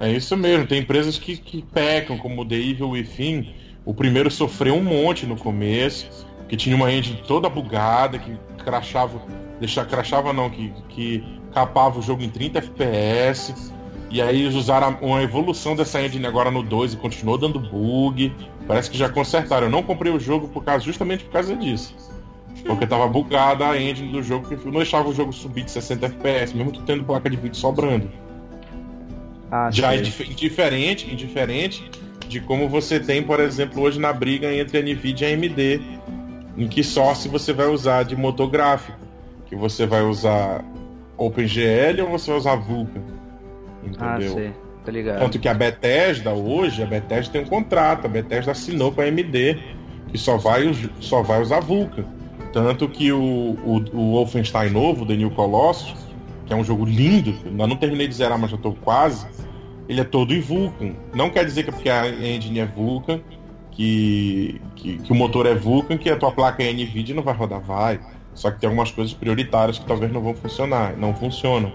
É 0.00 0.12
isso 0.12 0.36
mesmo, 0.36 0.66
tem 0.66 0.80
empresas 0.80 1.18
que, 1.18 1.36
que 1.36 1.62
pecam, 1.62 2.18
como 2.18 2.42
o 2.42 2.44
The 2.44 2.56
Evil 2.56 2.90
Within. 2.90 3.52
O 3.84 3.94
primeiro 3.94 4.30
sofreu 4.30 4.74
um 4.74 4.82
monte 4.82 5.26
no 5.26 5.36
começo, 5.36 6.26
que 6.48 6.56
tinha 6.56 6.76
uma 6.76 6.92
engine 6.92 7.22
toda 7.26 7.48
bugada, 7.48 8.18
que 8.18 8.36
crachava. 8.64 9.20
Deixar, 9.58 9.86
crachava 9.86 10.32
não, 10.32 10.50
que, 10.50 10.72
que 10.88 11.24
capava 11.52 11.98
o 11.98 12.02
jogo 12.02 12.22
em 12.22 12.28
30 12.28 12.58
FPS. 12.58 13.72
E 14.10 14.22
aí 14.22 14.42
eles 14.42 14.54
usaram 14.54 14.96
uma 15.02 15.22
evolução 15.22 15.76
dessa 15.76 16.00
engine 16.00 16.26
agora 16.26 16.50
no 16.50 16.62
2 16.62 16.94
e 16.94 16.96
continuou 16.96 17.36
dando 17.36 17.58
bug. 17.58 18.32
Parece 18.66 18.90
que 18.90 18.96
já 18.96 19.08
consertaram. 19.08 19.66
Eu 19.66 19.70
não 19.70 19.82
comprei 19.82 20.12
o 20.12 20.18
jogo 20.18 20.48
por 20.48 20.64
causa, 20.64 20.84
justamente 20.84 21.24
por 21.24 21.32
causa 21.32 21.54
disso. 21.54 21.94
Porque 22.64 22.86
tava 22.86 23.06
bugada 23.06 23.66
a 23.66 23.80
engine 23.80 24.10
do 24.10 24.22
jogo, 24.22 24.48
que 24.48 24.64
não 24.64 24.72
deixava 24.72 25.08
o 25.08 25.14
jogo 25.14 25.32
subir 25.32 25.64
de 25.64 25.70
60 25.70 26.06
FPS, 26.06 26.56
mesmo 26.56 26.72
tu 26.72 26.82
tendo 26.82 27.04
placa 27.04 27.28
de 27.28 27.36
vídeo 27.36 27.56
sobrando. 27.56 28.10
Ah, 29.50 29.70
já 29.70 29.94
é 29.94 29.98
dif 29.98 30.22
diferente, 30.34 31.10
indiferente 31.10 31.90
de 32.28 32.40
como 32.40 32.68
você 32.68 33.00
tem, 33.00 33.22
por 33.22 33.40
exemplo, 33.40 33.82
hoje 33.82 33.98
na 33.98 34.12
briga 34.12 34.52
entre 34.52 34.78
a 34.78 34.82
Nvidia 34.82 35.30
e 35.30 35.32
a 35.32 35.34
AMD, 35.34 35.80
em 36.58 36.68
que 36.68 36.84
source 36.84 37.28
você 37.28 37.52
vai 37.52 37.66
usar 37.66 38.02
de 38.02 38.14
motor 38.14 38.50
gráfico, 38.50 38.98
que 39.46 39.56
você 39.56 39.86
vai 39.86 40.02
usar 40.02 40.62
OpenGL 41.16 42.02
ou 42.02 42.10
você 42.10 42.30
vai 42.30 42.38
usar 42.38 42.56
Vulkan. 42.56 43.17
Ah, 43.98 44.16
entendeu? 44.16 44.32
Ah, 44.32 44.36
sei. 44.36 44.52
Tá 44.84 44.92
ligado. 44.92 45.18
Tanto 45.18 45.38
que 45.38 45.48
a 45.48 45.54
Bethesda 45.54 46.32
hoje, 46.32 46.82
a 46.82 46.86
Bethesda 46.86 47.32
tem 47.32 47.42
um 47.42 47.46
contrato, 47.46 48.06
a 48.06 48.08
Bethesda 48.08 48.52
assinou 48.52 48.90
com 48.90 49.00
a 49.00 49.04
AMD, 49.04 49.58
que 50.08 50.16
só 50.16 50.36
vai, 50.38 50.72
só 51.00 51.22
vai 51.22 51.42
usar 51.42 51.60
Vulkan. 51.60 52.04
Tanto 52.52 52.88
que 52.88 53.12
o, 53.12 53.56
o, 53.64 53.84
o 53.92 54.12
Wolfenstein 54.12 54.70
novo, 54.70 55.04
The 55.04 55.14
New 55.14 55.30
Colossus, 55.32 55.94
que 56.46 56.52
é 56.52 56.56
um 56.56 56.64
jogo 56.64 56.86
lindo, 56.86 57.34
eu 57.44 57.66
não 57.66 57.76
terminei 57.76 58.08
de 58.08 58.14
zerar, 58.14 58.38
mas 58.38 58.50
já 58.50 58.56
tô 58.56 58.72
quase. 58.72 59.26
Ele 59.86 60.00
é 60.00 60.04
todo 60.04 60.32
em 60.32 60.40
Vulkan. 60.40 60.94
Não 61.14 61.28
quer 61.28 61.44
dizer 61.44 61.64
que 61.64 61.70
é 61.70 61.72
porque 61.72 61.90
a 61.90 62.08
engine 62.08 62.60
é 62.60 62.66
Vulkan, 62.66 63.20
que, 63.70 64.60
que, 64.74 64.98
que, 64.98 65.12
o 65.12 65.14
motor 65.14 65.46
é 65.46 65.54
Vulkan, 65.54 65.98
que 65.98 66.08
a 66.08 66.16
tua 66.16 66.32
placa 66.32 66.62
é 66.62 66.72
NVIDIA 66.72 67.14
não 67.14 67.22
vai 67.22 67.34
rodar, 67.34 67.60
vai. 67.60 68.00
Só 68.34 68.50
que 68.50 68.60
tem 68.60 68.68
algumas 68.68 68.90
coisas 68.90 69.12
prioritárias 69.12 69.78
que 69.78 69.84
talvez 69.84 70.10
não 70.10 70.20
vão 70.20 70.34
funcionar, 70.34 70.96
não 70.96 71.14
funcionam. 71.14 71.72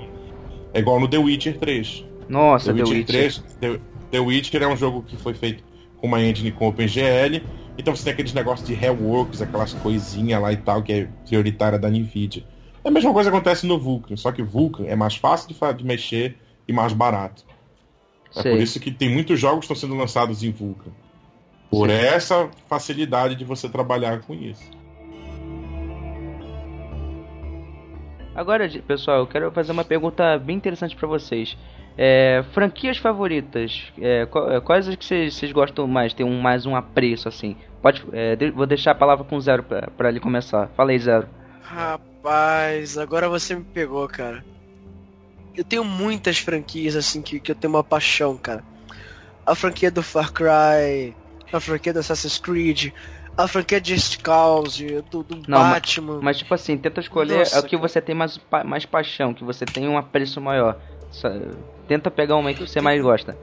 É 0.73 0.79
igual 0.79 0.99
no 0.99 1.07
The 1.07 1.17
Witcher 1.17 1.57
3. 1.57 2.05
Nossa, 2.27 2.73
The, 2.73 2.83
The 2.83 2.89
Witcher, 2.89 3.05
3. 3.05 3.43
The, 3.59 3.79
The 4.11 4.19
Witcher 4.19 4.63
é 4.63 4.67
um 4.67 4.77
jogo 4.77 5.03
que 5.03 5.15
foi 5.15 5.33
feito 5.33 5.63
com 5.97 6.07
uma 6.07 6.21
engine 6.21 6.51
com 6.51 6.67
OpenGL. 6.67 7.41
Então 7.77 7.95
você 7.95 8.03
tem 8.03 8.13
aqueles 8.13 8.33
negócios 8.33 8.67
de 8.67 8.73
reworks, 8.73 9.41
aquelas 9.41 9.73
coisinhas 9.73 10.41
lá 10.41 10.51
e 10.51 10.57
tal, 10.57 10.81
que 10.83 10.93
é 10.93 11.07
prioritária 11.25 11.79
da 11.79 11.89
NVIDIA. 11.89 12.43
É 12.83 12.89
a 12.89 12.91
mesma 12.91 13.13
coisa 13.13 13.29
acontece 13.29 13.65
no 13.65 13.79
Vulkan, 13.79 14.17
só 14.17 14.31
que 14.31 14.43
Vulkan 14.43 14.85
é 14.85 14.95
mais 14.95 15.15
fácil 15.15 15.47
de, 15.47 15.73
de 15.77 15.85
mexer 15.85 16.37
e 16.67 16.73
mais 16.73 16.91
barato. 16.91 17.45
É 18.35 18.41
Sei. 18.41 18.51
por 18.51 18.61
isso 18.61 18.79
que 18.79 18.91
tem 18.91 19.09
muitos 19.09 19.39
jogos 19.39 19.65
que 19.65 19.73
estão 19.73 19.89
sendo 19.89 19.97
lançados 19.97 20.43
em 20.43 20.51
Vulkan. 20.51 20.91
Por 21.69 21.89
Sim. 21.89 21.95
essa 21.95 22.49
facilidade 22.67 23.35
de 23.35 23.45
você 23.45 23.69
trabalhar 23.69 24.21
com 24.21 24.33
isso. 24.33 24.69
Agora, 28.35 28.67
pessoal, 28.87 29.19
eu 29.19 29.27
quero 29.27 29.51
fazer 29.51 29.71
uma 29.71 29.83
pergunta 29.83 30.37
bem 30.39 30.57
interessante 30.57 30.95
para 30.95 31.07
vocês. 31.07 31.55
É, 31.95 32.43
franquias 32.51 32.97
favoritas, 32.97 33.91
é, 34.01 34.27
é 34.49 34.59
quais 34.59 34.87
as 34.87 34.95
que 34.95 35.29
vocês 35.29 35.51
gostam 35.51 35.87
mais? 35.87 36.13
Tem 36.13 36.25
um 36.25 36.41
mais 36.41 36.65
um 36.65 36.75
apreço 36.75 37.27
assim? 37.27 37.55
Pode, 37.81 38.03
é, 38.11 38.35
vou 38.51 38.65
deixar 38.65 38.91
a 38.91 38.95
palavra 38.95 39.23
com 39.23 39.39
zero 39.39 39.63
para 39.63 40.09
ele 40.09 40.19
começar. 40.19 40.67
Fala 40.75 40.91
aí, 40.91 40.97
zero. 40.99 41.27
Rapaz, 41.61 42.97
agora 42.97 43.29
você 43.29 43.55
me 43.55 43.63
pegou, 43.63 44.07
cara. 44.07 44.43
Eu 45.55 45.63
tenho 45.63 45.83
muitas 45.83 46.39
franquias 46.39 46.95
assim 46.95 47.21
que, 47.21 47.39
que 47.39 47.51
eu 47.51 47.55
tenho 47.55 47.73
uma 47.73 47.83
paixão, 47.83 48.35
cara. 48.35 48.63
A 49.45 49.53
franquia 49.53 49.91
do 49.91 50.01
Far 50.01 50.33
Cry, 50.33 51.15
a 51.51 51.59
franquia 51.59 51.93
do 51.93 51.99
Assassin's 51.99 52.39
Creed, 52.39 52.91
a 53.37 53.47
franquia 53.47 53.81
de 53.81 54.17
Cause, 54.19 55.01
do, 55.09 55.23
do 55.23 55.41
Não, 55.47 55.59
Batman. 55.59 56.15
Mas, 56.15 56.23
mas, 56.23 56.37
tipo 56.37 56.53
assim, 56.53 56.77
tenta 56.77 57.01
escolher 57.01 57.39
Nossa, 57.39 57.59
o 57.59 57.63
que 57.63 57.75
você 57.75 58.01
tem 58.01 58.15
mais, 58.15 58.39
mais 58.65 58.85
paixão, 58.85 59.33
que 59.33 59.43
você 59.43 59.65
tem 59.65 59.87
um 59.87 59.97
apreço 59.97 60.39
maior. 60.39 60.77
Tenta 61.87 62.09
pegar 62.09 62.35
uma 62.35 62.53
que 62.53 62.65
você 62.65 62.81
mais 62.81 63.01
gosta. 63.01 63.37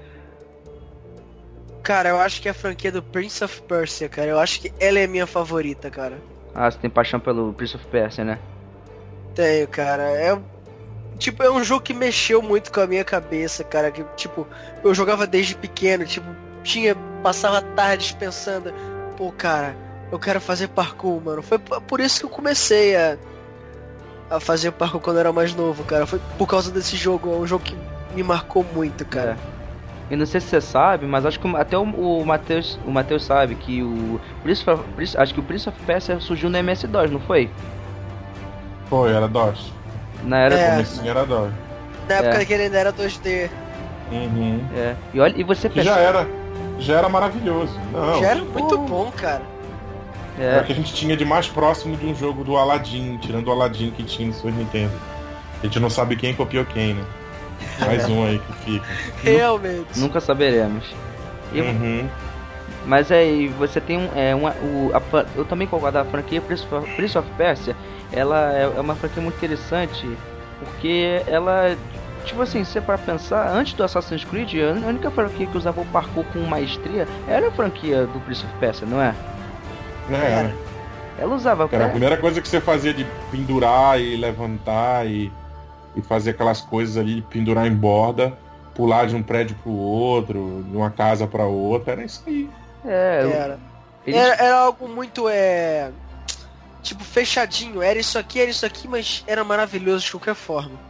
Cara, 1.83 2.11
eu 2.11 2.21
acho 2.21 2.43
que 2.43 2.49
é 2.49 2.51
a 2.51 2.55
franquia 2.55 2.93
do 2.93 3.03
Prince 3.03 3.43
of 3.43 3.63
Persia, 3.63 4.09
cara. 4.09 4.29
Eu 4.29 4.39
acho 4.39 4.61
que 4.61 4.73
ela 4.79 4.99
é 4.99 5.07
minha 5.07 5.27
favorita, 5.27 5.91
cara. 5.91 6.19
Ah, 6.55 6.71
você 6.71 6.79
tem 6.79 6.91
paixão 6.91 7.19
pelo 7.19 7.53
Prince 7.53 7.77
of 7.77 7.87
Persia, 7.87 8.25
né? 8.25 8.39
Tenho, 9.35 9.67
cara. 9.69 10.03
É 10.03 10.39
tipo, 11.21 11.43
é 11.43 11.51
um 11.51 11.63
jogo 11.63 11.83
que 11.83 11.95
mexeu 11.95 12.43
muito 12.43 12.73
com 12.73 12.81
a 12.81 12.87
minha 12.87 13.05
cabeça, 13.05 13.63
cara. 13.63 13.91
Que, 13.91 14.03
tipo, 14.17 14.47
eu 14.83 14.93
jogava 14.95 15.27
desde 15.27 15.55
pequeno, 15.55 16.05
tipo, 16.05 16.27
tinha. 16.65 16.97
Passava 17.23 17.61
tardes 17.61 18.13
pensando, 18.13 18.73
pô, 19.21 19.31
cara, 19.31 19.77
eu 20.11 20.19
quero 20.19 20.41
fazer 20.41 20.69
parkour, 20.69 21.21
mano. 21.23 21.43
Foi 21.43 21.59
por 21.59 22.01
isso 22.01 22.21
que 22.21 22.25
eu 22.25 22.31
comecei 22.31 22.97
a, 22.97 23.19
a 24.31 24.41
fazer 24.41 24.73
parkour 24.73 24.99
quando 24.99 25.17
eu 25.17 25.21
era 25.21 25.33
mais 25.33 25.55
novo, 25.55 25.85
cara. 25.85 26.07
Foi 26.07 26.19
por 26.39 26.47
causa 26.47 26.71
desse 26.71 26.97
jogo. 26.97 27.31
É 27.31 27.37
um 27.37 27.47
jogo 27.47 27.63
que 27.63 27.77
me 28.15 28.23
marcou 28.23 28.65
muito, 28.75 29.05
cara. 29.05 29.37
É. 30.09 30.15
E 30.15 30.17
não 30.17 30.25
sei 30.25 30.41
se 30.41 30.49
você 30.49 30.61
sabe, 30.63 31.05
mas 31.07 31.27
acho 31.27 31.39
que 31.39 31.47
até 31.55 31.77
o, 31.77 31.83
o 31.83 32.25
Matheus 32.25 32.81
o 32.87 32.91
Mateus 32.91 33.23
sabe 33.23 33.55
que 33.57 33.83
o 33.83 34.19
Prince 34.43 34.69
of, 34.69 34.83
acho 35.19 35.35
que 35.35 35.41
o 35.41 35.43
Prince 35.43 35.69
of 35.69 35.79
Persia 35.83 36.19
surgiu 36.19 36.49
no 36.49 36.57
MS-DOS, 36.57 37.11
não 37.11 37.21
foi? 37.21 37.51
Foi, 38.89 39.13
era 39.13 39.29
DOS. 39.29 39.71
Na 40.25 40.39
era 40.39 40.55
é. 40.55 40.71
comecinho 40.71 41.11
era 41.11 41.27
DOS. 41.27 41.53
Na 42.09 42.15
época 42.15 42.43
é. 42.43 42.45
que 42.47 42.53
ele 42.55 42.63
ainda 42.65 42.79
era 42.79 42.93
2D. 42.93 43.51
Uhum. 44.11 44.67
É. 44.75 44.97
E 45.13 45.21
olha, 45.21 45.35
e 45.37 45.45
você 45.45 45.69
pensa... 45.69 45.85
já 45.85 45.99
era, 45.99 46.27
já 46.81 46.99
era 46.99 47.09
maravilhoso. 47.09 47.79
Não, 47.93 48.21
já 48.21 48.29
era 48.29 48.45
muito 48.45 48.79
bom, 48.79 49.11
cara. 49.17 49.43
É. 50.39 50.57
é 50.57 50.61
o 50.61 50.65
que 50.65 50.73
a 50.73 50.75
gente 50.75 50.95
tinha 50.95 51.17
de 51.17 51.25
mais 51.25 51.49
próximo 51.49 51.97
de 51.97 52.07
um 52.07 52.15
jogo 52.15 52.43
do 52.43 52.57
Aladdin, 52.57 53.19
tirando 53.19 53.49
o 53.49 53.53
Aladdin 53.53 53.91
que 53.91 54.03
tinha 54.03 54.29
no 54.29 54.35
Super 54.35 54.53
Nintendo. 54.53 54.93
A 55.61 55.67
gente 55.67 55.79
não 55.79 55.91
sabe 55.91 56.17
quem 56.17 56.35
copiou 56.35 56.65
quem, 56.65 56.95
né? 56.95 57.05
Mais 57.81 58.09
um 58.09 58.25
aí 58.25 58.39
que 58.39 58.53
fica. 58.65 58.87
Realmente. 59.23 59.99
Nunca 59.99 60.21
saberemos. 60.21 60.85
E, 61.53 61.61
uhum. 61.61 62.09
Mas 62.87 63.13
aí, 63.13 63.47
é, 63.47 63.51
você 63.51 63.81
tem 63.81 63.99
um. 63.99 64.09
É, 64.15 64.35
uma, 64.35 64.51
o, 64.53 64.91
a, 64.95 65.27
eu 65.37 65.45
também 65.45 65.69
concordo, 65.69 65.99
a 65.99 66.05
franquia 66.05 66.41
Prince 66.41 66.65
of, 66.73 66.91
Prince 66.95 67.19
of 67.19 67.29
Persia 67.37 67.77
ela 68.13 68.53
é, 68.53 68.63
é 68.63 68.81
uma 68.81 68.95
franquia 68.95 69.23
muito 69.23 69.37
interessante 69.37 70.09
porque 70.59 71.23
ela 71.27 71.77
tipo 72.25 72.43
assim, 72.43 72.65
se 72.65 72.81
para 72.81 72.99
pensar, 72.99 73.49
antes 73.49 73.75
do 73.75 73.83
Assassin's 73.83 74.25
Creed, 74.25 74.55
a 74.55 74.87
única 74.87 75.11
franquia 75.11 75.47
que 75.47 75.57
usava 75.57 75.81
o 75.81 75.87
parkour 75.87 76.25
com 76.33 76.41
maestria 76.41 77.07
era 77.29 77.49
a 77.49 77.51
franquia 77.51 78.07
do 78.07 78.21
Prince 78.21 78.45
of 78.45 78.55
Persia, 78.59 78.87
não 78.87 79.01
é? 79.01 79.15
É. 80.11 80.53
Ela 81.19 81.35
usava. 81.35 81.69
Era 81.71 81.87
a 81.87 81.91
primeira 81.91 82.17
coisa 82.17 82.41
que 82.41 82.49
você 82.49 82.61
fazia 82.61 82.95
de 82.95 83.07
pendurar 83.31 84.01
e 84.01 84.17
levantar 84.17 85.07
e, 85.07 85.31
e 85.95 86.03
fazer 86.03 86.31
aquelas 86.31 86.61
coisas 86.61 86.97
ali, 86.97 87.17
de 87.17 87.23
pendurar 87.23 87.67
em 87.67 87.75
borda, 87.75 88.33
pular 88.75 89.07
de 89.07 89.15
um 89.15 89.23
prédio 89.23 89.57
pro 89.63 89.71
outro, 89.71 90.65
de 90.69 90.77
uma 90.77 90.91
casa 90.91 91.27
para 91.27 91.45
outra, 91.45 91.93
era 91.93 92.05
isso 92.05 92.23
aí. 92.27 92.49
É, 92.85 93.31
era. 93.33 93.59
Eles... 94.07 94.19
Era, 94.19 94.35
era 94.43 94.57
algo 94.61 94.89
muito 94.89 95.29
é 95.29 95.91
tipo, 96.83 97.05
fechadinho. 97.05 97.83
Era 97.83 97.99
isso 97.99 98.19
aqui, 98.19 98.41
era 98.41 98.51
isso 98.51 98.65
aqui, 98.65 98.89
mas 98.89 99.23
era 99.27 99.45
maravilhoso 99.45 100.05
de 100.05 100.11
qualquer 100.13 100.35
forma. 100.35 100.90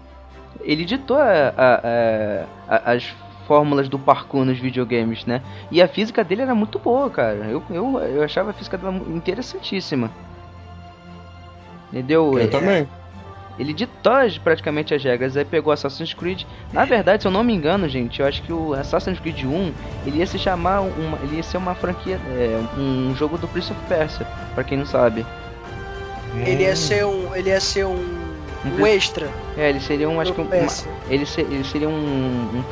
Ele 0.62 0.84
ditou 0.84 1.16
a, 1.16 1.52
a, 1.56 2.46
a, 2.68 2.92
as 2.92 3.14
fórmulas 3.46 3.88
do 3.88 3.98
parkour 3.98 4.44
nos 4.44 4.58
videogames, 4.58 5.24
né? 5.26 5.42
E 5.70 5.82
a 5.82 5.88
física 5.88 6.22
dele 6.22 6.42
era 6.42 6.54
muito 6.54 6.78
boa, 6.78 7.10
cara. 7.10 7.46
Eu, 7.48 7.62
eu, 7.70 7.98
eu 7.98 8.22
achava 8.22 8.50
a 8.50 8.52
física 8.52 8.78
dela 8.78 8.94
interessantíssima. 9.08 10.10
Entendeu? 11.90 12.38
Eu 12.38 12.44
é, 12.44 12.46
também. 12.46 12.88
Ele 13.58 13.74
ditou 13.74 14.12
praticamente 14.42 14.94
as 14.94 15.02
regras, 15.04 15.36
aí 15.36 15.44
pegou 15.44 15.72
Assassin's 15.72 16.14
Creed. 16.14 16.44
Na 16.72 16.84
verdade, 16.84 17.22
se 17.22 17.28
eu 17.28 17.32
não 17.32 17.44
me 17.44 17.52
engano, 17.52 17.88
gente, 17.88 18.20
eu 18.20 18.26
acho 18.26 18.42
que 18.42 18.52
o 18.52 18.72
Assassin's 18.72 19.18
Creed 19.18 19.44
1 19.44 19.72
ele 20.06 20.18
ia 20.18 20.26
se 20.26 20.38
chamar 20.38 20.80
uma, 20.80 21.18
ele 21.22 21.36
ia 21.36 21.42
ser 21.42 21.58
uma 21.58 21.74
franquia, 21.74 22.18
é, 22.28 22.58
um 22.78 23.14
jogo 23.14 23.36
do 23.36 23.46
Prince 23.48 23.72
of 23.72 23.80
Persia, 23.86 24.26
para 24.54 24.64
quem 24.64 24.78
não 24.78 24.86
sabe. 24.86 25.26
Ele 26.46 26.62
ia 26.62 26.76
ser 26.76 27.04
um. 27.04 27.34
Ele 27.34 27.50
ia 27.50 27.60
ser 27.60 27.84
um. 27.84 28.19
Um 28.64 28.86
extra. 28.86 29.28
É, 29.56 29.70
ele 29.70 29.80
seria 29.80 30.08
um. 30.08 30.20
Acho 30.20 30.34
que 30.34 30.40
um, 30.40 30.44
uma, 30.44 30.54
ele, 31.08 31.26
ser, 31.26 31.42
ele 31.42 31.64
seria 31.64 31.88
um. 31.88 32.50
Um 32.54 32.62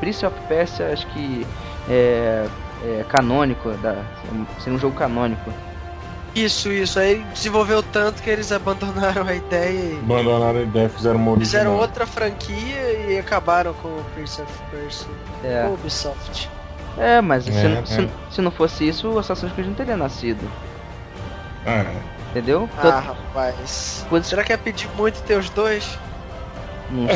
Prince 0.00 0.26
of 0.26 0.36
Persia, 0.48 0.92
acho 0.92 1.06
que. 1.08 1.46
É, 1.88 2.46
é, 2.84 3.04
canônico. 3.08 3.70
Da, 3.78 4.02
seria 4.58 4.76
um 4.76 4.78
jogo 4.78 4.96
canônico. 4.96 5.52
Isso, 6.34 6.70
isso. 6.70 6.98
Aí 6.98 7.24
desenvolveu 7.32 7.82
tanto 7.82 8.22
que 8.22 8.30
eles 8.30 8.52
abandonaram 8.52 9.26
a 9.26 9.34
ideia 9.34 9.94
e. 9.94 9.98
Abandonaram 9.98 10.58
a 10.58 10.62
ideia, 10.62 10.88
fizeram 10.88 11.16
uma 11.16 11.32
original. 11.32 11.46
Fizeram 11.46 11.76
outra 11.76 12.06
franquia 12.06 13.08
e 13.08 13.18
acabaram 13.18 13.72
com 13.74 13.88
o 13.88 14.04
Prince 14.14 14.42
of 14.42 14.52
Persia. 14.70 15.08
É. 15.44 15.68
Ubisoft. 15.68 16.50
É, 16.96 17.20
mas 17.20 17.46
é, 17.46 17.52
se, 17.52 17.66
é. 17.66 17.86
Se, 17.86 18.08
se, 18.30 18.40
não 18.40 18.50
fosse 18.50 18.88
isso, 18.88 19.08
o 19.08 19.18
Assassin's 19.18 19.52
Creed 19.52 19.68
não 19.68 19.74
teria 19.74 19.96
nascido. 19.96 20.44
É. 21.64 22.17
Entendeu? 22.30 22.68
Ah, 22.76 23.00
rapaz. 23.00 24.06
Será 24.24 24.44
que 24.44 24.52
é 24.52 24.56
pedir 24.56 24.88
muito 24.96 25.22
ter 25.22 25.38
os 25.38 25.48
dois? 25.50 25.98
Não, 26.90 27.06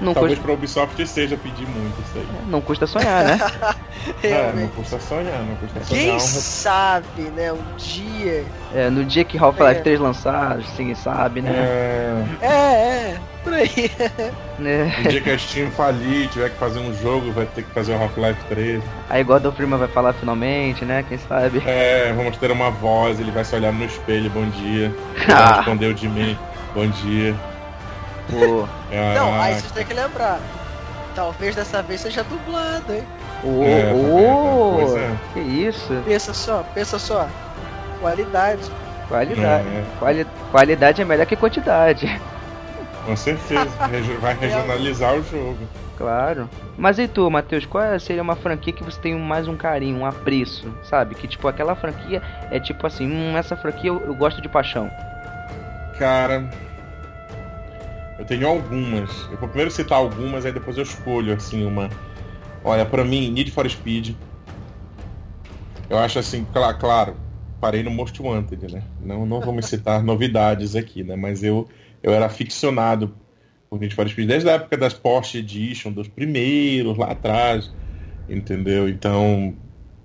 não 0.00 0.14
Talvez 0.14 0.38
custa... 0.38 0.44
pra 0.44 0.54
Ubisoft 0.54 1.06
seja 1.06 1.36
pedir 1.36 1.66
muito 1.68 2.00
isso 2.00 2.16
aí. 2.16 2.22
É, 2.22 2.50
não 2.50 2.60
custa 2.60 2.86
sonhar, 2.86 3.24
né? 3.24 3.38
é, 4.24 4.52
não 4.52 4.68
custa 4.68 4.98
sonhar, 4.98 5.42
não 5.42 5.56
custa 5.56 5.84
sonhar. 5.84 6.04
Quem 6.04 6.20
sabe, 6.20 7.22
né? 7.36 7.52
Um 7.52 7.76
dia. 7.76 8.44
É, 8.74 8.88
no 8.88 9.04
dia 9.04 9.24
que 9.24 9.36
Half-Life 9.36 9.80
é. 9.80 9.82
3 9.82 10.00
lançar, 10.00 10.58
ninguém 10.78 10.94
sabe, 10.94 11.42
né? 11.42 11.50
É, 11.50 12.46
é, 12.46 12.50
é 12.50 13.20
por 13.42 13.54
aí. 13.54 13.70
É. 14.62 15.02
No 15.02 15.08
dia 15.08 15.22
que 15.22 15.30
a 15.30 15.38
Steam 15.38 15.70
falir, 15.70 16.28
tiver 16.28 16.50
que 16.50 16.58
fazer 16.58 16.80
um 16.80 16.92
jogo, 16.92 17.32
vai 17.32 17.46
ter 17.46 17.62
que 17.62 17.70
fazer 17.70 17.94
o 17.94 18.02
Half-Life 18.02 18.44
3. 18.50 18.82
Aí 19.08 19.24
God 19.24 19.46
of 19.46 19.56
Prima 19.56 19.78
vai 19.78 19.88
falar 19.88 20.12
finalmente, 20.12 20.84
né? 20.84 21.02
Quem 21.08 21.16
sabe? 21.16 21.62
É, 21.64 22.12
vamos 22.14 22.36
ter 22.36 22.50
uma 22.50 22.70
voz, 22.70 23.18
ele 23.18 23.30
vai 23.30 23.42
se 23.42 23.56
olhar 23.56 23.72
no 23.72 23.86
espelho, 23.86 24.28
bom 24.28 24.46
dia. 24.50 24.94
Ele 25.16 25.32
ah. 25.32 25.56
respondeu 25.56 25.94
de 25.94 26.06
mim, 26.06 26.36
bom 26.74 26.86
dia. 26.86 27.34
Pô. 28.30 28.68
Não, 29.14 29.40
aí 29.40 29.54
vocês 29.54 29.72
têm 29.72 29.84
que 29.84 29.94
lembrar. 29.94 30.40
Talvez 31.14 31.56
dessa 31.56 31.82
vez 31.82 32.00
seja 32.00 32.22
dublado, 32.24 32.92
hein? 32.92 33.04
Ô, 33.42 33.64
é, 33.64 33.92
ô, 33.92 34.98
é. 34.98 35.16
que 35.32 35.40
isso? 35.40 36.02
Pensa 36.04 36.32
só, 36.32 36.64
pensa 36.74 36.98
só. 36.98 37.28
Qualidade. 38.00 38.62
Qualidade. 39.08 39.66
É. 39.66 39.84
Quali 39.98 40.26
qualidade 40.50 41.02
é 41.02 41.04
melhor 41.04 41.26
que 41.26 41.36
quantidade. 41.36 42.20
Com 43.04 43.16
certeza. 43.16 43.68
Vai 44.20 44.36
regionalizar 44.36 45.14
o 45.14 45.22
jogo. 45.22 45.58
Claro. 45.98 46.48
Mas 46.78 46.98
e 46.98 47.06
tu, 47.06 47.30
Matheus, 47.30 47.66
qual 47.66 47.98
seria 48.00 48.22
uma 48.22 48.36
franquia 48.36 48.72
que 48.72 48.82
você 48.82 48.98
tem 48.98 49.14
mais 49.14 49.46
um 49.46 49.56
carinho, 49.56 49.98
um 49.98 50.06
apreço, 50.06 50.72
sabe? 50.82 51.14
Que 51.14 51.28
tipo, 51.28 51.46
aquela 51.46 51.74
franquia 51.74 52.22
é 52.50 52.58
tipo 52.58 52.86
assim, 52.86 53.06
hum, 53.06 53.36
essa 53.36 53.54
franquia 53.56 53.88
eu, 53.88 54.00
eu 54.00 54.14
gosto 54.14 54.40
de 54.40 54.48
paixão. 54.48 54.90
Cara, 55.98 56.48
Eu 58.20 58.26
tenho 58.26 58.46
algumas. 58.46 59.26
Eu 59.30 59.38
vou 59.38 59.48
primeiro 59.48 59.70
citar 59.70 59.96
algumas, 59.96 60.44
aí 60.44 60.52
depois 60.52 60.76
eu 60.76 60.82
escolho, 60.82 61.32
assim, 61.32 61.64
uma. 61.64 61.88
Olha, 62.62 62.84
pra 62.84 63.02
mim, 63.02 63.30
Need 63.30 63.50
for 63.50 63.68
Speed. 63.68 64.14
Eu 65.88 65.96
acho 65.96 66.18
assim, 66.18 66.44
cl 66.44 66.74
claro, 66.78 67.16
parei 67.58 67.82
no 67.82 67.90
Most 67.90 68.20
Wanted, 68.20 68.70
né? 68.70 68.82
Não, 69.00 69.24
não 69.24 69.40
vamos 69.40 69.64
citar 69.64 70.02
novidades 70.04 70.76
aqui, 70.76 71.02
né? 71.02 71.16
Mas 71.16 71.42
eu, 71.42 71.66
eu 72.02 72.12
era 72.12 72.26
aficionado 72.26 73.10
por 73.70 73.80
Need 73.80 73.94
for 73.94 74.06
Speed 74.06 74.28
desde 74.28 74.50
a 74.50 74.52
época 74.52 74.76
das 74.76 74.92
Porsche 74.92 75.38
Edition, 75.38 75.90
dos 75.90 76.06
primeiros 76.06 76.98
lá 76.98 77.12
atrás, 77.12 77.74
entendeu? 78.28 78.86
Então, 78.86 79.56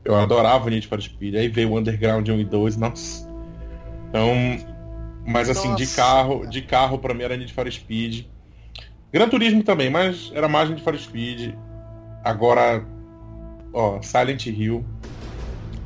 eu 0.05 0.15
adorava 0.15 0.69
Need 0.69 0.87
for 0.87 1.01
Speed. 1.01 1.35
Aí 1.35 1.49
veio 1.49 1.69
o 1.69 1.77
Underground 1.77 2.29
1 2.29 2.39
e 2.39 2.45
2, 2.45 2.77
nossa. 2.77 3.29
Então, 4.07 4.74
mas 5.25 5.49
assim, 5.49 5.69
Nossa. 5.69 5.83
de 5.83 5.95
carro, 5.95 6.45
de 6.47 6.61
carro 6.61 6.99
para 6.99 7.13
mim 7.13 7.23
era 7.23 7.35
Need 7.35 7.53
for 7.53 7.71
Speed. 7.71 8.25
Gran 9.11 9.27
Turismo 9.29 9.63
também, 9.63 9.89
mas 9.89 10.31
era 10.33 10.47
mais 10.47 10.69
Need 10.69 10.83
for 10.83 10.97
Speed. 10.97 11.55
Agora, 12.23 12.85
ó, 13.73 14.01
Silent 14.01 14.45
Hill, 14.45 14.85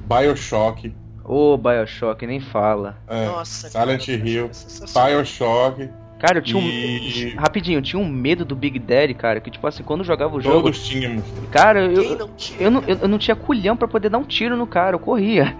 BioShock. 0.08 0.94
Ô, 1.24 1.54
oh, 1.54 1.58
BioShock, 1.58 2.26
nem 2.26 2.40
fala. 2.40 2.98
É, 3.08 3.26
Nossa, 3.26 3.70
Silent 3.70 4.06
cara, 4.06 4.30
Hill, 4.30 4.50
BioShock. 4.94 5.90
Cara, 6.20 6.40
eu 6.40 6.42
tinha 6.42 6.62
e... 6.62 7.34
um. 7.34 7.40
Rapidinho, 7.40 7.78
eu 7.78 7.82
tinha 7.82 8.02
um 8.02 8.08
medo 8.08 8.44
do 8.44 8.56
Big 8.56 8.78
Daddy, 8.78 9.14
cara. 9.14 9.40
Que 9.40 9.50
tipo 9.50 9.66
assim, 9.66 9.84
quando 9.84 10.02
eu 10.02 10.06
jogava 10.06 10.36
o 10.36 10.42
jogo. 10.42 10.64
Todos 10.64 10.86
tínhamos. 10.86 11.24
Cara, 11.50 11.86
eu, 11.86 12.04
eu, 12.04 12.30
eu, 12.60 12.72
não, 12.72 12.84
eu 12.84 13.08
não 13.08 13.18
tinha 13.18 13.36
culhão 13.36 13.78
para 13.78 13.88
poder 13.88 14.10
dar 14.10 14.18
um 14.18 14.26
tiro 14.26 14.58
no 14.58 14.68
cara, 14.68 14.96
eu 14.96 15.00
corria. 15.00 15.56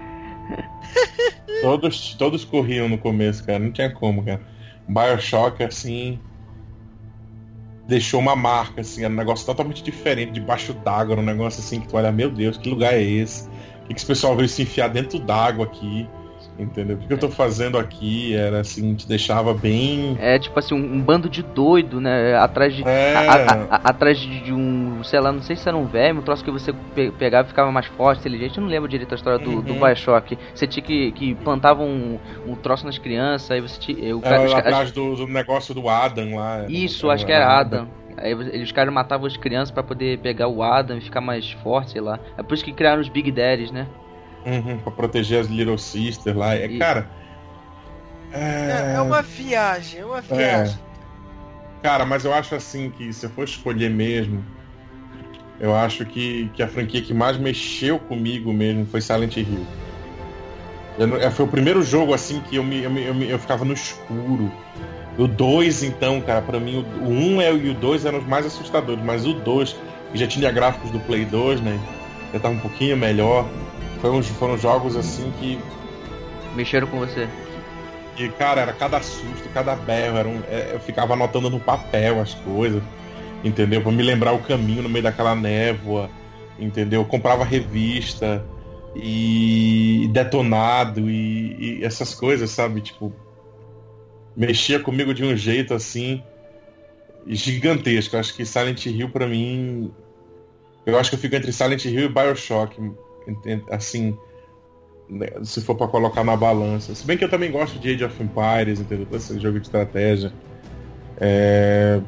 todos, 1.62 2.14
todos 2.16 2.46
corriam 2.46 2.88
no 2.90 2.98
começo, 2.98 3.46
cara. 3.46 3.60
Não 3.60 3.72
tinha 3.72 3.90
como, 3.92 4.24
cara. 4.24 4.42
Bioshock, 4.88 5.64
assim. 5.64 6.20
Deixou 7.88 8.20
uma 8.20 8.36
marca, 8.36 8.82
assim. 8.82 9.04
Era 9.04 9.14
um 9.14 9.18
negócio 9.18 9.46
totalmente 9.46 9.84
diferente, 9.84 10.32
debaixo 10.32 10.74
d'água. 10.74 11.18
Um 11.18 11.24
negócio 11.24 11.60
assim 11.60 11.80
que 11.82 11.88
tu 11.88 11.98
olha, 11.98 12.12
meu 12.12 12.30
Deus, 12.30 12.58
que 12.58 12.70
lugar 12.70 12.94
é 12.94 13.02
esse? 13.02 13.48
O 13.48 13.88
que, 13.88 13.94
que 13.94 14.00
esse 14.00 14.06
pessoal 14.06 14.36
veio 14.36 14.50
se 14.50 14.62
enfiar 14.62 14.90
dentro 14.90 15.20
d'água 15.20 15.66
aqui? 15.66 16.08
Entendeu? 16.60 16.98
O 16.98 17.00
que, 17.00 17.14
eu 17.14 17.18
tô 17.18 17.30
fazendo 17.30 17.78
aqui 17.78 18.36
era 18.36 18.60
assim, 18.60 18.94
te 18.94 19.08
deixava 19.08 19.54
bem. 19.54 20.18
É 20.20 20.38
tipo 20.38 20.60
assim, 20.60 20.76
um, 20.76 20.96
um 20.96 21.02
bando 21.02 21.30
de 21.30 21.42
doido, 21.42 22.02
né? 22.02 22.36
Atrás 22.36 22.76
de. 22.76 22.84
É... 22.86 23.16
A, 23.16 23.22
a, 23.22 23.54
a, 23.70 23.76
atrás 23.90 24.20
de, 24.20 24.52
um. 24.52 25.02
Sei 25.04 25.20
lá, 25.22 25.32
não 25.32 25.42
sei 25.42 25.56
se 25.56 25.68
era 25.68 25.78
um 25.78 25.86
verme, 25.86 26.20
um 26.20 26.24
troço 26.24 26.44
que 26.44 26.52
você 26.52 26.74
pe 26.94 27.12
pegava 27.12 27.48
e 27.48 27.50
ficava 27.50 27.72
mais 27.72 27.86
forte, 27.86 28.20
inteligente. 28.20 28.58
Eu 28.58 28.64
não 28.64 28.70
lembro 28.70 28.90
direito 28.90 29.14
a 29.14 29.16
história 29.16 29.40
do, 29.40 29.52
uhum. 29.52 29.62
do 29.62 29.74
Bioshock. 29.76 30.38
Você 30.54 30.68
tinha 30.68 30.84
que. 30.84 31.14
que 31.14 31.34
plantava 31.36 31.82
um, 31.82 32.20
um 32.46 32.56
troço 32.56 32.86
nas 32.86 32.98
crianças, 32.98 33.50
aí 33.52 33.62
você 33.62 33.80
tinha. 33.80 33.98
Eu, 33.98 34.20
era 34.22 34.44
os, 34.44 34.54
atrás 34.54 34.92
do, 34.92 35.16
do, 35.16 35.28
negócio 35.28 35.74
do 35.74 35.88
Adam 35.88 36.36
lá. 36.36 36.66
Isso, 36.68 37.10
acho 37.10 37.26
que 37.26 37.32
era 37.32 37.58
Adam. 37.58 37.88
Aí 38.18 38.32
eles 38.32 38.72
caras 38.74 38.94
matavam 38.94 39.28
as 39.28 39.38
crianças 39.38 39.72
para 39.72 39.82
poder 39.82 40.20
pegar 40.20 40.50
o 40.50 40.62
Adam 40.62 40.98
e 40.98 41.02
ficar 41.02 41.22
mais 41.22 41.52
forte, 41.64 41.92
sei 41.92 42.02
lá. 42.02 42.20
É 42.38 42.44
por 42.44 42.54
isso 42.54 42.66
que 42.66 42.74
criaram 42.74 43.02
os 43.02 43.08
Big 43.08 43.32
Daddies, 43.32 43.72
né? 43.72 43.88
Uhum, 44.50 44.80
pra 44.80 44.92
proteger 44.92 45.42
as 45.42 45.48
Little 45.48 45.78
Sisters 45.78 46.36
lá. 46.36 46.56
É, 46.56 46.68
cara. 46.78 47.10
É... 48.32 48.96
é 48.96 49.02
uma 49.02 49.22
viagem, 49.22 50.00
é 50.00 50.06
uma 50.06 50.18
é. 50.18 50.22
viagem. 50.22 50.80
É. 50.86 50.90
Cara, 51.84 52.06
mas 52.06 52.26
eu 52.26 52.34
acho 52.34 52.56
assim 52.56 52.90
que 52.90 53.14
se 53.14 53.26
eu 53.26 53.30
for 53.30 53.44
escolher 53.44 53.90
mesmo, 53.90 54.44
eu 55.60 55.76
acho 55.76 56.06
que, 56.06 56.50
que 56.54 56.64
a 56.64 56.68
franquia 56.68 57.02
que 57.02 57.14
mais 57.14 57.38
mexeu 57.38 58.00
comigo 58.00 58.52
mesmo 58.52 58.86
foi 58.86 59.02
Silent 59.02 59.38
Hill. 59.38 59.66
Eu, 60.98 61.18
é, 61.18 61.32
foi 61.32 61.46
o 61.46 61.48
primeiro 61.48 61.82
jogo 61.82 62.14
assim 62.14 62.42
que 62.42 62.58
eu, 62.58 62.64
me, 62.64 62.84
eu, 62.84 62.90
me, 62.90 63.04
eu, 63.06 63.14
me, 63.14 63.30
eu 63.30 63.40
ficava 63.40 63.64
no 63.64 63.74
escuro. 63.74 64.52
O 65.18 65.28
2, 65.28 65.84
então, 65.84 66.22
cara, 66.22 66.42
para 66.42 66.60
mim, 66.60 66.86
o 67.02 67.10
1 67.10 67.36
um 67.36 67.42
é, 67.42 67.54
e 67.54 67.70
o 67.70 67.74
2 67.74 68.06
eram 68.06 68.20
os 68.20 68.26
mais 68.26 68.46
assustadores, 68.46 69.04
mas 69.04 69.26
o 69.26 69.34
2, 69.34 69.76
que 70.12 70.18
já 70.18 70.28
tinha 70.28 70.52
gráficos 70.52 70.92
do 70.92 71.00
Play 71.02 71.26
2, 71.26 71.62
né? 71.62 71.80
Já 72.34 72.40
tava 72.40 72.56
um 72.56 72.60
pouquinho 72.60 72.96
melhor. 72.96 73.48
Foram, 74.02 74.24
foram 74.24 74.58
jogos 74.58 74.96
assim 74.96 75.32
que. 75.40 75.60
Mexeram 76.56 76.88
com 76.88 77.00
você. 77.00 77.28
E, 78.18 78.28
cara, 78.30 78.62
era 78.62 78.74
cada 78.74 79.02
susto, 79.02 79.48
cada 79.54 79.76
berro. 79.76 80.18
Era 80.18 80.28
um, 80.28 80.42
é, 80.50 80.72
eu 80.74 80.80
ficava 80.80 81.14
anotando 81.14 81.50
no 81.50 81.60
papel 81.60 82.22
as 82.22 82.34
coisas, 82.34 82.82
entendeu? 83.44 83.82
Pra 83.82 83.92
me 83.92 84.04
lembrar 84.04 84.34
o 84.34 84.40
caminho 84.40 84.84
no 84.84 84.90
meio 84.90 85.04
daquela 85.04 85.36
névoa, 85.36 86.10
entendeu? 86.60 87.02
Eu 87.02 87.06
comprava 87.06 87.44
revista 87.44 88.46
e 88.96 90.10
detonado 90.12 91.10
e, 91.10 91.80
e 91.80 91.86
essas 91.86 92.14
coisas, 92.14 92.50
sabe? 92.50 92.82
Tipo, 92.82 93.14
mexia 94.36 94.80
comigo 94.80 95.14
de 95.14 95.24
um 95.24 95.36
jeito 95.36 95.74
assim 95.74 96.24
gigantesco. 97.28 98.18
acho 98.18 98.34
que 98.36 98.46
Silent 98.46 98.86
Hill 98.86 99.10
para 99.10 99.28
mim, 99.28 99.92
eu 100.86 100.98
acho 100.98 101.10
que 101.10 101.16
eu 101.16 101.20
fico 101.20 101.36
entre 101.36 101.52
Silent 101.52 101.86
Hill 101.86 102.06
e 102.06 102.10
BioShock 102.10 102.80
assim, 103.70 104.18
né, 105.10 105.28
se 105.44 105.62
for 105.62 105.76
para 105.76 105.88
colocar 105.88 106.24
na 106.24 106.36
balança. 106.36 106.94
Se 106.94 107.06
bem 107.06 107.18
que 107.18 107.24
eu 107.24 107.30
também 107.30 107.52
gosto 107.52 107.80
de 107.80 107.94
Age 107.94 108.04
of 108.06 108.24
Empires, 108.24 108.80
entendeu? 108.80 109.08
Esse 109.12 109.40
jogo 109.40 109.60
de 109.60 109.66
estratégia. 109.66 110.32
É... 111.20 112.00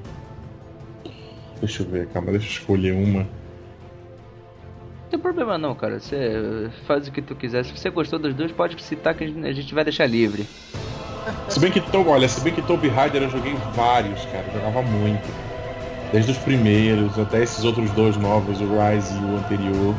Deixa 1.60 1.84
eu 1.84 1.88
ver, 1.88 2.08
calma, 2.08 2.32
deixa 2.32 2.48
eu 2.48 2.52
escolher 2.52 2.94
uma. 2.94 3.20
Não 3.20 5.10
tem 5.10 5.20
problema 5.20 5.58
não, 5.58 5.76
cara. 5.76 6.00
Você 6.00 6.72
faz 6.88 7.08
o 7.08 7.12
que 7.12 7.22
tu 7.22 7.36
quiser. 7.36 7.66
Se 7.66 7.78
você 7.78 7.90
gostou 7.90 8.18
dos 8.18 8.34
dois, 8.34 8.52
pode 8.52 8.82
citar 8.82 9.14
que 9.14 9.24
a 9.24 9.54
gente 9.54 9.74
vai 9.74 9.84
deixar 9.84 10.08
livre. 10.08 10.48
Se 11.50 11.60
bem 11.60 11.72
que, 11.72 11.82
olha, 11.96 12.28
se 12.28 12.42
bem 12.42 12.54
que 12.54 12.62
Tomb 12.62 12.88
Raider 12.88 13.24
eu 13.24 13.30
joguei 13.30 13.54
vários, 13.76 14.26
cara. 14.26 14.46
Eu 14.48 14.54
jogava 14.54 14.82
muito. 14.82 15.28
Desde 16.12 16.32
os 16.32 16.38
primeiros 16.38 17.18
até 17.20 17.44
esses 17.44 17.64
outros 17.64 17.92
dois 17.92 18.18
novos, 18.18 18.60
o 18.60 18.66
Rise 18.66 19.14
e 19.14 19.24
o 19.24 19.38
anterior. 19.38 19.96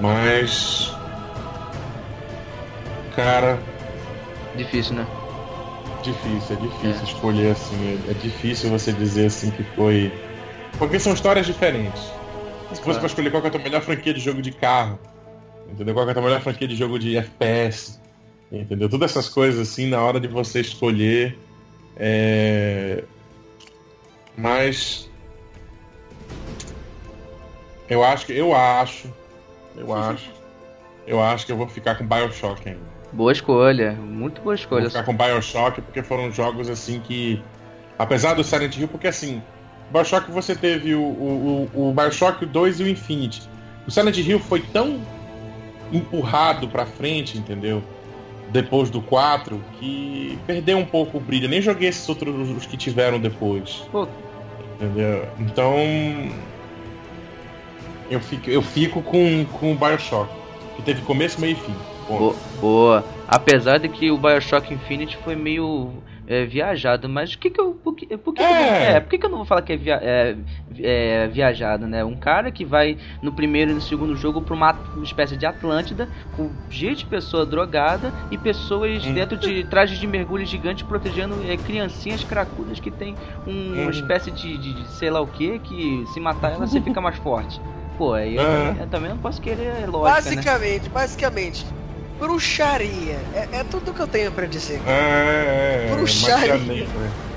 Mas. 0.00 0.92
Cara. 3.14 3.58
Difícil, 4.56 4.94
né? 4.96 5.06
Difícil, 6.02 6.56
é 6.56 6.60
difícil 6.60 7.00
é. 7.00 7.04
escolher 7.04 7.50
assim. 7.52 8.00
É, 8.08 8.10
é, 8.10 8.14
difícil 8.14 8.70
você 8.70 8.92
dizer 8.92 9.26
assim 9.26 9.50
que 9.50 9.62
foi. 9.62 10.10
Porque 10.78 10.98
são 10.98 11.12
histórias 11.12 11.46
diferentes. 11.46 12.02
Se 12.72 12.80
fosse 12.80 12.98
pra 12.98 13.08
escolher 13.08 13.30
qual 13.30 13.42
é 13.44 13.48
a 13.48 13.50
tua 13.50 13.60
melhor 13.60 13.82
franquia 13.82 14.14
de 14.14 14.20
jogo 14.20 14.40
de 14.40 14.52
carro, 14.52 14.98
entendeu? 15.70 15.92
Qual 15.92 16.06
é 16.06 16.10
a 16.10 16.14
tua 16.14 16.22
melhor 16.22 16.40
franquia 16.40 16.68
de 16.68 16.76
jogo 16.76 16.98
de 16.98 17.16
FPS, 17.16 18.00
entendeu? 18.50 18.88
Todas 18.88 19.10
essas 19.10 19.28
coisas 19.28 19.68
assim, 19.68 19.88
na 19.88 20.00
hora 20.00 20.18
de 20.18 20.28
você 20.28 20.60
escolher. 20.60 21.36
É... 21.96 23.04
Mas. 24.36 25.10
Eu 27.88 28.02
acho 28.02 28.24
que. 28.24 28.32
Eu 28.32 28.54
acho 28.54 29.12
eu 29.80 29.94
acho. 29.94 30.30
Eu 31.06 31.20
acho 31.20 31.46
que 31.46 31.52
eu 31.52 31.56
vou 31.56 31.66
ficar 31.66 31.96
com 31.96 32.06
Bioshock 32.06 32.68
ainda. 32.68 32.80
Boa 33.12 33.32
escolha, 33.32 33.92
muito 33.92 34.40
boa 34.40 34.54
escolha. 34.54 34.82
Vou 34.82 34.90
ficar 34.90 35.04
com 35.04 35.16
Bioshock 35.16 35.80
porque 35.80 36.02
foram 36.02 36.30
jogos 36.30 36.68
assim 36.68 37.00
que. 37.00 37.42
Apesar 37.98 38.34
do 38.34 38.44
Silent 38.44 38.76
Hill, 38.76 38.88
porque 38.88 39.08
assim, 39.08 39.42
Bioshock 39.90 40.30
você 40.30 40.54
teve 40.54 40.94
o, 40.94 41.02
o, 41.02 41.68
o, 41.74 41.90
o 41.90 41.92
Bioshock 41.92 42.46
2 42.46 42.80
e 42.80 42.82
o 42.84 42.88
Infinity. 42.88 43.42
O 43.86 43.90
Silent 43.90 44.16
Hill 44.16 44.38
foi 44.38 44.60
tão 44.60 45.00
empurrado 45.92 46.68
pra 46.68 46.86
frente, 46.86 47.36
entendeu? 47.36 47.82
Depois 48.50 48.90
do 48.90 49.02
4, 49.02 49.60
que 49.78 50.38
perdeu 50.46 50.78
um 50.78 50.84
pouco 50.84 51.18
o 51.18 51.20
brilho. 51.20 51.48
Nem 51.48 51.60
joguei 51.60 51.88
esses 51.88 52.08
outros 52.08 52.50
os 52.50 52.66
que 52.66 52.76
tiveram 52.76 53.18
depois. 53.18 53.84
Pô. 53.90 54.06
Entendeu? 54.76 55.28
Então 55.38 55.74
eu 58.10 58.20
fico, 58.20 58.50
eu 58.50 58.60
fico 58.60 59.00
com, 59.02 59.44
com 59.44 59.72
o 59.72 59.74
Bioshock, 59.74 60.30
que 60.76 60.82
teve 60.82 61.00
começo, 61.02 61.40
meio 61.40 61.52
e 61.52 61.56
fim. 61.56 61.74
Boa. 62.08 62.34
Boa. 62.60 63.04
Apesar 63.28 63.78
de 63.78 63.88
que 63.88 64.10
o 64.10 64.18
Bioshock 64.18 64.74
Infinite 64.74 65.16
foi 65.18 65.36
meio 65.36 65.92
é, 66.26 66.44
viajado, 66.44 67.08
mas 67.08 67.34
o 67.34 67.38
que 67.38 67.50
que 67.50 67.60
eu. 67.60 67.72
Por 67.72 67.94
que, 67.94 68.16
por 68.16 68.34
que, 68.34 68.42
é. 68.42 68.46
Que 68.46 68.52
eu, 68.52 68.96
é, 68.96 69.00
por 69.00 69.10
que, 69.10 69.18
que 69.18 69.26
eu 69.26 69.30
não 69.30 69.38
vou 69.38 69.46
falar 69.46 69.62
que 69.62 69.72
é, 69.72 69.76
via, 69.76 70.00
é, 70.02 70.36
é, 70.80 71.28
viajado, 71.28 71.86
né? 71.86 72.04
Um 72.04 72.16
cara 72.16 72.50
que 72.50 72.64
vai 72.64 72.98
no 73.22 73.32
primeiro 73.32 73.70
e 73.70 73.74
no 73.74 73.80
segundo 73.80 74.16
jogo 74.16 74.42
pra 74.42 74.54
uma, 74.54 74.72
uma 74.72 75.04
espécie 75.04 75.36
de 75.36 75.46
Atlântida, 75.46 76.08
com 76.36 76.50
gente 76.68 76.98
de 76.98 77.06
pessoa 77.06 77.46
drogada 77.46 78.12
e 78.30 78.36
pessoas 78.36 79.04
hum. 79.06 79.12
dentro 79.12 79.36
de 79.36 79.64
trajes 79.64 79.98
de 79.98 80.06
mergulho 80.06 80.44
gigante 80.44 80.84
protegendo 80.84 81.34
é, 81.48 81.56
criancinhas 81.56 82.24
cracudas 82.24 82.80
que 82.80 82.90
tem 82.90 83.14
um, 83.46 83.50
hum. 83.50 83.82
uma 83.82 83.90
espécie 83.90 84.30
de, 84.32 84.56
de, 84.56 84.74
de, 84.74 84.88
sei 84.88 85.10
lá 85.10 85.20
o 85.20 85.26
que, 85.26 85.58
que 85.60 86.04
se 86.12 86.18
matar 86.18 86.52
ela 86.52 86.66
você 86.66 86.80
fica 86.80 87.00
mais 87.00 87.16
forte 87.16 87.60
pô, 88.00 88.14
aí 88.14 88.36
eu, 88.36 88.42
é. 88.42 88.76
eu, 88.80 88.86
também 88.86 89.10
não 89.10 89.18
posso 89.18 89.42
querer 89.42 89.86
lógica, 89.86 90.22
Basicamente, 90.22 90.84
né? 90.84 90.90
basicamente, 90.90 91.66
bruxaria. 92.18 93.18
É, 93.34 93.48
é, 93.52 93.64
tudo 93.64 93.92
que 93.92 94.00
eu 94.00 94.06
tenho 94.06 94.32
pra 94.32 94.46
dizer. 94.46 94.80
É, 94.86 94.90
é, 94.90 95.86
é 95.86 95.94
bruxaria. 95.94 96.88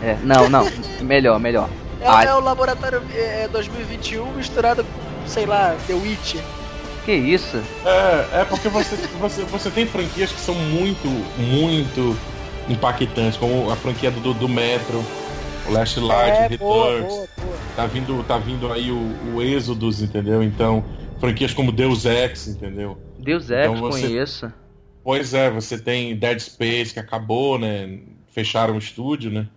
É, 0.02 0.18
não, 0.24 0.48
não, 0.48 0.66
melhor, 1.02 1.38
melhor. 1.38 1.70
É, 2.00 2.08
ah, 2.08 2.24
é 2.24 2.34
o 2.34 2.40
laboratório 2.40 3.04
é, 3.14 3.50
2021 3.52 4.32
misturado 4.32 4.86
com, 4.86 5.28
sei 5.28 5.46
lá, 5.46 5.76
The 5.86 5.96
Witch. 5.96 6.38
Que 7.04 7.12
isso? 7.12 7.62
É, 7.86 8.42
é 8.42 8.46
porque 8.46 8.70
você, 8.70 8.96
você, 9.20 9.44
você 9.44 9.70
tem 9.70 9.86
franquias 9.86 10.32
que 10.32 10.40
são 10.40 10.56
muito, 10.56 11.10
muito 11.38 12.18
impactantes, 12.70 13.38
como 13.38 13.70
a 13.70 13.76
franquia 13.76 14.10
do, 14.10 14.34
do 14.34 14.48
Metro, 14.48 15.04
O 15.68 15.72
Last 15.72 16.00
Light, 16.00 16.34
é, 16.34 16.48
Returns. 16.48 16.60
Boa, 16.60 17.02
boa, 17.02 17.28
boa. 17.38 17.58
Tá 17.76 17.88
vindo, 17.88 18.24
tá 18.24 18.38
vindo 18.38 18.72
aí 18.72 18.92
o, 18.92 19.36
o 19.36 19.42
Êxodos, 19.42 20.02
entendeu? 20.02 20.44
Então, 20.44 20.84
franquias 21.20 21.54
como 21.54 21.72
Deus 21.72 22.06
Ex, 22.06 22.48
entendeu? 22.48 22.98
Deus 23.18 23.50
Ex, 23.50 23.68
então, 23.68 23.82
você... 23.82 24.08
conheço. 24.08 24.54
Pois 25.04 25.34
é, 25.34 25.50
você 25.50 25.78
tem 25.78 26.16
Dead 26.16 26.40
Space 26.40 26.94
que 26.94 27.00
acabou, 27.00 27.58
né? 27.58 28.00
Fecharam 28.28 28.76
o 28.76 28.78
estúdio, 28.78 29.32
né? 29.32 29.48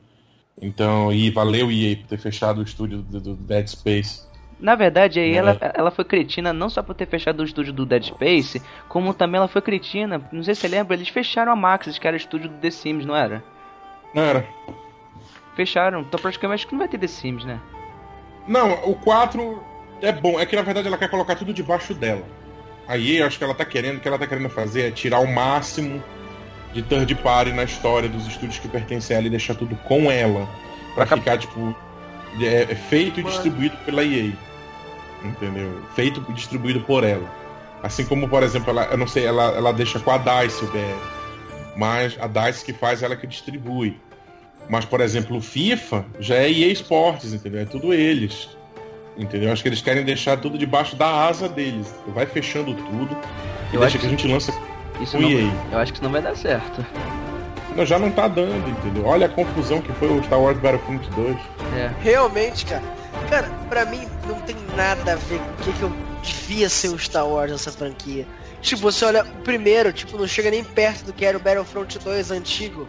Então, 0.61 1.13
e 1.13 1.31
valeu 1.31 1.71
EA 1.71 1.97
por 1.97 2.07
ter 2.07 2.19
fechado 2.19 2.59
o 2.59 2.63
estúdio 2.63 2.99
do, 3.03 3.21
do 3.21 3.35
Dead 3.37 3.67
Space. 3.69 4.27
Na 4.59 4.75
verdade, 4.75 5.21
aí 5.21 5.33
é. 5.33 5.37
ela, 5.37 5.59
ela 5.75 5.91
foi 5.91 6.05
cretina 6.05 6.53
não 6.53 6.71
só 6.71 6.83
por 6.83 6.95
ter 6.95 7.07
fechado 7.07 7.41
o 7.41 7.45
estúdio 7.45 7.73
do 7.73 7.85
Dead 7.85 8.05
Space, 8.05 8.63
como 8.89 9.13
também 9.13 9.39
ela 9.39 9.49
foi 9.49 9.61
cretina, 9.61 10.21
não 10.33 10.43
sei 10.43 10.55
se 10.55 10.63
você 10.63 10.69
lembra, 10.69 10.97
eles 10.97 11.09
fecharam 11.09 11.53
a 11.53 11.57
Maxis, 11.57 11.99
que 11.99 12.07
era 12.07 12.15
o 12.15 12.17
estúdio 12.17 12.49
do 12.49 12.57
The 12.57 12.71
Sims, 12.71 13.05
não 13.05 13.15
era? 13.15 13.45
Não 14.15 14.23
era. 14.23 14.47
Fecharam, 15.57 16.03
então 16.03 16.21
praticamente 16.21 16.61
acho 16.61 16.67
que 16.67 16.73
não 16.75 16.81
vai 16.81 16.89
ter 16.89 16.99
The 16.99 17.07
Sims, 17.07 17.45
né? 17.45 17.59
Não, 18.47 18.75
o 18.85 18.95
4 18.95 19.63
é 20.01 20.13
bom, 20.13 20.39
é 20.39 20.47
que 20.47 20.55
na 20.55 20.63
verdade 20.63 20.87
ela 20.87 20.99
quer 20.99 21.09
colocar 21.09 21.35
tudo 21.35 21.53
debaixo 21.53 21.95
dela. 21.95 22.23
Aí 22.87 23.17
eu 23.17 23.27
acho 23.27 23.39
que 23.39 23.45
ela 23.45 23.55
tá 23.55 23.65
querendo, 23.65 23.97
o 23.97 24.01
que 24.01 24.07
ela 24.07 24.19
tá 24.19 24.27
querendo 24.27 24.49
fazer 24.49 24.89
é 24.89 24.91
tirar 24.91 25.19
o 25.19 25.27
máximo 25.27 26.03
de 26.73 26.83
third 26.83 27.15
party 27.17 27.53
na 27.53 27.65
história 27.65 28.09
dos 28.09 28.27
estúdios 28.27 28.59
que 28.59 28.69
pertencem 28.69 29.17
a 29.17 29.19
ela 29.19 29.27
e 29.27 29.31
deixar 29.31 29.55
tudo 29.55 29.75
com 29.77 30.11
ela. 30.11 30.47
Pra, 30.95 31.07
pra 31.07 31.17
ficar, 31.17 31.39
tipo, 31.39 31.75
é, 32.41 32.71
é 32.71 32.75
feito 32.75 33.21
e 33.21 33.23
distribuído 33.23 33.77
pela 33.79 34.05
EA. 34.05 34.33
Entendeu? 35.25 35.83
Feito 35.95 36.25
e 36.29 36.33
distribuído 36.33 36.81
por 36.83 37.03
ela. 37.03 37.29
Assim 37.83 38.05
como, 38.05 38.29
por 38.29 38.43
exemplo, 38.43 38.71
ela, 38.71 38.85
eu 38.85 38.99
não 38.99 39.07
sei, 39.07 39.27
ela, 39.27 39.45
ela 39.57 39.73
deixa 39.73 39.99
com 39.99 40.11
a 40.11 40.19
DICE 40.19 40.65
o 40.65 40.69
BR. 40.69 41.17
Mas 41.77 42.17
a 42.21 42.27
DICE 42.27 42.65
que 42.65 42.73
faz, 42.73 43.03
ela 43.03 43.17
que 43.17 43.27
distribui. 43.27 43.99
Mas, 44.69 44.85
por 44.85 45.01
exemplo, 45.01 45.37
o 45.37 45.41
FIFA 45.41 46.05
já 46.19 46.37
é 46.37 46.51
EA 46.51 46.73
Sports, 46.73 47.33
entendeu? 47.33 47.61
É 47.61 47.65
tudo 47.65 47.93
eles. 47.95 48.49
Entendeu? 49.17 49.51
Acho 49.51 49.63
que 49.63 49.69
eles 49.69 49.81
querem 49.81 50.05
deixar 50.05 50.37
tudo 50.37 50.59
debaixo 50.59 50.95
da 50.97 51.27
asa 51.27 51.49
deles. 51.49 51.95
Vai 52.09 52.27
fechando 52.27 52.75
tudo 52.75 53.17
e 53.73 53.75
eu 53.75 53.81
deixa 53.81 53.99
que 53.99 54.07
a 54.07 54.09
gente 54.09 54.27
lança 54.29 54.53
isso 55.01 55.19
não, 55.19 55.31
EA. 55.31 55.51
Eu 55.73 55.79
acho 55.79 55.93
que 55.93 55.99
isso 55.99 56.05
não 56.05 56.13
vai 56.13 56.23
dar 56.23 56.37
certo. 56.37 56.85
Não, 57.75 57.85
já 57.85 57.99
não 57.99 58.11
tá 58.11 58.27
dando, 58.27 58.69
entendeu? 58.71 59.05
Olha 59.05 59.27
a 59.27 59.29
confusão 59.29 59.81
que 59.83 59.93
foi 59.95 60.09
o 60.09 60.23
Star 60.25 60.41
Wars 60.41 60.59
Battlefront 60.59 61.09
2. 61.11 61.37
É. 61.77 61.91
Realmente, 62.01 62.65
cara. 62.65 62.83
Cara, 63.29 63.49
pra 63.69 63.85
mim 63.85 64.07
não 64.27 64.41
tem 64.41 64.57
nada 64.75 65.13
a 65.13 65.17
ver 65.17 65.39
com 65.39 65.53
o 65.53 65.65
que, 65.65 65.73
que 65.73 65.83
eu 65.83 65.93
devia 66.23 66.69
ser 66.69 66.89
o 66.89 66.99
Star 66.99 67.27
Wars 67.27 67.51
nessa 67.51 67.71
franquia. 67.71 68.27
Tipo, 68.61 68.83
você 68.83 69.05
olha 69.05 69.25
o 69.25 69.43
primeiro, 69.43 69.93
tipo, 69.93 70.17
não 70.17 70.27
chega 70.27 70.51
nem 70.51 70.65
perto 70.65 71.05
do 71.05 71.13
que 71.13 71.25
era 71.25 71.37
o 71.37 71.41
Battlefront 71.41 71.99
2 71.99 72.31
antigo. 72.31 72.89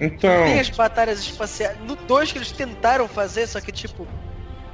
Então. 0.00 0.44
Tem 0.44 0.60
as 0.60 0.70
batalhas 0.70 1.20
espaciais. 1.20 1.76
No 1.86 1.96
2 1.96 2.32
que 2.32 2.38
eles 2.38 2.52
tentaram 2.52 3.06
fazer, 3.08 3.46
só 3.46 3.60
que 3.60 3.72
tipo. 3.72 4.06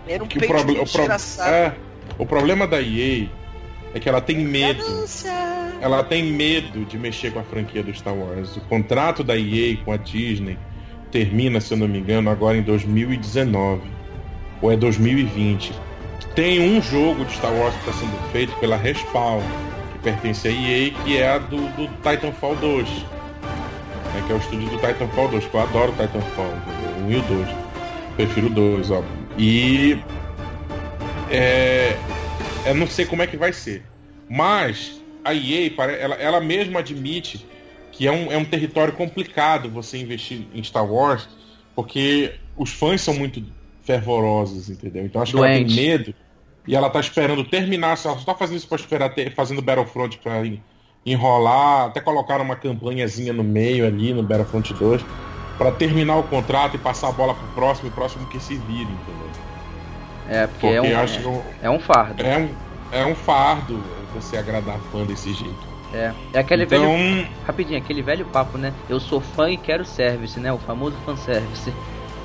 Era 0.07 0.25
um 0.25 0.27
que 0.27 0.39
o, 0.39 0.47
proble 0.47 0.79
o, 0.79 0.87
pro 0.87 1.03
é, 1.45 1.75
o 2.19 2.27
problema 2.27 2.67
da 2.67 2.81
EA 2.81 3.29
é 3.95 4.01
que 4.01 4.09
ela 4.09 4.21
tem 4.21 4.39
medo. 4.39 4.83
Ela 5.81 6.03
tem 6.03 6.25
medo 6.25 6.85
de 6.85 6.99
mexer 6.99 7.33
com 7.33 7.39
a 7.39 7.43
franquia 7.43 7.83
do 7.83 7.93
Star 7.95 8.15
Wars. 8.15 8.57
O 8.57 8.61
contrato 8.63 9.23
da 9.23 9.37
EA 9.37 9.77
com 9.85 9.93
a 9.93 9.97
Disney 9.97 10.59
termina, 11.11 11.61
se 11.61 11.73
eu 11.75 11.79
não 11.79 11.89
me 11.89 11.99
engano, 11.99 12.31
agora 12.31 12.57
em 12.57 12.63
2019 12.63 13.83
ou 14.63 14.73
é 14.73 14.77
2020. 14.77 15.73
Tem 16.35 16.61
um 16.61 16.81
jogo 16.81 17.25
de 17.25 17.33
Star 17.33 17.53
Wars 17.53 17.75
que 17.75 17.91
está 17.91 17.93
sendo 18.01 18.31
feito 18.31 18.55
pela 18.59 18.77
Respawn, 18.77 19.43
que 19.93 19.99
pertence 20.01 20.49
à 20.49 20.51
EA, 20.51 20.91
que 21.05 21.17
é 21.17 21.33
a 21.33 21.39
do, 21.39 21.57
do 21.77 21.89
Titanfall 22.03 22.57
2. 22.57 22.89
Né, 24.15 24.25
que 24.27 24.33
é 24.33 24.35
o 24.35 24.39
estúdio 24.39 24.69
do 24.69 24.79
Titanfall 24.79 25.29
2, 25.29 25.47
que 25.47 25.55
eu 25.55 25.61
adoro 25.61 25.93
Titanfall, 25.93 26.53
o 26.99 27.07
1 27.07 27.13
e 27.13 27.17
o 27.17 27.23
2. 27.23 27.49
Prefiro 28.17 28.47
o 28.49 28.51
2, 28.51 28.91
óbvio. 28.91 29.13
E. 29.39 29.99
É, 31.31 31.97
eu 32.67 32.75
não 32.75 32.87
sei 32.87 33.07
como 33.07 33.23
é 33.23 33.27
que 33.27 33.37
vai 33.37 33.53
ser. 33.53 33.85
Mas 34.29 35.01
a 35.25 35.35
EA, 35.35 35.73
ela, 35.99 36.15
ela 36.15 36.41
mesma 36.41 36.81
admite 36.81 37.47
que 37.93 38.07
é 38.07 38.13
um, 38.13 38.33
é 38.33 38.37
um 38.37 38.45
território 38.45 38.95
complicado 38.95 39.69
você 39.69 39.99
investir 39.99 40.47
em 40.55 40.63
Star 40.63 40.91
Wars, 40.91 41.29
porque 41.75 42.35
os 42.57 42.71
fãs 42.71 43.01
são 43.01 43.15
muito 43.15 43.45
fervorosos, 43.83 44.71
entendeu? 44.71 45.05
Então 45.05 45.21
acho 45.21 45.37
Doente. 45.37 45.75
que 45.75 45.81
ela 45.81 45.89
tem 45.89 45.99
medo 45.99 46.15
e 46.67 46.75
ela 46.75 46.89
tá 46.89 47.01
esperando 47.01 47.45
terminar, 47.45 47.89
ela 47.89 47.97
só 47.97 48.25
tá 48.25 48.35
fazendo 48.35 48.59
isso 48.59 48.69
pra 48.69 48.77
esperar 48.77 49.11
ter, 49.11 49.35
fazendo 49.35 49.61
Battlefront 49.61 50.19
pra 50.19 50.41
enrolar, 51.05 51.87
até 51.87 52.01
colocar 52.01 52.41
uma 52.41 52.57
campanhazinha 52.57 53.33
no 53.33 53.43
meio 53.43 53.87
ali 53.87 54.13
no 54.13 54.23
Battlefront 54.23 54.75
2 54.75 55.05
para 55.57 55.73
terminar 55.73 56.17
o 56.17 56.23
contrato 56.23 56.77
e 56.77 56.79
passar 56.79 57.09
a 57.09 57.13
bola 57.13 57.35
pro 57.35 57.47
próximo 57.49 57.89
o 57.89 57.93
próximo 57.93 58.27
que 58.27 58.41
se 58.41 58.57
vire, 58.57 58.83
entendeu? 58.83 59.31
É, 60.29 60.47
porque, 60.47 60.67
porque 60.67 60.89
é, 60.89 60.97
um, 60.97 61.01
acho 61.01 61.29
é, 61.29 61.43
é 61.63 61.71
um 61.71 61.81
fardo. 61.81 62.23
É 62.23 62.39
um, 62.39 62.49
é 62.93 63.05
um 63.07 63.15
fardo 63.15 63.83
você 64.15 64.37
agradar 64.37 64.79
fã 64.93 65.05
desse 65.05 65.33
jeito. 65.33 65.71
É, 65.93 66.13
é 66.33 66.39
aquele 66.39 66.65
então... 66.65 66.81
velho. 66.81 67.29
Rapidinho, 67.45 67.79
aquele 67.79 68.03
velho 68.03 68.25
papo, 68.27 68.57
né? 68.57 68.73
Eu 68.89 69.01
sou 69.01 69.21
fã 69.21 69.51
e 69.51 69.57
quero 69.57 69.85
service, 69.85 70.39
né? 70.39 70.53
O 70.53 70.59
famoso 70.59 70.97
fanservice. 71.05 71.73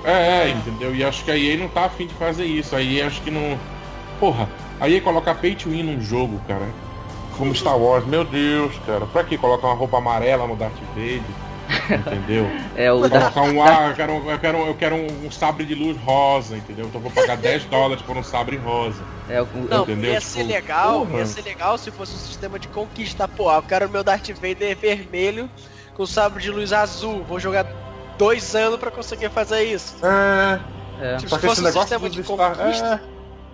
É, 0.03 0.11
é, 0.11 0.49
entendeu? 0.49 0.95
E 0.95 1.03
acho 1.03 1.23
que 1.25 1.31
a 1.31 1.37
EA 1.37 1.57
não 1.57 1.67
tá 1.67 1.85
afim 1.85 2.05
de 2.05 2.13
fazer 2.13 2.45
isso. 2.45 2.75
A 2.75 2.81
EA 2.81 3.07
acho 3.07 3.21
que 3.21 3.31
não. 3.31 3.57
Porra, 4.19 4.47
a 4.79 4.87
EA 4.87 5.01
colocar 5.01 5.35
pay 5.35 5.55
to 5.55 5.69
win 5.69 5.83
num 5.83 5.99
jogo, 5.99 6.39
cara. 6.47 6.67
Como 7.37 7.53
Star 7.53 7.77
Wars, 7.77 8.05
meu 8.05 8.23
Deus, 8.23 8.73
cara. 8.85 9.05
Pra 9.05 9.23
que 9.23 9.37
colocar 9.37 9.67
uma 9.67 9.75
roupa 9.75 9.97
amarela 9.97 10.47
no 10.47 10.55
Darth 10.55 10.79
Vader? 10.95 11.21
Entendeu? 11.89 12.49
É 12.75 12.91
o 12.91 13.09
Colocar 13.09 13.41
um 13.41 13.63
ar, 13.63 13.89
eu 13.89 13.95
quero, 13.95 14.29
eu 14.29 14.39
quero, 14.39 14.57
eu 14.57 14.75
quero 14.75 14.95
um, 14.95 15.31
sabre 15.31 15.63
de 15.63 15.73
luz 15.73 15.97
rosa, 16.01 16.57
entendeu? 16.57 16.87
Então 16.87 16.99
vou 16.99 17.09
pagar 17.09 17.37
10 17.37 17.63
dólares 17.71 18.03
por 18.03 18.17
um 18.17 18.23
sabre 18.23 18.57
rosa. 18.57 19.01
É, 19.29 19.41
o, 19.41 19.47
não, 19.69 19.83
entendeu? 19.83 20.11
ia 20.11 20.19
ser 20.19 20.39
tipo, 20.39 20.51
legal, 20.51 21.05
porra. 21.05 21.19
ia 21.19 21.25
ser 21.25 21.41
legal 21.43 21.77
se 21.77 21.91
fosse 21.91 22.13
um 22.15 22.17
sistema 22.17 22.59
de 22.59 22.67
conquista. 22.67 23.27
Pô, 23.29 23.51
eu 23.51 23.61
quero 23.63 23.87
o 23.87 23.89
meu 23.89 24.03
Darth 24.03 24.29
Vader 24.31 24.75
vermelho 24.77 25.49
com 25.93 26.05
sabre 26.05 26.43
de 26.43 26.51
luz 26.51 26.73
azul. 26.73 27.23
Vou 27.23 27.39
jogar 27.39 27.65
dois 28.17 28.53
anos 28.55 28.77
para 28.77 28.91
conseguir 28.91 29.29
fazer 29.29 29.63
isso. 29.63 29.95
É. 30.05 30.59
é. 31.01 31.15
Tipo, 31.15 31.29
Só 31.29 31.37
que 31.37 31.47
esse 31.47 31.61
um 31.61 31.63
negócio 31.63 31.99
dos 31.99 32.11
de 32.11 32.23
Star... 32.23 32.59
É. 32.59 32.99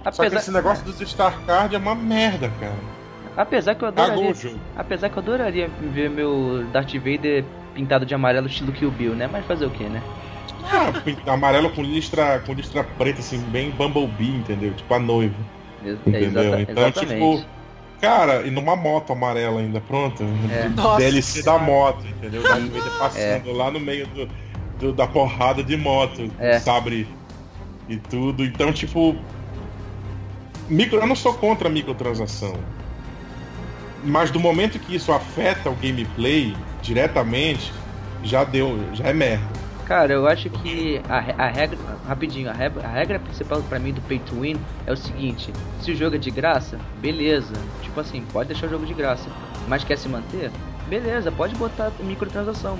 Apesar... 0.03 0.13
Só 0.13 0.29
que 0.29 0.35
esse 0.35 0.51
negócio 0.51 0.83
dos 0.83 1.09
Star 1.09 1.39
Card 1.45 1.75
é 1.75 1.77
uma 1.77 1.93
merda, 1.93 2.51
cara. 2.59 3.00
Apesar 3.35 3.75
que 3.75 3.83
eu 3.83 3.87
adoraria. 3.87 4.33
Apesar 4.75 5.09
que 5.09 5.17
eu 5.17 5.23
adoraria 5.23 5.69
ver 5.93 6.09
meu 6.09 6.65
Darth 6.71 6.93
Vader 6.95 7.45
pintado 7.73 8.05
de 8.05 8.13
amarelo 8.13 8.47
estilo 8.47 8.71
Kill 8.71 8.91
Bill, 8.91 9.15
né? 9.15 9.29
Mas 9.31 9.45
fazer 9.45 9.65
o 9.65 9.69
que, 9.69 9.83
né? 9.83 10.01
Ah, 10.63 11.33
amarelo 11.33 11.69
com 11.71 11.81
listra, 11.81 12.39
com 12.45 12.53
listra 12.53 12.83
preta, 12.83 13.19
assim, 13.19 13.39
bem 13.49 13.71
Bumblebee, 13.71 14.35
entendeu? 14.35 14.73
Tipo 14.73 14.93
a 14.93 14.99
noiva. 14.99 15.35
entendeu? 15.83 16.29
Exata, 16.29 16.61
então, 16.61 16.91
tipo, 16.91 17.05
exatamente. 17.05 17.37
tipo. 17.37 17.61
Cara, 17.99 18.41
e 18.47 18.49
numa 18.49 18.75
moto 18.75 19.13
amarela 19.13 19.59
ainda, 19.59 19.79
pronto. 19.79 20.23
É. 20.49 20.97
DLC 20.97 21.43
da 21.43 21.57
moto, 21.59 22.05
entendeu? 22.07 22.41
Darth 22.41 22.61
Vader 22.61 22.97
passando 22.99 23.49
é. 23.49 23.53
lá 23.53 23.69
no 23.69 23.79
meio 23.79 24.07
do, 24.07 24.29
do, 24.79 24.93
da 24.93 25.05
porrada 25.05 25.63
de 25.63 25.77
moto, 25.77 26.31
é. 26.39 26.59
sabre 26.59 27.07
e 27.87 27.97
tudo. 27.97 28.43
Então, 28.43 28.71
tipo. 28.73 29.15
Micro, 30.67 30.99
eu 30.99 31.07
não 31.07 31.15
sou 31.15 31.33
contra 31.33 31.67
a 31.67 31.71
microtransação. 31.71 32.53
Mas 34.03 34.31
do 34.31 34.39
momento 34.39 34.79
que 34.79 34.95
isso 34.95 35.11
afeta 35.11 35.69
o 35.69 35.75
gameplay 35.75 36.55
diretamente, 36.81 37.71
já 38.23 38.43
deu, 38.43 38.77
já 38.93 39.05
é 39.05 39.13
merda. 39.13 39.61
Cara, 39.85 40.13
eu 40.13 40.25
acho 40.25 40.49
que 40.49 41.01
a, 41.09 41.17
a 41.45 41.47
regra. 41.49 41.77
Rapidinho, 42.07 42.49
a 42.49 42.53
regra, 42.53 42.87
a 42.87 42.91
regra 42.91 43.19
principal 43.19 43.61
para 43.63 43.77
mim 43.77 43.91
do 43.91 44.01
pay 44.01 44.19
to 44.19 44.39
win 44.39 44.55
é 44.85 44.91
o 44.93 44.95
seguinte: 44.95 45.51
se 45.81 45.91
o 45.91 45.95
jogo 45.95 46.15
é 46.15 46.19
de 46.19 46.31
graça, 46.31 46.79
beleza. 47.01 47.53
Tipo 47.81 47.99
assim, 47.99 48.23
pode 48.31 48.47
deixar 48.47 48.67
o 48.67 48.69
jogo 48.69 48.85
de 48.85 48.93
graça. 48.93 49.29
Mas 49.67 49.83
quer 49.83 49.97
se 49.97 50.07
manter? 50.07 50.49
Beleza, 50.87 51.31
pode 51.31 51.55
botar 51.55 51.91
microtransação. 51.99 52.77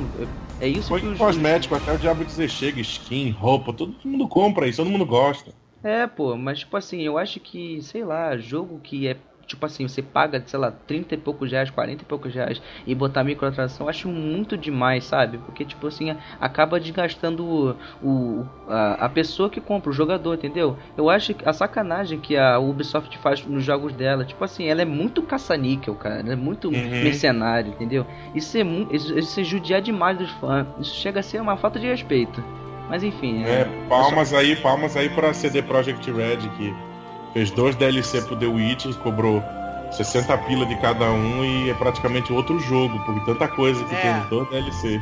É 0.59 0.67
isso 0.67 0.87
Foi 0.87 1.01
que 1.01 1.07
o 1.07 1.17
cosmético, 1.17 1.75
até 1.75 1.91
o 1.91 1.97
diabo 1.97 2.23
dizer 2.23 2.49
chega, 2.49 2.79
skin, 2.79 3.31
roupa, 3.31 3.73
todo 3.73 3.93
mundo 4.05 4.27
compra 4.27 4.67
isso, 4.67 4.77
todo 4.77 4.89
mundo 4.89 5.05
gosta. 5.05 5.53
É, 5.83 6.05
pô, 6.07 6.37
mas 6.37 6.59
tipo 6.59 6.77
assim, 6.77 7.01
eu 7.01 7.17
acho 7.17 7.39
que, 7.39 7.81
sei 7.81 8.05
lá, 8.05 8.37
jogo 8.37 8.79
que 8.79 9.07
é 9.07 9.17
tipo 9.51 9.65
assim, 9.65 9.87
você 9.87 10.01
paga, 10.01 10.41
sei 10.45 10.59
lá, 10.59 10.71
30 10.71 11.15
e 11.15 11.17
poucos 11.17 11.51
reais, 11.51 11.69
40 11.69 12.01
e 12.01 12.05
poucos 12.05 12.33
reais 12.33 12.61
e 12.87 12.95
botar 12.95 13.23
microtransação, 13.23 13.85
eu 13.85 13.89
acho 13.89 14.07
muito 14.07 14.57
demais, 14.57 15.03
sabe? 15.03 15.37
Porque, 15.39 15.65
tipo 15.65 15.87
assim, 15.87 16.15
acaba 16.39 16.79
desgastando 16.79 17.45
o, 17.45 17.75
o 18.01 18.45
a, 18.67 19.05
a, 19.05 19.09
pessoa 19.09 19.49
que 19.49 19.59
compra, 19.59 19.89
o 19.89 19.93
jogador, 19.93 20.35
entendeu? 20.35 20.77
Eu 20.97 21.09
acho 21.09 21.33
que 21.33 21.47
a 21.47 21.53
sacanagem 21.53 22.19
que 22.19 22.37
a 22.37 22.59
Ubisoft 22.59 23.17
faz 23.17 23.45
nos 23.45 23.63
jogos 23.63 23.93
dela, 23.93 24.23
tipo 24.23 24.43
assim, 24.43 24.65
ela 24.67 24.81
é 24.81 24.85
muito 24.85 25.21
caça-níquel, 25.21 25.95
cara, 25.95 26.21
ela 26.21 26.33
é 26.33 26.35
muito 26.35 26.69
uhum. 26.69 27.03
mercenário, 27.03 27.71
entendeu? 27.73 28.05
Isso 28.33 28.57
é, 28.57 28.61
isso, 28.91 29.17
isso 29.17 29.39
é 29.39 29.43
judiar 29.43 29.81
demais 29.81 30.17
dos 30.17 30.31
fãs, 30.31 30.65
isso 30.79 30.95
chega 30.95 31.19
a 31.19 31.23
ser 31.23 31.41
uma 31.41 31.57
falta 31.57 31.79
de 31.79 31.87
respeito. 31.87 32.43
Mas 32.89 33.03
enfim. 33.03 33.43
É, 33.45 33.61
é 33.61 33.87
palmas 33.87 34.29
só... 34.29 34.37
aí, 34.37 34.55
palmas 34.57 34.97
aí 34.97 35.09
pra 35.09 35.33
CD 35.33 35.61
Projekt 35.61 36.11
Red 36.11 36.49
que 36.57 36.90
Fez 37.33 37.51
dois 37.51 37.75
DLC 37.75 38.21
pro 38.21 38.35
The 38.35 38.45
Witcher, 38.45 38.93
cobrou 38.97 39.43
60 39.91 40.37
pila 40.39 40.65
de 40.65 40.75
cada 40.77 41.05
um 41.05 41.43
e 41.43 41.69
é 41.69 41.73
praticamente 41.73 42.31
outro 42.31 42.59
jogo, 42.59 42.99
porque 43.05 43.25
tanta 43.25 43.47
coisa 43.47 43.83
que 43.85 43.95
é. 43.95 44.01
tem 44.01 44.13
nos 44.15 44.29
dois 44.29 44.49
DLC. 44.49 45.01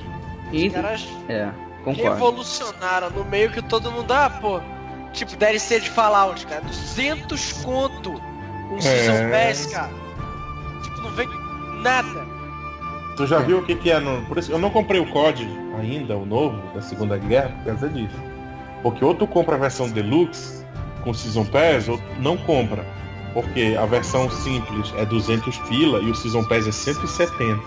E, 0.52 0.72
é. 1.28 1.52
Concordo. 1.84 2.14
revolucionaram 2.14 3.10
no 3.12 3.24
meio 3.26 3.52
que 3.52 3.62
todo 3.62 3.92
mundo, 3.92 4.12
ah, 4.12 4.30
pô, 4.30 4.60
tipo, 5.14 5.36
DLC 5.36 5.80
de 5.80 5.90
Fallout, 5.90 6.46
cara, 6.46 6.62
200 6.62 7.54
conto 7.64 8.22
um 8.72 8.82
Season 8.82 9.12
É. 9.12 9.48
Pass, 9.48 9.66
cara. 9.68 9.90
Tipo, 10.84 11.02
não 11.02 11.12
vem 11.12 11.28
nada. 11.82 12.26
Tu 13.16 13.28
já 13.28 13.40
viu 13.40 13.60
o 13.60 13.66
que, 13.66 13.76
que 13.76 13.92
é 13.92 14.00
no. 14.00 14.26
Por 14.28 14.38
isso, 14.38 14.52
eu 14.52 14.60
não 14.60 14.70
comprei 14.70 15.02
o 15.02 15.10
COD 15.12 15.48
ainda, 15.80 16.16
o 16.16 16.26
novo, 16.26 16.62
da 16.74 16.82
Segunda 16.82 17.18
Guerra, 17.18 17.50
por 17.50 17.66
causa 17.66 17.90
disso. 17.90 18.16
Porque 18.82 19.04
ou 19.04 19.14
tu 19.14 19.28
compra 19.28 19.56
a 19.56 19.60
versão 19.60 19.90
Deluxe 19.90 20.59
com 21.04 21.14
Season 21.14 21.46
Pass, 21.46 21.88
ou 21.88 22.00
não 22.20 22.38
compra. 22.38 22.86
Porque 23.34 23.78
a 23.80 23.86
versão 23.86 24.30
simples 24.30 24.92
é 24.98 25.06
200 25.06 25.58
pila 25.60 26.00
e 26.00 26.10
o 26.10 26.16
Season 26.16 26.44
Pass 26.44 26.68
é 26.68 26.72
170. 26.72 27.62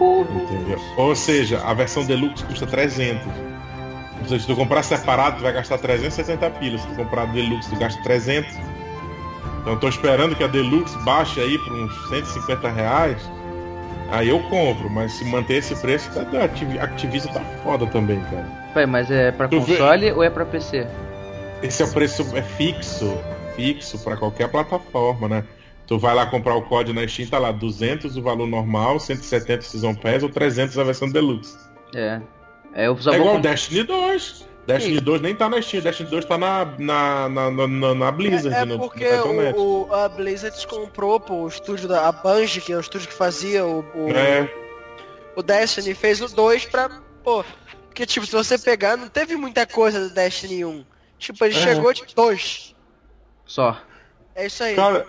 Entendeu? 0.00 0.78
Ou 0.96 1.14
seja, 1.14 1.60
a 1.64 1.74
versão 1.74 2.04
Deluxe 2.04 2.44
custa 2.44 2.66
300. 2.66 3.22
Ou 4.22 4.28
seja, 4.28 4.40
se 4.40 4.46
tu 4.46 4.56
comprar 4.56 4.82
separado, 4.82 5.36
tu 5.36 5.42
vai 5.42 5.52
gastar 5.52 5.78
370 5.78 6.50
pilas. 6.50 6.80
Se 6.80 6.86
tu 6.88 6.94
comprar 6.94 7.26
Deluxe, 7.26 7.68
tu 7.70 7.76
gasta 7.76 8.02
300. 8.02 8.50
Então 9.60 9.74
eu 9.74 9.78
tô 9.78 9.88
esperando 9.88 10.34
que 10.34 10.42
a 10.42 10.48
Deluxe 10.48 10.96
baixe 11.04 11.40
aí 11.40 11.58
para 11.58 11.74
uns 11.74 12.08
150 12.08 12.68
reais. 12.70 13.30
Aí 14.10 14.28
eu 14.28 14.40
compro, 14.50 14.90
mas 14.90 15.12
se 15.12 15.24
manter 15.24 15.54
esse 15.58 15.74
preço, 15.76 16.10
tá, 16.12 16.20
a 16.38 16.44
Activ- 16.44 16.78
Activision 16.80 17.32
tá 17.32 17.40
foda 17.62 17.86
também, 17.86 18.20
cara. 18.30 18.46
Pai, 18.74 18.84
mas 18.86 19.10
é 19.10 19.30
pra 19.30 19.48
Tu 19.48 19.60
vê- 19.60 19.72
console 19.76 20.12
ou 20.12 20.22
é 20.22 20.28
pra 20.28 20.44
PC? 20.44 20.86
Esse 21.62 21.82
é 21.82 21.86
o 21.86 21.92
preço 21.92 22.22
é 22.36 22.42
fixo, 22.42 23.16
fixo 23.54 23.98
para 24.02 24.16
qualquer 24.16 24.48
plataforma, 24.48 25.28
né? 25.28 25.44
Tu 25.86 25.98
vai 25.98 26.14
lá 26.14 26.26
comprar 26.26 26.54
o 26.54 26.62
código 26.62 26.98
na 26.98 27.06
Steam, 27.06 27.28
tá 27.28 27.38
lá 27.38 27.52
200 27.52 28.16
o 28.16 28.22
valor 28.22 28.46
normal, 28.46 28.98
170 28.98 29.62
Season 29.62 29.94
Pass 29.94 30.22
ou 30.22 30.28
300 30.28 30.78
a 30.78 30.84
versão 30.84 31.10
Deluxe. 31.10 31.56
É. 31.94 32.20
É, 32.74 32.86
eu 32.86 32.96
só 32.98 33.12
é 33.12 33.16
igual 33.16 33.34
comp- 33.34 33.42
Destiny 33.42 33.82
2. 33.84 34.46
Destiny 34.66 35.00
2 35.00 35.20
nem 35.20 35.34
tá 35.34 35.48
na 35.48 35.60
Steam, 35.60 35.82
Destiny 35.82 36.08
2 36.08 36.24
tá 36.24 36.38
na, 36.38 36.64
na, 36.78 37.28
na, 37.28 37.50
na, 37.50 37.94
na- 37.94 38.12
Blizzard. 38.12 38.56
É, 38.56 38.60
é 38.60 38.64
no- 38.64 38.74
no 38.76 38.80
porque 38.80 39.04
Battle.net. 39.04 39.58
o, 39.58 39.88
o- 39.88 39.94
a 39.94 40.08
Blizzard 40.08 40.66
comprou 40.66 41.20
pô, 41.20 41.34
o 41.42 41.48
estúdio 41.48 41.88
da 41.88 42.08
a 42.08 42.12
Bungie, 42.12 42.60
que 42.60 42.72
é 42.72 42.76
o 42.76 42.80
estúdio 42.80 43.08
que 43.08 43.14
fazia 43.14 43.66
o, 43.66 43.80
o, 43.94 44.08
É, 44.10 44.48
o 45.36 45.42
Destiny, 45.42 45.94
fez 45.94 46.20
o 46.22 46.28
2 46.28 46.64
pra. 46.66 46.88
Pô, 47.22 47.44
porque 47.86 48.06
tipo, 48.06 48.24
se 48.24 48.32
você 48.32 48.56
pegar, 48.58 48.96
não 48.96 49.08
teve 49.08 49.36
muita 49.36 49.66
coisa 49.66 50.08
do 50.08 50.14
Destiny 50.14 50.64
1. 50.64 50.84
Tipo, 51.22 51.44
ele 51.44 51.54
É. 51.54 51.58
chegou 51.58 51.92
de 51.92 52.02
2. 52.14 52.74
Só. 53.46 53.80
É 54.34 54.46
isso 54.46 54.62
aí. 54.64 54.74
cara, 54.74 55.06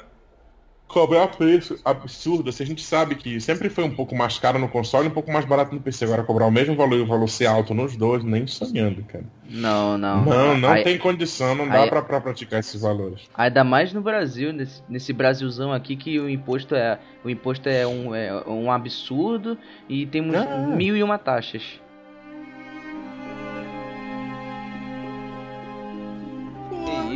cobrar 0.87 1.27
preço 1.29 1.79
absurdo, 1.83 2.49
assim, 2.51 2.61
a 2.63 2.67
gente 2.67 2.83
sabe 2.83 3.15
que 3.15 3.41
sempre 3.41 3.67
foi 3.67 3.83
um 3.83 3.95
pouco 3.95 4.15
mais 4.15 4.37
caro 4.37 4.59
no 4.59 4.69
console 4.69 5.07
e 5.07 5.09
um 5.09 5.13
pouco 5.13 5.31
mais 5.31 5.43
barato 5.43 5.73
no 5.73 5.81
PC. 5.81 6.05
Agora 6.05 6.23
cobrar 6.23 6.45
o 6.45 6.51
mesmo 6.51 6.75
valor 6.75 6.97
e 6.97 7.01
o 7.01 7.05
valor 7.07 7.27
ser 7.27 7.47
alto 7.47 7.73
nos 7.73 7.95
dois, 7.95 8.23
nem 8.23 8.45
sonhando, 8.45 9.03
cara. 9.05 9.23
Não, 9.49 9.97
não. 9.97 10.23
Não, 10.25 10.57
não 10.57 10.69
Aí- 10.69 10.83
tem 10.83 10.99
condição, 10.99 11.55
não 11.55 11.67
dá 11.67 11.83
aí- 11.83 11.89
pra, 11.89 12.01
pra 12.03 12.21
praticar 12.21 12.59
esses 12.59 12.79
valores. 12.81 13.21
Ainda 13.33 13.63
mais 13.63 13.91
no 13.91 14.01
Brasil, 14.01 14.53
nesse, 14.53 14.83
nesse 14.87 15.13
Brasilzão 15.13 15.73
aqui 15.73 15.95
que 15.95 16.19
o 16.19 16.29
imposto 16.29 16.75
é 16.75 16.99
o 17.23 17.29
imposto 17.29 17.67
é 17.69 17.87
um, 17.87 18.13
é 18.13 18.31
um 18.47 18.71
absurdo 18.71 19.57
e 19.89 20.05
temos 20.05 20.35
Ah. 20.35 20.45
mil 20.75 20.95
e 20.95 21.01
uma 21.01 21.17
taxas. 21.17 21.81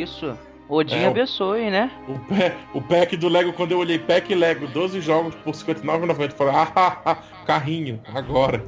Isso? 0.02 0.38
Odin 0.70 0.96
É, 0.96 1.08
abençoe, 1.08 1.70
né? 1.70 1.90
O, 2.10 2.14
pa- 2.20 2.52
o 2.74 2.82
pack 2.82 3.16
do 3.16 3.30
Lego, 3.30 3.54
quando 3.54 3.72
eu 3.72 3.78
olhei 3.80 3.98
pack 3.98 4.36
Lego, 4.36 4.68
12 4.68 5.00
jogos 5.00 5.34
por 5.36 5.54
R$ 5.54 5.60
59,90, 5.62 6.24
eu 6.32 6.36
falei, 6.36 6.54
ah, 6.56 6.72
ah, 6.76 6.98
ah, 7.06 7.16
carrinho, 7.46 8.02
agora. 8.14 8.66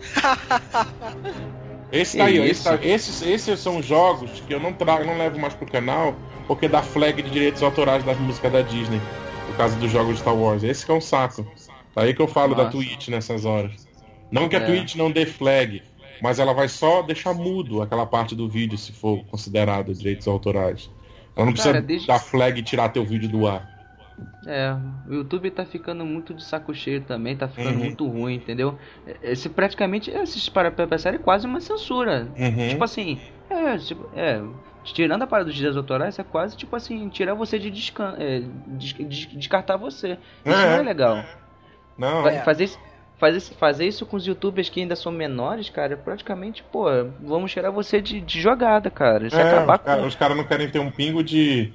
Esse 1.92 2.18
tá 2.18 2.26
aí, 2.26 2.40
ó, 2.40 2.44
esse 2.44 2.64
tá- 2.64 2.80
esses, 2.82 3.22
esses 3.22 3.60
são 3.60 3.82
jogos 3.82 4.40
que 4.48 4.54
eu 4.54 4.60
não 4.60 4.72
trago, 4.72 5.06
não 5.06 5.18
levo 5.18 5.40
mais 5.40 5.54
pro 5.56 5.66
canal, 5.66 6.16
porque 6.48 6.68
dá 6.68 6.82
flag 6.84 7.22
de 7.22 7.30
direitos 7.30 7.64
autorais 7.64 8.04
das 8.04 8.18
músicas 8.20 8.52
da 8.52 8.62
Disney, 8.62 9.02
por 9.48 9.58
causa 9.58 9.76
dos 9.78 9.92
jogos 9.92 10.14
de 10.16 10.20
Star 10.22 10.36
Wars. 10.36 10.64
Esse 10.64 10.86
que 10.86 10.92
é 10.92 10.96
um 10.96 11.02
saco. 11.02 11.46
Tá 11.96 12.04
aí 12.04 12.14
que 12.14 12.22
eu 12.22 12.28
falo 12.28 12.54
da 12.56 12.66
Nossa. 12.66 12.78
Twitch 12.78 13.08
nessas 13.10 13.44
horas. 13.44 13.88
Não 14.32 14.48
que 14.48 14.56
a 14.56 14.60
É. 14.60 14.66
Twitch 14.66 14.96
não 14.96 15.10
dê 15.12 15.26
flag, 15.26 15.82
mas 16.22 16.38
ela 16.38 16.54
vai 16.54 16.68
só 16.70 17.02
deixar 17.02 17.34
mudo 17.34 17.82
aquela 17.82 18.06
parte 18.06 18.36
do 18.36 18.48
vídeo, 18.48 18.78
se 18.78 18.92
for 18.94 19.24
considerado 19.26 19.92
direitos 19.94 20.28
autorais. 20.28 20.90
Não 21.46 21.54
precisa 21.54 21.74
Cara, 21.74 21.86
desde- 21.86 22.08
dar 22.08 22.20
flag 22.20 22.60
e 22.60 22.64
tirar 22.64 22.90
teu 22.90 23.04
vídeo 23.04 23.30
do 23.30 23.48
ar. 23.48 23.68
É, 24.46 24.76
o 25.08 25.14
YouTube 25.14 25.50
tá 25.52 25.66
ficando 25.66 26.06
muito 26.06 26.34
de 26.34 26.44
saco 26.44 26.74
cheio 26.74 27.02
também, 27.02 27.38
tá 27.38 27.48
ficando 27.48 27.78
Uhum. 27.78 27.86
muito 27.86 28.08
ruim, 28.08 28.36
entendeu? 28.36 28.78
Esse 29.24 29.48
praticamente, 29.48 30.10
esses 30.12 30.50
para 30.50 30.70
pensar, 30.72 31.14
é 31.14 31.18
quase 31.18 31.46
uma 31.46 31.62
censura. 31.62 32.28
Uhum. 32.38 32.70
Tipo 32.70 32.84
assim, 32.84 33.20
é, 33.50 33.78
tipo, 33.78 34.10
é, 34.14 34.42
tirando 34.84 35.22
a 35.24 35.28
parada 35.28 35.46
dos 35.48 35.56
direitos 35.56 35.78
autorais, 35.78 36.20
é 36.20 36.24
quase 36.24 36.58
tipo 36.58 36.76
assim, 36.76 37.08
tirar 37.10 37.34
você 37.34 37.58
de 37.58 37.70
descan 37.72 38.16
é, 38.18 38.42
des- 38.68 38.94
des- 38.94 39.26
descartar 39.38 39.78
você. 39.78 40.18
Isso 40.46 40.56
É. 40.58 40.66
não 40.66 40.80
é 40.80 40.82
legal. 40.84 41.24
Não, 41.98 42.24
Fa- 42.24 42.32
É. 42.32 42.42
Fazer, 42.44 42.64
isso- 42.66 42.80
fazer, 43.20 43.38
isso- 43.38 43.56
fazer 43.56 43.88
isso 43.88 44.06
com 44.06 44.18
os 44.18 44.26
youtubers 44.26 44.70
que 44.70 44.82
ainda 44.82 44.96
são 44.96 45.12
menores, 45.12 45.70
cara, 45.70 45.94
é 45.94 45.98
praticamente, 45.98 46.64
pô, 46.64 46.86
vamos 47.20 47.52
tirar 47.52 47.72
você 47.72 48.02
de, 48.02 48.22
de 48.22 48.42
jogada, 48.42 48.90
cara. 48.92 49.28
É, 49.32 49.38
é, 49.38 49.40
acabar 49.42 49.78
os 49.78 49.80
caras 49.84 50.06
com. 50.06 50.08
os 50.08 50.16
caras 50.16 50.38
não 50.38 50.48
querem 50.48 50.72
ter 50.72 50.80
um 50.80 50.92
pingo 50.92 51.24
de. 51.24 51.74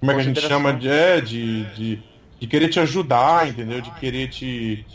Como 0.00 0.12
é 0.12 0.14
que 0.14 0.20
a 0.20 0.24
gente 0.24 0.40
chama? 0.40 0.72
De, 0.74 0.88
é, 0.88 1.20
de, 1.20 1.66
de, 1.70 2.04
de 2.40 2.46
querer 2.48 2.68
te 2.68 2.80
ajudar, 2.80 3.48
entendeu? 3.48 3.80
De 3.80 3.90
querer 3.92 4.28
te, 4.28 4.88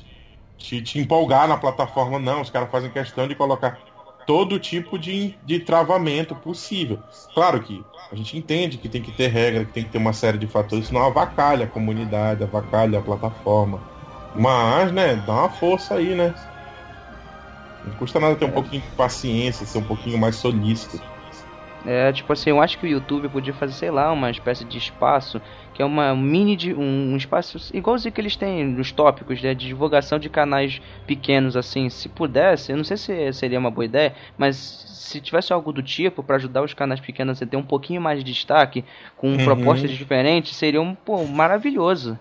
te, 0.58 0.82
te 0.84 1.00
empolgar 1.00 1.48
na 1.48 1.58
plataforma. 1.58 2.20
Não, 2.20 2.42
os 2.42 2.50
caras 2.50 2.72
fazem 2.72 2.92
questão 2.92 3.28
de 3.28 3.36
colocar 3.36 3.84
todo 4.26 4.60
tipo 4.60 5.00
de, 5.00 5.40
de 5.44 5.60
travamento 5.62 6.36
possível. 6.36 7.04
Claro 7.34 7.64
que 7.64 7.90
a 8.12 8.16
gente 8.16 8.38
entende 8.38 8.78
que 8.80 8.90
tem 8.90 9.02
que 9.04 9.12
ter 9.14 9.28
regra, 9.28 9.66
que 9.66 9.74
tem 9.74 9.86
que 9.86 9.92
ter 9.92 9.98
uma 10.00 10.14
série 10.14 10.38
de 10.40 10.48
fatores, 10.48 10.88
senão 10.88 11.04
avacalha 11.06 11.66
a 11.66 11.70
comunidade, 11.70 12.44
avacalha 12.44 13.00
a 13.00 13.04
plataforma. 13.04 13.88
Mas, 14.36 14.91
né, 14.91 15.16
dá 15.16 15.34
uma 15.34 15.49
força 15.49 15.95
aí, 15.95 16.14
né? 16.16 16.34
Não 17.84 17.95
custa 17.95 18.20
nada 18.20 18.36
ter 18.36 18.45
um 18.45 18.52
pouquinho 18.52 18.82
de 18.82 18.90
paciência, 18.95 19.66
ser 19.66 19.78
um 19.78 19.84
pouquinho 19.84 20.18
mais 20.18 20.36
solícito. 20.36 20.99
É, 21.88 22.12
tipo 22.12 22.34
assim, 22.34 22.49
eu 22.49 22.60
acho 22.60 22.80
que 22.80 22.86
o 22.86 22.90
YouTube 22.90 23.30
podia 23.30 23.53
fazer, 23.53 23.74
sei 23.74 23.91
lá, 23.91 24.12
uma 24.12 24.32
espécie 24.32 24.66
de 24.66 24.76
espaço, 24.76 25.40
que 25.72 25.84
é 25.84 25.86
uma 25.86 26.16
mini 26.16 26.56
de 26.56 26.74
um, 26.74 27.14
um 27.14 27.16
espaço 27.16 27.60
igualzinho 27.76 28.12
que 28.12 28.20
eles 28.20 28.36
têm 28.36 28.66
nos 28.66 28.91
tópicos, 28.91 29.40
né, 29.40 29.53
de 29.53 29.68
divulgação 29.68 30.18
de 30.18 30.28
canais 30.28 30.82
pequenos 31.06 31.56
assim, 31.56 31.88
se 31.91 32.10
pudesse, 32.10 32.72
eu 32.72 32.78
não 32.78 32.84
sei 32.84 32.98
se 32.98 33.32
seria 33.34 33.60
uma 33.60 33.70
boa 33.70 33.86
ideia, 33.86 34.16
mas 34.36 34.56
se 34.56 35.22
tivesse 35.22 35.53
algo 35.53 35.72
do 35.72 35.84
tipo 35.84 36.24
pra 36.24 36.38
ajudar 36.38 36.64
os 36.64 36.74
canais 36.74 36.99
pequenos 36.99 37.40
a 37.40 37.45
ter 37.45 37.57
um 37.57 37.62
pouquinho 37.64 38.02
mais 38.02 38.18
de 38.24 38.32
destaque, 38.32 38.84
com 39.16 39.38
Uhum. 39.38 39.38
propostas 39.38 39.91
diferentes, 39.91 40.56
seria 40.56 40.82
um, 40.82 40.95
pô, 40.95 41.24
maravilhoso. 41.26 42.18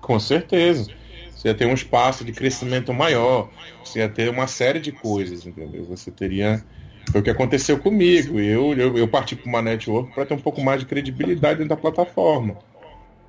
Com 0.00 0.18
certeza. 0.20 0.90
Você 1.38 1.46
ia 1.46 1.54
ter 1.54 1.66
um 1.66 1.72
espaço 1.72 2.24
de 2.24 2.32
crescimento 2.32 2.92
maior. 2.92 3.48
Você 3.84 4.00
ia 4.00 4.08
ter 4.08 4.28
uma 4.28 4.48
série 4.48 4.80
de 4.80 4.90
coisas, 4.90 5.46
entendeu? 5.46 5.84
Você 5.84 6.10
teria. 6.10 6.64
Foi 7.12 7.20
o 7.20 7.24
que 7.24 7.30
aconteceu 7.30 7.78
comigo. 7.78 8.40
Eu, 8.40 8.74
eu, 8.74 8.98
eu 8.98 9.06
parti 9.06 9.36
para 9.36 9.48
uma 9.48 9.62
network 9.62 10.12
para 10.12 10.26
ter 10.26 10.34
um 10.34 10.40
pouco 10.40 10.60
mais 10.60 10.80
de 10.80 10.86
credibilidade 10.86 11.60
dentro 11.60 11.68
da 11.68 11.76
plataforma. 11.76 12.58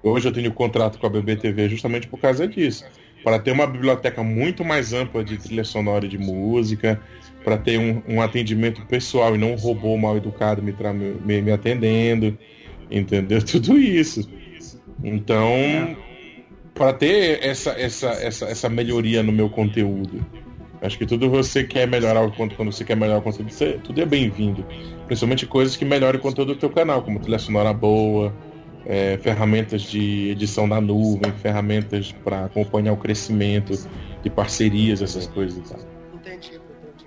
Hoje 0.01 0.27
eu 0.27 0.33
tenho 0.33 0.51
contrato 0.51 0.97
com 0.97 1.05
a 1.05 1.09
BBTV 1.09 1.69
justamente 1.69 2.07
por 2.07 2.19
causa 2.19 2.47
disso. 2.47 2.83
Para 3.23 3.37
ter 3.37 3.51
uma 3.51 3.67
biblioteca 3.67 4.23
muito 4.23 4.65
mais 4.65 4.91
ampla 4.91 5.23
de 5.23 5.37
trilha 5.37 5.63
sonora 5.63 6.07
e 6.07 6.09
de 6.09 6.17
música, 6.17 6.99
para 7.43 7.59
ter 7.59 7.77
um, 7.77 8.01
um 8.07 8.21
atendimento 8.23 8.83
pessoal 8.87 9.35
e 9.35 9.37
não 9.37 9.51
um 9.51 9.55
robô 9.55 9.95
mal 9.97 10.17
educado 10.17 10.63
me, 10.63 10.73
me, 11.23 11.41
me 11.43 11.51
atendendo, 11.51 12.35
entendeu? 12.89 13.39
Tudo 13.45 13.77
isso. 13.77 14.27
Então, 15.03 15.95
para 16.73 16.93
ter 16.93 17.43
essa, 17.43 17.71
essa, 17.71 18.09
essa, 18.09 18.45
essa 18.45 18.69
melhoria 18.69 19.21
no 19.21 19.31
meu 19.31 19.49
conteúdo. 19.49 20.25
Acho 20.81 20.97
que 20.97 21.05
tudo 21.05 21.29
você 21.29 21.63
quer 21.63 21.87
melhorar 21.87 22.21
o 22.21 22.29
conteúdo, 22.31 22.55
quando 22.55 22.71
você 22.71 22.85
quer 22.85 22.95
melhorar 22.95 23.19
o 23.19 23.21
conteúdo, 23.21 23.51
você, 23.51 23.73
tudo 23.83 23.99
é 24.01 24.05
bem-vindo. 24.05 24.65
Principalmente 25.07 25.45
coisas 25.45 25.75
que 25.75 25.83
melhorem 25.83 26.19
o 26.19 26.21
conteúdo 26.21 26.53
do 26.53 26.59
teu 26.59 26.69
canal, 26.69 27.01
como 27.01 27.19
trilha 27.19 27.39
sonora 27.39 27.73
boa, 27.73 28.33
é, 28.85 29.17
ferramentas 29.17 29.81
de 29.81 30.29
edição 30.29 30.69
da 30.69 30.79
nuvem, 30.79 31.31
ferramentas 31.33 32.13
para 32.23 32.45
acompanhar 32.45 32.93
o 32.93 32.97
crescimento 32.97 33.73
de 34.23 34.29
parcerias, 34.29 35.01
essas 35.01 35.27
coisas 35.27 35.57
e 35.57 35.69
tal. 35.69 35.79
Entendi, 36.13 36.53
entendi. 36.55 37.05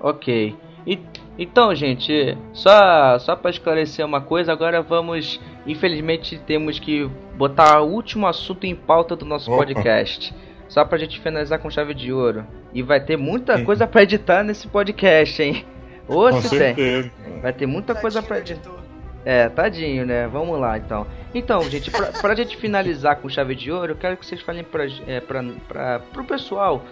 Ok. 0.00 0.56
E- 0.86 0.98
então, 1.38 1.74
gente, 1.74 2.36
só 2.52 3.18
só 3.18 3.36
para 3.36 3.50
esclarecer 3.50 4.04
uma 4.04 4.20
coisa, 4.20 4.52
agora 4.52 4.80
vamos, 4.82 5.40
infelizmente, 5.66 6.38
temos 6.38 6.78
que 6.78 7.10
botar 7.36 7.80
o 7.82 7.90
último 7.90 8.26
assunto 8.26 8.64
em 8.64 8.74
pauta 8.74 9.14
do 9.14 9.24
nosso 9.24 9.50
Opa. 9.50 9.64
podcast. 9.64 10.34
Só 10.68 10.84
pra 10.84 10.98
gente 10.98 11.20
finalizar 11.20 11.58
com 11.60 11.70
chave 11.70 11.94
de 11.94 12.12
ouro. 12.12 12.44
E 12.74 12.82
vai 12.82 13.00
ter 13.00 13.16
muita 13.16 13.62
coisa 13.62 13.86
pra 13.86 14.02
editar 14.02 14.42
nesse 14.42 14.66
podcast, 14.66 15.40
hein? 15.42 15.64
Ô, 16.08 16.28
Com 16.30 16.40
se 16.40 16.50
tem. 16.50 16.58
certeza. 16.58 17.10
Vai 17.40 17.52
ter 17.52 17.66
muita 17.66 17.94
coisa 17.94 18.20
pra 18.22 18.36
Tadinho, 18.36 18.58
editar. 18.58 18.76
É, 19.24 19.48
tadinho, 19.48 20.06
né? 20.06 20.26
Vamos 20.28 20.58
lá, 20.58 20.78
então. 20.78 21.06
Então, 21.34 21.62
gente, 21.68 21.90
pra, 21.90 22.06
pra 22.12 22.34
gente 22.34 22.56
finalizar 22.56 23.16
com 23.16 23.28
chave 23.28 23.54
de 23.54 23.70
ouro, 23.72 23.92
eu 23.92 23.96
quero 23.96 24.16
que 24.16 24.24
vocês 24.24 24.40
falem 24.40 24.62
pra, 24.62 24.86
é, 25.06 25.20
pra, 25.20 25.42
pra, 25.68 25.98
pro 26.12 26.24
pessoal 26.24 26.84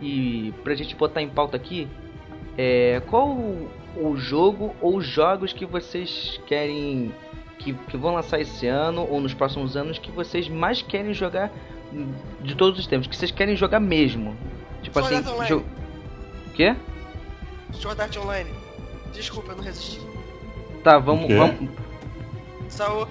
e 0.00 0.52
pra 0.62 0.74
gente 0.74 0.94
botar 0.94 1.20
em 1.22 1.28
pauta 1.28 1.56
aqui 1.56 1.88
É, 2.56 3.02
qual 3.08 3.28
o, 3.28 3.70
o 3.96 4.16
jogo 4.16 4.74
ou 4.80 5.00
jogos 5.00 5.52
que 5.52 5.66
vocês 5.66 6.40
querem 6.46 7.12
que, 7.58 7.72
que 7.72 7.96
vão 7.96 8.14
lançar 8.14 8.40
esse 8.40 8.66
ano 8.66 9.06
ou 9.08 9.20
nos 9.20 9.34
próximos 9.34 9.76
anos 9.76 9.98
que 9.98 10.10
vocês 10.10 10.48
mais 10.48 10.82
querem 10.82 11.14
jogar 11.14 11.50
de 12.40 12.54
todos 12.54 12.78
os 12.78 12.86
tempos, 12.86 13.06
que 13.06 13.16
vocês 13.16 13.30
querem 13.30 13.56
jogar 13.56 13.80
mesmo? 13.80 14.36
Tipo 14.82 15.00
Sword 15.00 15.14
assim, 15.14 15.24
Art 15.24 15.34
Online. 15.34 15.48
jogo. 15.48 15.66
Quê? 16.54 16.76
Sword 17.72 18.00
Art 18.00 18.16
Online. 18.16 18.50
Desculpa, 19.12 19.52
eu 19.52 19.56
não 19.56 19.64
resisti. 19.64 20.00
Tá, 20.82 20.98
vamos, 20.98 21.24
O 21.24 21.28
quê? 21.28 21.34
vamos. 21.34 21.70
Saô. 22.68 23.06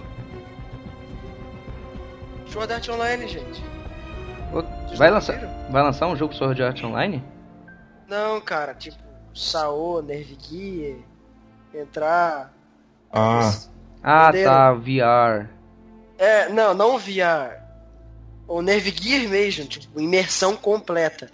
Sword 2.47 2.73
Art 2.73 2.89
Online, 2.89 3.27
gente. 3.27 3.63
Vocês 4.51 4.99
Vai 4.99 5.09
lançar, 5.09 5.39
vai 5.71 5.81
lançar 5.81 6.07
um 6.07 6.15
jogo 6.15 6.33
Sword 6.35 6.61
Art 6.61 6.83
Online? 6.83 7.23
Não, 8.07 8.39
cara, 8.41 8.75
tipo, 8.75 9.02
Saô, 9.33 10.01
Nerve 10.01 10.37
Gear, 10.39 10.97
entrar. 11.73 12.53
Ah, 13.11 13.53
Ah, 14.01 14.31
tá, 14.31 14.73
VR. 14.73 15.49
É, 16.17 16.49
não, 16.49 16.73
não 16.73 16.97
VR. 16.99 17.61
O 18.47 18.61
Nerve 18.61 18.91
Gear 18.95 19.27
mesmo, 19.29 19.65
tipo, 19.65 19.99
imersão 19.99 20.55
completa. 20.55 21.29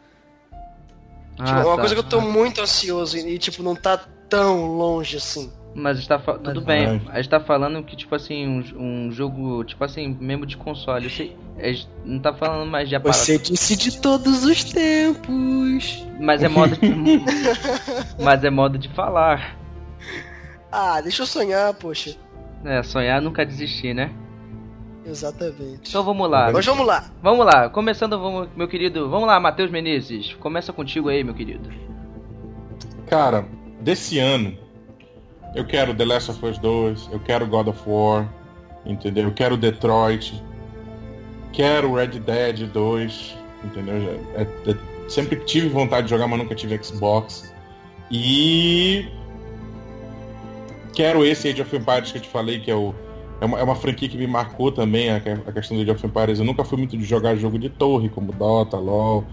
Ah, 1.40 1.46
Tipo, 1.46 1.60
é 1.60 1.64
uma 1.66 1.76
tá. 1.76 1.80
coisa 1.82 1.96
que 1.96 2.00
eu 2.00 2.04
tô 2.10 2.22
muito 2.22 2.62
ansioso 2.62 3.18
e, 3.18 3.38
tipo, 3.40 3.64
não 3.64 3.76
tá 3.76 3.98
tão 4.30 4.66
longe 4.78 5.18
assim. 5.18 5.52
Mas 5.76 6.00
está 6.00 6.18
fa- 6.20 6.38
tudo 6.38 6.62
bem. 6.62 7.02
A 7.10 7.18
gente 7.18 7.30
tá 7.30 7.40
falando 7.40 7.82
que, 7.84 7.96
tipo 7.96 8.14
assim, 8.16 8.48
um, 8.76 9.08
um 9.08 9.12
jogo, 9.12 9.64
tipo 9.64 9.84
assim, 9.84 10.18
mesmo 10.20 10.46
de 10.46 10.58
console. 10.58 11.10
Sei- 11.10 11.38
a 11.58 11.68
gente 11.68 11.88
não 12.04 12.20
tá 12.20 12.34
falando 12.34 12.70
mais 12.70 12.90
de 12.90 12.96
aparato. 12.96 13.20
Você 13.20 13.38
disse 13.38 13.76
de 13.78 14.02
todos 14.02 14.44
os 14.46 14.64
tempos. 14.64 16.06
Mas 16.20 16.42
é 16.44 16.48
modo 16.50 16.76
de... 16.76 17.22
Mas 18.24 18.44
é 18.44 18.50
modo 18.50 18.78
de 18.78 18.90
falar. 18.90 19.58
Ah, 20.72 21.00
deixa 21.02 21.22
eu 21.22 21.28
sonhar, 21.28 21.74
poxa. 21.76 22.16
É, 22.66 22.82
sonhar 22.84 23.22
nunca 23.22 23.46
desistir, 23.46 23.94
né? 23.94 24.12
Exatamente. 25.06 25.90
Então 25.90 26.04
vamos 26.04 26.30
lá. 26.30 26.52
Mas 26.52 26.66
vamos 26.66 26.86
lá. 26.86 27.06
Vamos 27.22 27.46
lá. 27.46 27.70
Começando, 27.70 28.20
vamos, 28.20 28.50
meu 28.56 28.68
querido. 28.68 29.10
Vamos 29.10 29.28
lá, 29.28 29.40
Matheus 29.40 29.72
Menezes. 29.72 30.34
Começa 30.34 30.74
contigo 30.74 31.10
aí, 31.10 31.24
meu 31.24 31.34
querido. 31.34 31.70
cara, 33.08 33.46
desse 33.82 34.20
ano, 34.20 34.56
eu 35.56 35.66
quero 35.66 35.94
The 35.94 36.06
Last 36.06 36.32
of 36.32 36.46
Us 36.46 36.58
2, 36.60 37.10
eu 37.12 37.20
quero 37.20 37.48
God 37.48 37.68
of 37.68 37.82
War, 37.88 38.28
entendeu? 38.86 39.26
Eu 39.26 39.34
quero 39.34 39.58
Detroit, 39.58 40.42
quero 41.52 41.94
Red 41.94 42.20
Dead 42.20 42.68
2, 42.72 43.38
entendeu? 43.64 43.96
É- 44.36 44.42
é- 44.72 44.78
sempre 45.08 45.38
tive 45.38 45.70
vontade 45.70 46.04
de 46.04 46.12
jogar, 46.12 46.28
mas 46.28 46.40
nunca 46.40 46.56
tive 46.56 46.82
Xbox. 46.82 47.54
E 48.12 49.08
quero 50.94 51.26
esse 51.26 51.48
Age 51.50 51.62
of 51.62 51.76
Empires 51.76 52.12
que 52.12 52.18
eu 52.18 52.22
te 52.22 52.30
falei, 52.30 52.60
que 52.60 52.70
é 52.72 52.76
o 52.76 52.94
é 53.42 53.46
uma, 53.46 53.60
é 53.60 53.64
uma 53.64 53.76
franquia 53.76 54.10
que 54.10 54.18
me 54.18 54.28
marcou 54.28 54.70
também, 54.72 55.10
a, 55.10 55.16
a 55.16 55.52
questão 55.54 55.78
do 55.78 55.82
Age 55.82 55.92
of 55.92 56.06
Empires. 56.06 56.40
Eu 56.40 56.46
nunca 56.46 56.66
fui 56.66 56.78
muito 56.78 56.98
de 56.98 57.06
jogar 57.06 57.36
jogo 57.38 57.58
de 57.58 57.70
torre, 57.70 58.10
como 58.10 58.34
Dota, 58.34 58.78
LoL, 58.78 59.26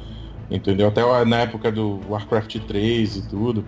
entendeu? 0.49 0.89
Até 0.89 1.03
na 1.25 1.41
época 1.41 1.73
do 1.73 2.01
Warcraft 2.09 2.61
3 2.67 3.17
e 3.17 3.29
tudo. 3.29 3.67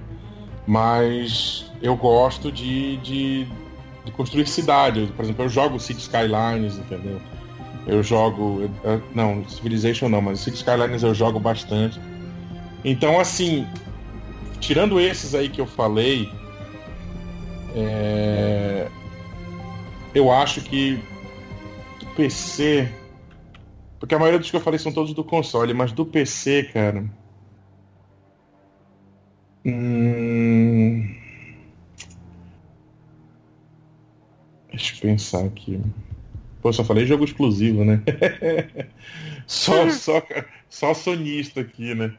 Mas 0.68 1.64
eu 1.80 1.96
gosto 1.96 2.52
de, 2.52 2.98
de, 2.98 3.46
de 4.04 4.12
construir 4.12 4.46
cidade. 4.46 5.10
Por 5.16 5.24
exemplo, 5.24 5.46
eu 5.46 5.48
jogo 5.48 5.80
City 5.80 6.02
Skylines, 6.02 6.76
entendeu? 6.76 7.18
Eu 7.86 8.02
jogo. 8.02 8.70
eu- 8.84 9.02
não, 9.14 9.48
Civilization 9.48 10.10
não, 10.10 10.20
mas 10.20 10.40
City 10.40 10.58
Skylines 10.58 11.02
eu 11.02 11.14
jogo 11.14 11.40
bastante. 11.40 11.98
Então, 12.84 13.18
assim, 13.18 13.66
tirando 14.60 15.00
esses 15.00 15.34
aí 15.34 15.48
que 15.48 15.58
eu 15.58 15.66
falei, 15.66 16.30
é, 17.74 18.88
eu 20.14 20.30
acho 20.30 20.60
que 20.60 21.02
do 21.98 22.06
PC. 22.14 22.92
Porque 23.98 24.14
a 24.14 24.18
maioria 24.18 24.38
dos 24.38 24.50
que 24.50 24.56
eu 24.56 24.60
falei 24.60 24.78
são 24.78 24.92
todos 24.92 25.14
do 25.14 25.24
console, 25.24 25.72
mas 25.72 25.92
do 25.92 26.04
PC, 26.04 26.64
cara. 26.74 27.06
Hum... 29.64 31.14
Deixa 34.70 34.94
eu 34.96 35.00
pensar 35.00 35.44
aqui. 35.44 35.80
Pô, 36.62 36.72
só 36.72 36.84
falei 36.84 37.06
jogo 37.06 37.24
exclusivo, 37.24 37.84
né? 37.84 38.02
só, 39.46 39.88
só, 39.90 40.22
só 40.68 40.94
sonista 40.94 41.60
aqui, 41.60 41.94
né? 41.94 42.12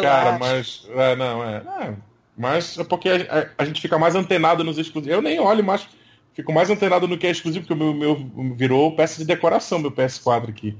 Cara, 0.00 0.38
mas. 0.38 0.86
É, 0.90 1.16
não, 1.16 1.42
é. 1.44 1.56
é, 1.58 1.96
mas 2.36 2.78
é 2.78 2.84
porque 2.84 3.08
a, 3.08 3.16
a- 3.40 3.50
a 3.58 3.64
gente 3.64 3.80
fica 3.80 3.98
mais 3.98 4.14
antenado 4.14 4.64
nos 4.64 4.78
exclusivos. 4.78 5.14
Eu 5.14 5.22
nem 5.22 5.40
olho 5.40 5.64
mais. 5.64 5.88
Fico 6.34 6.52
mais 6.52 6.70
antenado 6.70 7.08
no 7.08 7.18
que 7.18 7.26
é 7.26 7.30
exclusivo, 7.30 7.66
porque 7.66 7.74
o 7.82 7.94
meu, 7.94 7.94
meu 7.94 8.54
virou 8.56 8.94
peça 8.94 9.18
de 9.20 9.26
decoração, 9.26 9.78
meu 9.78 9.90
PS4 9.90 10.50
aqui. 10.50 10.76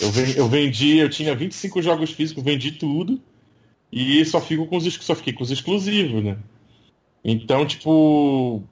Eu, 0.00 0.10
eu 0.36 0.48
vendi, 0.48 0.98
eu 0.98 1.08
tinha 1.08 1.34
25 1.34 1.80
jogos 1.82 2.10
físicos, 2.12 2.42
vendi 2.44 2.72
tudo. 2.72 3.20
E 3.90 4.24
só 4.24 4.40
fico 4.40 4.66
com 4.66 4.76
os 4.76 4.94
só 4.94 5.14
fiquei 5.14 5.32
com 5.32 5.42
os 5.42 5.50
exclusivos, 5.50 6.22
né? 6.22 6.38
Então, 7.24 7.66
tipo. 7.66 8.62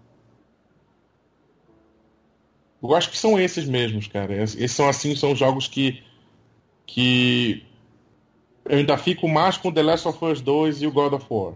Eu 2.83 2.95
acho 2.95 3.11
que 3.11 3.19
são 3.19 3.39
esses 3.41 3.67
mesmos, 3.67 4.07
cara. 4.07 4.35
Es- 4.35 4.55
Esses 4.55 4.73
são 4.73 4.89
assim, 4.89 5.17
são 5.17 5.35
jogos 5.35 5.67
que. 5.67 6.03
que 6.87 7.65
eu 8.65 8.79
ainda 8.79 8.99
fico 8.99 9.29
mais 9.29 9.57
com 9.57 9.73
The 9.73 9.83
Last 9.83 10.09
of 10.09 10.25
Us 10.25 10.41
2 10.41 10.83
e 10.83 10.87
o 10.87 10.93
God 10.93 11.15
of 11.15 11.27
War. 11.31 11.55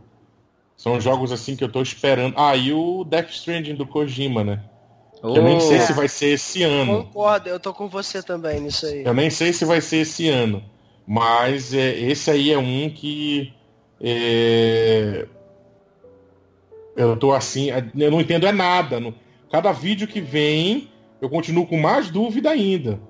São 0.77 0.99
jogos 1.01 1.31
assim 1.31 1.55
que 1.57 1.63
eu 1.63 1.71
tô 1.71 1.83
esperando. 1.83 2.35
Ah, 2.39 2.57
e 2.57 2.73
o 2.73 3.05
Death 3.05 3.31
Stranding 3.31 3.75
do 3.75 3.87
Kojima, 3.87 4.43
né? 4.43 4.63
Que 5.21 5.27
eu 5.27 5.43
nem 5.43 5.59
Ô, 5.59 5.61
sei 5.61 5.81
se 5.81 5.93
vai 5.93 6.09
ser 6.09 6.29
esse 6.29 6.63
ano. 6.63 7.05
Concordo, 7.05 7.49
eu 7.51 7.61
tô 7.61 7.75
com 7.75 7.87
você 7.89 8.23
também 8.23 8.61
nisso 8.61 8.87
aí. 8.87 9.05
Eu 9.05 9.13
nem 9.13 9.29
sei 9.29 9.53
se 9.53 9.67
vai 9.67 9.81
ser 9.83 9.99
esse 9.99 10.29
ano. 10.29 10.65
Mas 11.13 11.75
é, 11.75 11.99
esse 11.99 12.31
aí 12.31 12.53
é 12.53 12.59
um 12.59 12.89
que. 12.89 13.53
é, 14.01 15.27
eu 16.97 17.17
tô 17.17 17.33
assim. 17.33 17.69
Eu 17.97 18.11
não 18.13 18.21
entendo 18.21 18.47
é 18.47 18.53
nada. 18.53 19.01
No- 19.01 19.13
Cada 19.51 19.73
vídeo 19.73 20.07
que 20.07 20.21
vem, 20.21 20.89
eu 21.21 21.29
continuo 21.29 21.67
com 21.67 21.77
mais 21.77 22.09
dúvida 22.11 22.51
ainda. 22.51 23.01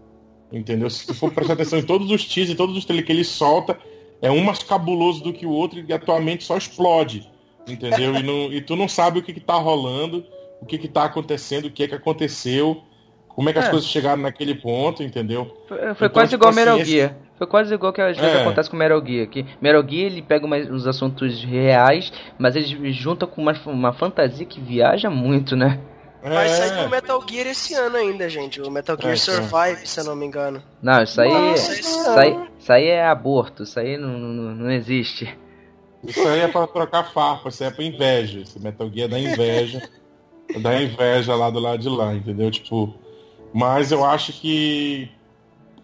Entendeu? 0.50 0.88
Se 0.88 1.06
tu 1.06 1.14
for 1.14 1.30
prestar 1.30 1.52
atenção 1.52 1.78
em 1.78 1.82
todos 1.82 2.10
os 2.10 2.24
teasers, 2.24 2.56
todos 2.56 2.74
os 2.74 2.86
trailers 2.86 3.06
que 3.06 3.12
ele 3.12 3.22
solta, 3.22 3.78
é 4.22 4.30
um 4.30 4.42
mais 4.42 4.62
cabuloso 4.62 5.22
do 5.22 5.34
que 5.34 5.44
o 5.44 5.50
outro 5.50 5.84
e 5.86 5.92
atualmente 5.92 6.42
só 6.44 6.56
explode. 6.56 7.30
Entendeu? 7.68 8.14
E, 8.16 8.22
não- 8.22 8.50
e 8.50 8.62
tu 8.62 8.76
não 8.76 8.88
sabe 8.88 9.18
o 9.18 9.22
que, 9.22 9.34
que 9.34 9.40
tá 9.40 9.56
rolando, 9.56 10.24
o 10.62 10.64
que, 10.64 10.78
que 10.78 10.88
tá 10.88 11.04
acontecendo, 11.04 11.66
o 11.66 11.70
que, 11.70 11.86
que 11.86 11.94
aconteceu, 11.94 12.82
como 13.28 13.50
é 13.50 13.52
que 13.52 13.58
as 13.58 13.66
É. 13.66 13.70
coisas 13.70 13.86
chegaram 13.86 14.22
naquele 14.22 14.54
ponto, 14.54 15.02
entendeu? 15.02 15.54
Foi, 15.68 15.76
foi 15.78 15.86
Então, 15.92 16.08
quase 16.10 16.30
tipo 16.30 16.36
igual 16.42 16.50
assim, 16.50 16.60
Metal 16.60 16.78
esse- 16.80 16.90
Gear. 16.90 17.16
Foi 17.40 17.46
quase 17.46 17.72
igual 17.72 17.90
que 17.90 18.02
às 18.02 18.18
vezes 18.18 18.34
É. 18.36 18.42
acontece 18.42 18.68
com 18.68 18.76
Metal 18.76 19.02
Gear. 19.02 19.26
Que 19.26 19.46
Metal 19.62 19.82
Gear 19.88 20.12
ele 20.12 20.20
pega 20.20 20.44
umas- 20.44 20.68
uns 20.70 20.86
assuntos 20.86 21.42
reais, 21.42 22.12
mas 22.38 22.54
ele 22.54 22.92
junta 22.92 23.26
com 23.26 23.40
uma, 23.40 23.54
uma 23.64 23.94
fantasia 23.94 24.44
que 24.44 24.60
viaja 24.60 25.08
muito, 25.08 25.56
né? 25.56 25.80
Vai 26.22 26.44
É. 26.44 26.48
sair 26.50 26.86
o 26.86 26.90
Metal 26.90 27.24
Gear 27.26 27.46
esse 27.46 27.72
ano 27.72 27.96
ainda, 27.96 28.28
gente. 28.28 28.60
O 28.60 28.70
Metal 28.70 28.94
Gear 29.00 29.14
É. 29.14 29.16
Survive, 29.16 29.86
se 29.86 29.98
eu 30.00 30.04
não 30.04 30.14
me 30.14 30.26
engano. 30.26 30.62
Não, 30.82 31.02
isso 31.02 31.18
aí, 31.18 31.32
Nossa, 31.32 31.72
esse 31.72 31.80
isso 31.80 32.10
aí, 32.10 32.38
isso 32.58 32.72
aí 32.74 32.86
é 32.88 33.06
aborto, 33.06 33.62
isso 33.62 33.80
aí 33.80 33.96
não, 33.96 34.18
não, 34.18 34.54
não 34.54 34.70
existe. 34.70 35.34
Isso 36.06 36.28
aí 36.28 36.40
é 36.40 36.48
pra 36.48 36.66
trocar 36.66 37.04
farpa, 37.10 37.48
isso 37.48 37.62
aí 37.64 37.70
é 37.70 37.72
pra 37.72 37.84
inveja. 37.84 38.40
Esse 38.40 38.60
Metal 38.60 38.86
Gear 38.92 39.06
é 39.06 39.10
da 39.12 39.18
inveja. 39.18 39.88
é 40.54 40.58
da 40.58 40.82
inveja 40.82 41.34
lá 41.34 41.48
do 41.48 41.58
lado 41.58 41.78
de 41.78 41.88
lá, 41.88 42.12
entendeu? 42.14 42.50
Tipo. 42.50 42.94
Mas 43.54 43.90
eu 43.92 44.04
acho 44.04 44.30
que. 44.34 45.10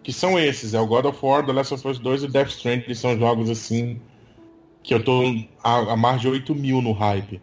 Que 0.07 0.13
são 0.13 0.39
esses. 0.39 0.73
É 0.73 0.79
o 0.79 0.87
God 0.87 1.03
of 1.03 1.19
War, 1.21 1.45
The 1.45 1.51
Last 1.51 1.73
of 1.73 1.85
Us 1.85 1.99
2 1.99 2.23
e 2.23 2.27
Death 2.29 2.47
Stranding. 2.47 2.83
que 2.83 2.95
São 2.95 3.19
jogos 3.19 3.49
assim. 3.49 3.99
Que 4.81 4.93
eu 4.93 5.03
tô 5.03 5.21
a, 5.61 5.79
a 5.91 5.97
mais 5.97 6.21
de 6.21 6.29
8 6.29 6.55
mil 6.55 6.81
no 6.81 6.93
hype. 6.93 7.41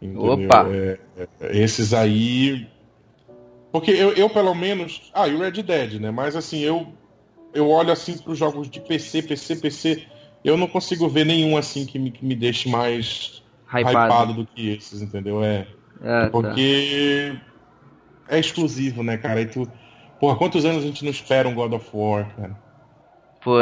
Entendeu? 0.00 0.32
Opa! 0.32 0.66
É, 0.66 0.98
é, 1.18 1.58
esses 1.58 1.92
aí. 1.92 2.66
Porque 3.70 3.90
eu, 3.90 4.12
eu, 4.14 4.30
pelo 4.30 4.54
menos. 4.54 5.10
Ah, 5.12 5.28
e 5.28 5.34
o 5.34 5.40
Red 5.40 5.62
Dead, 5.62 6.00
né? 6.00 6.10
Mas 6.10 6.34
assim, 6.34 6.60
eu. 6.60 6.86
Eu 7.52 7.68
olho 7.68 7.92
assim 7.92 8.16
pros 8.16 8.38
jogos 8.38 8.70
de 8.70 8.80
PC, 8.80 9.20
PC, 9.20 9.56
PC. 9.56 10.06
Eu 10.42 10.56
não 10.56 10.68
consigo 10.68 11.10
ver 11.10 11.26
nenhum 11.26 11.54
assim 11.54 11.84
que 11.84 11.98
me, 11.98 12.10
que 12.10 12.24
me 12.24 12.34
deixe 12.34 12.66
mais 12.66 13.42
Hypado. 13.66 13.90
hypado 13.90 14.32
do 14.32 14.46
que 14.46 14.70
esses, 14.70 15.02
entendeu? 15.02 15.44
É. 15.44 15.66
Tá. 16.02 16.30
Porque 16.30 17.36
é 18.26 18.38
exclusivo, 18.38 19.02
né, 19.02 19.18
cara? 19.18 19.42
E 19.42 19.44
tu. 19.44 19.70
Porra, 20.18 20.36
quantos 20.36 20.64
anos 20.64 20.82
a 20.82 20.86
gente 20.86 21.04
não 21.04 21.10
espera 21.10 21.48
um 21.48 21.54
God 21.54 21.72
of 21.72 21.88
War, 21.92 22.34
cara? 22.34 22.66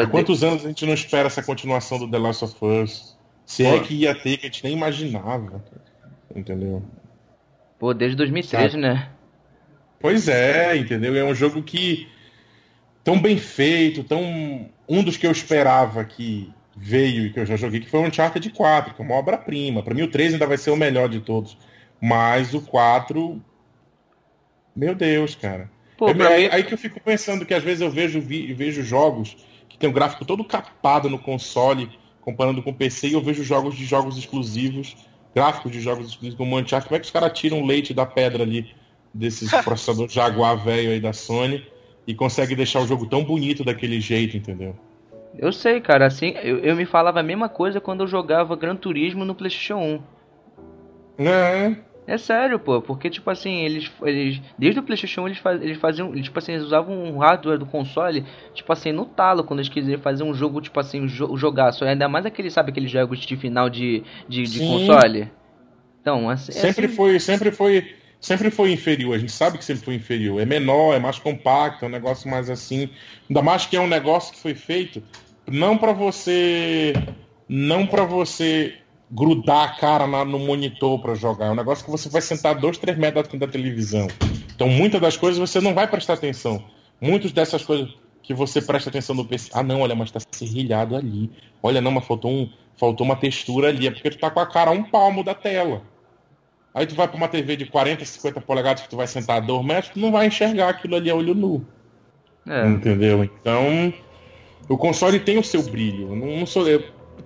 Há 0.02 0.06
quantos 0.06 0.42
anos 0.42 0.64
a 0.64 0.68
gente 0.68 0.86
não 0.86 0.94
espera 0.94 1.26
essa 1.26 1.42
continuação 1.42 1.98
do 1.98 2.10
The 2.10 2.18
Last 2.18 2.44
of 2.44 2.56
Us? 2.64 3.18
Se 3.44 3.64
é 3.64 3.78
Pô. 3.78 3.84
que 3.84 3.94
ia 3.94 4.14
ter, 4.14 4.38
que 4.38 4.46
a 4.46 4.48
gente 4.48 4.64
nem 4.64 4.72
imaginava. 4.72 5.62
Entendeu? 6.34 6.82
pô, 7.78 7.92
desde 7.92 8.16
2013, 8.16 8.78
né? 8.78 9.10
Pois 10.00 10.26
é, 10.26 10.74
entendeu? 10.76 11.14
É 11.14 11.22
um 11.22 11.34
jogo 11.34 11.62
que 11.62 12.08
tão 13.02 13.20
bem 13.20 13.36
feito, 13.36 14.02
tão 14.02 14.70
um 14.88 15.04
dos 15.04 15.18
que 15.18 15.26
eu 15.26 15.30
esperava 15.30 16.02
que 16.02 16.50
veio 16.74 17.26
e 17.26 17.32
que 17.32 17.40
eu 17.40 17.46
já 17.46 17.56
joguei, 17.56 17.80
que 17.80 17.90
foi 17.90 18.00
o 18.00 18.04
Uncharted 18.04 18.48
4, 18.50 18.94
que 18.94 19.02
é 19.02 19.04
uma 19.04 19.14
obra-prima. 19.14 19.82
Para 19.82 19.94
mim 19.94 20.02
o 20.02 20.10
3 20.10 20.32
ainda 20.32 20.46
vai 20.46 20.56
ser 20.56 20.70
o 20.70 20.76
melhor 20.76 21.10
de 21.10 21.20
todos. 21.20 21.58
Mas 22.00 22.54
o 22.54 22.60
4. 22.62 23.40
Meu 24.74 24.94
Deus, 24.94 25.34
cara. 25.34 25.70
Pô, 25.96 26.08
é, 26.08 26.26
aí, 26.26 26.48
aí, 26.50 26.64
que 26.64 26.74
eu 26.74 26.78
fico 26.78 27.00
pensando 27.00 27.46
que 27.46 27.54
às 27.54 27.62
vezes 27.62 27.80
eu 27.80 27.90
vejo, 27.90 28.20
vi, 28.20 28.52
vejo 28.52 28.82
jogos 28.82 29.36
que 29.68 29.78
tem 29.78 29.88
um 29.88 29.92
gráfico 29.92 30.24
todo 30.24 30.44
capado 30.44 31.08
no 31.08 31.18
console, 31.18 31.90
comparando 32.20 32.62
com 32.62 32.70
o 32.70 32.74
PC, 32.74 33.08
e 33.08 33.12
eu 33.12 33.20
vejo 33.20 33.42
jogos 33.44 33.74
de 33.74 33.84
jogos 33.84 34.16
exclusivos, 34.16 34.96
gráficos 35.34 35.72
de 35.72 35.80
jogos 35.80 36.08
exclusivos 36.08 36.38
como 36.38 36.58
Uncharted. 36.58 36.88
Como 36.88 36.96
é 36.96 37.00
que 37.00 37.06
os 37.06 37.12
caras 37.12 37.38
tiram 37.38 37.64
leite 37.64 37.92
da 37.92 38.06
pedra 38.06 38.42
ali 38.42 38.74
desses 39.12 39.50
processadores 39.62 40.12
Jaguar 40.12 40.56
velho 40.56 40.90
aí 40.90 41.00
da 41.00 41.12
Sony 41.12 41.66
e 42.06 42.14
conseguem 42.14 42.56
deixar 42.56 42.80
o 42.80 42.86
jogo 42.86 43.06
tão 43.06 43.24
bonito 43.24 43.64
daquele 43.64 44.00
jeito, 44.00 44.36
entendeu? 44.36 44.76
Eu 45.36 45.52
sei, 45.52 45.80
cara, 45.80 46.06
assim, 46.06 46.34
eu, 46.42 46.58
eu 46.58 46.76
me 46.76 46.84
falava 46.84 47.20
a 47.20 47.22
mesma 47.22 47.48
coisa 47.48 47.80
quando 47.80 48.02
eu 48.02 48.06
jogava 48.06 48.54
Gran 48.54 48.76
Turismo 48.76 49.24
no 49.24 49.34
PlayStation 49.34 50.00
1. 51.18 51.24
É. 51.24 51.76
É 52.06 52.18
sério, 52.18 52.58
pô, 52.58 52.82
porque 52.82 53.08
tipo 53.08 53.30
assim, 53.30 53.64
eles, 53.64 53.90
eles 54.02 54.40
desde 54.58 54.78
o 54.78 54.82
PlayStation 54.82 55.22
1 55.22 55.26
eles, 55.28 55.38
faz, 55.38 55.62
eles 55.62 55.78
faziam, 55.78 56.12
eles, 56.12 56.24
tipo 56.24 56.38
assim, 56.38 56.52
eles 56.52 56.64
usavam 56.64 56.94
um 56.94 57.18
hardware 57.18 57.58
do 57.58 57.64
console, 57.64 58.24
tipo 58.52 58.70
assim, 58.72 58.92
no 58.92 59.06
talo 59.06 59.42
quando 59.42 59.60
eles 59.60 59.70
quisessem 59.70 59.98
fazer 59.98 60.22
um 60.22 60.34
jogo, 60.34 60.60
tipo 60.60 60.78
assim, 60.78 61.08
jo 61.08 61.34
jogaço, 61.36 61.84
ainda 61.84 62.08
mais 62.08 62.26
aquele, 62.26 62.50
sabe, 62.50 62.70
aqueles 62.70 62.90
jogos 62.90 63.20
de 63.20 63.36
final 63.36 63.70
de, 63.70 64.02
de, 64.28 64.42
de 64.42 64.58
console. 64.58 65.30
Então, 66.00 66.28
assim, 66.28 66.52
sempre 66.52 66.86
assim... 66.86 66.94
foi, 66.94 67.18
sempre 67.18 67.50
foi, 67.50 67.94
sempre 68.20 68.50
foi 68.50 68.72
inferior, 68.72 69.14
a 69.14 69.18
gente 69.18 69.32
sabe 69.32 69.56
que 69.56 69.64
sempre 69.64 69.84
foi 69.84 69.94
inferior. 69.94 70.38
É 70.40 70.44
menor, 70.44 70.94
é 70.94 70.98
mais 70.98 71.18
compacto, 71.18 71.86
é 71.86 71.88
um 71.88 71.90
negócio 71.90 72.30
mais 72.30 72.50
assim, 72.50 72.90
ainda 73.30 73.40
mais 73.40 73.64
que 73.64 73.76
é 73.76 73.80
um 73.80 73.88
negócio 73.88 74.34
que 74.34 74.40
foi 74.40 74.54
feito 74.54 75.02
não 75.46 75.76
para 75.76 75.92
você 75.92 76.92
não 77.48 77.86
para 77.86 78.04
você 78.04 78.74
grudar 79.14 79.62
a 79.62 79.68
cara 79.68 80.06
na, 80.06 80.24
no 80.24 80.40
monitor 80.40 81.00
para 81.00 81.14
jogar. 81.14 81.46
É 81.46 81.50
um 81.50 81.54
negócio 81.54 81.84
que 81.84 81.90
você 81.90 82.08
vai 82.08 82.20
sentar 82.20 82.56
dois, 82.56 82.76
três 82.76 82.98
metros 82.98 83.28
da 83.38 83.46
televisão. 83.46 84.08
Então, 84.54 84.68
muitas 84.68 85.00
das 85.00 85.16
coisas 85.16 85.38
você 85.38 85.60
não 85.60 85.72
vai 85.72 85.86
prestar 85.86 86.14
atenção. 86.14 86.64
Muitas 87.00 87.30
dessas 87.30 87.64
coisas 87.64 87.94
que 88.22 88.34
você 88.34 88.60
presta 88.60 88.90
atenção 88.90 89.14
no 89.14 89.24
PC. 89.24 89.50
Ah, 89.54 89.62
não, 89.62 89.82
olha, 89.82 89.94
mas 89.94 90.10
tá 90.10 90.18
serrilhado 90.32 90.96
ali. 90.96 91.30
Olha, 91.62 91.80
não, 91.80 91.92
mas 91.92 92.04
faltou, 92.04 92.30
um, 92.30 92.50
faltou 92.76 93.06
uma 93.06 93.14
textura 93.14 93.68
ali. 93.68 93.86
É 93.86 93.90
porque 93.92 94.10
tu 94.10 94.18
tá 94.18 94.30
com 94.30 94.40
a 94.40 94.46
cara 94.46 94.70
a 94.70 94.74
um 94.74 94.82
palmo 94.82 95.22
da 95.22 95.34
tela. 95.34 95.82
Aí 96.74 96.84
tu 96.86 96.96
vai 96.96 97.06
para 97.06 97.16
uma 97.16 97.28
TV 97.28 97.56
de 97.56 97.66
40, 97.66 98.04
50 98.04 98.40
polegadas 98.40 98.82
que 98.82 98.88
tu 98.88 98.96
vai 98.96 99.06
sentar 99.06 99.36
a 99.36 99.40
dois 99.40 99.64
metros, 99.64 99.92
tu 99.92 100.00
não 100.00 100.10
vai 100.10 100.26
enxergar 100.26 100.70
aquilo 100.70 100.96
ali 100.96 101.08
a 101.08 101.14
olho 101.14 101.32
nu. 101.32 101.64
É. 102.48 102.66
Entendeu? 102.66 103.22
Então, 103.22 103.94
o 104.68 104.76
console 104.76 105.20
tem 105.20 105.38
o 105.38 105.44
seu 105.44 105.62
brilho. 105.62 106.16
Não, 106.16 106.38
não 106.38 106.46
sou, 106.46 106.66
eu, 106.66 106.82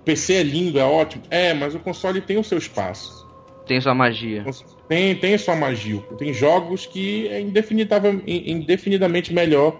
PC 0.09 0.33
é 0.33 0.43
lindo, 0.43 0.79
é 0.79 0.83
ótimo. 0.83 1.21
É, 1.29 1.53
mas 1.53 1.75
o 1.75 1.79
console 1.79 2.19
tem 2.19 2.39
o 2.39 2.43
seu 2.43 2.57
espaço. 2.57 3.29
Tem 3.67 3.79
sua 3.79 3.93
magia. 3.93 4.43
Tem, 4.87 5.15
tem 5.15 5.37
sua 5.37 5.55
magia. 5.55 6.01
Tem 6.17 6.33
jogos 6.33 6.87
que 6.87 7.27
é 7.27 7.39
indefinidamente 7.39 9.31
melhor 9.31 9.79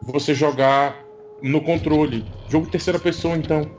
você 0.00 0.34
jogar 0.34 1.04
no 1.42 1.60
controle. 1.60 2.24
Jogo 2.48 2.66
terceira 2.70 2.98
pessoa, 2.98 3.36
então. 3.36 3.70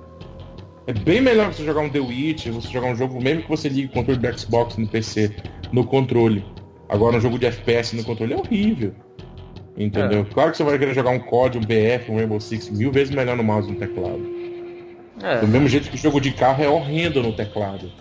É 0.86 0.94
bem 0.94 1.20
melhor 1.22 1.52
você 1.52 1.66
jogar 1.66 1.82
um 1.82 1.90
The 1.90 2.00
Witch, 2.00 2.46
você 2.50 2.68
jogar 2.68 2.90
um 2.90 2.96
jogo, 2.96 3.20
mesmo 3.20 3.42
que 3.42 3.50
você 3.50 3.68
ligue 3.68 3.88
o 3.88 3.92
controle 3.92 4.20
do 4.20 4.38
Xbox 4.38 4.78
no 4.78 4.88
PC, 4.88 5.36
no 5.72 5.84
controle. 5.88 6.46
Agora, 6.88 7.18
um 7.18 7.20
jogo 7.20 7.40
de 7.40 7.48
FPS 7.48 7.96
no 7.96 8.04
controle 8.04 8.34
é 8.34 8.38
horrível. 8.38 8.94
Entendeu? 9.76 10.22
É. 10.22 10.34
Claro 10.34 10.52
que 10.52 10.58
você 10.58 10.64
vai 10.64 10.78
querer 10.78 10.94
jogar 10.94 11.10
um 11.10 11.20
COD, 11.20 11.58
um 11.58 11.62
BF, 11.62 12.12
um 12.12 12.18
Rainbow 12.18 12.40
Six 12.40 12.70
mil 12.70 12.92
vezes 12.92 13.12
melhor 13.12 13.36
no 13.36 13.44
mouse 13.44 13.68
e 13.68 13.72
no 13.72 13.80
teclado. 13.80 14.41
É. 15.22 15.40
Do 15.40 15.48
mesmo 15.48 15.68
jeito 15.68 15.90
que 15.90 15.96
o 15.96 16.00
jogo 16.00 16.22
de 16.22 16.32
carro 16.32 16.64
é 16.64 16.70
horrendo 16.70 17.22
no 17.22 17.34
teclado. 17.34 17.92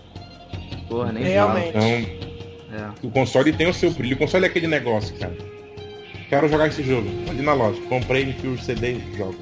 Porra, 0.88 1.12
nem 1.12 1.24
Realmente. 1.24 1.68
Então, 1.68 2.30
é. 2.72 2.90
o 3.02 3.10
console 3.10 3.52
tem 3.52 3.68
o 3.68 3.74
seu 3.74 3.90
brilho. 3.90 4.16
O 4.16 4.18
console 4.18 4.44
é 4.44 4.48
aquele 4.48 4.66
negócio, 4.66 5.14
cara. 5.16 5.36
Quero 6.28 6.48
jogar 6.48 6.68
esse 6.68 6.82
jogo. 6.82 7.08
Ali 7.28 7.42
na 7.42 7.54
loja. 7.54 7.80
Comprei, 7.88 8.24
enfio 8.24 8.52
o 8.52 8.58
CD 8.58 8.92
e 8.92 9.16
jogo. 9.16 9.36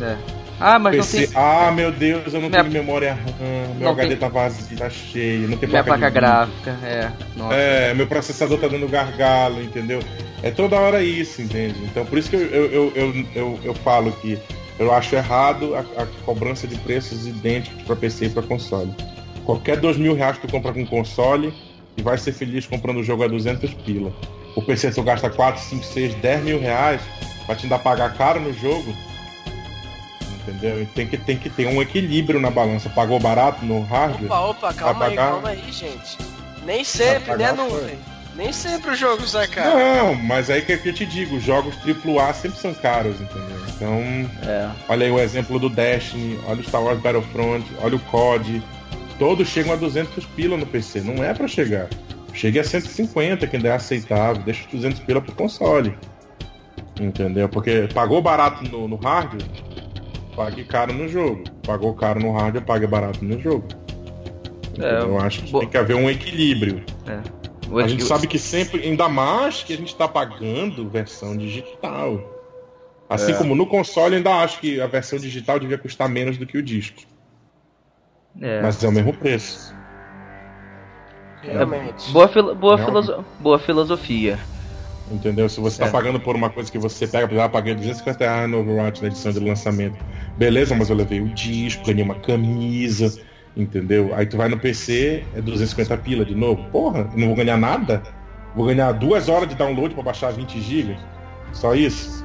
É. 0.00 0.16
Ah, 0.58 0.78
mas 0.78 0.96
PC... 0.96 1.20
não 1.20 1.26
tem... 1.26 1.36
Ah, 1.36 1.72
meu 1.72 1.90
Deus, 1.90 2.32
eu 2.32 2.40
não 2.40 2.48
Minha... 2.48 2.62
tenho 2.62 2.72
memória 2.72 3.14
RAM. 3.14 3.74
Meu 3.76 3.86
não 3.86 3.90
HD 3.90 4.08
tem... 4.10 4.16
tá 4.16 4.28
vazio, 4.28 4.76
tá 4.76 4.88
cheio. 4.88 5.48
Não 5.48 5.56
tem 5.56 5.68
Minha 5.68 5.82
placa, 5.82 5.98
placa 5.98 6.14
gráfica, 6.14 6.78
é. 6.84 7.10
Nossa. 7.36 7.54
É, 7.54 7.94
meu 7.94 8.06
processador 8.06 8.58
tá 8.58 8.68
dando 8.68 8.88
gargalo, 8.88 9.60
entendeu? 9.60 10.00
É 10.42 10.50
toda 10.50 10.76
hora 10.76 11.02
isso, 11.02 11.42
entende? 11.42 11.78
Então 11.84 12.06
por 12.06 12.16
isso 12.16 12.30
que 12.30 12.36
eu, 12.36 12.42
eu, 12.42 12.92
eu, 12.94 13.26
eu, 13.34 13.60
eu 13.64 13.74
falo 13.74 14.12
que 14.12 14.38
eu 14.82 14.92
acho 14.92 15.14
errado 15.14 15.74
a, 15.74 16.02
a 16.02 16.06
cobrança 16.24 16.66
de 16.66 16.76
preços 16.76 17.26
idênticos 17.26 17.82
para 17.82 17.96
PC 17.96 18.26
e 18.26 18.30
para 18.30 18.42
console. 18.42 18.94
Qualquer 19.44 19.78
dois 19.78 19.96
mil 19.96 20.14
reais 20.14 20.38
que 20.38 20.46
tu 20.46 20.50
compra 20.50 20.72
com 20.72 20.86
console 20.86 21.52
e 21.96 22.02
vai 22.02 22.16
ser 22.18 22.32
feliz 22.32 22.66
comprando 22.66 22.98
o 22.98 23.04
jogo 23.04 23.24
a 23.24 23.28
200 23.28 23.72
pila. 23.74 24.12
O 24.54 24.62
PC 24.62 24.90
tu 24.90 25.02
gasta 25.02 25.30
4, 25.30 25.60
5, 25.60 25.84
6, 25.84 26.14
10 26.16 26.44
mil 26.44 26.60
reais 26.60 27.00
pra 27.46 27.56
te 27.56 27.64
ainda 27.64 27.78
pagar 27.78 28.14
caro 28.16 28.40
no 28.40 28.52
jogo, 28.52 28.94
entendeu? 30.42 30.86
Tem 30.94 31.06
que, 31.06 31.16
tem 31.16 31.36
que 31.36 31.50
ter 31.50 31.66
um 31.66 31.80
equilíbrio 31.80 32.40
na 32.40 32.50
balança. 32.50 32.88
Pagou 32.90 33.18
barato 33.18 33.64
no 33.64 33.82
hardware? 33.82 34.26
Opa, 34.26 34.40
opa, 34.40 34.74
calma 34.74 35.06
aí, 35.06 35.16
calma 35.16 35.48
aí, 35.48 35.72
gente. 35.72 36.18
Nem 36.64 36.84
sempre, 36.84 37.36
né, 37.36 37.52
nuvem? 37.52 37.98
Nem 38.34 38.52
sempre 38.52 38.92
os 38.92 38.98
jogos 38.98 39.30
sai 39.32 39.46
caro. 39.46 39.78
Não, 39.78 40.14
mas 40.14 40.48
aí 40.48 40.62
que, 40.62 40.72
é 40.72 40.76
que 40.78 40.88
eu 40.88 40.94
te 40.94 41.04
digo, 41.04 41.38
jogos 41.38 41.74
AAA 41.76 42.32
sempre 42.32 42.58
são 42.58 42.72
caros, 42.72 43.20
entendeu? 43.20 43.62
Então, 43.74 44.00
é. 44.48 44.70
olha 44.88 45.06
aí 45.06 45.12
o 45.12 45.18
exemplo 45.18 45.58
do 45.58 45.68
Destiny, 45.68 46.38
olha 46.46 46.60
o 46.60 46.64
Star 46.64 46.82
Wars 46.82 46.98
Battlefront, 47.00 47.64
olha 47.82 47.96
o 47.96 48.00
COD. 48.00 48.62
Todos 49.18 49.48
chegam 49.48 49.72
a 49.72 49.76
200 49.76 50.24
pila 50.26 50.56
no 50.56 50.66
PC, 50.66 51.00
não 51.00 51.22
é 51.22 51.34
para 51.34 51.46
chegar. 51.46 51.88
Chegue 52.32 52.58
a 52.58 52.64
150, 52.64 53.46
que 53.46 53.56
ainda 53.56 53.68
é 53.68 53.72
aceitável. 53.72 54.42
Deixa 54.42 54.64
os 54.64 54.72
200 54.72 55.00
pila 55.00 55.20
pro 55.20 55.34
console. 55.34 55.94
Entendeu? 57.00 57.48
Porque 57.48 57.88
pagou 57.92 58.22
barato 58.22 58.64
no, 58.70 58.88
no 58.88 58.96
hardware, 58.96 59.46
pague 60.34 60.64
caro 60.64 60.92
no 60.92 61.08
jogo. 61.08 61.44
Pagou 61.66 61.92
caro 61.94 62.20
no 62.20 62.32
hardware, 62.32 62.64
pague 62.64 62.86
barato 62.86 63.24
no 63.24 63.38
jogo. 63.40 63.66
É, 64.78 65.02
eu 65.02 65.18
acho 65.20 65.42
que 65.42 65.50
bo... 65.50 65.60
tem 65.60 65.68
que 65.68 65.76
haver 65.76 65.96
um 65.96 66.08
equilíbrio. 66.08 66.82
É. 67.06 67.41
A 67.78 67.88
gente 67.88 68.04
sabe 68.04 68.26
que 68.26 68.38
sempre, 68.38 68.82
ainda 68.82 69.08
mais 69.08 69.62
que 69.62 69.72
a 69.72 69.76
gente 69.76 69.92
está 69.92 70.06
pagando 70.06 70.88
versão 70.88 71.36
digital. 71.36 72.20
Assim 73.08 73.32
é. 73.32 73.34
como 73.34 73.54
no 73.54 73.66
console, 73.66 74.16
ainda 74.16 74.30
acho 74.36 74.60
que 74.60 74.80
a 74.80 74.86
versão 74.86 75.18
digital 75.18 75.58
devia 75.58 75.78
custar 75.78 76.08
menos 76.08 76.38
do 76.38 76.46
que 76.46 76.58
o 76.58 76.62
disco. 76.62 77.02
É. 78.40 78.62
Mas 78.62 78.82
é 78.82 78.88
o 78.88 78.92
mesmo 78.92 79.12
preço. 79.12 79.74
Realmente. 81.42 82.10
boa, 82.12 82.28
filo 82.28 82.54
boa, 82.54 82.78
filoso 82.78 83.24
boa 83.40 83.58
filosofia. 83.58 84.38
Entendeu? 85.10 85.48
Se 85.48 85.60
você 85.60 85.82
está 85.82 85.90
pagando 85.92 86.18
por 86.20 86.36
uma 86.36 86.48
coisa 86.48 86.70
que 86.70 86.78
você 86.78 87.06
pega, 87.06 87.26
por 87.26 87.34
exemplo, 87.34 87.46
ah, 87.46 87.48
paguei 87.48 87.74
250 87.74 88.24
reais 88.24 88.50
no 88.50 88.60
Overwatch 88.60 89.02
na 89.02 89.08
edição 89.08 89.32
de 89.32 89.40
lançamento. 89.40 89.98
Beleza, 90.38 90.74
mas 90.74 90.88
eu 90.88 90.96
levei 90.96 91.20
o 91.20 91.28
disco, 91.28 91.84
ganhei 91.84 92.02
uma 92.02 92.14
camisa, 92.14 93.12
entendeu? 93.56 94.12
Aí 94.14 94.26
tu 94.26 94.36
vai 94.36 94.48
no 94.48 94.58
PC, 94.58 95.24
é 95.34 95.40
250 95.40 95.96
pila 95.98 96.24
de 96.24 96.34
novo. 96.34 96.64
Porra, 96.70 97.08
não 97.14 97.28
vou 97.28 97.36
ganhar 97.36 97.56
nada? 97.56 98.02
Vou 98.54 98.66
ganhar 98.66 98.92
duas 98.92 99.28
horas 99.28 99.48
de 99.48 99.54
download 99.54 99.94
para 99.94 100.04
baixar 100.04 100.32
20 100.32 100.60
GB? 100.60 100.96
Só 101.52 101.74
isso? 101.74 102.24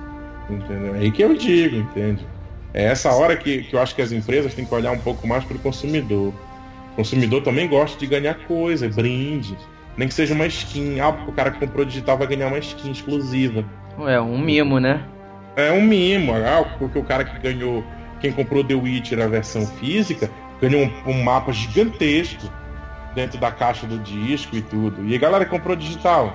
Entendeu? 0.50 0.96
É 0.96 1.00
aí 1.00 1.12
que 1.12 1.22
eu 1.22 1.36
digo, 1.36 1.76
entende? 1.76 2.26
É 2.74 2.86
essa 2.86 3.12
hora 3.12 3.36
que, 3.36 3.64
que 3.64 3.76
eu 3.76 3.80
acho 3.80 3.96
que 3.96 4.02
as 4.02 4.12
empresas 4.12 4.54
têm 4.54 4.66
que 4.66 4.74
olhar 4.74 4.92
um 4.92 5.00
pouco 5.00 5.28
mais 5.28 5.44
para 5.44 5.56
o 5.56 5.60
consumidor. 5.60 6.34
O 6.94 6.96
consumidor 6.96 7.44
também 7.44 7.68
gosta 7.68 7.98
de 7.98 8.08
ganhar 8.08 8.36
coisa, 8.48 8.88
brinde 8.90 9.58
nem 9.98 10.08
que 10.08 10.14
seja 10.14 10.34
uma 10.34 10.46
skin. 10.46 11.00
Ah, 11.00 11.10
o 11.10 11.34
cara 11.34 11.52
que 11.52 11.60
comprou 11.60 11.84
digital 11.84 12.18
vai 12.18 12.28
ganhar 12.28 12.48
uma 12.48 12.60
skin 12.60 12.92
exclusiva. 12.92 13.66
É, 14.08 14.22
um 14.22 14.38
mimo, 14.38 14.80
né? 14.80 15.04
É 15.56 15.72
um 15.72 15.82
mimo. 15.82 16.34
Ah, 16.34 16.64
porque 16.78 17.00
o 17.00 17.04
cara 17.04 17.26
que 17.26 17.40
ganhou, 17.40 17.84
quem 18.22 18.32
comprou 18.32 18.64
The 18.64 18.76
Witcher 18.76 19.20
a 19.20 19.28
versão 19.28 19.66
física, 19.66 20.30
ganhou 20.62 20.84
um, 20.84 21.12
um 21.12 21.24
mapa 21.24 21.52
gigantesco 21.52 22.52
dentro 23.14 23.38
da 23.40 23.52
caixa 23.52 23.88
do 23.88 23.98
disco 24.00 24.56
e 24.56 24.62
tudo. 24.62 25.06
E 25.06 25.16
a 25.16 25.18
galera 25.18 25.46
que 25.46 25.52
comprou 25.52 25.76
digital 25.76 26.34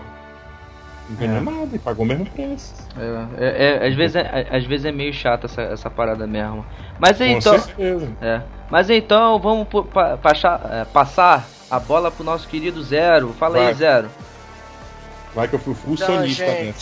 não 1.08 1.16
ganhou 1.16 1.36
é. 1.36 1.40
nada 1.40 1.76
e 1.76 1.78
pagou 1.78 2.04
o 2.04 2.08
mesmo 2.08 2.26
preço. 2.26 2.74
É, 2.96 3.44
é, 3.44 3.84
é, 3.84 3.88
às, 3.88 3.94
vezes 3.94 4.16
é, 4.16 4.48
às 4.50 4.64
vezes 4.64 4.86
é 4.86 4.92
meio 4.92 5.12
chato 5.12 5.46
essa, 5.46 5.62
essa 5.62 5.90
parada 5.90 6.26
mesmo. 6.26 6.64
Mas 6.98 7.20
então. 7.20 7.58
Certeza. 7.58 8.10
É. 8.20 8.42
Mas 8.70 8.88
então 8.90 9.38
vamos 9.38 9.68
pa, 9.68 10.16
pa, 10.16 10.32
é, 10.70 10.84
passar 10.86 11.46
a 11.70 11.78
bola 11.78 12.10
pro 12.10 12.24
nosso 12.24 12.48
querido 12.48 12.82
Zero. 12.82 13.32
Fala 13.38 13.58
Vai. 13.58 13.66
aí, 13.68 13.74
Zero. 13.74 14.08
Vai 15.34 15.48
que 15.48 15.54
eu 15.54 15.58
fui 15.58 15.74
full 15.74 15.94
então, 15.94 16.06
sonista, 16.06 16.44
né? 16.44 16.74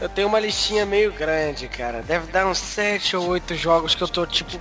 Eu 0.00 0.08
tenho 0.08 0.26
uma 0.26 0.40
listinha 0.40 0.84
meio 0.84 1.12
grande, 1.12 1.68
cara. 1.68 2.02
Deve 2.02 2.30
dar 2.32 2.46
uns 2.46 2.58
7 2.58 3.16
ou 3.16 3.28
8 3.28 3.54
jogos 3.54 3.94
que 3.94 4.02
eu 4.02 4.08
tô, 4.08 4.26
tipo, 4.26 4.58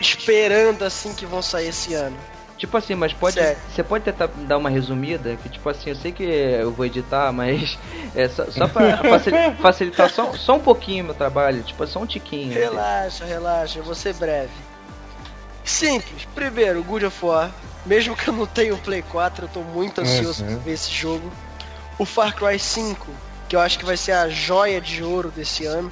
esperando 0.00 0.82
assim 0.82 1.14
que 1.14 1.26
vão 1.26 1.42
sair 1.42 1.68
esse 1.68 1.94
ano. 1.94 2.16
Tipo 2.62 2.76
assim, 2.76 2.94
mas 2.94 3.12
pode. 3.12 3.40
Você 3.68 3.82
pode 3.82 4.04
tentar 4.04 4.28
dar 4.28 4.56
uma 4.56 4.70
resumida? 4.70 5.36
Que 5.42 5.48
tipo 5.48 5.68
assim, 5.68 5.90
eu 5.90 5.96
sei 5.96 6.12
que 6.12 6.22
eu 6.22 6.70
vou 6.70 6.86
editar, 6.86 7.32
mas 7.32 7.76
é 8.14 8.28
só, 8.28 8.48
só 8.52 8.68
pra 8.68 8.98
facilitar, 9.60 10.08
só, 10.08 10.32
só 10.34 10.54
um 10.54 10.60
pouquinho 10.60 11.04
meu 11.04 11.14
trabalho, 11.14 11.60
tipo 11.64 11.84
só 11.88 12.00
um 12.00 12.06
tiquinho. 12.06 12.54
Relaxa, 12.54 13.24
assim. 13.24 13.32
relaxa, 13.32 13.78
eu 13.80 13.82
vou 13.82 13.96
ser 13.96 14.14
breve. 14.14 14.52
Simples. 15.64 16.24
Primeiro, 16.36 16.84
Good 16.84 17.06
of 17.06 17.24
War. 17.24 17.50
Mesmo 17.84 18.14
que 18.14 18.28
eu 18.28 18.34
não 18.34 18.46
tenha 18.46 18.72
o 18.72 18.78
Play 18.78 19.02
4, 19.02 19.46
eu 19.46 19.48
tô 19.48 19.60
muito 19.60 20.00
ansioso 20.00 20.44
uhum. 20.44 20.54
por 20.54 20.62
ver 20.62 20.72
esse 20.74 20.92
jogo. 20.92 21.32
O 21.98 22.04
Far 22.04 22.32
Cry 22.32 22.60
5, 22.60 23.08
que 23.48 23.56
eu 23.56 23.60
acho 23.60 23.76
que 23.76 23.84
vai 23.84 23.96
ser 23.96 24.12
a 24.12 24.28
joia 24.28 24.80
de 24.80 25.02
ouro 25.02 25.32
desse 25.34 25.66
ano. 25.66 25.90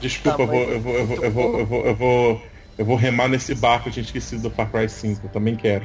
Desculpa, 0.00 0.42
eu 0.42 0.46
vou, 0.46 0.62
eu 0.62 0.80
vou, 0.80 0.94
eu 0.94 1.06
vou, 1.06 1.24
eu 1.24 1.30
vou, 1.30 1.58
eu 1.58 1.66
vou, 1.66 1.86
eu 1.86 1.94
vou 1.94 2.42
eu 2.78 2.84
vou 2.84 2.96
remar 2.96 3.28
nesse 3.28 3.54
barco, 3.54 3.88
eu 3.88 3.92
tinha 3.92 4.04
esquecido 4.04 4.42
do 4.42 4.50
Far 4.50 4.70
Cry 4.70 4.88
5, 4.88 5.26
eu 5.26 5.30
também 5.30 5.56
quero. 5.56 5.84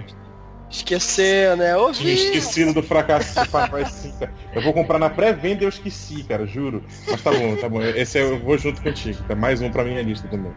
Esqueceu, 0.69 1.55
né? 1.57 1.75
Ouvi. 1.75 1.99
Tinha 1.99 2.13
esquecido 2.13 2.73
do 2.73 2.81
fracasso 2.81 3.39
do 3.39 3.45
Far 3.45 3.69
Cry 3.69 3.85
5. 3.85 4.27
Eu 4.53 4.61
vou 4.61 4.73
comprar 4.73 4.97
na 4.97 5.09
pré-venda 5.09 5.63
e 5.63 5.65
eu 5.65 5.69
esqueci, 5.69 6.23
cara, 6.23 6.47
juro. 6.47 6.83
Mas 7.07 7.21
tá 7.21 7.31
bom, 7.31 7.55
tá 7.55 7.69
bom. 7.69 7.81
Esse 7.81 8.19
eu 8.19 8.39
vou 8.39 8.57
junto 8.57 8.81
contigo. 8.81 9.23
Tá 9.27 9.35
mais 9.35 9.61
um 9.61 9.69
pra 9.69 9.83
minha 9.83 10.01
lista 10.01 10.27
também. 10.27 10.51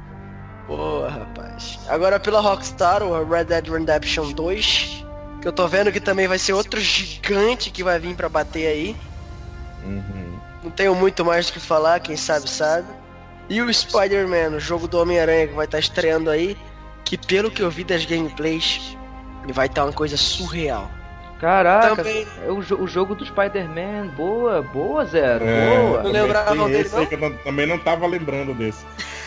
Boa, 0.67 1.09
rapaz. 1.09 1.79
Agora 1.87 2.19
pela 2.19 2.41
Rockstar, 2.41 3.03
o 3.03 3.29
Red 3.29 3.45
Dead 3.45 3.69
Redemption 3.69 4.33
2. 4.33 5.05
Que 5.43 5.49
eu 5.49 5.53
tô 5.53 5.69
vendo 5.69 5.93
que 5.93 6.01
também 6.01 6.27
vai 6.27 6.39
ser 6.39 6.55
outro 6.55 6.81
gigante 6.81 7.71
que 7.71 7.85
vai 7.85 7.99
vir 7.99 8.15
pra 8.15 8.29
bater 8.29 8.67
aí. 8.67 8.97
Uhum. 9.85 10.39
Não 10.65 10.71
tenho 10.71 10.95
muito 10.95 11.25
mais 11.25 11.47
do 11.47 11.53
que 11.53 11.61
falar, 11.61 12.01
quem 12.01 12.17
sabe 12.17 12.49
sabe. 12.49 12.89
E 13.49 13.61
o 13.63 13.73
Spider-Man, 13.73 14.57
o 14.57 14.61
jogo 14.61 14.89
do 14.89 15.01
Homem-Aranha 15.01 15.49
que 15.49 15.55
vai 15.55 15.67
estar 15.67 15.77
tá 15.77 15.81
estreando 15.81 16.31
aí, 16.31 16.57
que 17.05 17.17
pelo 17.17 17.51
que 17.51 17.63
eu 17.63 17.71
vi 17.71 17.85
das 17.85 18.05
gameplays, 18.05 18.97
vai 19.53 19.67
estar 19.67 19.83
tá 19.83 19.87
uma 19.87 19.93
coisa 19.93 20.17
surreal. 20.17 20.91
Caraca, 21.39 21.97
também... 21.97 22.27
é 22.45 22.51
o, 22.51 22.59
o 22.59 22.89
jogo 22.89 23.15
do 23.15 23.25
Spider-Man, 23.25 24.09
boa, 24.17 24.63
boa, 24.63 25.05
Zero, 25.05 25.45
é, 25.45 25.77
boa. 25.77 26.03
Não 26.03 26.11
lembrava 26.11 26.69
dele, 26.69 26.89
não? 26.89 27.03
Eu 27.03 27.19
não, 27.19 27.37
também 27.39 27.67
não 27.67 27.79
tava 27.79 28.07
lembrando 28.07 28.55
desse. 28.55 28.85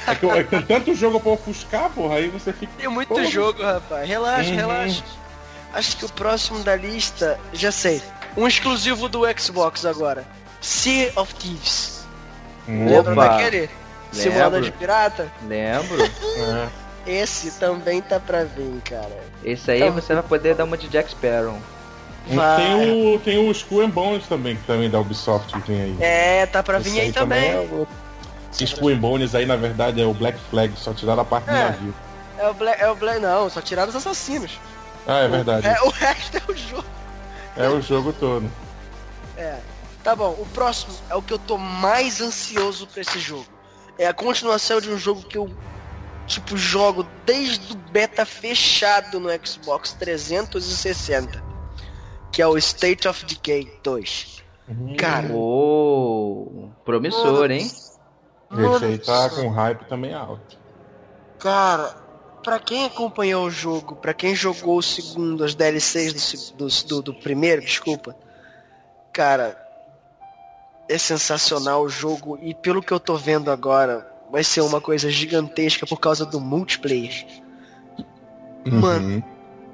É 0.07 0.15
que, 0.15 0.25
é 0.25 0.43
que 0.43 0.61
tanto 0.63 0.95
jogo 0.95 1.19
pra 1.19 1.31
ofuscar, 1.33 1.89
porra, 1.91 2.15
aí 2.15 2.29
você 2.29 2.51
fica... 2.51 2.71
Tem 2.77 2.87
muito 2.87 3.09
porra. 3.09 3.25
jogo, 3.25 3.61
rapaz, 3.61 4.09
relaxa, 4.09 4.49
uhum. 4.49 4.55
relaxa. 4.55 5.03
Acho 5.71 5.97
que 5.97 6.05
o 6.05 6.09
próximo 6.09 6.59
da 6.63 6.75
lista, 6.75 7.39
já 7.53 7.71
sei, 7.71 8.01
um 8.35 8.47
exclusivo 8.47 9.07
do 9.07 9.21
Xbox 9.39 9.85
agora, 9.85 10.25
Sea 10.59 11.11
of 11.15 11.33
Thieves. 11.35 12.07
Lembra 12.67 13.13
daquele? 13.13 13.69
Simulada 14.11 14.61
de 14.61 14.71
pirata? 14.71 15.31
Lembro. 15.47 15.97
Esse 17.05 17.51
também 17.51 18.01
tá 18.01 18.19
pra 18.19 18.43
vir, 18.43 18.81
cara. 18.83 19.17
Esse 19.43 19.71
aí 19.71 19.81
então, 19.81 19.93
você 19.93 20.13
vai 20.13 20.23
poder 20.23 20.55
dar 20.55 20.65
uma 20.65 20.77
de 20.77 20.87
Jack 20.87 21.09
Sparrow. 21.11 21.57
Vai. 22.27 22.57
Tem 22.57 23.15
o, 23.15 23.19
tem 23.19 23.37
o 23.37 23.51
Skull 23.51 23.81
and 23.81 23.89
Bones 23.89 24.27
também, 24.27 24.55
que 24.55 24.63
também 24.63 24.89
da 24.89 24.99
Ubisoft 24.99 25.51
que 25.59 25.71
vem 25.71 25.81
aí. 25.81 25.97
É, 25.99 26.45
tá 26.45 26.61
pra 26.61 26.77
vir 26.77 26.99
aí, 26.99 27.07
aí 27.07 27.11
também. 27.11 27.51
também 27.51 27.63
é 27.63 27.67
o... 27.73 27.87
Esse 28.51 28.63
Skull 28.65 28.89
and 28.89 28.97
Bones 28.97 29.33
aí, 29.33 29.45
na 29.45 29.55
verdade, 29.55 30.01
é 30.01 30.05
o 30.05 30.13
Black 30.13 30.37
Flag, 30.49 30.73
só 30.77 30.93
tiraram 30.93 31.21
a 31.21 31.25
parte 31.25 31.49
é. 31.49 31.53
do 31.53 31.59
navio. 31.59 31.95
É 32.37 32.49
o 32.49 32.53
Black, 32.53 32.81
é 32.81 32.89
o 32.89 32.95
Black, 32.95 33.19
não, 33.19 33.49
só 33.49 33.61
tiraram 33.61 33.89
os 33.89 33.95
assassinos. 33.95 34.59
Ah, 35.07 35.19
é 35.19 35.27
verdade. 35.27 35.67
O, 35.67 35.69
é, 35.69 35.81
o 35.81 35.89
resto 35.89 36.37
é 36.37 36.51
o 36.51 36.55
jogo. 36.55 36.85
É 37.57 37.69
o 37.69 37.81
jogo 37.81 38.13
todo. 38.13 38.49
É. 39.37 39.57
Tá 40.03 40.15
bom, 40.15 40.35
o 40.39 40.45
próximo 40.53 40.93
é 41.09 41.15
o 41.15 41.21
que 41.21 41.33
eu 41.33 41.39
tô 41.39 41.57
mais 41.57 42.21
ansioso 42.21 42.87
pra 42.87 43.01
esse 43.01 43.19
jogo. 43.19 43.58
É 43.99 44.07
a 44.07 44.13
continuação 44.13 44.79
de 44.79 44.89
um 44.89 44.97
jogo 44.97 45.21
que 45.23 45.37
eu 45.37 45.49
tipo 46.25 46.55
jogo 46.55 47.05
desde 47.25 47.73
o 47.73 47.75
beta 47.75 48.25
fechado 48.25 49.19
no 49.19 49.29
Xbox 49.45 49.91
360, 49.93 51.43
que 52.31 52.41
é 52.41 52.47
o 52.47 52.57
State 52.57 53.09
of 53.09 53.25
Decay 53.25 53.69
2. 53.83 54.43
Uhum. 54.69 54.95
Cara, 54.95 55.27
oh, 55.33 56.69
promissor, 56.85 57.51
hein? 57.51 57.65
Esse 57.65 58.85
aí 58.85 58.97
tá 58.99 59.29
com 59.31 59.49
hype 59.49 59.83
também 59.85 60.13
alto. 60.13 60.57
Cara, 61.37 61.95
para 62.41 62.57
quem 62.57 62.85
acompanhou 62.85 63.47
o 63.47 63.51
jogo, 63.51 63.95
para 63.97 64.13
quem 64.13 64.33
jogou 64.33 64.77
o 64.77 64.83
segundo, 64.83 65.43
as 65.43 65.53
DLCs 65.55 66.51
do, 66.51 66.67
do, 66.87 67.01
do 67.01 67.13
primeiro, 67.15 67.61
desculpa, 67.61 68.15
cara, 69.11 69.68
é 70.89 70.97
sensacional 70.97 71.83
o 71.83 71.89
jogo 71.89 72.39
e 72.41 72.55
pelo 72.55 72.81
que 72.81 72.91
eu 72.91 72.99
tô 72.99 73.15
vendo 73.15 73.51
agora, 73.51 74.11
vai 74.31 74.43
ser 74.43 74.61
uma 74.61 74.81
coisa 74.81 75.09
gigantesca 75.09 75.85
por 75.85 75.99
causa 75.99 76.25
do 76.25 76.39
multiplayer. 76.41 77.25
Uhum. 78.65 78.79
Mano, 78.79 79.23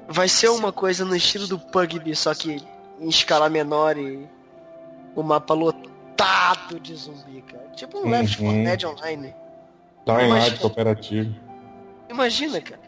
vai 0.06 0.28
ser 0.28 0.50
uma 0.50 0.70
coisa 0.70 1.04
no 1.06 1.16
estilo 1.16 1.46
do 1.46 1.58
PUBG, 1.58 2.14
só 2.14 2.34
que 2.34 2.62
em 3.00 3.08
escala 3.08 3.48
menor 3.48 3.96
e 3.96 4.28
o 5.14 5.22
mapa 5.22 5.54
lotado 5.54 6.78
de 6.78 6.94
zumbi, 6.94 7.42
cara. 7.42 7.66
Tipo 7.74 7.98
um 7.98 8.02
uhum. 8.02 8.10
Left 8.10 8.36
4 8.38 8.64
Dead 8.64 8.84
Online. 8.84 9.34
Time 10.04 10.58
cooperativo. 10.58 11.34
Imagina, 12.10 12.60
cara. 12.60 12.82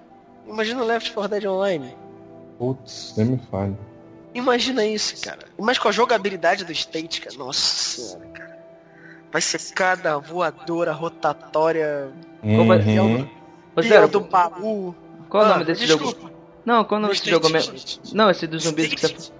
Imagina 0.46 0.82
o 0.82 0.86
Left 0.86 1.12
4 1.12 1.30
Dead 1.30 1.50
Online. 1.50 1.96
Putz, 2.58 3.14
nem 3.16 3.26
me 3.26 3.38
fale. 3.50 3.76
Imagina 4.38 4.84
isso, 4.86 5.20
cara. 5.22 5.40
Mas 5.58 5.78
com 5.78 5.88
a 5.88 5.92
jogabilidade 5.92 6.64
do 6.64 6.72
State, 6.72 7.20
cara. 7.20 7.36
Nossa 7.36 7.60
senhora, 7.60 8.26
cara. 8.28 8.58
Vai 9.32 9.42
ser 9.42 9.60
cada 9.74 10.18
voadora 10.18 10.92
rotatória. 10.92 12.10
Uhum. 12.42 13.28
Peão 13.82 14.08
do 14.08 14.20
baú. 14.20 14.94
Qual 15.28 15.42
ah, 15.42 15.46
o 15.46 15.48
nome 15.50 15.64
desse 15.64 15.86
desculpa. 15.86 16.20
jogo? 16.20 16.34
Não, 16.64 16.84
qual 16.84 16.98
o 16.98 17.02
nome 17.02 17.14
desse 17.14 17.28
jogo 17.28 17.48
mesmo? 17.50 17.74
Não, 18.12 18.30
esse 18.30 18.46
dos 18.46 18.62
zumbis 18.62 18.86
State, 18.92 19.14
que 19.14 19.20
você... 19.22 19.32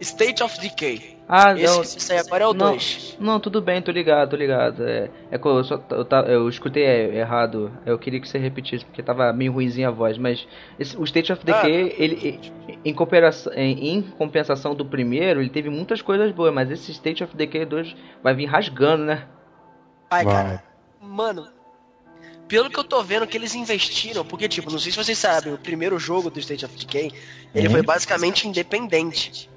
State 0.00 0.42
of 0.42 0.60
Decay. 0.60 1.14
Ah, 1.26 1.52
Esse 1.52 1.64
não. 1.64 1.82
Esse 1.82 2.12
aí 2.12 2.18
agora 2.18 2.44
é 2.44 2.46
o 2.46 2.52
2. 2.52 3.16
Não, 3.18 3.32
não, 3.32 3.40
tudo 3.40 3.62
bem, 3.62 3.80
tô 3.80 3.90
ligado, 3.90 4.30
tô 4.30 4.36
ligado. 4.36 4.86
É, 4.86 5.10
é 5.30 5.38
que 5.38 5.46
eu, 5.46 5.64
só, 5.64 5.82
eu, 5.90 6.32
eu 6.32 6.48
escutei 6.48 6.84
errado. 6.84 7.72
Eu 7.86 7.98
queria 7.98 8.20
que 8.20 8.28
você 8.28 8.38
repetisse, 8.38 8.84
porque 8.84 9.02
tava 9.02 9.32
meio 9.32 9.52
ruimzinha 9.52 9.88
a 9.88 9.90
voz. 9.90 10.18
Mas 10.18 10.46
esse, 10.78 10.96
o 10.96 11.04
State 11.04 11.32
of 11.32 11.44
Decay, 11.44 11.90
ah, 11.90 12.02
ele, 12.02 12.40
em, 12.84 12.92
compensação, 12.92 13.52
em, 13.54 13.88
em, 13.88 14.02
compensação 14.02 14.74
do 14.74 14.84
primeiro, 14.84 15.40
ele 15.40 15.50
teve 15.50 15.70
muitas 15.70 16.02
coisas 16.02 16.30
boas. 16.32 16.52
Mas 16.52 16.70
esse 16.70 16.92
State 16.92 17.24
of 17.24 17.34
Decay 17.34 17.64
2 17.64 17.96
vai 18.22 18.34
vir 18.34 18.46
rasgando, 18.46 19.04
né? 19.04 19.26
Ai, 20.10 20.24
cara. 20.24 20.62
Mano, 21.00 21.46
pelo 22.46 22.68
que 22.68 22.78
eu 22.78 22.84
tô 22.84 23.02
vendo 23.02 23.26
que 23.26 23.36
eles 23.36 23.54
investiram, 23.54 24.24
porque, 24.24 24.46
tipo, 24.46 24.70
não 24.70 24.78
sei 24.78 24.92
se 24.92 24.98
vocês 24.98 25.16
sabem, 25.16 25.54
o 25.54 25.58
primeiro 25.58 25.98
jogo 25.98 26.28
do 26.28 26.38
State 26.38 26.64
of 26.64 26.76
Decay, 26.76 27.12
ele 27.54 27.68
uhum. 27.68 27.72
foi 27.72 27.82
basicamente 27.82 28.46
independente. 28.46 29.48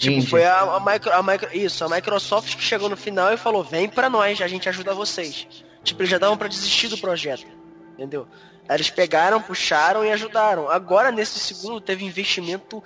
Tipo, 0.00 0.26
foi 0.26 0.46
a, 0.46 0.60
a, 0.62 0.80
micro, 0.80 1.12
a 1.12 1.22
micro, 1.22 1.54
isso, 1.54 1.84
a 1.84 1.88
Microsoft 1.88 2.56
que 2.56 2.62
chegou 2.62 2.88
no 2.88 2.96
final 2.96 3.34
e 3.34 3.36
falou: 3.36 3.62
vem 3.62 3.86
pra 3.86 4.08
nós, 4.08 4.40
a 4.40 4.48
gente 4.48 4.66
ajuda 4.66 4.94
vocês. 4.94 5.46
Tipo, 5.84 6.00
eles 6.00 6.10
já 6.10 6.16
davam 6.16 6.38
pra 6.38 6.48
desistir 6.48 6.88
do 6.88 6.96
projeto. 6.96 7.46
Entendeu? 7.92 8.26
Aí 8.66 8.76
eles 8.76 8.88
pegaram, 8.88 9.42
puxaram 9.42 10.02
e 10.02 10.10
ajudaram. 10.10 10.70
Agora, 10.70 11.12
nesse 11.12 11.38
segundo, 11.38 11.82
teve 11.82 12.02
investimento 12.02 12.82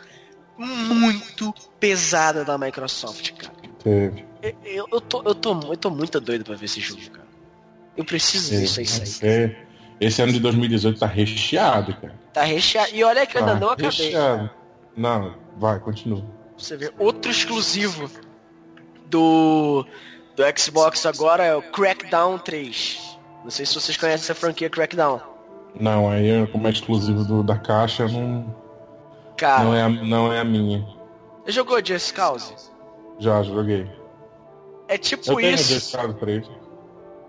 muito 0.59 1.55
pesado 1.79 2.45
da 2.45 2.59
Microsoft, 2.59 3.31
cara. 3.35 3.55
Teve. 3.79 4.25
Eu, 4.43 4.57
eu, 4.65 4.89
eu, 4.91 5.01
tô, 5.01 5.23
eu, 5.25 5.35
tô, 5.37 5.61
eu 5.71 5.77
tô 5.77 5.91
muito 5.91 6.21
doido 6.21 6.45
pra 6.45 6.57
ver 6.57 6.65
esse 6.65 6.81
jogo, 6.81 7.01
cara. 7.11 7.29
Eu 7.97 8.05
preciso 8.05 8.59
disso 8.59 8.81
aí. 8.81 8.87
Esse, 8.87 9.57
esse 10.01 10.21
ano 10.21 10.33
de 10.33 10.41
2018 10.41 10.99
tá 10.99 11.07
recheado, 11.07 11.95
cara. 11.95 12.15
Tá 12.33 12.43
recheado. 12.43 12.91
E 12.93 13.05
olha 13.05 13.25
que 13.25 13.37
eu 13.37 13.41
ainda 13.41 13.55
tá 13.55 13.61
não 13.61 13.71
acabei. 13.71 14.07
Recheado. 14.07 14.51
Não, 14.97 15.37
vai, 15.57 15.79
continua. 15.79 16.25
Você 16.65 16.79
vê 16.79 16.91
outro 16.99 17.31
exclusivo 17.31 18.11
do, 19.05 19.85
do 20.35 20.43
Xbox 20.59 21.05
agora 21.05 21.45
é 21.45 21.55
o 21.55 21.61
Crackdown 21.61 22.39
3. 22.39 23.19
Não 23.45 23.51
sei 23.51 23.67
se 23.67 23.75
vocês 23.75 23.99
conhecem 23.99 24.25
essa 24.25 24.35
franquia 24.35 24.71
Crackdown. 24.71 25.21
Não, 25.79 26.11
aí 26.11 26.47
como 26.47 26.67
é 26.67 26.71
exclusivo 26.71 27.23
do, 27.23 27.43
da 27.43 27.59
caixa, 27.59 28.09
não. 28.09 28.57
Cara, 29.37 29.65
não 29.65 29.75
é, 29.75 29.83
a, 29.83 29.89
não 29.91 30.33
é 30.33 30.41
a 30.41 30.45
minha. 30.45 30.89
Você 31.45 31.53
jogou 31.53 31.85
Just 31.85 32.15
Cause? 32.15 32.55
Já, 33.19 33.43
joguei. 33.43 33.87
É 34.89 34.97
tipo 34.97 35.33
Eu 35.33 35.41
isso. 35.41 35.75
Just 35.75 35.95
Cause 35.95 36.15
3. 36.15 36.51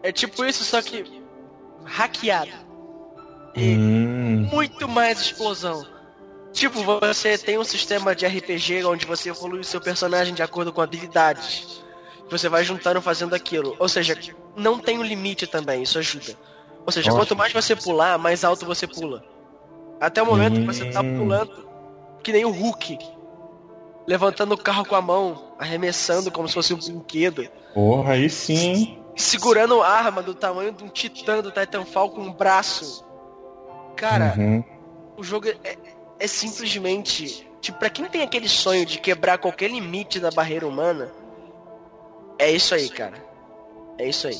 É 0.02 0.14
tipo 0.14 0.46
isso, 0.46 0.64
só 0.64 0.82
que 0.82 1.22
hackeado. 1.84 2.52
E 3.54 3.76
hum. 3.76 4.48
muito 4.50 4.88
mais 4.88 5.20
explosão. 5.20 5.95
Tipo, 6.56 6.82
você 7.02 7.38
tem 7.38 7.60
um 7.60 7.66
sistema 7.66 8.16
de 8.16 8.26
RPG 8.26 8.86
onde 8.86 9.06
você 9.06 9.28
evolui 9.28 9.60
o 9.60 9.64
seu 9.64 9.82
personagem 9.82 10.34
de 10.34 10.42
acordo 10.42 10.72
com 10.72 10.82
habilidades. 10.82 11.84
Você 12.32 12.48
vai 12.48 12.64
juntando 12.64 13.02
fazendo 13.02 13.36
aquilo. 13.36 13.76
Ou 13.78 13.90
seja, 13.90 14.18
não 14.56 14.80
tem 14.80 14.98
um 14.98 15.04
limite 15.04 15.46
também, 15.46 15.84
isso 15.84 16.00
ajuda. 16.00 16.34
Ou 16.86 16.94
seja, 16.94 17.10
Nossa. 17.10 17.22
quanto 17.22 17.36
mais 17.36 17.52
você 17.52 17.76
pular, 17.76 18.18
mais 18.18 18.46
alto 18.46 18.66
você 18.66 18.88
pula. 18.88 19.22
Até 20.00 20.24
o 20.24 20.26
momento 20.26 20.62
que 20.62 20.66
você 20.66 20.86
tá 20.86 21.02
hum. 21.02 21.18
pulando, 21.20 21.68
que 22.24 22.32
nem 22.32 22.46
o 22.46 22.52
Hulk. 22.52 23.00
Levantando 24.08 24.54
o 24.54 24.58
carro 24.58 24.86
com 24.86 24.96
a 24.96 25.02
mão, 25.02 25.56
arremessando 25.60 26.32
como 26.32 26.48
se 26.48 26.54
fosse 26.54 26.74
um 26.74 26.78
brinquedo. 26.78 27.50
Porra, 27.74 28.14
aí 28.14 28.30
sim. 28.30 28.98
Segurando 29.14 29.84
arma 29.84 30.24
do 30.24 30.34
tamanho 30.34 30.72
de 30.72 30.86
um 30.86 30.88
titã 30.88 31.42
do 31.42 31.52
Titanfall 31.52 32.12
com 32.12 32.22
um 32.22 32.32
braço. 32.32 33.06
Cara, 33.98 34.36
uhum. 34.38 34.64
o 35.18 35.24
jogo 35.24 35.50
é, 35.50 35.78
é 36.20 36.28
simplesmente. 36.28 37.48
Tipo, 37.62 37.80
pra 37.80 37.90
quem 37.90 38.06
tem 38.06 38.22
aquele 38.22 38.48
sonho 38.48 38.86
de 38.86 39.00
quebrar 39.00 39.38
qualquer 39.38 39.70
limite 39.72 40.20
da 40.20 40.30
barreira 40.30 40.68
humana, 40.68 41.12
é 42.38 42.52
isso 42.52 42.76
aí, 42.76 42.90
cara. 42.90 43.24
É 43.98 44.08
isso 44.08 44.28
aí. 44.28 44.40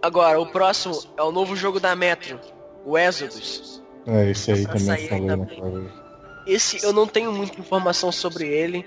Agora, 0.00 0.40
o 0.40 0.46
próximo 0.46 0.98
é 1.16 1.22
o 1.22 1.32
novo 1.32 1.56
jogo 1.56 1.80
da 1.80 1.96
Metro, 1.96 2.38
o 2.84 2.96
Exodus. 2.96 3.82
É, 4.06 4.30
esse 4.30 4.50
aí 4.52 4.66
também 4.66 5.08
falei 5.08 5.36
bem. 5.36 5.88
Esse 6.46 6.84
eu 6.84 6.92
não 6.92 7.06
tenho 7.06 7.32
muita 7.32 7.60
informação 7.60 8.10
sobre 8.10 8.48
ele, 8.48 8.84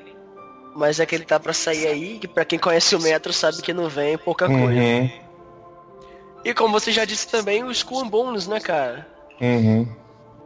mas 0.76 1.00
é 1.00 1.06
que 1.06 1.16
ele 1.16 1.24
tá 1.24 1.40
pra 1.40 1.54
sair 1.54 1.88
aí, 1.88 2.20
que 2.20 2.28
pra 2.28 2.44
quem 2.44 2.60
conhece 2.60 2.96
o 2.96 3.02
Metro 3.02 3.32
sabe 3.32 3.62
que 3.62 3.74
não 3.74 3.88
vem 3.88 4.18
pouca 4.18 4.46
coisa. 4.48 4.64
Uhum, 4.64 5.10
E 6.44 6.54
como 6.54 6.74
você 6.78 6.92
já 6.92 7.06
disse 7.06 7.28
também, 7.30 7.64
o 7.64 7.72
Skull 7.72 8.02
and 8.04 8.08
Bones, 8.08 8.48
né, 8.48 8.60
cara? 8.60 9.08
uhum. 9.42 9.88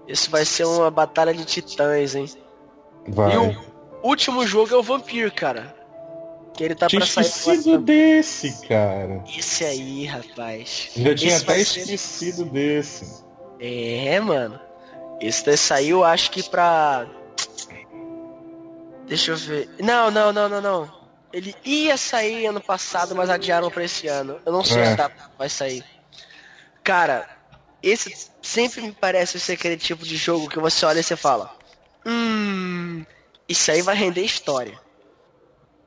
Isso 0.09 0.29
vai 0.31 0.43
ser 0.43 0.65
uma 0.65 0.89
batalha 0.89 1.33
de 1.33 1.45
titãs, 1.45 2.15
hein? 2.15 2.25
Vai. 3.07 3.33
E 3.33 3.37
o 3.37 3.55
último 4.03 4.45
jogo 4.45 4.73
é 4.73 4.77
o 4.77 4.83
Vampire, 4.83 5.29
cara. 5.31 5.75
Que 6.53 6.63
ele 6.63 6.75
tá 6.75 6.87
Tinha 6.87 6.99
pra 6.99 7.07
sair. 7.07 7.25
esquecido 7.25 7.77
desse, 7.77 8.67
cara. 8.67 9.23
Esse 9.37 9.63
aí, 9.63 10.05
rapaz. 10.05 10.89
Já 10.97 11.15
tinha 11.15 11.33
Esse 11.35 11.43
até 11.43 11.53
vai 11.53 11.63
ser- 11.63 11.79
esquecido 11.81 12.45
desse. 12.45 13.23
É, 13.59 14.19
mano. 14.19 14.59
Esse 15.21 15.45
daí 15.45 15.57
saiu, 15.57 16.03
acho 16.03 16.31
que 16.31 16.41
pra. 16.49 17.05
Deixa 19.07 19.31
eu 19.31 19.37
ver. 19.37 19.69
Não, 19.79 20.09
não, 20.11 20.31
não, 20.33 20.49
não, 20.49 20.61
não. 20.61 20.99
Ele 21.31 21.55
ia 21.63 21.95
sair 21.97 22.47
ano 22.47 22.59
passado, 22.61 23.15
mas 23.15 23.29
adiaram 23.29 23.69
pra 23.69 23.83
esse 23.83 24.07
ano. 24.07 24.39
Eu 24.45 24.51
não 24.51 24.63
sei 24.63 24.81
É. 24.81 24.91
se 24.91 24.97
tá, 24.97 25.11
vai 25.37 25.49
sair. 25.49 25.83
Cara, 26.83 27.27
esse 27.81 28.29
sempre 28.41 28.81
me 28.81 28.91
parece 28.91 29.39
ser 29.39 29.53
aquele 29.53 29.77
tipo 29.77 30.05
de 30.05 30.15
jogo 30.17 30.49
que 30.49 30.59
você 30.59 30.85
olha 30.85 30.99
e 30.99 31.03
você 31.03 31.15
fala. 31.15 31.55
Hum. 32.05 33.05
Isso 33.47 33.71
aí 33.71 33.81
vai 33.81 33.95
render 33.95 34.21
história. 34.21 34.79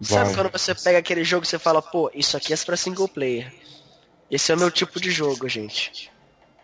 Sabe 0.00 0.24
Vai. 0.26 0.34
quando 0.34 0.52
você 0.52 0.74
pega 0.74 0.98
aquele 0.98 1.22
jogo 1.22 1.44
e 1.44 1.48
você 1.48 1.58
fala, 1.58 1.80
pô, 1.80 2.10
isso 2.12 2.36
aqui 2.36 2.52
é 2.52 2.56
pra 2.56 2.76
single 2.76 3.06
player. 3.06 3.52
Esse 4.28 4.50
é 4.50 4.54
o 4.56 4.58
meu 4.58 4.70
tipo 4.70 5.00
de 5.00 5.10
jogo, 5.10 5.48
gente. 5.48 6.10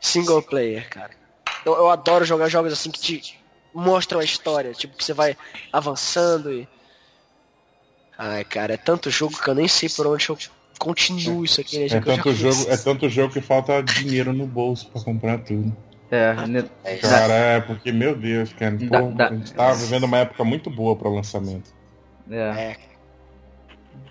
Single 0.00 0.42
player, 0.42 0.88
cara. 0.88 1.10
Eu, 1.64 1.74
eu 1.74 1.88
adoro 1.88 2.24
jogar 2.24 2.48
jogos 2.48 2.72
assim 2.72 2.90
que 2.90 2.98
te 2.98 3.38
mostram 3.72 4.18
a 4.18 4.24
história, 4.24 4.72
tipo 4.72 4.96
que 4.96 5.04
você 5.04 5.12
vai 5.12 5.36
avançando 5.72 6.52
e. 6.52 6.68
Ai, 8.16 8.44
cara, 8.44 8.74
é 8.74 8.76
tanto 8.76 9.10
jogo 9.10 9.40
que 9.40 9.48
eu 9.48 9.54
nem 9.54 9.68
sei 9.68 9.88
por 9.88 10.06
onde 10.06 10.28
eu 10.28 10.36
continuo 10.78 11.44
isso 11.44 11.60
aqui, 11.60 11.78
né? 11.78 11.86
É 11.86 12.00
tanto, 12.00 12.32
jogo, 12.32 12.70
é 12.70 12.76
tanto 12.76 13.08
jogo 13.08 13.32
que 13.32 13.40
falta 13.40 13.82
dinheiro 13.82 14.32
no 14.32 14.46
bolso 14.46 14.88
pra 14.90 15.02
comprar 15.02 15.38
tudo. 15.38 15.74
É, 16.10 16.34
né, 16.46 16.64
É 16.84 16.94
isso. 16.94 17.02
Cara, 17.08 17.34
é 17.34 17.60
porque, 17.60 17.92
meu 17.92 18.16
Deus, 18.16 18.52
cara, 18.54 18.76
pô, 18.76 18.86
Dá- 18.86 19.00
dá- 19.00 19.28
a 19.28 19.34
gente 19.36 19.52
tava 19.52 19.74
vivendo 19.74 20.04
uma 20.04 20.18
época 20.18 20.42
muito 20.44 20.70
boa 20.70 20.96
para 20.96 21.08
lançamento. 21.10 21.70
é. 22.30 22.36
É. 22.36 22.76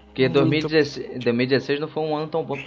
Porque 0.07 0.27
Muito. 0.30 0.39
2016, 0.68 1.23
2016 1.23 1.80
não 1.80 1.88
foi 1.88 2.02
um 2.02 2.15
ano 2.18 2.27
tão 2.27 2.44
bom 2.44 2.57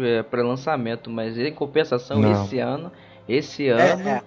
é, 0.00 0.22
pra 0.22 0.42
lançamento, 0.42 1.08
mas 1.08 1.38
em 1.38 1.50
compensação, 1.50 2.18
Não. 2.20 2.44
esse 2.44 2.58
ano, 2.58 2.92
esse 3.26 3.66
É, 3.66 3.92
ano, 3.92 4.08
é. 4.08 4.22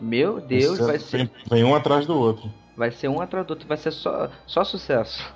meu 0.00 0.40
Deus, 0.40 0.74
Esse 0.74 0.82
vai 0.82 0.96
ano 0.96 1.04
ser, 1.04 1.16
vem, 1.18 1.30
vem 1.48 1.64
um 1.64 1.72
atrás 1.72 2.04
do 2.04 2.18
outro. 2.18 2.50
vai 2.76 2.90
ser 2.90 3.06
um 3.06 3.20
atrás 3.20 3.46
do 3.46 3.50
outro, 3.50 3.68
vai 3.68 3.76
ser 3.76 3.92
só, 3.92 4.28
só 4.44 4.64
sucesso. 4.64 5.32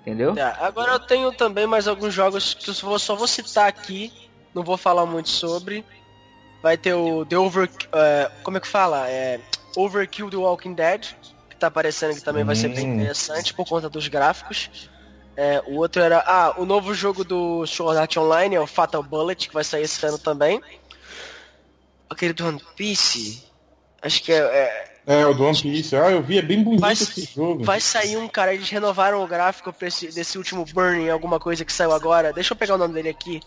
Entendeu? 0.00 0.34
Tá, 0.34 0.56
agora 0.60 0.92
eu 0.92 1.00
tenho 1.00 1.32
também 1.32 1.66
mais 1.66 1.88
alguns 1.88 2.14
jogos 2.14 2.54
que 2.54 2.70
eu 2.70 2.98
só 2.98 3.14
vou, 3.16 3.26
citar 3.26 3.68
aqui, 3.68 4.12
não 4.54 4.62
vou 4.62 4.76
falar 4.76 5.04
muito 5.04 5.28
sobre. 5.28 5.84
Vai 6.62 6.76
ter 6.76 6.94
o 6.94 7.24
The 7.26 7.36
Over... 7.36 7.68
é, 7.92 8.30
como 8.42 8.56
é 8.56 8.60
que 8.60 8.68
fala? 8.68 9.08
É, 9.08 9.40
Overkill 9.76 10.30
The 10.30 10.36
Walking 10.36 10.74
Dead, 10.74 11.06
que 11.50 11.56
tá 11.56 11.66
aparecendo 11.66 12.14
que 12.14 12.22
também 12.22 12.44
vai 12.44 12.54
ser 12.54 12.68
bem 12.68 12.94
interessante 12.94 13.52
por 13.52 13.68
conta 13.68 13.88
dos 13.88 14.06
gráficos. 14.08 14.88
É, 15.36 15.62
o 15.66 15.76
outro 15.76 16.00
era... 16.02 16.22
Ah, 16.26 16.54
o 16.56 16.64
novo 16.64 16.94
jogo 16.94 17.22
do 17.24 17.66
Sword 17.66 17.98
Art 17.98 18.16
Online 18.16 18.54
é 18.54 18.60
o 18.60 18.66
Fatal 18.66 19.02
Bullet, 19.02 19.48
que 19.48 19.54
vai 19.54 19.64
sair 19.64 19.82
esse 19.82 20.04
ano 20.06 20.18
também. 20.18 20.62
Aquele 22.08 22.32
do 22.32 22.46
One 22.46 22.62
Piece... 22.76 23.44
Acho 24.02 24.22
que 24.22 24.32
é- 24.32 24.36
é 24.36 24.95
É, 25.06 25.24
o 25.24 25.32
do 25.32 25.44
One 25.44 25.56
Piece. 25.62 25.94
Ah, 25.94 26.10
eu 26.10 26.20
vi, 26.22 26.38
é 26.38 26.42
bem 26.42 26.62
bonito 26.64 26.80
Vai- 26.80 26.92
esse 26.94 27.24
jogo. 27.32 27.62
Vai 27.64 27.80
sair 27.80 28.16
um 28.16 28.26
cara, 28.26 28.52
eles 28.52 28.68
renovaram 28.68 29.22
o 29.22 29.26
gráfico 29.26 29.72
esse- 29.82 30.08
desse 30.12 30.36
último 30.36 30.64
Burning, 30.64 31.08
alguma 31.08 31.38
coisa 31.38 31.64
que 31.64 31.72
saiu 31.72 31.92
agora. 31.92 32.32
Deixa 32.32 32.52
eu 32.52 32.56
pegar 32.56 32.74
o 32.74 32.78
nome 32.78 32.94
dele 32.94 33.08
aqui. 33.10 33.40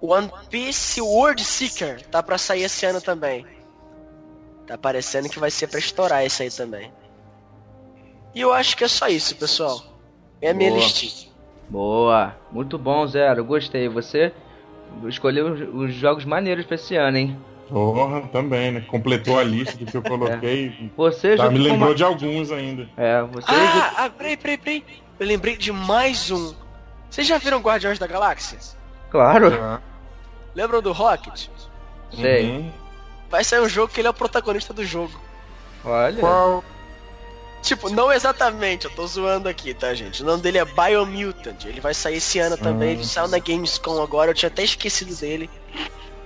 One 0.00 0.30
Piece 0.50 1.00
World 1.00 1.42
Seeker 1.44 2.06
tá 2.06 2.22
pra 2.22 2.38
sair 2.38 2.62
esse 2.62 2.86
ano 2.86 3.00
também. 3.00 3.46
Tá 4.66 4.76
parecendo 4.78 5.28
que 5.28 5.38
vai 5.38 5.50
ser 5.50 5.66
pra 5.68 5.78
estourar 5.78 6.24
esse 6.24 6.42
aí 6.42 6.50
também. 6.50 6.90
E 8.34 8.40
eu 8.40 8.52
acho 8.52 8.76
que 8.76 8.84
é 8.84 8.88
só 8.88 9.08
isso, 9.08 9.36
pessoal. 9.36 9.82
É 10.40 10.50
a 10.50 10.54
minha 10.54 10.70
Boa. 10.70 10.82
listinha. 10.82 11.30
Boa, 11.68 12.36
muito 12.52 12.78
bom, 12.78 13.06
Zero, 13.06 13.44
gostei. 13.44 13.88
Você 13.88 14.32
escolheu 15.08 15.52
os, 15.52 15.88
os 15.90 15.94
jogos 15.94 16.24
maneiros 16.24 16.64
pra 16.66 16.74
esse 16.76 16.96
ano, 16.96 17.16
hein? 17.16 17.40
Porra, 17.68 18.22
também, 18.32 18.70
né? 18.72 18.80
Completou 18.82 19.38
a 19.38 19.42
lista 19.42 19.76
do 19.76 19.86
que 19.86 19.96
eu 19.96 20.02
coloquei. 20.04 20.90
Você 20.96 21.36
Tá, 21.36 21.50
me 21.50 21.58
lembrou 21.58 21.88
uma- 21.88 21.94
de 21.94 22.04
alguns 22.04 22.50
ainda. 22.52 22.88
É, 22.96 23.22
você 23.22 23.46
Ah, 23.50 23.92
ah, 24.04 24.10
peraí, 24.10 24.36
peraí, 24.36 24.58
peraí. 24.58 24.84
Eu 25.18 25.26
lembrei 25.26 25.56
de 25.56 25.72
mais 25.72 26.30
um. 26.30 26.54
Vocês 27.10 27.26
já 27.26 27.38
viram 27.38 27.58
Guardiões 27.60 27.98
da 27.98 28.06
Galáxia? 28.06 28.58
Claro, 29.10 29.52
Ah, 29.60 29.80
Lembram 30.54 30.80
do 30.80 30.92
Rocket? 30.92 31.48
sei. 32.14 32.50
uhum. 32.50 32.72
Vai 33.30 33.42
sair 33.44 33.60
um 33.60 33.68
jogo 33.68 33.92
que 33.92 34.00
ele 34.00 34.06
é 34.08 34.10
o 34.10 34.14
protagonista 34.14 34.72
do 34.72 34.84
jogo. 34.84 35.20
Olha. 35.84 36.18
Qual? 36.20 36.64
Tipo, 37.62 37.88
não 37.90 38.12
exatamente, 38.12 38.84
eu 38.84 38.90
tô 38.92 39.04
zoando 39.06 39.48
aqui, 39.48 39.74
tá, 39.74 39.92
gente? 39.92 40.22
O 40.22 40.26
nome 40.26 40.40
dele 40.40 40.58
é 40.58 40.64
Biomutant. 40.64 41.64
Ele 41.64 41.80
vai 41.80 41.92
sair 41.94 42.16
esse 42.18 42.38
ano 42.38 42.56
também. 42.56 42.90
Ah. 42.90 42.92
Ele 42.92 43.04
saiu 43.04 43.26
na 43.28 43.38
Gamescom 43.38 44.00
agora, 44.00 44.30
eu 44.30 44.34
tinha 44.34 44.48
até 44.48 44.62
esquecido 44.62 45.14
dele. 45.16 45.50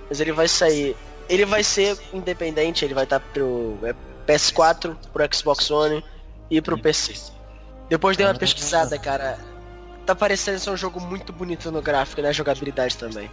Mas 0.07 0.19
ele 0.21 0.31
vai 0.31 0.47
sair. 0.47 0.95
Ele 1.31 1.45
vai 1.45 1.63
ser 1.63 1.97
independente, 2.13 2.83
ele 2.83 2.93
vai 2.93 3.05
estar 3.05 3.19
pro 3.21 3.77
é, 3.83 3.95
PS4, 4.27 4.95
pro 5.13 5.35
Xbox 5.35 5.71
One 5.71 6.03
e 6.49 6.61
pro 6.61 6.77
PC. 6.77 7.31
Depois 7.89 8.17
dei 8.17 8.25
uma 8.25 8.35
pesquisada, 8.35 8.97
cara. 8.99 9.37
Tá 10.05 10.13
parecendo 10.13 10.59
ser 10.59 10.69
um 10.71 10.77
jogo 10.77 10.99
muito 10.99 11.31
bonito 11.31 11.71
no 11.71 11.81
gráfico 11.81 12.19
e 12.19 12.23
na 12.23 12.31
jogabilidade 12.33 12.97
também. 12.97 13.29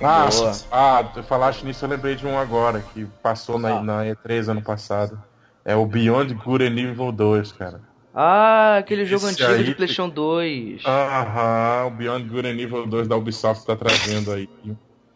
Ah, 0.00 0.28
Boa. 0.30 0.52
ah, 0.72 1.04
tu 1.14 1.22
falaste 1.22 1.64
nisso, 1.64 1.84
eu 1.84 1.88
lembrei 1.88 2.14
de 2.16 2.26
um 2.26 2.38
agora, 2.38 2.84
que 2.92 3.04
passou 3.22 3.58
na, 3.58 3.78
Ah. 3.78 3.82
na 3.82 4.02
E3 4.04 4.48
ano 4.48 4.62
passado. 4.62 5.20
É 5.64 5.74
o 5.74 5.86
Beyond 5.86 6.34
Good 6.34 6.64
and 6.64 6.78
Evil 6.78 7.10
2, 7.12 7.52
cara. 7.52 7.80
Ah, 8.14 8.76
aquele 8.78 9.04
jogo 9.04 9.24
Esse 9.26 9.34
antigo 9.42 9.50
aí- 9.58 9.64
de 9.64 9.74
PlayStation 9.74 10.08
2. 10.08 10.82
Aham, 10.84 11.86
o 11.86 11.90
Beyond 11.90 12.28
Good 12.28 12.46
and 12.48 12.60
Evil 12.60 12.86
2 12.86 13.08
da 13.08 13.16
Ubisoft 13.16 13.64
tá 13.66 13.74
trazendo 13.74 14.32
aí. 14.32 14.48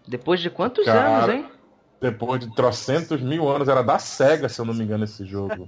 Depois 0.06 0.40
de 0.40 0.48
quantos 0.50 0.84
Cara. 0.84 1.24
anos, 1.24 1.34
hein? 1.34 1.46
Depois 2.00 2.38
de 2.38 2.54
trocentos 2.54 3.20
mil 3.20 3.48
anos, 3.48 3.68
era 3.68 3.82
da 3.82 3.98
SEGA, 3.98 4.48
se 4.48 4.60
eu 4.60 4.64
não 4.64 4.72
me 4.72 4.84
engano, 4.84 5.02
esse 5.02 5.24
jogo. 5.24 5.66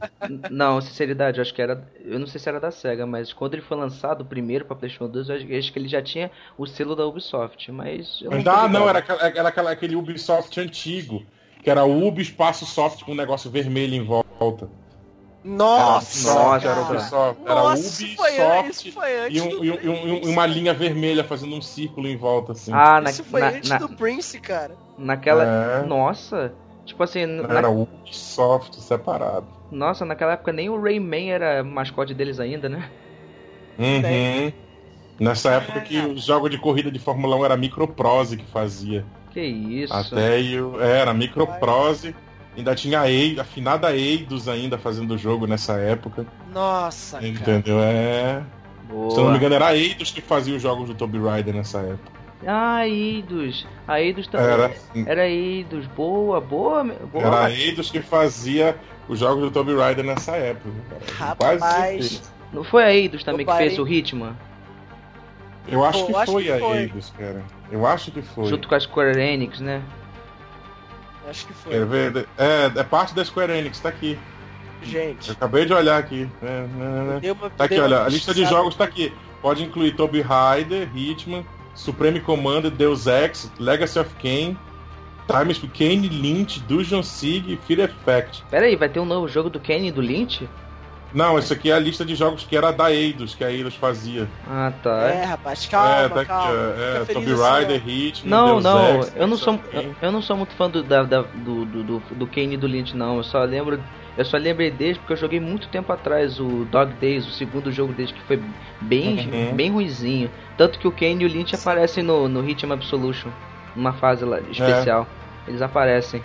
Não, 0.49 0.81
sinceridade, 0.81 1.39
eu 1.39 1.43
acho 1.43 1.53
que 1.53 1.61
era. 1.61 1.85
Eu 2.05 2.21
não 2.21 2.27
sei 2.29 2.41
se 2.41 2.49
era 2.49 2.61
da 2.61 2.71
SEGA, 2.71 3.05
mas 3.05 3.33
quando 3.33 3.55
ele 3.55 3.63
foi 3.63 3.77
lançado 3.77 4.21
o 4.21 4.25
primeiro 4.25 4.65
pra 4.65 4.77
PlayStation 4.77 5.11
2, 5.11 5.29
eu 5.29 5.59
acho 5.59 5.73
que 5.73 5.79
ele 5.79 5.89
já 5.89 6.01
tinha 6.01 6.31
o 6.57 6.67
selo 6.67 6.95
da 6.95 7.05
Ubisoft, 7.05 7.73
mas. 7.73 8.21
Tô 8.45 8.51
ah, 8.51 8.69
não, 8.69 8.89
era, 8.89 9.01
aquela- 9.01 9.23
era 9.27 9.49
aquela- 9.49 9.71
aquele 9.73 9.97
Ubisoft 9.97 10.61
antigo, 10.61 11.27
que 11.65 11.69
era 11.69 11.85
Ubi 11.85 12.23
Espaço 12.23 12.65
Soft 12.65 13.03
com 13.03 13.11
um 13.11 13.17
negócio 13.17 13.51
vermelho 13.51 13.95
em 13.95 14.05
volta. 14.05 14.71
Nossa! 15.43 16.33
Nossa, 16.33 16.69
era. 16.69 16.81
Ubisoft. 16.83 17.43
Era 17.45 17.55
Nossa, 17.55 18.05
Ubisoft 18.05 18.93
foi 18.93 19.11
e, 19.31 19.41
um- 19.41 19.65
e 19.65 19.71
um- 19.71 19.81
e 19.83 19.89
um- 19.89 20.17
e 20.19 20.29
uma 20.29 20.47
linha 20.47 20.73
vermelha 20.75 21.25
fazendo 21.25 21.57
um 21.57 21.63
círculo 21.63 22.07
em 22.07 22.17
volta, 22.17 22.53
assim. 22.53 22.71
Ah, 22.73 23.01
na, 23.01 23.11
Isso 23.11 23.25
foi 23.25 23.41
na- 23.41 23.49
antes 23.49 23.69
na- 23.71 23.79
do 23.79 23.89
Prince, 23.89 24.39
cara. 24.39 24.77
Naquela. 25.01 25.45
É. 25.45 25.87
Nossa! 25.87 26.53
Tipo 26.85 27.03
assim, 27.03 27.27
na- 27.27 27.55
Era 27.59 27.69
Ubisoft 27.71 28.81
separado. 28.81 29.47
nossa, 29.71 30.05
naquela 30.05 30.33
época 30.33 30.53
nem 30.53 30.69
o 30.69 30.81
Rayman 30.81 31.31
era 31.31 31.63
mascote 31.63 32.13
deles 32.15 32.41
ainda, 32.41 32.69
né? 32.69 32.89
Uhum. 33.79 34.53
Nessa 35.19 35.51
época 35.53 35.81
que 35.81 35.99
os 35.99 36.25
jogos 36.25 36.51
de 36.51 36.59
corrida 36.59 36.91
de 36.91 36.99
Fórmula 36.99 37.37
1 37.37 37.45
era 37.45 37.55
a 37.55 37.57
Microprose 37.57 38.37
que 38.37 38.45
fazia. 38.45 39.05
Que 39.31 39.41
isso. 39.41 39.93
Até 39.93 40.41
eu, 40.41 40.83
é, 40.83 40.99
era 41.01 41.11
a 41.11 41.15
Microprose. 41.15 42.15
Ainda 42.57 42.75
tinha 42.75 43.01
a 43.01 43.11
Eidos, 43.11 43.39
a 43.39 43.43
afinada 43.43 43.95
Eidos 43.95 44.49
ainda 44.49 44.77
fazendo 44.77 45.13
o 45.15 45.19
jogo 45.19 45.47
nessa 45.47 45.75
época. 45.79 46.27
Nossa, 46.53 47.19
cara. 47.19 47.29
Entendeu? 47.29 47.79
É. 47.81 48.43
Boa. 48.89 49.11
Se 49.13 49.19
eu 49.19 49.25
não 49.25 49.31
me 49.31 49.37
engano, 49.39 49.55
era 49.55 49.69
a 49.69 49.77
Eidos 49.77 50.11
que 50.11 50.21
fazia 50.21 50.57
os 50.57 50.61
jogos 50.63 50.89
do 50.89 50.95
Tomb 50.95 51.17
Raider 51.21 51.55
nessa 51.55 51.79
época. 51.79 52.20
Ah, 52.47 52.87
Eidos. 52.89 53.67
A 53.87 54.01
Eidos 54.01 54.27
também. 54.27 54.47
Era, 54.49 54.75
Era 55.07 55.29
Eidos. 55.29 55.87
Boa, 55.89 56.41
boa. 56.41 56.85
boa. 56.85 57.25
era 57.25 57.45
a 57.45 57.51
Eidos 57.51 57.91
que 57.91 58.01
fazia 58.01 58.77
os 59.09 59.19
jogos 59.19 59.43
do 59.43 59.51
Tomb 59.51 59.75
Raider 59.77 60.05
nessa 60.05 60.37
época. 60.37 60.71
cara. 61.19 61.37
Quase 61.37 61.61
Rapaz. 61.63 62.33
Não 62.53 62.65
foi 62.65 62.83
a 62.85 62.93
Eidos 62.93 63.23
também 63.23 63.45
que 63.47 63.57
fez 63.57 63.79
o 63.79 63.87
Hitman? 63.87 64.37
Eu 65.69 65.85
acho 65.85 66.01
Pô, 66.01 66.07
que 66.07 66.17
acho 66.17 66.33
foi 66.33 66.45
que 66.45 66.53
a 66.53 66.59
foi. 66.59 66.77
Eidos, 66.79 67.13
cara. 67.17 67.45
Eu 67.71 67.87
acho 67.87 68.11
que 68.11 68.23
foi. 68.23 68.47
Junto 68.47 68.69
com 68.69 68.75
a 68.75 68.81
Square 68.81 69.21
Enix, 69.21 69.61
né? 69.61 69.83
Acho 71.29 71.47
que 71.47 71.53
foi. 71.53 71.85
Ver? 71.85 72.27
É, 72.39 72.73
é 72.81 72.83
parte 72.83 73.15
da 73.15 73.25
Square 73.25 73.53
Enix, 73.53 73.79
tá 73.81 73.91
aqui. 73.91 74.19
Gente. 74.83 75.29
Eu 75.29 75.35
acabei 75.35 75.67
de 75.67 75.75
olhar 75.75 75.99
aqui. 75.99 76.27
É, 76.43 76.47
né, 76.47 77.21
né. 77.23 77.33
uma- 77.33 77.51
Tá 77.51 77.65
aqui, 77.65 77.79
olha. 77.79 78.03
A 78.03 78.09
lista 78.09 78.33
de 78.33 78.45
jogos 78.47 78.75
tá 78.75 78.85
aqui. 78.85 79.13
Pode 79.43 79.63
incluir 79.63 79.93
Tomb 79.95 80.21
Raider, 80.21 80.89
Hitman, 80.95 81.45
Supreme 81.75 82.21
Commander, 82.21 82.71
Deus 82.71 83.07
Ex, 83.07 83.51
Legacy 83.59 83.99
of 83.99 84.15
Kain, 84.17 84.57
Time 85.27 85.53
of 85.53 85.69
Kane, 85.69 86.09
Lynch, 86.09 86.61
Dungeon 86.61 87.03
Siege 87.03 87.53
e 87.55 87.57
Fear 87.57 87.89
Effect. 87.89 88.43
Pera 88.51 88.67
aí, 88.67 88.77
vai 88.77 88.89
ter 88.89 89.01
um 89.01 89.05
novo 89.05 89.29
jogo 89.29 89.49
do 89.49 89.61
Kenny 89.61 89.89
e 89.89 89.93
do 89.93 90.01
Lynch? 90.01 90.49
Não, 91.13 91.37
isso 91.39 91.53
aqui 91.53 91.71
é 91.71 91.75
a 91.75 91.79
lista 91.79 92.05
de 92.05 92.15
jogos 92.15 92.45
que 92.45 92.57
era 92.57 92.71
da 92.71 92.93
Eidos, 92.93 93.35
que 93.35 93.43
a 93.43 93.51
Eidos 93.51 93.75
fazia. 93.75 94.29
Ah, 94.49 94.73
tá. 94.81 95.09
É, 95.09 95.25
rapaz, 95.25 95.67
calma, 95.67 95.97
é, 95.97 96.09
tá 96.09 96.25
calma. 96.25 96.53
É, 96.79 97.01
Fica 97.01 97.15
Tomb 97.15 97.33
assim, 97.33 97.43
Raider. 97.43 97.89
Hitman, 97.89 98.31
Não, 98.31 98.47
Deus 98.47 98.65
não, 98.65 98.95
Ex, 98.97 99.13
eu 99.17 99.27
não 99.27 99.37
sou 99.37 99.61
eu 100.01 100.13
não 100.13 100.23
sou 100.23 100.37
muito 100.37 100.55
fã 100.55 100.71
do 100.71 100.85
da, 100.85 101.03
da- 101.03 101.23
do, 101.23 101.65
do, 101.65 101.83
do, 101.83 102.03
do 102.15 102.27
Kane 102.29 102.55
e 102.55 102.57
do 102.57 102.69
Lynch 102.69 102.97
não. 102.97 103.17
Eu 103.17 103.25
só 103.25 103.43
lembro 103.43 103.83
eu 104.17 104.25
só 104.25 104.37
lembrei 104.37 104.71
deles 104.71 104.99
porque 104.99 105.13
eu 105.13 105.17
joguei 105.17 105.41
muito 105.41 105.69
tempo 105.69 105.93
atrás 105.93 106.39
o 106.41 106.65
Dog 106.67 106.93
Days, 106.95 107.27
o 107.27 107.31
segundo 107.31 107.71
jogo 107.73 107.93
deles 107.93 108.13
que 108.13 108.21
foi 108.23 108.43
bem 108.81 109.29
Uhum. 109.51 109.55
bem 109.57 109.71
ruizinho. 109.71 110.31
Tanto 110.57 110.79
que 110.79 110.87
o 110.89 110.93
Kane 110.93 111.23
e 111.23 111.27
o 111.27 111.29
Lynch 111.29 111.55
aparecem 111.55 112.03
no 112.03 112.29
no 112.29 112.49
Hitman 112.49 112.75
Absolution, 112.75 113.31
numa 113.75 113.93
fase 113.93 114.25
lá 114.25 114.41
especial. 114.41 115.07
Eles 115.49 115.63
aparecem. 115.63 116.23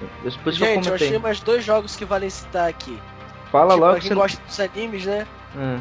Eu, 0.00 0.08
por 0.18 0.28
isso 0.28 0.38
que 0.40 0.48
eu 0.48 0.52
Gente, 0.52 0.62
eu 0.62 0.82
comentei. 0.84 1.06
achei 1.08 1.18
mais 1.18 1.40
dois 1.40 1.64
jogos 1.64 1.96
que 1.96 2.04
valem 2.04 2.28
citar 2.28 2.68
aqui. 2.68 2.98
Fala 3.50 3.74
tipo, 3.74 3.80
logo 3.80 3.92
pra 3.92 4.00
que 4.00 4.08
quem 4.08 4.16
você 4.16 4.20
gosta 4.22 4.42
dos 4.46 4.60
animes, 4.60 5.04
né? 5.06 5.26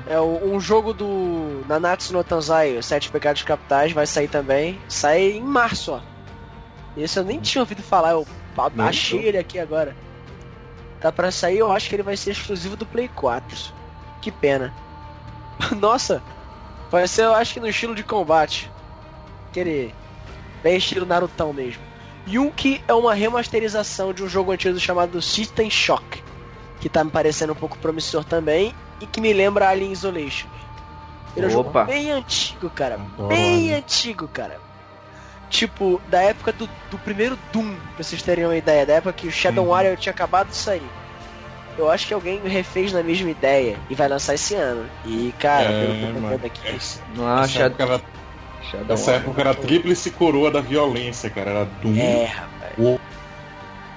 É 0.06 0.20
o- 0.20 0.54
um 0.54 0.60
jogo 0.60 0.94
do 0.94 1.62
Nanatsu 1.68 2.12
no 2.12 2.24
Tanzai, 2.24 2.78
os 2.78 2.86
Sete 2.86 3.10
Pecados 3.10 3.42
Capitais, 3.44 3.94
vai 3.94 4.06
sair 4.06 4.28
também. 4.28 4.78
Sai 4.90 5.32
em 5.32 5.42
março, 5.42 5.94
ó. 5.94 6.02
Esse 6.98 7.18
eu 7.18 7.24
nem 7.24 7.40
tinha 7.40 7.62
ouvido 7.62 7.82
falar, 7.82 8.12
eu 8.12 8.28
então. 9.14 9.26
ele 9.28 9.38
aqui 9.38 9.58
agora. 9.58 9.96
Tá 11.02 11.12
pra 11.12 11.32
sair, 11.32 11.58
eu 11.58 11.72
acho 11.72 11.90
que 11.90 11.96
ele 11.96 12.04
vai 12.04 12.16
ser 12.16 12.32
exclusivo 12.32 12.76
do 12.78 12.86
Play 12.86 13.08
4. 13.08 13.74
Que 14.22 14.32
pena. 14.32 14.72
Nossa, 15.80 16.22
vai 16.92 17.08
ser, 17.08 17.24
eu 17.24 17.34
acho 17.34 17.56
que 17.56 17.60
no 17.60 17.68
estilo 17.68 17.96
de 17.96 18.04
combate. 18.04 18.72
Aquele 19.50 19.94
bem 20.64 20.78
estilo 20.78 21.06
Narutão 21.06 21.52
mesmo. 21.52 21.82
Que 22.56 22.84
é 22.88 22.94
uma 22.94 23.16
remasterização 23.16 24.14
de 24.14 24.24
um 24.24 24.30
jogo 24.30 24.52
antigo 24.52 24.80
chamado 24.80 25.22
System 25.22 25.70
Shock. 25.70 26.24
Que 26.80 26.88
tá 26.88 27.04
me 27.04 27.10
parecendo 27.10 27.54
um 27.54 27.56
pouco 27.56 27.78
promissor 27.80 28.24
também. 28.24 28.74
E 29.00 29.08
que 29.08 29.20
me 29.20 29.34
lembra 29.34 29.70
Alien 29.70 29.92
Isolation. 29.92 30.48
Ele 31.36 31.48
é 31.48 31.50
um 31.50 31.60
Opa. 31.60 31.80
jogo 31.80 31.92
bem 31.92 32.12
antigo, 32.12 32.70
cara. 32.70 33.00
Bem 33.28 33.56
Alien. 33.56 33.74
antigo, 33.76 34.28
cara. 34.28 34.60
Tipo, 35.52 36.02
da 36.08 36.22
época 36.24 36.52
do, 36.54 36.68
do 36.90 36.98
primeiro 37.00 37.38
Doom, 37.54 37.76
pra 37.96 38.04
vocês 38.04 38.22
terem 38.24 38.46
uma 38.46 38.56
ideia. 38.56 38.86
Da 38.86 38.94
época 38.94 39.14
que 39.14 39.28
o 39.28 39.32
Shadow 39.32 39.64
Uhum. 39.66 39.70
Warrior 39.72 39.98
tinha 39.98 40.12
acabado 40.14 40.48
de 40.48 40.56
sair. 40.56 40.82
Eu 41.78 41.92
acho 41.92 42.08
que 42.08 42.14
alguém 42.14 42.40
refez 42.44 42.92
na 42.92 43.04
mesma 43.04 43.30
ideia 43.30 43.78
e 43.90 43.94
vai 43.96 44.08
lançar 44.08 44.34
esse 44.34 44.56
ano. 44.56 44.86
E, 45.06 45.34
cara, 45.40 45.66
É, 45.66 45.82
pelo 45.86 45.94
que 45.98 46.04
eu 46.04 46.08
tô 46.14 46.20
mano. 46.22 46.30
vendo 46.38 46.46
aqui. 46.46 46.80
Não, 47.16 47.44
essa 47.44 47.60
época 47.64 47.84
era, 47.84 48.02
Shadow 48.72 48.94
essa 48.94 49.12
Warrior. 49.12 49.24
época 49.30 49.42
era 49.42 49.50
a 49.52 49.54
tríplice 49.54 50.12
coroa 50.12 50.50
da 50.52 50.62
violência, 50.62 51.30
cara. 51.30 51.50
Era 51.52 51.66
Doom, 51.66 51.98
É, 51.98 52.26
rapaz. 52.26 52.74
o 52.78 53.00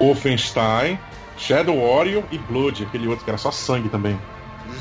Wolfenstein, 0.01 0.99
Shadow 1.39 1.77
Warrior 1.77 2.25
e 2.31 2.39
Blood, 2.39 2.85
aquele 2.85 3.07
outro 3.09 3.25
que 3.25 3.31
era 3.31 3.39
só 3.39 3.51
sangue 3.51 3.89
também. 3.89 4.19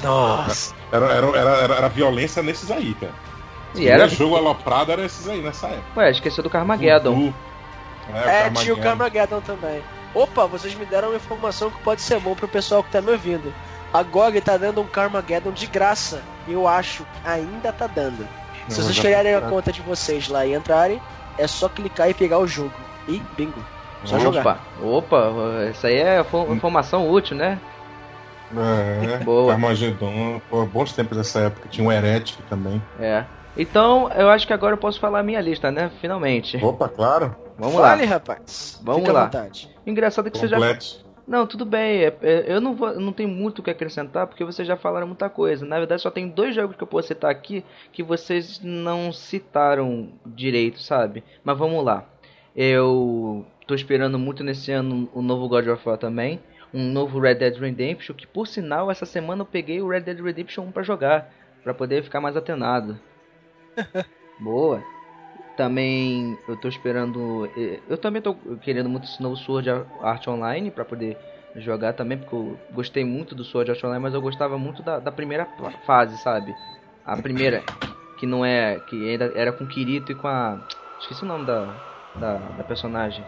Nossa. 0.01 0.73
Era, 0.91 1.05
era, 1.07 1.27
era, 1.37 1.49
era, 1.57 1.75
era 1.75 1.87
violência 1.89 2.41
nesses 2.41 2.71
aí, 2.71 2.95
cara. 2.99 3.13
E 3.75 3.87
era, 3.87 4.07
jogo 4.07 4.35
aloprado 4.35 4.91
era 4.91 5.03
esses 5.05 5.27
aí 5.27 5.41
nessa 5.41 5.67
época. 5.67 5.99
ué, 5.99 6.11
esqueceu 6.11 6.43
do 6.43 6.49
Carmageddon. 6.49 7.33
É, 8.13 8.47
É, 8.47 8.49
tinha 8.51 8.73
o 8.73 8.77
Carmageddon. 8.77 9.41
Também. 9.41 9.81
Opa, 10.13 10.45
vocês 10.45 10.75
me 10.75 10.85
deram 10.85 11.09
uma 11.09 11.15
informação 11.17 11.69
que 11.71 11.79
pode 11.81 12.01
ser 12.01 12.19
bom 12.19 12.35
pro 12.35 12.47
pessoal 12.47 12.83
que 12.83 12.91
tá 12.91 13.01
me 13.01 13.11
ouvindo. 13.11 13.53
A 13.93 14.03
GOG 14.03 14.41
tá 14.41 14.57
dando 14.57 14.81
um 14.81 14.85
Carmageddon 14.87 15.51
de 15.51 15.65
graça. 15.67 16.21
Eu 16.47 16.67
acho 16.67 17.03
que 17.03 17.27
ainda 17.29 17.71
tá 17.71 17.87
dando. 17.87 18.27
Se 18.67 18.81
vocês 18.81 18.95
já 18.95 19.01
criarem 19.03 19.35
a 19.35 19.41
tá- 19.41 19.49
conta 19.49 19.71
de 19.71 19.81
vocês 19.81 20.27
lá 20.29 20.45
e 20.45 20.53
entrarem, 20.53 21.01
é 21.37 21.47
só 21.47 21.67
clicar 21.69 22.09
e 22.09 22.13
pegar 22.13 22.39
o 22.39 22.47
jogo. 22.47 22.73
E 23.07 23.21
bingo. 23.37 23.63
Só 24.05 24.19
jogar. 24.19 24.41
Opa, 24.41 25.29
opa, 25.29 25.69
isso 25.71 25.87
aí 25.87 25.95
é 25.97 26.23
fo- 26.23 26.53
informação 26.53 27.09
útil, 27.09 27.35
né? 27.37 27.57
É, 28.55 29.17
Boa. 29.23 29.51
Carmageddon, 29.53 30.39
pô, 30.49 30.65
bons 30.65 30.93
tempos 30.93 31.17
dessa 31.17 31.39
época. 31.39 31.67
Tinha 31.69 31.87
o 31.87 31.91
Heretic 31.91 32.37
também. 32.49 32.81
É. 32.99 33.23
Então, 33.55 34.09
eu 34.13 34.29
acho 34.29 34.47
que 34.47 34.53
agora 34.53 34.73
eu 34.73 34.77
posso 34.79 34.99
falar 34.99 35.19
a 35.19 35.23
minha 35.23 35.39
lista, 35.41 35.71
né? 35.71 35.91
Finalmente. 36.01 36.57
Opa, 36.63 36.89
claro. 36.89 37.35
Vamos 37.57 37.75
Fale, 37.79 38.03
lá. 38.05 38.09
rapaz. 38.13 38.79
Vamos 38.83 39.01
Fica 39.01 39.13
lá. 39.13 39.21
à 39.21 39.25
vontade. 39.25 39.69
Engraçado 39.85 40.31
que 40.31 40.37
você 40.37 40.47
já. 40.47 40.57
Completo. 40.57 41.03
Não, 41.27 41.45
tudo 41.47 41.63
bem. 41.63 42.03
é- 42.03 42.17
é- 42.21 42.45
eu 42.47 42.59
não, 42.59 42.75
vou, 42.75 42.89
eu 42.89 42.99
não 42.99 43.13
tenho 43.13 43.29
muito 43.29 43.59
o 43.59 43.63
que 43.63 43.69
acrescentar 43.69 44.27
porque 44.27 44.43
vocês 44.43 44.67
já 44.67 44.75
falaram 44.75 45.07
muita 45.07 45.29
coisa. 45.29 45.65
Na 45.65 45.77
verdade, 45.77 46.01
só 46.01 46.09
tem 46.09 46.27
dois 46.27 46.55
jogos 46.55 46.75
que 46.75 46.83
eu 46.83 46.87
posso 46.87 47.07
citar 47.09 47.29
aqui 47.31 47.63
que 47.91 48.01
vocês 48.03 48.59
não 48.63 49.13
citaram 49.13 50.09
direito, 50.25 50.81
sabe? 50.81 51.23
Mas 51.43 51.57
vamos 51.57 51.83
lá. 51.85 52.03
Eu 52.55 53.45
tô 53.67 53.73
esperando 53.75 54.17
muito 54.19 54.43
nesse 54.43 54.71
ano 54.71 55.07
o 55.13 55.21
novo 55.21 55.47
God 55.47 55.67
of 55.67 55.87
War 55.87 55.97
também. 55.97 56.39
Um 56.73 56.91
novo 56.91 57.19
Red 57.19 57.35
Dead 57.35 57.55
Redemption, 57.57 58.15
que 58.15 58.25
por 58.27 58.47
sinal, 58.47 58.89
essa 58.89 59.05
semana 59.05 59.43
eu 59.43 59.45
peguei 59.45 59.79
o 59.79 59.87
Red 59.87 60.01
Dead 60.01 60.19
Redemption 60.19 60.63
1 60.65 60.71
pra 60.71 60.81
jogar. 60.83 61.31
Pra 61.63 61.73
poder 61.73 62.03
ficar 62.03 62.19
mais 62.19 62.35
atenado. 62.35 62.99
Boa. 64.39 64.81
Também 65.55 66.37
eu 66.47 66.57
tô 66.57 66.67
esperando. 66.67 67.49
eh, 67.55 67.79
Eu 67.87 67.97
também 67.97 68.21
tô 68.21 68.33
querendo 68.61 68.89
muito 68.89 69.05
esse 69.05 69.21
novo 69.21 69.35
Sword 69.37 69.69
Art 70.01 70.27
Online 70.27 70.71
pra 70.71 70.83
poder 70.83 71.17
jogar 71.57 71.93
também, 71.93 72.17
porque 72.17 72.35
eu 72.35 72.57
gostei 72.71 73.05
muito 73.05 73.35
do 73.35 73.43
Sword 73.43 73.69
Art 73.71 73.83
Online, 73.83 74.01
mas 74.01 74.13
eu 74.15 74.21
gostava 74.21 74.57
muito 74.57 74.81
da, 74.81 74.99
da 74.99 75.11
primeira 75.11 75.47
fase, 75.85 76.17
sabe? 76.17 76.55
A 77.05 77.15
primeira, 77.15 77.61
que 78.17 78.25
não 78.25 78.43
é. 78.43 78.79
que 78.79 79.09
ainda 79.11 79.31
era 79.35 79.51
com 79.51 79.63
o 79.63 79.67
Kirito 79.67 80.11
e 80.11 80.15
com 80.15 80.27
a. 80.27 80.57
Esqueci 80.99 81.23
o 81.23 81.27
nome 81.27 81.45
da, 81.45 81.65
da, 82.15 82.33
da 82.37 82.63
personagem. 82.63 83.23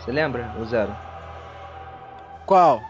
Você 0.00 0.10
lembra, 0.10 0.50
o 0.58 0.64
Zero? 0.64 0.92
Qual? 2.46 2.82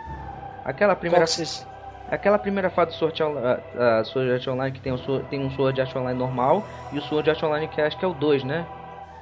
Aquela 0.64 0.96
primeira. 0.96 1.26
Qual 1.26 1.36
que. 1.36 1.73
Aquela 2.06 2.38
primeira 2.38 2.70
fase 2.70 2.92
do 2.92 2.94
Sword, 2.96 3.22
Art- 3.22 3.74
a- 3.76 3.98
a 4.00 4.04
Sword 4.04 4.30
Art 4.32 4.46
Online 4.48 4.72
que 4.74 4.80
tem, 4.80 4.92
o, 4.92 5.24
tem 5.24 5.40
um 5.40 5.50
Sword 5.50 5.80
Art 5.80 5.94
Online 5.96 6.18
normal 6.18 6.68
e 6.90 6.98
o 6.98 7.02
Sword 7.02 7.30
Art 7.30 7.42
Online 7.42 7.68
que 7.68 7.80
acho 7.80 7.96
que 7.96 8.04
é 8.04 8.08
o 8.08 8.14
2, 8.14 8.44
né? 8.44 8.68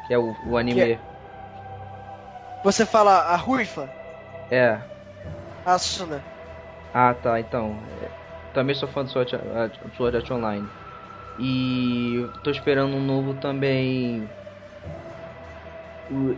Que 0.03 0.13
é 0.15 0.19
o, 0.19 0.37
o 0.43 0.57
anime. 0.57 1.01
Você 2.61 2.85
fala 2.85 3.19
a 3.21 3.37
Ruifa? 3.37 3.95
É. 4.51 4.85
A 5.65 5.77
Suna. 5.79 6.25
Ah, 6.93 7.15
tá, 7.15 7.41
então. 7.41 7.89
é, 8.01 8.13
Também 8.53 8.75
sou 8.75 8.89
fã 8.89 9.05
do 9.05 9.11
Sword 9.11 9.35
Art, 9.37 9.79
Sword 9.97 10.17
Art 10.17 10.31
Online. 10.31 10.73
E 11.37 12.31
tô 12.43 12.51
esperando 12.51 12.97
um 12.97 13.05
novo 13.05 13.35
também. 13.35 14.35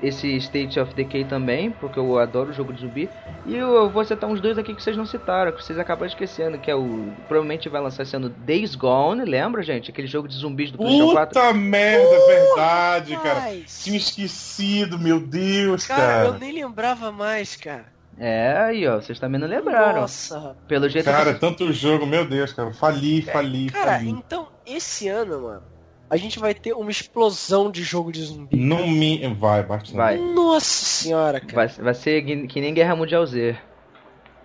Esse 0.02 0.36
State 0.36 0.78
of 0.80 0.94
Decay 0.94 1.24
também, 1.24 1.70
porque 1.70 1.98
eu 1.98 2.18
adoro 2.18 2.50
o 2.50 2.52
jogo 2.52 2.72
de 2.72 2.80
zumbi. 2.80 3.08
E 3.46 3.54
eu 3.56 3.88
vou 3.90 4.04
citar 4.04 4.28
uns 4.28 4.40
dois 4.40 4.56
aqui 4.58 4.74
que 4.74 4.82
vocês 4.82 4.96
não 4.96 5.06
citaram, 5.06 5.52
que 5.52 5.62
vocês 5.62 5.78
acabaram 5.78 6.06
esquecendo, 6.06 6.58
que 6.58 6.70
é 6.70 6.74
o. 6.74 7.12
Provavelmente 7.28 7.68
vai 7.68 7.80
lançar 7.80 8.02
esse 8.04 8.16
ano 8.16 8.28
Days 8.28 8.74
Gone, 8.74 9.24
lembra, 9.24 9.62
gente? 9.62 9.90
Aquele 9.90 10.06
jogo 10.06 10.28
de 10.28 10.34
zumbis 10.36 10.70
do 10.70 10.78
PlayStation 10.78 11.12
4. 11.12 11.40
Puta 11.40 11.54
merda, 11.54 12.14
é 12.14 12.26
verdade, 12.26 13.16
cara. 13.16 13.40
Rapaz. 13.40 13.80
Tinha 13.84 13.96
esquecido, 13.96 14.98
meu 14.98 15.20
Deus, 15.20 15.86
Cara, 15.86 16.00
cara. 16.02 16.24
eu 16.26 16.38
nem 16.38 16.52
lembrava 16.52 17.10
mais, 17.12 17.56
cara. 17.56 17.92
É, 18.16 18.56
aí, 18.58 18.86
ó, 18.86 19.00
vocês 19.00 19.18
também 19.18 19.40
não 19.40 19.48
lembraram. 19.48 20.02
Nossa. 20.02 20.56
Pelo 20.68 20.88
jeito. 20.88 21.04
Cara, 21.04 21.30
é 21.30 21.34
tanto 21.34 21.72
jogo, 21.72 22.06
meu 22.06 22.24
Deus, 22.24 22.52
cara. 22.52 22.72
Fali, 22.72 23.22
fali, 23.22 23.70
Cara, 23.70 23.92
fali. 23.94 24.10
então, 24.10 24.46
esse 24.64 25.08
ano, 25.08 25.42
mano, 25.42 25.62
a 26.10 26.16
gente 26.16 26.38
vai 26.38 26.54
ter 26.54 26.72
uma 26.74 26.90
explosão 26.90 27.70
de 27.70 27.82
jogo 27.82 28.12
de 28.12 28.22
zumbi. 28.22 28.56
Não 28.56 28.86
me. 28.86 29.26
Vai, 29.34 29.62
bate 29.62 29.94
Vai. 29.94 30.16
Nossa 30.18 30.84
senhora, 30.84 31.40
cara. 31.40 31.54
Vai, 31.54 31.68
vai 31.68 31.94
ser 31.94 32.22
que 32.46 32.60
nem 32.60 32.72
Guerra 32.74 32.94
Mundial 32.96 33.24
Z. 33.26 33.56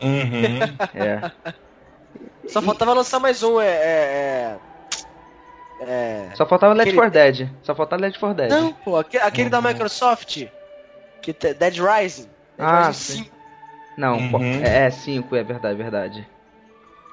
Uhum. 0.02 0.60
É. 0.96 1.32
Só 2.48 2.62
faltava 2.62 2.94
lançar 2.94 3.20
mais 3.20 3.44
um, 3.44 3.62
é. 3.62 3.68
é, 3.68 4.58
é... 5.82 5.84
é... 5.84 6.30
Só 6.36 6.46
faltava 6.48 6.74
Left 6.74 6.90
Aquele- 6.90 6.98
4 7.12 7.12
Dead. 7.12 7.50
Só 7.62 7.76
faltava 7.76 8.02
Left 8.02 8.20
4 8.20 8.36
Dead. 8.38 8.50
Não, 8.50 8.74
pô, 8.74 8.98
aque- 8.98 9.18
aquele 9.18 9.50
da 9.50 9.60
Uhum. 9.60 9.68
Microsoft. 9.68 10.46
Que 11.22 11.32
te- 11.34 11.54
Dead 11.54 11.76
Rising. 11.76 12.24
Dead 12.24 12.30
Ah, 12.58 12.88
Rising 12.88 12.94
sim. 12.94 13.24
5. 13.26 13.36
Não, 13.98 14.18
Uhum. 14.18 14.62
é 14.64 14.90
5, 14.90 15.36
é 15.36 15.44
verdade, 15.44 15.76
verdade. 15.78 16.28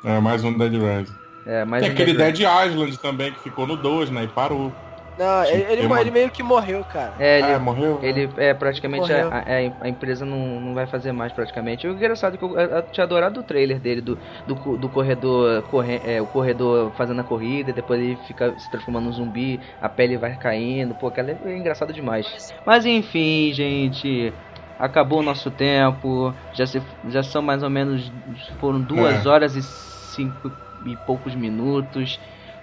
É, 0.04 0.18
mais 0.20 0.42
um 0.44 0.56
Dead 0.56 0.72
Rising. 0.72 1.12
É, 1.46 1.64
mas 1.64 1.82
Tem 1.82 1.92
aquele 1.92 2.12
Dead- 2.12 2.40
Island 2.40 2.98
também, 2.98 3.32
que 3.32 3.38
ficou 3.38 3.66
no 3.66 3.76
2, 3.76 4.10
né? 4.10 4.24
E 4.24 4.28
parou. 4.28 4.74
Não, 5.16 5.44
ele, 5.44 5.62
ele, 5.72 5.86
uma- 5.86 6.00
ele 6.00 6.10
meio 6.10 6.30
que 6.30 6.42
morreu, 6.42 6.84
cara. 6.84 7.14
É, 7.18 7.38
ele, 7.38 7.52
Ah, 7.52 7.58
morreu? 7.58 8.00
ele 8.02 8.28
é 8.36 8.52
praticamente 8.52 9.10
a, 9.10 9.28
a- 9.28 9.42
a 9.80 9.88
empresa 9.88 10.26
não, 10.26 10.60
não 10.60 10.74
vai 10.74 10.86
fazer 10.86 11.10
mais 11.12 11.32
praticamente. 11.32 11.86
O 11.86 11.92
engraçado 11.92 12.34
é 12.34 12.36
que 12.38 12.44
eu, 12.44 12.58
eu 12.58 12.82
tinha 12.90 13.04
adorado 13.04 13.40
o 13.40 13.42
trailer 13.42 13.80
dele 13.80 14.02
do, 14.02 14.18
do, 14.46 14.76
do 14.76 14.90
corredor 14.90 15.62
corre, 15.62 16.00
é, 16.04 16.20
o 16.20 16.26
corredor 16.26 16.92
fazendo 16.92 17.20
a 17.20 17.24
corrida, 17.24 17.72
depois 17.72 17.98
ele 17.98 18.16
fica 18.16 18.58
se 18.58 18.68
transformando 18.68 19.04
num 19.06 19.12
zumbi, 19.12 19.62
a 19.80 19.88
pele 19.88 20.18
vai 20.18 20.36
caindo, 20.36 20.94
pô, 20.94 21.06
aquela 21.06 21.30
é 21.30 21.56
engraçado 21.56 21.94
demais. 21.94 22.52
Mas 22.66 22.84
enfim, 22.84 23.52
gente, 23.54 24.34
acabou 24.78 25.20
o 25.20 25.22
nosso 25.22 25.50
tempo. 25.50 26.34
Já, 26.52 26.66
se, 26.66 26.82
já 27.08 27.22
são 27.22 27.40
mais 27.40 27.62
ou 27.62 27.70
menos. 27.70 28.12
Foram 28.60 28.82
duas 28.82 29.24
é. 29.24 29.28
horas 29.28 29.56
e 29.56 29.62
cinco 29.62 30.52
e 30.86 30.96
poucos 30.96 31.34
minutos. 31.34 32.18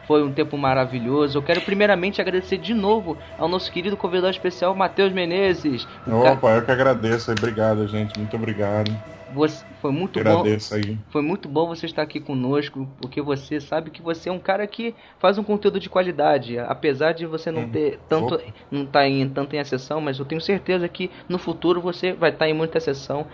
Foi 0.07 0.21
um 0.21 0.33
tempo 0.33 0.57
maravilhoso. 0.57 1.37
Eu 1.37 1.41
quero 1.41 1.61
primeiramente 1.61 2.19
agradecer 2.19 2.57
de 2.57 2.73
novo 2.73 3.17
ao 3.37 3.47
nosso 3.47 3.71
querido 3.71 3.95
convidado 3.95 4.31
especial, 4.31 4.75
Matheus 4.75 5.13
Menezes. 5.13 5.87
Opa, 6.05 6.55
eu 6.55 6.65
que 6.65 6.71
agradeço. 6.71 7.31
Obrigado, 7.31 7.87
gente. 7.87 8.17
Muito 8.17 8.35
obrigado. 8.35 8.91
Você, 9.33 9.65
foi 9.81 9.91
muito 9.91 10.19
Agradeço 10.19 10.75
bom. 10.75 10.75
Aí. 10.75 10.97
Foi 11.09 11.21
muito 11.21 11.49
bom 11.49 11.67
você 11.67 11.85
estar 11.85 12.03
aqui 12.03 12.19
conosco, 12.19 12.87
porque 13.01 13.21
você 13.21 13.59
sabe 13.59 13.89
que 13.89 14.01
você 14.01 14.29
é 14.29 14.31
um 14.31 14.39
cara 14.39 14.65
que 14.67 14.93
faz 15.17 15.37
um 15.37 15.43
conteúdo 15.43 15.79
de 15.79 15.89
qualidade, 15.89 16.59
apesar 16.59 17.13
de 17.13 17.25
você 17.25 17.49
não 17.49 17.63
uhum. 17.63 17.69
ter 17.69 17.99
tanto 18.07 18.35
Opa. 18.35 18.43
não 18.69 18.83
estar 18.83 18.99
tá 18.99 19.07
em 19.07 19.27
tanto 19.27 19.55
em 19.55 19.59
acessão, 19.59 19.99
mas 19.99 20.19
eu 20.19 20.25
tenho 20.25 20.39
certeza 20.39 20.87
que 20.87 21.09
no 21.27 21.39
futuro 21.39 21.81
você 21.81 22.13
vai 22.13 22.29
estar 22.29 22.45
tá 22.45 22.49
em 22.49 22.53
muita 22.53 22.77
acessão 22.77 23.25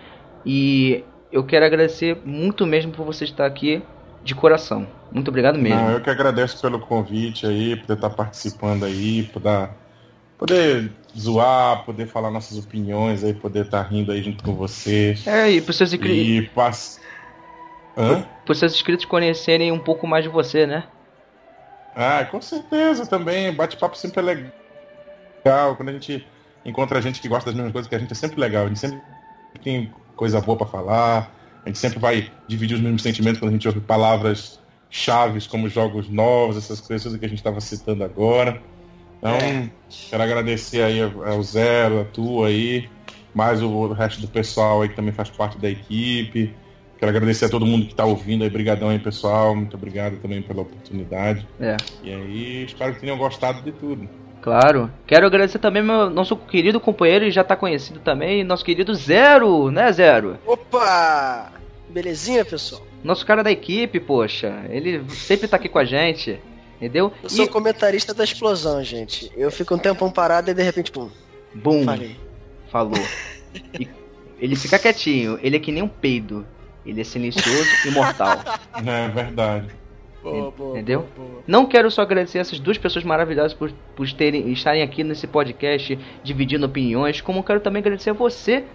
e 0.45 1.03
eu 1.31 1.43
quero 1.43 1.65
agradecer 1.65 2.17
muito 2.23 2.65
mesmo 2.65 2.91
por 2.93 3.05
você 3.05 3.25
estar 3.25 3.45
aqui 3.45 3.83
de 4.23 4.35
coração. 4.35 4.87
Muito 5.11 5.29
obrigado 5.29 5.57
mesmo. 5.57 5.79
Não, 5.79 5.91
eu 5.91 6.01
que 6.01 6.09
agradeço 6.09 6.61
pelo 6.61 6.79
convite 6.79 7.45
aí, 7.45 7.75
por 7.75 7.93
estar 7.93 8.09
participando 8.09 8.85
aí, 8.85 9.23
por 9.23 9.41
dar 9.41 9.75
poder 10.37 10.91
zoar, 11.17 11.83
poder 11.83 12.07
falar 12.07 12.31
nossas 12.31 12.57
opiniões 12.57 13.23
aí, 13.23 13.33
poder 13.33 13.65
estar 13.65 13.81
rindo 13.81 14.11
aí 14.11 14.23
junto 14.23 14.43
com 14.43 14.55
você. 14.55 15.17
É, 15.25 15.49
e 15.49 15.61
para 15.61 15.73
seus 15.73 15.91
inscritos. 15.93 16.27
E 16.27 16.41
pass... 16.53 17.01
Para 18.45 18.55
seus 18.55 18.73
inscritos 18.73 19.05
conhecerem 19.05 19.71
um 19.73 19.79
pouco 19.79 20.07
mais 20.07 20.23
de 20.23 20.29
você, 20.29 20.65
né? 20.65 20.85
Ah, 21.93 22.23
com 22.23 22.41
certeza 22.41 23.05
também. 23.05 23.53
Bate-papo 23.53 23.97
sempre 23.97 24.19
é 24.19 24.23
legal. 24.23 25.75
Quando 25.75 25.89
a 25.89 25.91
gente 25.91 26.25
encontra 26.63 27.01
gente 27.01 27.19
que 27.19 27.27
gosta 27.27 27.49
das 27.49 27.55
mesmas 27.55 27.73
coisas 27.73 27.89
que 27.89 27.95
a 27.95 27.99
gente, 27.99 28.13
é 28.13 28.15
sempre 28.15 28.39
legal. 28.39 28.63
A 28.63 28.67
gente 28.67 28.79
sempre 28.79 29.01
tem 29.61 29.91
coisa 30.15 30.39
boa 30.39 30.57
para 30.57 30.67
falar. 30.67 31.38
A 31.65 31.69
gente 31.69 31.79
sempre 31.79 31.99
vai 31.99 32.31
dividir 32.47 32.75
os 32.75 32.81
mesmos 32.81 33.01
sentimentos 33.01 33.39
quando 33.39 33.49
a 33.49 33.53
gente 33.53 33.67
ouve 33.67 33.79
palavras 33.79 34.59
chaves 34.89 35.45
como 35.45 35.69
jogos 35.69 36.09
novos, 36.09 36.57
essas 36.57 36.81
coisas 36.81 37.15
que 37.15 37.25
a 37.25 37.29
gente 37.29 37.37
estava 37.37 37.61
citando 37.61 38.03
agora. 38.03 38.61
Então, 39.17 39.35
é. 39.35 39.69
quero 40.09 40.23
agradecer 40.23 40.81
aí 40.81 40.99
ao 41.01 41.43
Zero, 41.43 42.01
a 42.01 42.05
tua 42.05 42.47
aí, 42.47 42.89
mais 43.33 43.61
o 43.61 43.91
resto 43.91 44.21
do 44.21 44.27
pessoal 44.27 44.81
aí 44.81 44.89
que 44.89 44.95
também 44.95 45.11
faz 45.11 45.29
parte 45.29 45.57
da 45.57 45.69
equipe. 45.69 46.53
Quero 46.97 47.11
agradecer 47.11 47.45
a 47.45 47.49
todo 47.49 47.65
mundo 47.65 47.85
que 47.85 47.91
está 47.91 48.03
ouvindo 48.03 48.43
aí. 48.43 48.49
Obrigadão 48.49 48.89
aí, 48.89 48.99
pessoal. 48.99 49.55
Muito 49.55 49.77
obrigado 49.77 50.17
também 50.17 50.41
pela 50.41 50.63
oportunidade. 50.63 51.47
É. 51.59 51.77
E 52.03 52.13
aí, 52.13 52.65
espero 52.65 52.93
que 52.93 52.99
tenham 52.99 53.17
gostado 53.17 53.61
de 53.61 53.71
tudo. 53.71 54.09
Claro. 54.49 54.91
Quero 55.05 55.27
agradecer 55.27 55.59
também 55.59 55.83
meu 55.83 56.09
nosso 56.09 56.35
querido 56.35 56.79
companheiro 56.79 57.23
e 57.23 57.29
já 57.29 57.41
está 57.41 57.55
conhecido 57.55 57.99
também, 57.99 58.43
nosso 58.43 58.65
querido 58.65 58.95
Zero, 58.95 59.69
né, 59.69 59.91
Zero? 59.91 60.39
Opa! 60.43 61.51
Belezinha, 61.87 62.43
pessoal? 62.43 62.81
Nosso 63.03 63.23
cara 63.27 63.43
da 63.43 63.51
equipe, 63.51 63.99
poxa. 63.99 64.65
Ele 64.71 65.07
sempre 65.11 65.45
está 65.45 65.57
aqui 65.57 65.69
com 65.69 65.77
a 65.77 65.85
gente. 65.85 66.39
Entendeu? 66.77 67.13
Eu 67.21 67.29
sou 67.29 67.45
e... 67.45 67.47
comentarista 67.47 68.11
da 68.11 68.23
explosão, 68.23 68.83
gente. 68.83 69.31
Eu 69.37 69.51
fico 69.51 69.75
um 69.75 69.77
tempão 69.77 70.09
parado 70.09 70.49
e 70.49 70.53
de 70.55 70.63
repente, 70.63 70.91
pum. 70.91 71.11
Bum. 71.53 71.85
Falei. 71.85 72.15
Falou. 72.71 73.05
e 73.79 73.87
ele 74.39 74.55
fica 74.55 74.79
quietinho. 74.79 75.37
Ele 75.43 75.57
é 75.57 75.59
que 75.59 75.71
nem 75.71 75.83
um 75.83 75.87
peido. 75.87 76.43
Ele 76.83 77.01
é 77.01 77.03
silencioso 77.03 77.69
e 77.85 77.91
mortal. 77.91 78.35
É 78.83 79.07
verdade. 79.09 79.67
Boa, 80.21 80.51
boa, 80.51 80.71
Entendeu? 80.71 81.07
Boa, 81.15 81.43
Não 81.47 81.65
quero 81.65 81.89
só 81.89 82.01
agradecer 82.01 82.39
essas 82.39 82.59
duas 82.59 82.77
pessoas 82.77 83.05
maravilhosas 83.05 83.53
por, 83.53 83.71
por 83.95 84.11
terem, 84.11 84.51
estarem 84.51 84.81
aqui 84.81 85.03
nesse 85.03 85.27
podcast 85.27 85.97
dividindo 86.23 86.65
opiniões, 86.65 87.21
como 87.21 87.43
quero 87.43 87.59
também 87.59 87.79
agradecer 87.79 88.09
a 88.09 88.13
você, 88.13 88.65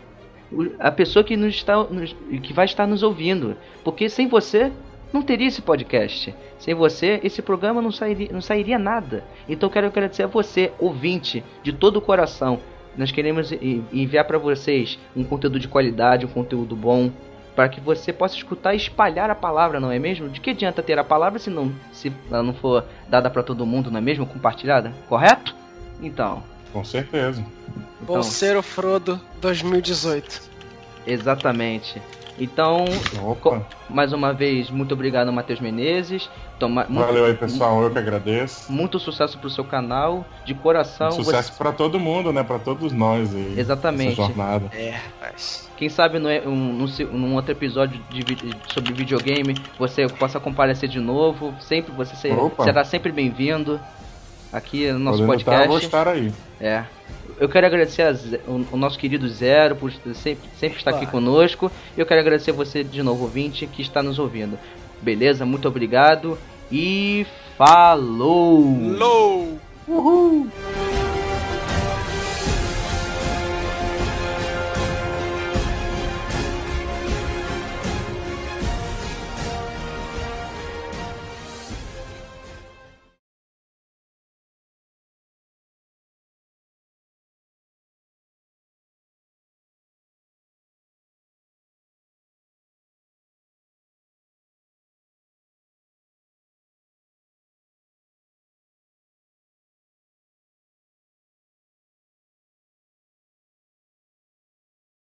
a 0.78 0.90
pessoa 0.90 1.24
que 1.24 1.36
nos 1.36 1.54
está, 1.54 1.82
nos, 1.84 2.16
que 2.42 2.52
vai 2.52 2.64
estar 2.64 2.86
nos 2.86 3.02
ouvindo, 3.02 3.56
porque 3.82 4.08
sem 4.08 4.28
você 4.28 4.72
não 5.12 5.22
teria 5.22 5.46
esse 5.46 5.62
podcast. 5.62 6.34
Sem 6.58 6.74
você, 6.74 7.20
esse 7.22 7.40
programa 7.40 7.80
não 7.80 7.92
sairia, 7.92 8.28
não 8.32 8.40
sairia 8.40 8.78
nada. 8.78 9.22
Então 9.48 9.70
quero 9.70 9.86
agradecer 9.86 10.24
a 10.24 10.26
você, 10.26 10.72
ouvinte, 10.78 11.44
de 11.62 11.72
todo 11.72 11.98
o 11.98 12.00
coração. 12.00 12.58
Nós 12.96 13.12
queremos 13.12 13.52
enviar 13.92 14.24
para 14.24 14.38
vocês 14.38 14.98
um 15.16 15.22
conteúdo 15.24 15.60
de 15.60 15.68
qualidade, 15.68 16.26
um 16.26 16.28
conteúdo 16.28 16.74
bom, 16.74 17.10
para 17.54 17.68
que 17.68 17.80
você 17.80 18.12
possa 18.12 18.36
escutar 18.36 18.74
e 18.74 18.76
espalhar 18.76 19.30
a 19.30 19.34
palavra, 19.34 19.78
não 19.78 19.90
é 19.90 19.98
mesmo? 19.98 20.28
De 20.28 20.40
que 20.40 20.50
adianta 20.50 20.82
ter 20.82 20.98
a 20.98 21.04
palavra 21.04 21.38
se 21.38 21.50
não 21.50 21.72
se 21.92 22.12
ela 22.30 22.42
não 22.42 22.54
for 22.54 22.84
dada 23.08 23.30
para 23.30 23.42
todo 23.42 23.66
mundo, 23.66 23.90
não 23.90 23.98
é 23.98 24.02
mesmo? 24.02 24.26
Compartilhada, 24.26 24.92
correto? 25.08 25.54
Então. 26.00 26.42
Com 26.72 26.84
certeza. 26.84 27.44
Então, 28.02 28.22
ser 28.22 28.56
o 28.56 28.62
Frodo 28.62 29.20
2018. 29.40 30.42
Exatamente. 31.06 32.02
Então, 32.38 32.84
mais 33.88 34.12
uma 34.12 34.32
vez, 34.32 34.68
muito 34.68 34.92
obrigado, 34.92 35.32
Matheus 35.32 35.60
Menezes. 35.60 36.28
Toma, 36.58 36.84
Valeu 36.88 37.24
muito, 37.24 37.26
aí, 37.26 37.34
pessoal. 37.34 37.82
Eu 37.82 37.90
que 37.90 37.98
agradeço. 37.98 38.72
Muito 38.72 38.98
sucesso 38.98 39.38
pro 39.38 39.48
seu 39.48 39.64
canal. 39.64 40.26
De 40.44 40.54
coração. 40.54 41.12
Sucesso 41.12 41.52
você... 41.52 41.58
para 41.58 41.72
todo 41.72 41.98
mundo, 41.98 42.32
né? 42.32 42.42
Para 42.42 42.58
todos 42.58 42.92
nós 42.92 43.34
aí. 43.34 43.54
Exatamente. 43.56 44.16
jornada. 44.16 44.66
É, 44.72 44.98
mas... 45.20 45.63
Quem 45.76 45.88
sabe 45.88 46.18
no, 46.18 46.28
um, 46.28 46.86
num 47.12 47.34
outro 47.34 47.52
episódio 47.52 48.00
de, 48.10 48.24
sobre 48.72 48.92
videogame 48.92 49.54
você 49.78 50.06
possa 50.06 50.38
comparecer 50.38 50.88
de 50.88 51.00
novo. 51.00 51.54
Sempre 51.60 51.92
você 51.92 52.14
ser, 52.16 52.34
será 52.62 52.84
sempre 52.84 53.10
bem-vindo 53.10 53.80
aqui 54.52 54.90
no 54.92 54.98
nosso 54.98 55.24
Podendo 55.24 55.44
podcast. 55.44 55.84
Estar, 55.84 56.04
vou 56.04 56.18
estar 56.18 56.32
aí. 56.32 56.32
É 56.60 56.84
eu 57.38 57.48
quero 57.48 57.66
agradecer 57.66 58.02
a, 58.02 58.12
o, 58.50 58.66
o, 58.72 58.76
nosso 58.76 58.98
querido 58.98 59.28
Zero 59.28 59.76
por 59.76 59.92
sempre, 60.14 60.48
sempre 60.56 60.78
estar 60.78 60.90
aqui 60.90 61.06
conosco. 61.06 61.70
E 61.96 62.00
eu 62.00 62.06
quero 62.06 62.20
agradecer 62.20 62.52
você 62.52 62.84
de 62.84 63.02
novo, 63.02 63.24
ouvinte, 63.24 63.66
que 63.66 63.82
está 63.82 64.02
nos 64.02 64.18
ouvindo. 64.18 64.58
Beleza? 65.00 65.44
Muito 65.44 65.68
obrigado 65.68 66.38
e 66.70 67.26
falou! 67.56 68.96
Falou! 69.86 70.48